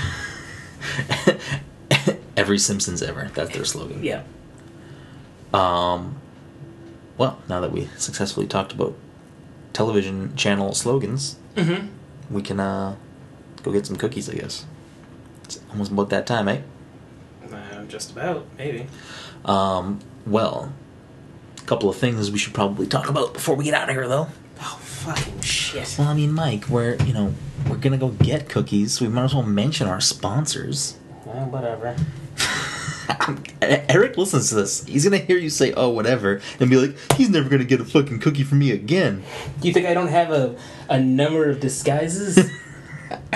Every 2.36 2.57
Simpsons 2.57 3.01
ever. 3.03 3.30
That's 3.34 3.51
their 3.53 3.63
slogan. 3.65 4.03
yeah. 4.03 4.24
Um, 5.53 6.15
well, 7.17 7.39
now 7.47 7.59
that 7.61 7.71
we 7.71 7.88
successfully 7.97 8.47
talked 8.47 8.74
about 8.74 8.95
television 9.71 10.36
channel 10.36 10.74
slogans, 10.74 11.38
Mm-hmm. 11.55 11.88
we 12.34 12.41
can 12.41 12.59
uh, 12.59 12.95
go 13.64 13.72
get 13.72 13.86
some 13.86 13.95
cookies, 13.95 14.30
I 14.30 14.34
guess. 14.34 14.66
It's 15.45 15.59
almost 15.72 15.91
about 15.91 16.09
that 16.09 16.28
time, 16.28 16.47
eh? 16.47 16.61
Uh, 17.51 17.84
just 17.86 18.11
about 18.11 18.45
maybe. 18.57 18.88
Um, 19.45 20.00
well, 20.25 20.74
a 21.58 21.62
couple 21.62 21.89
of 21.89 21.96
things 21.96 22.32
we 22.32 22.38
should 22.38 22.54
probably 22.54 22.88
talk 22.88 23.09
about 23.09 23.33
before 23.33 23.55
we 23.55 23.66
get 23.66 23.74
out 23.74 23.89
of 23.89 23.96
here, 23.96 24.08
though. 24.08 24.28
Oh 24.62 24.79
fucking 24.82 25.42
shit. 25.42 25.96
Well, 25.97 26.08
I 26.08 26.13
mean, 26.13 26.32
Mike, 26.32 26.70
we're 26.70 26.96
you 27.04 27.13
know 27.13 27.33
we're 27.70 27.78
gonna 27.78 27.97
go 27.97 28.09
get 28.09 28.50
cookies. 28.50 28.93
So 28.93 29.05
we 29.05 29.12
might 29.12 29.25
as 29.25 29.33
well 29.33 29.43
mention 29.43 29.88
our 29.88 30.01
sponsors. 30.01 30.97
Well, 31.25 31.46
whatever. 31.46 31.96
Eric 33.62 34.17
listens 34.17 34.50
to 34.50 34.55
this. 34.55 34.86
He's 34.86 35.04
gonna 35.04 35.17
hear 35.17 35.38
you 35.38 35.50
say 35.50 35.74
"oh 35.74 35.89
whatever" 35.89 36.42
and 36.59 36.70
be 36.70 36.78
like, 36.78 36.96
"He's 37.13 37.29
never 37.29 37.50
gonna 37.50 37.66
get 37.66 37.82
a 37.82 37.86
fucking 37.86 38.20
cookie 38.20 38.43
from 38.43 38.59
me 38.59 38.71
again." 38.71 39.24
Do 39.59 39.67
you 39.67 39.74
think 39.74 39.88
I 39.88 39.93
don't 39.93 40.08
have 40.08 40.32
a 40.32 40.55
a 40.89 41.00
number 41.00 41.50
of 41.50 41.59
disguises? 41.59 42.50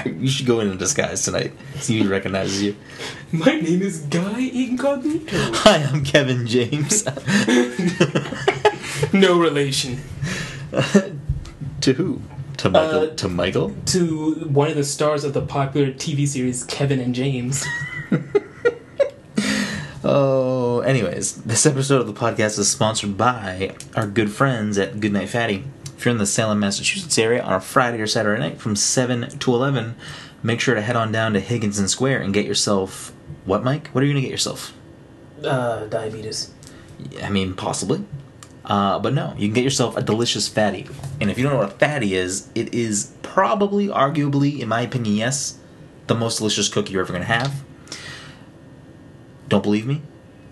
you 0.06 0.28
should 0.28 0.46
go 0.46 0.60
in 0.60 0.68
a 0.70 0.76
disguise 0.76 1.24
tonight. 1.24 1.54
See 1.78 2.02
who 2.02 2.10
recognizes 2.10 2.62
you. 2.62 2.76
My 3.32 3.60
name 3.60 3.82
is 3.82 4.00
Guy 4.02 4.40
Incognito. 4.40 5.38
Hi, 5.38 5.84
I'm 5.84 6.04
Kevin 6.04 6.48
James. 6.48 7.06
no 9.14 9.40
relation 9.40 10.00
to 11.82 11.94
who? 11.94 12.22
To 12.58 12.70
Michael. 12.70 13.00
Uh, 13.00 13.08
to 13.16 13.30
Michael. 13.30 13.76
to 13.88 14.34
one 14.50 14.70
of 14.70 14.76
the 14.76 14.84
stars 14.84 15.24
of 15.24 15.34
the 15.34 15.42
popular 15.42 15.92
TV 15.92 16.28
series 16.28 16.64
Kevin 16.64 17.00
and 17.00 17.14
James. 17.14 17.66
Oh, 20.10 20.80
anyways, 20.82 21.44
this 21.44 21.66
episode 21.66 22.00
of 22.00 22.08
the 22.08 22.14
podcast 22.14 22.58
is 22.58 22.70
sponsored 22.70 23.18
by 23.18 23.76
our 23.96 24.08
good 24.08 24.32
friends 24.32 24.78
at 24.78 25.02
Goodnight 25.02 25.28
Fatty. 25.28 25.66
You're 26.08 26.14
in 26.14 26.20
the 26.20 26.26
Salem, 26.26 26.62
Massachusetts 26.62 27.18
area 27.18 27.44
on 27.44 27.52
a 27.52 27.60
Friday 27.60 28.00
or 28.00 28.08
Saturday 28.08 28.40
night 28.40 28.62
from 28.62 28.78
7 28.78 29.28
to 29.40 29.54
11, 29.54 29.96
make 30.42 30.62
sure 30.62 30.74
to 30.74 30.82
head 30.82 30.96
on 30.96 31.12
down 31.12 31.34
to 31.34 31.42
Higginson 31.42 31.90
Square 31.90 32.22
and 32.22 32.34
get 32.34 32.46
yourself. 32.46 33.12
What, 33.44 33.62
Mike? 33.62 33.90
What 33.90 34.02
are 34.02 34.08
you 34.08 34.14
going 34.14 34.24
to 34.24 34.30
get 34.30 34.32
yourself? 34.32 34.74
Uh, 35.44 35.86
diabetes. 35.88 36.54
I 37.22 37.30
mean, 37.30 37.56
possibly. 37.56 38.06
Uh, 38.64 39.00
but 39.00 39.14
no, 39.14 39.34
you 39.38 39.50
can 39.50 39.56
get 39.56 39.66
yourself 39.66 39.98
a 39.98 40.02
delicious 40.02 40.48
fatty. 40.48 40.88
And 41.20 41.30
if 41.30 41.38
you 41.38 41.44
don't 41.44 41.52
know 41.52 41.60
what 41.60 41.74
a 41.74 41.78
fatty 41.78 42.16
is, 42.16 42.48
it 42.56 42.74
is 42.74 43.12
probably, 43.22 43.88
arguably, 43.90 44.62
in 44.62 44.70
my 44.70 44.80
opinion, 44.80 45.18
yes, 45.18 45.60
the 46.08 46.16
most 46.16 46.38
delicious 46.38 46.70
cookie 46.70 46.94
you're 46.94 47.02
ever 47.02 47.12
going 47.12 47.26
to 47.26 47.28
have. 47.28 47.66
Don't 49.50 49.62
believe 49.62 49.86
me? 49.86 50.02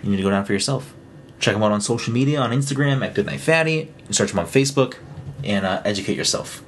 You 0.03 0.09
need 0.09 0.17
to 0.17 0.23
go 0.23 0.31
down 0.31 0.43
for 0.43 0.51
yourself. 0.51 0.93
Check 1.39 1.53
them 1.53 1.63
out 1.63 1.71
on 1.71 1.79
social 1.79 2.11
media 2.11 2.41
on 2.41 2.51
Instagram 2.51 3.05
at 3.05 3.13
Goodnight 3.13 3.39
Fatty. 3.39 3.93
Search 4.09 4.31
them 4.31 4.39
on 4.39 4.47
Facebook 4.47 4.97
and 5.45 5.65
uh, 5.65 5.81
educate 5.85 6.17
yourself. 6.17 6.63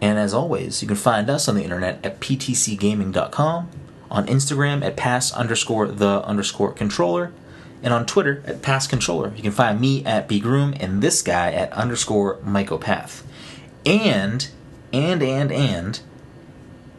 And 0.00 0.18
as 0.18 0.34
always, 0.34 0.82
you 0.82 0.88
can 0.88 0.96
find 0.96 1.28
us 1.30 1.48
on 1.48 1.54
the 1.54 1.64
internet 1.64 2.04
at 2.04 2.20
ptcgaming.com, 2.20 3.70
on 4.10 4.26
Instagram 4.26 4.84
at 4.84 4.96
pass 4.96 5.32
underscore 5.32 5.88
the 5.88 6.22
underscore 6.24 6.72
controller, 6.72 7.32
and 7.82 7.92
on 7.92 8.06
Twitter 8.06 8.42
at 8.46 8.62
pass 8.62 8.86
controller. 8.86 9.32
You 9.34 9.42
can 9.42 9.52
find 9.52 9.80
me 9.80 10.04
at 10.04 10.28
bgroom 10.28 10.76
and 10.80 11.02
this 11.02 11.22
guy 11.22 11.52
at 11.52 11.72
underscore 11.72 12.36
mycopath. 12.38 13.22
And, 13.84 14.48
and, 14.92 15.22
and, 15.22 15.52
and, 15.52 16.00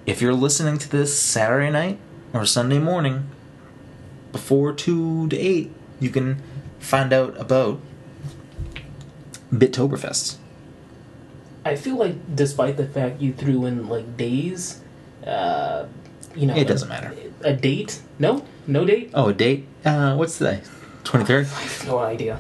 if 0.06 0.22
you're 0.22 0.34
listening 0.34 0.78
to 0.78 0.90
this 0.90 1.20
Saturday 1.20 1.70
night 1.70 2.00
or 2.34 2.46
Sunday 2.46 2.80
morning 2.80 3.28
before 4.32 4.72
2 4.72 5.28
to 5.28 5.38
8, 5.38 5.72
you 6.00 6.10
can 6.10 6.42
find 6.80 7.12
out 7.12 7.38
about 7.38 7.82
Bittoberfest. 9.54 10.38
I 11.66 11.76
feel 11.76 11.96
like, 11.98 12.36
despite 12.36 12.78
the 12.78 12.88
fact 12.88 13.22
you 13.22 13.34
threw 13.34 13.66
in 13.66 13.90
like 13.90 14.16
days, 14.18 14.80
uh, 15.26 15.86
you 16.36 16.48
know, 16.48 16.56
It 16.56 16.68
doesn't 16.68 16.88
matter. 16.88 17.14
A 17.42 17.54
date? 17.54 18.02
No, 18.20 18.46
no 18.68 18.86
date. 18.86 19.12
Oh, 19.14 19.30
a 19.30 19.34
date? 19.34 19.68
Uh, 19.84 20.16
what's 20.16 20.38
today? 20.38 20.62
23rd? 21.04 21.46
I 21.46 21.60
have 21.62 21.88
no 21.88 22.00
idea. 22.00 22.40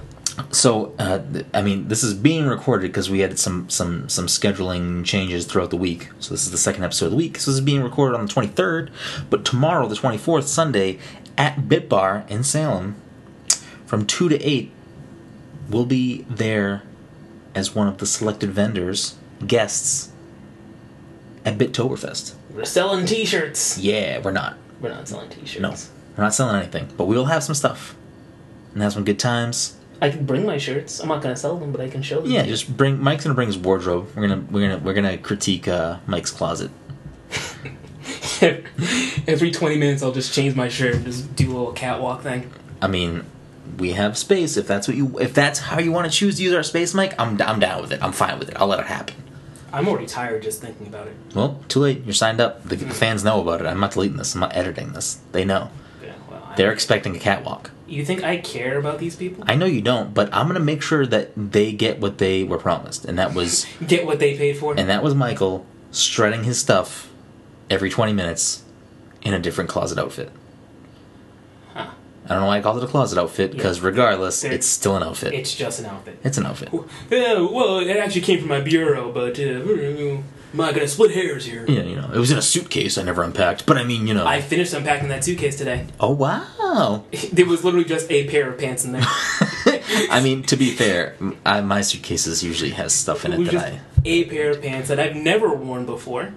So, 0.52 0.94
uh, 1.00 1.20
th- 1.34 1.46
I 1.54 1.62
mean, 1.64 1.88
this 1.88 2.04
is 2.04 2.14
being 2.14 2.46
recorded 2.46 2.92
because 2.92 3.10
we 3.10 3.20
had 3.20 3.40
some 3.40 3.68
some 3.70 4.08
some 4.08 4.28
scheduling 4.28 5.04
changes 5.04 5.46
throughout 5.46 5.72
the 5.72 5.78
week. 5.78 6.10
So 6.20 6.34
this 6.34 6.46
is 6.46 6.52
the 6.52 6.60
second 6.60 6.84
episode 6.84 7.06
of 7.06 7.12
the 7.12 7.18
week. 7.18 7.40
So 7.40 7.50
this 7.50 7.56
is 7.60 7.66
being 7.66 7.82
recorded 7.82 8.18
on 8.20 8.28
the 8.28 8.32
23rd, 8.32 8.90
but 9.32 9.44
tomorrow, 9.44 9.88
the 9.88 9.96
24th, 9.96 10.44
Sunday, 10.44 11.00
at 11.38 11.68
Bit 11.68 11.90
Bar 11.90 12.24
in 12.30 12.44
Salem, 12.44 12.96
from 13.88 14.06
two 14.06 14.30
to 14.30 14.40
eight, 14.44 14.72
we'll 15.70 15.86
be 15.88 16.24
there 16.30 16.84
as 17.58 17.74
one 17.74 17.88
of 17.88 17.98
the 17.98 18.06
selected 18.06 18.52
vendors, 18.52 19.16
guests 19.46 20.12
at 21.44 21.58
Bittoberfest. 21.58 22.36
We're 22.54 22.66
selling 22.66 23.08
T-shirts. 23.08 23.80
Yeah, 23.80 24.20
we're 24.20 24.32
not. 24.32 24.58
We're 24.80 24.90
not 24.90 25.08
selling 25.08 25.30
T-shirts. 25.30 25.60
No, 25.60 25.72
we're 26.16 26.24
not 26.24 26.36
selling 26.36 26.56
anything, 26.56 26.88
but 26.96 27.06
we 27.06 27.16
will 27.16 27.26
have 27.26 27.44
some 27.44 27.56
stuff 27.56 27.96
and 28.74 28.84
have 28.84 28.94
some 28.94 29.04
good 29.04 29.18
times. 29.18 29.76
I 30.00 30.12
can 30.12 30.28
bring 30.28 30.46
my 30.46 30.60
shirts. 30.60 31.00
I'm 31.00 31.08
not 31.08 31.24
gonna 31.24 31.36
sell 31.36 31.58
them, 31.58 31.72
but 31.72 31.82
I 31.82 31.90
can 31.90 32.04
show 32.04 32.22
them. 32.22 32.30
Yeah, 32.30 32.44
just 32.46 32.78
bring. 32.78 33.02
Mike's 33.02 33.24
gonna 33.24 33.34
bring 33.34 33.48
his 33.48 33.58
wardrobe. 33.58 34.08
We're 34.16 34.28
gonna 34.28 34.46
we're 34.52 34.62
gonna 34.62 34.78
we're 34.78 34.94
gonna 34.94 35.18
critique 35.18 35.68
uh, 35.68 35.98
Mike's 36.06 36.30
closet. 36.30 36.70
Every 39.28 39.50
20 39.50 39.78
minutes, 39.78 40.04
I'll 40.04 40.12
just 40.12 40.32
change 40.32 40.56
my 40.56 40.70
shirt 40.70 40.94
and 40.94 41.06
just 41.06 41.36
do 41.36 41.48
a 41.48 41.54
little 41.58 41.74
catwalk 41.74 42.22
thing. 42.22 42.52
I 42.84 42.88
mean, 42.88 43.26
we 43.78 43.92
have 43.94 44.18
space. 44.18 44.58
If 44.58 44.68
that's 44.68 44.88
what 44.88 44.98
you 44.98 45.18
if 45.20 45.34
that's 45.34 45.60
how 45.60 45.80
you 45.80 45.92
want 45.92 46.12
to 46.12 46.18
choose 46.18 46.38
to 46.38 46.44
use 46.44 46.54
our 46.54 46.64
space, 46.64 46.94
Mike, 46.94 47.14
I'm 47.20 47.42
I'm 47.42 47.60
down 47.60 47.82
with 47.82 47.92
it. 47.92 48.02
I'm 48.04 48.12
fine 48.12 48.40
with 48.40 48.50
it. 48.50 48.56
I'll 48.60 48.68
let 48.68 48.80
it 48.80 48.88
happen. 48.88 49.16
I'm 49.74 49.88
already 49.88 50.08
tired 50.08 50.44
just 50.44 50.62
thinking 50.62 50.88
about 50.88 51.08
it. 51.08 51.16
Well, 51.36 51.62
too 51.68 51.82
late. 51.82 52.04
You're 52.06 52.14
signed 52.14 52.40
up. 52.40 52.64
The, 52.64 52.78
the 52.78 52.94
fans 52.94 53.24
know 53.24 53.42
about 53.42 53.60
it. 53.60 53.68
I'm 53.68 53.80
not 53.82 53.92
deleting 53.92 54.18
this. 54.18 54.34
I'm 54.34 54.40
not 54.42 54.56
editing 54.56 54.94
this. 54.94 55.20
They 55.34 55.44
know. 55.44 55.70
Yeah, 56.02 56.14
well, 56.30 56.54
They're 56.56 56.72
expecting 56.72 57.16
a 57.16 57.20
catwalk. 57.20 57.72
You 57.86 58.04
think 58.06 58.24
I 58.24 58.38
care 58.38 58.78
about 58.78 58.98
these 59.00 59.16
people? 59.16 59.44
I 59.48 59.56
know 59.56 59.66
you 59.66 59.82
don't, 59.82 60.14
but 60.14 60.34
I'm 60.34 60.48
gonna 60.48 60.60
make 60.62 60.82
sure 60.82 61.06
that 61.06 61.32
they 61.36 61.72
get 61.74 62.00
what 62.00 62.18
they 62.18 62.44
were 62.44 62.58
promised, 62.58 63.06
and 63.06 63.18
that 63.20 63.34
was 63.34 63.66
Get 63.88 64.06
what 64.06 64.20
they 64.20 64.38
paid 64.38 64.58
for? 64.58 64.74
and 64.78 64.90
that 64.90 65.04
was 65.04 65.14
Michael 65.16 65.66
strutting 65.92 66.44
his 66.44 66.60
stuff 66.60 67.10
every 67.70 67.90
20 67.90 68.14
minutes 68.14 68.64
in 69.22 69.34
a 69.34 69.40
different 69.40 69.70
closet 69.70 69.98
outfit. 69.98 70.32
I 72.30 72.34
don't 72.34 72.42
know 72.42 72.48
why 72.48 72.58
I 72.58 72.62
called 72.62 72.78
it 72.78 72.84
a 72.84 72.88
closet 72.88 73.18
outfit 73.18 73.52
because 73.52 73.80
regardless, 73.82 74.42
There- 74.42 74.52
it's 74.52 74.68
still 74.68 74.96
an 74.98 75.04
outfit. 75.04 75.34
It's 75.34 75.54
just 75.56 75.80
an 75.80 75.86
outfit. 75.86 76.20
It's 76.24 76.38
an 76.38 76.46
outfit. 76.46 76.70
Yeah, 77.10 77.40
well, 77.40 77.80
it 77.80 77.96
actually 77.98 78.22
came 78.22 78.40
from 78.40 78.50
my 78.50 78.60
bureau, 78.62 79.12
but 79.12 79.40
uh, 79.40 79.44
I'm 79.44 80.24
not 80.54 80.74
gonna 80.74 80.88
split 80.88 81.12
hairs 81.12 81.46
here. 81.46 81.66
Yeah, 81.68 81.82
you 81.84 81.96
know, 81.96 82.10
it 82.14 82.18
was 82.18 82.32
in 82.32 82.38
a 82.38 82.42
suitcase 82.42 82.98
I 82.98 83.04
never 83.04 83.24
unpacked, 83.24 83.66
but 83.66 83.78
I 83.78 83.84
mean, 83.84 84.08
you 84.08 84.14
know. 84.14 84.26
I 84.26 84.42
finished 84.42 84.74
unpacking 84.74 85.10
that 85.10 85.24
suitcase 85.24 85.58
today. 85.58 85.88
oh 86.00 86.12
wow. 86.12 87.04
There 87.34 87.46
was 87.46 87.64
literally 87.64 87.86
just 87.86 88.12
a 88.12 88.28
pair 88.30 88.52
of 88.52 88.58
pants 88.60 88.84
in 88.86 88.92
there. 88.92 89.02
I 90.10 90.20
mean, 90.22 90.44
to 90.44 90.56
be 90.58 90.72
fair, 90.72 91.16
I, 91.46 91.62
my 91.62 91.82
suitcases 91.82 92.44
usually 92.44 92.72
has 92.72 92.94
stuff 92.94 93.26
in 93.26 93.34
It 93.34 93.40
it 93.40 93.44
that 93.46 93.52
just 93.52 93.66
I. 93.66 93.82
a 94.06 94.24
pair 94.26 94.52
of 94.52 94.62
pants 94.62 94.90
that 94.90 95.00
I've 95.00 95.16
never 95.16 95.54
worn 95.54 95.86
before. 95.86 96.34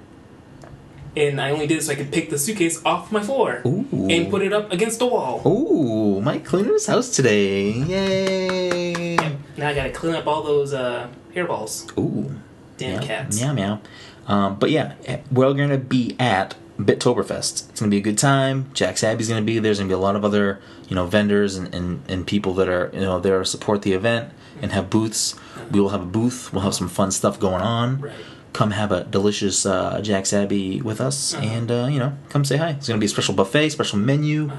And 1.16 1.40
I 1.40 1.50
only 1.50 1.66
did 1.66 1.78
it 1.78 1.82
so 1.82 1.92
I 1.92 1.96
could 1.96 2.12
pick 2.12 2.30
the 2.30 2.38
suitcase 2.38 2.80
off 2.84 3.10
my 3.10 3.22
floor 3.22 3.62
Ooh. 3.66 3.86
and 4.08 4.30
put 4.30 4.42
it 4.42 4.52
up 4.52 4.72
against 4.72 5.00
the 5.00 5.06
wall. 5.06 5.42
Ooh, 5.46 6.20
Mike 6.20 6.44
cleaning 6.44 6.72
his 6.72 6.86
house 6.86 7.10
today. 7.10 7.72
Yay. 7.72 9.16
Now 9.56 9.68
I 9.68 9.74
gotta 9.74 9.90
clean 9.90 10.14
up 10.14 10.26
all 10.26 10.42
those 10.42 10.72
uh, 10.72 11.08
hairballs. 11.34 11.96
Ooh. 11.98 12.36
Damn 12.76 13.02
cats. 13.02 13.40
Meow 13.40 13.52
meow. 13.52 13.80
Um, 14.26 14.56
but 14.58 14.70
yeah, 14.70 14.94
eh, 15.06 15.18
we're 15.30 15.52
gonna 15.52 15.78
be 15.78 16.16
at 16.18 16.54
Bittoberfest. 16.78 17.68
It's 17.70 17.80
gonna 17.80 17.90
be 17.90 17.98
a 17.98 18.02
good 18.02 18.18
time. 18.18 18.70
Jack 18.72 18.96
Sabby's 18.96 19.28
gonna 19.28 19.42
be 19.42 19.54
there. 19.54 19.62
There's 19.62 19.78
gonna 19.78 19.88
be 19.88 19.94
a 19.94 19.98
lot 19.98 20.16
of 20.16 20.24
other 20.24 20.60
you 20.88 20.94
know 20.94 21.06
vendors 21.06 21.56
and, 21.56 21.74
and, 21.74 22.02
and 22.08 22.26
people 22.26 22.54
that 22.54 22.68
are 22.68 22.90
you 22.92 23.00
know 23.00 23.18
there 23.20 23.38
to 23.38 23.44
support 23.44 23.82
the 23.82 23.92
event 23.92 24.32
and 24.62 24.72
have 24.72 24.88
booths. 24.90 25.34
We 25.70 25.80
will 25.80 25.90
have 25.90 26.02
a 26.02 26.06
booth. 26.06 26.52
We'll 26.52 26.62
have 26.62 26.74
some 26.74 26.88
fun 26.88 27.10
stuff 27.10 27.38
going 27.38 27.62
on. 27.62 28.00
Right. 28.00 28.14
Come 28.52 28.72
have 28.72 28.90
a 28.92 29.04
delicious 29.04 29.64
uh, 29.64 30.00
Jack 30.02 30.26
Sabby 30.26 30.80
with 30.82 31.00
us, 31.00 31.34
Uh-huh. 31.34 31.44
and 31.46 31.70
uh, 31.70 31.88
you 31.90 31.98
know 31.98 32.16
come 32.30 32.44
say 32.44 32.56
hi. 32.56 32.70
It's 32.70 32.88
gonna 32.88 32.98
be 33.00 33.06
a 33.06 33.08
special 33.08 33.34
buffet, 33.34 33.70
special 33.70 33.98
menu. 33.98 34.50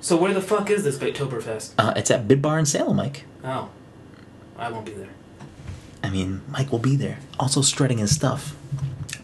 So 0.00 0.16
where 0.16 0.32
the 0.32 0.40
fuck 0.40 0.70
is 0.70 0.82
this 0.84 0.96
Bittoberfest? 0.96 1.72
Uh, 1.76 1.92
it's 1.96 2.10
at 2.10 2.26
Bit 2.26 2.40
Bar 2.40 2.58
in 2.58 2.66
Salem, 2.66 2.96
Mike. 2.96 3.24
Oh, 3.44 3.68
I 4.56 4.70
won't 4.70 4.86
be 4.86 4.92
there. 4.92 5.08
I 6.02 6.10
mean, 6.10 6.40
Mike 6.48 6.70
will 6.72 6.78
be 6.78 6.96
there, 6.96 7.18
also 7.38 7.60
strutting 7.60 7.98
his 7.98 8.14
stuff. 8.14 8.54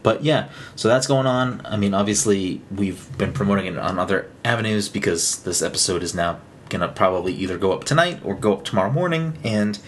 But 0.02 0.22
yeah, 0.22 0.48
so 0.76 0.89
that's 0.89 1.06
going 1.06 1.26
on. 1.26 1.62
I 1.64 1.76
mean, 1.78 1.94
obviously, 1.94 2.60
we've 2.70 3.16
been 3.16 3.32
promoting 3.32 3.66
it 3.66 3.78
on 3.78 3.98
other 3.98 4.31
avenues 4.44 4.89
because 4.90 5.43
this 5.44 5.62
episode 5.62 6.02
is 6.02 6.14
now 6.14 6.40
gonna 6.68 6.89
probably 6.89 7.32
either 7.32 7.56
go 7.56 7.72
up 7.72 7.85
tonight 7.85 8.20
or 8.22 8.35
go 8.35 8.52
up 8.52 8.64
tomorrow 8.64 8.90
morning, 8.90 9.39
and 9.43 9.78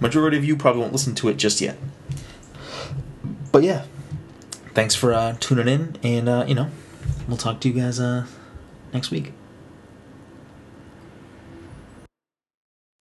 majority 0.00 0.36
of 0.38 0.44
you 0.44 0.56
probably 0.56 0.80
won't 0.80 0.92
listen 0.92 1.14
to 1.16 1.28
it 1.28 1.36
just 1.36 1.60
yet. 1.60 1.76
But 3.52 3.62
yeah, 3.62 3.84
thanks 4.74 4.94
for 4.94 5.12
uh, 5.12 5.36
tuning 5.40 5.68
in, 5.68 5.96
and 6.02 6.28
uh, 6.28 6.44
you 6.46 6.54
know, 6.54 6.70
we'll 7.26 7.36
talk 7.36 7.60
to 7.60 7.68
you 7.68 7.74
guys 7.74 7.98
uh, 7.98 8.26
next 8.92 9.10
week. 9.10 9.32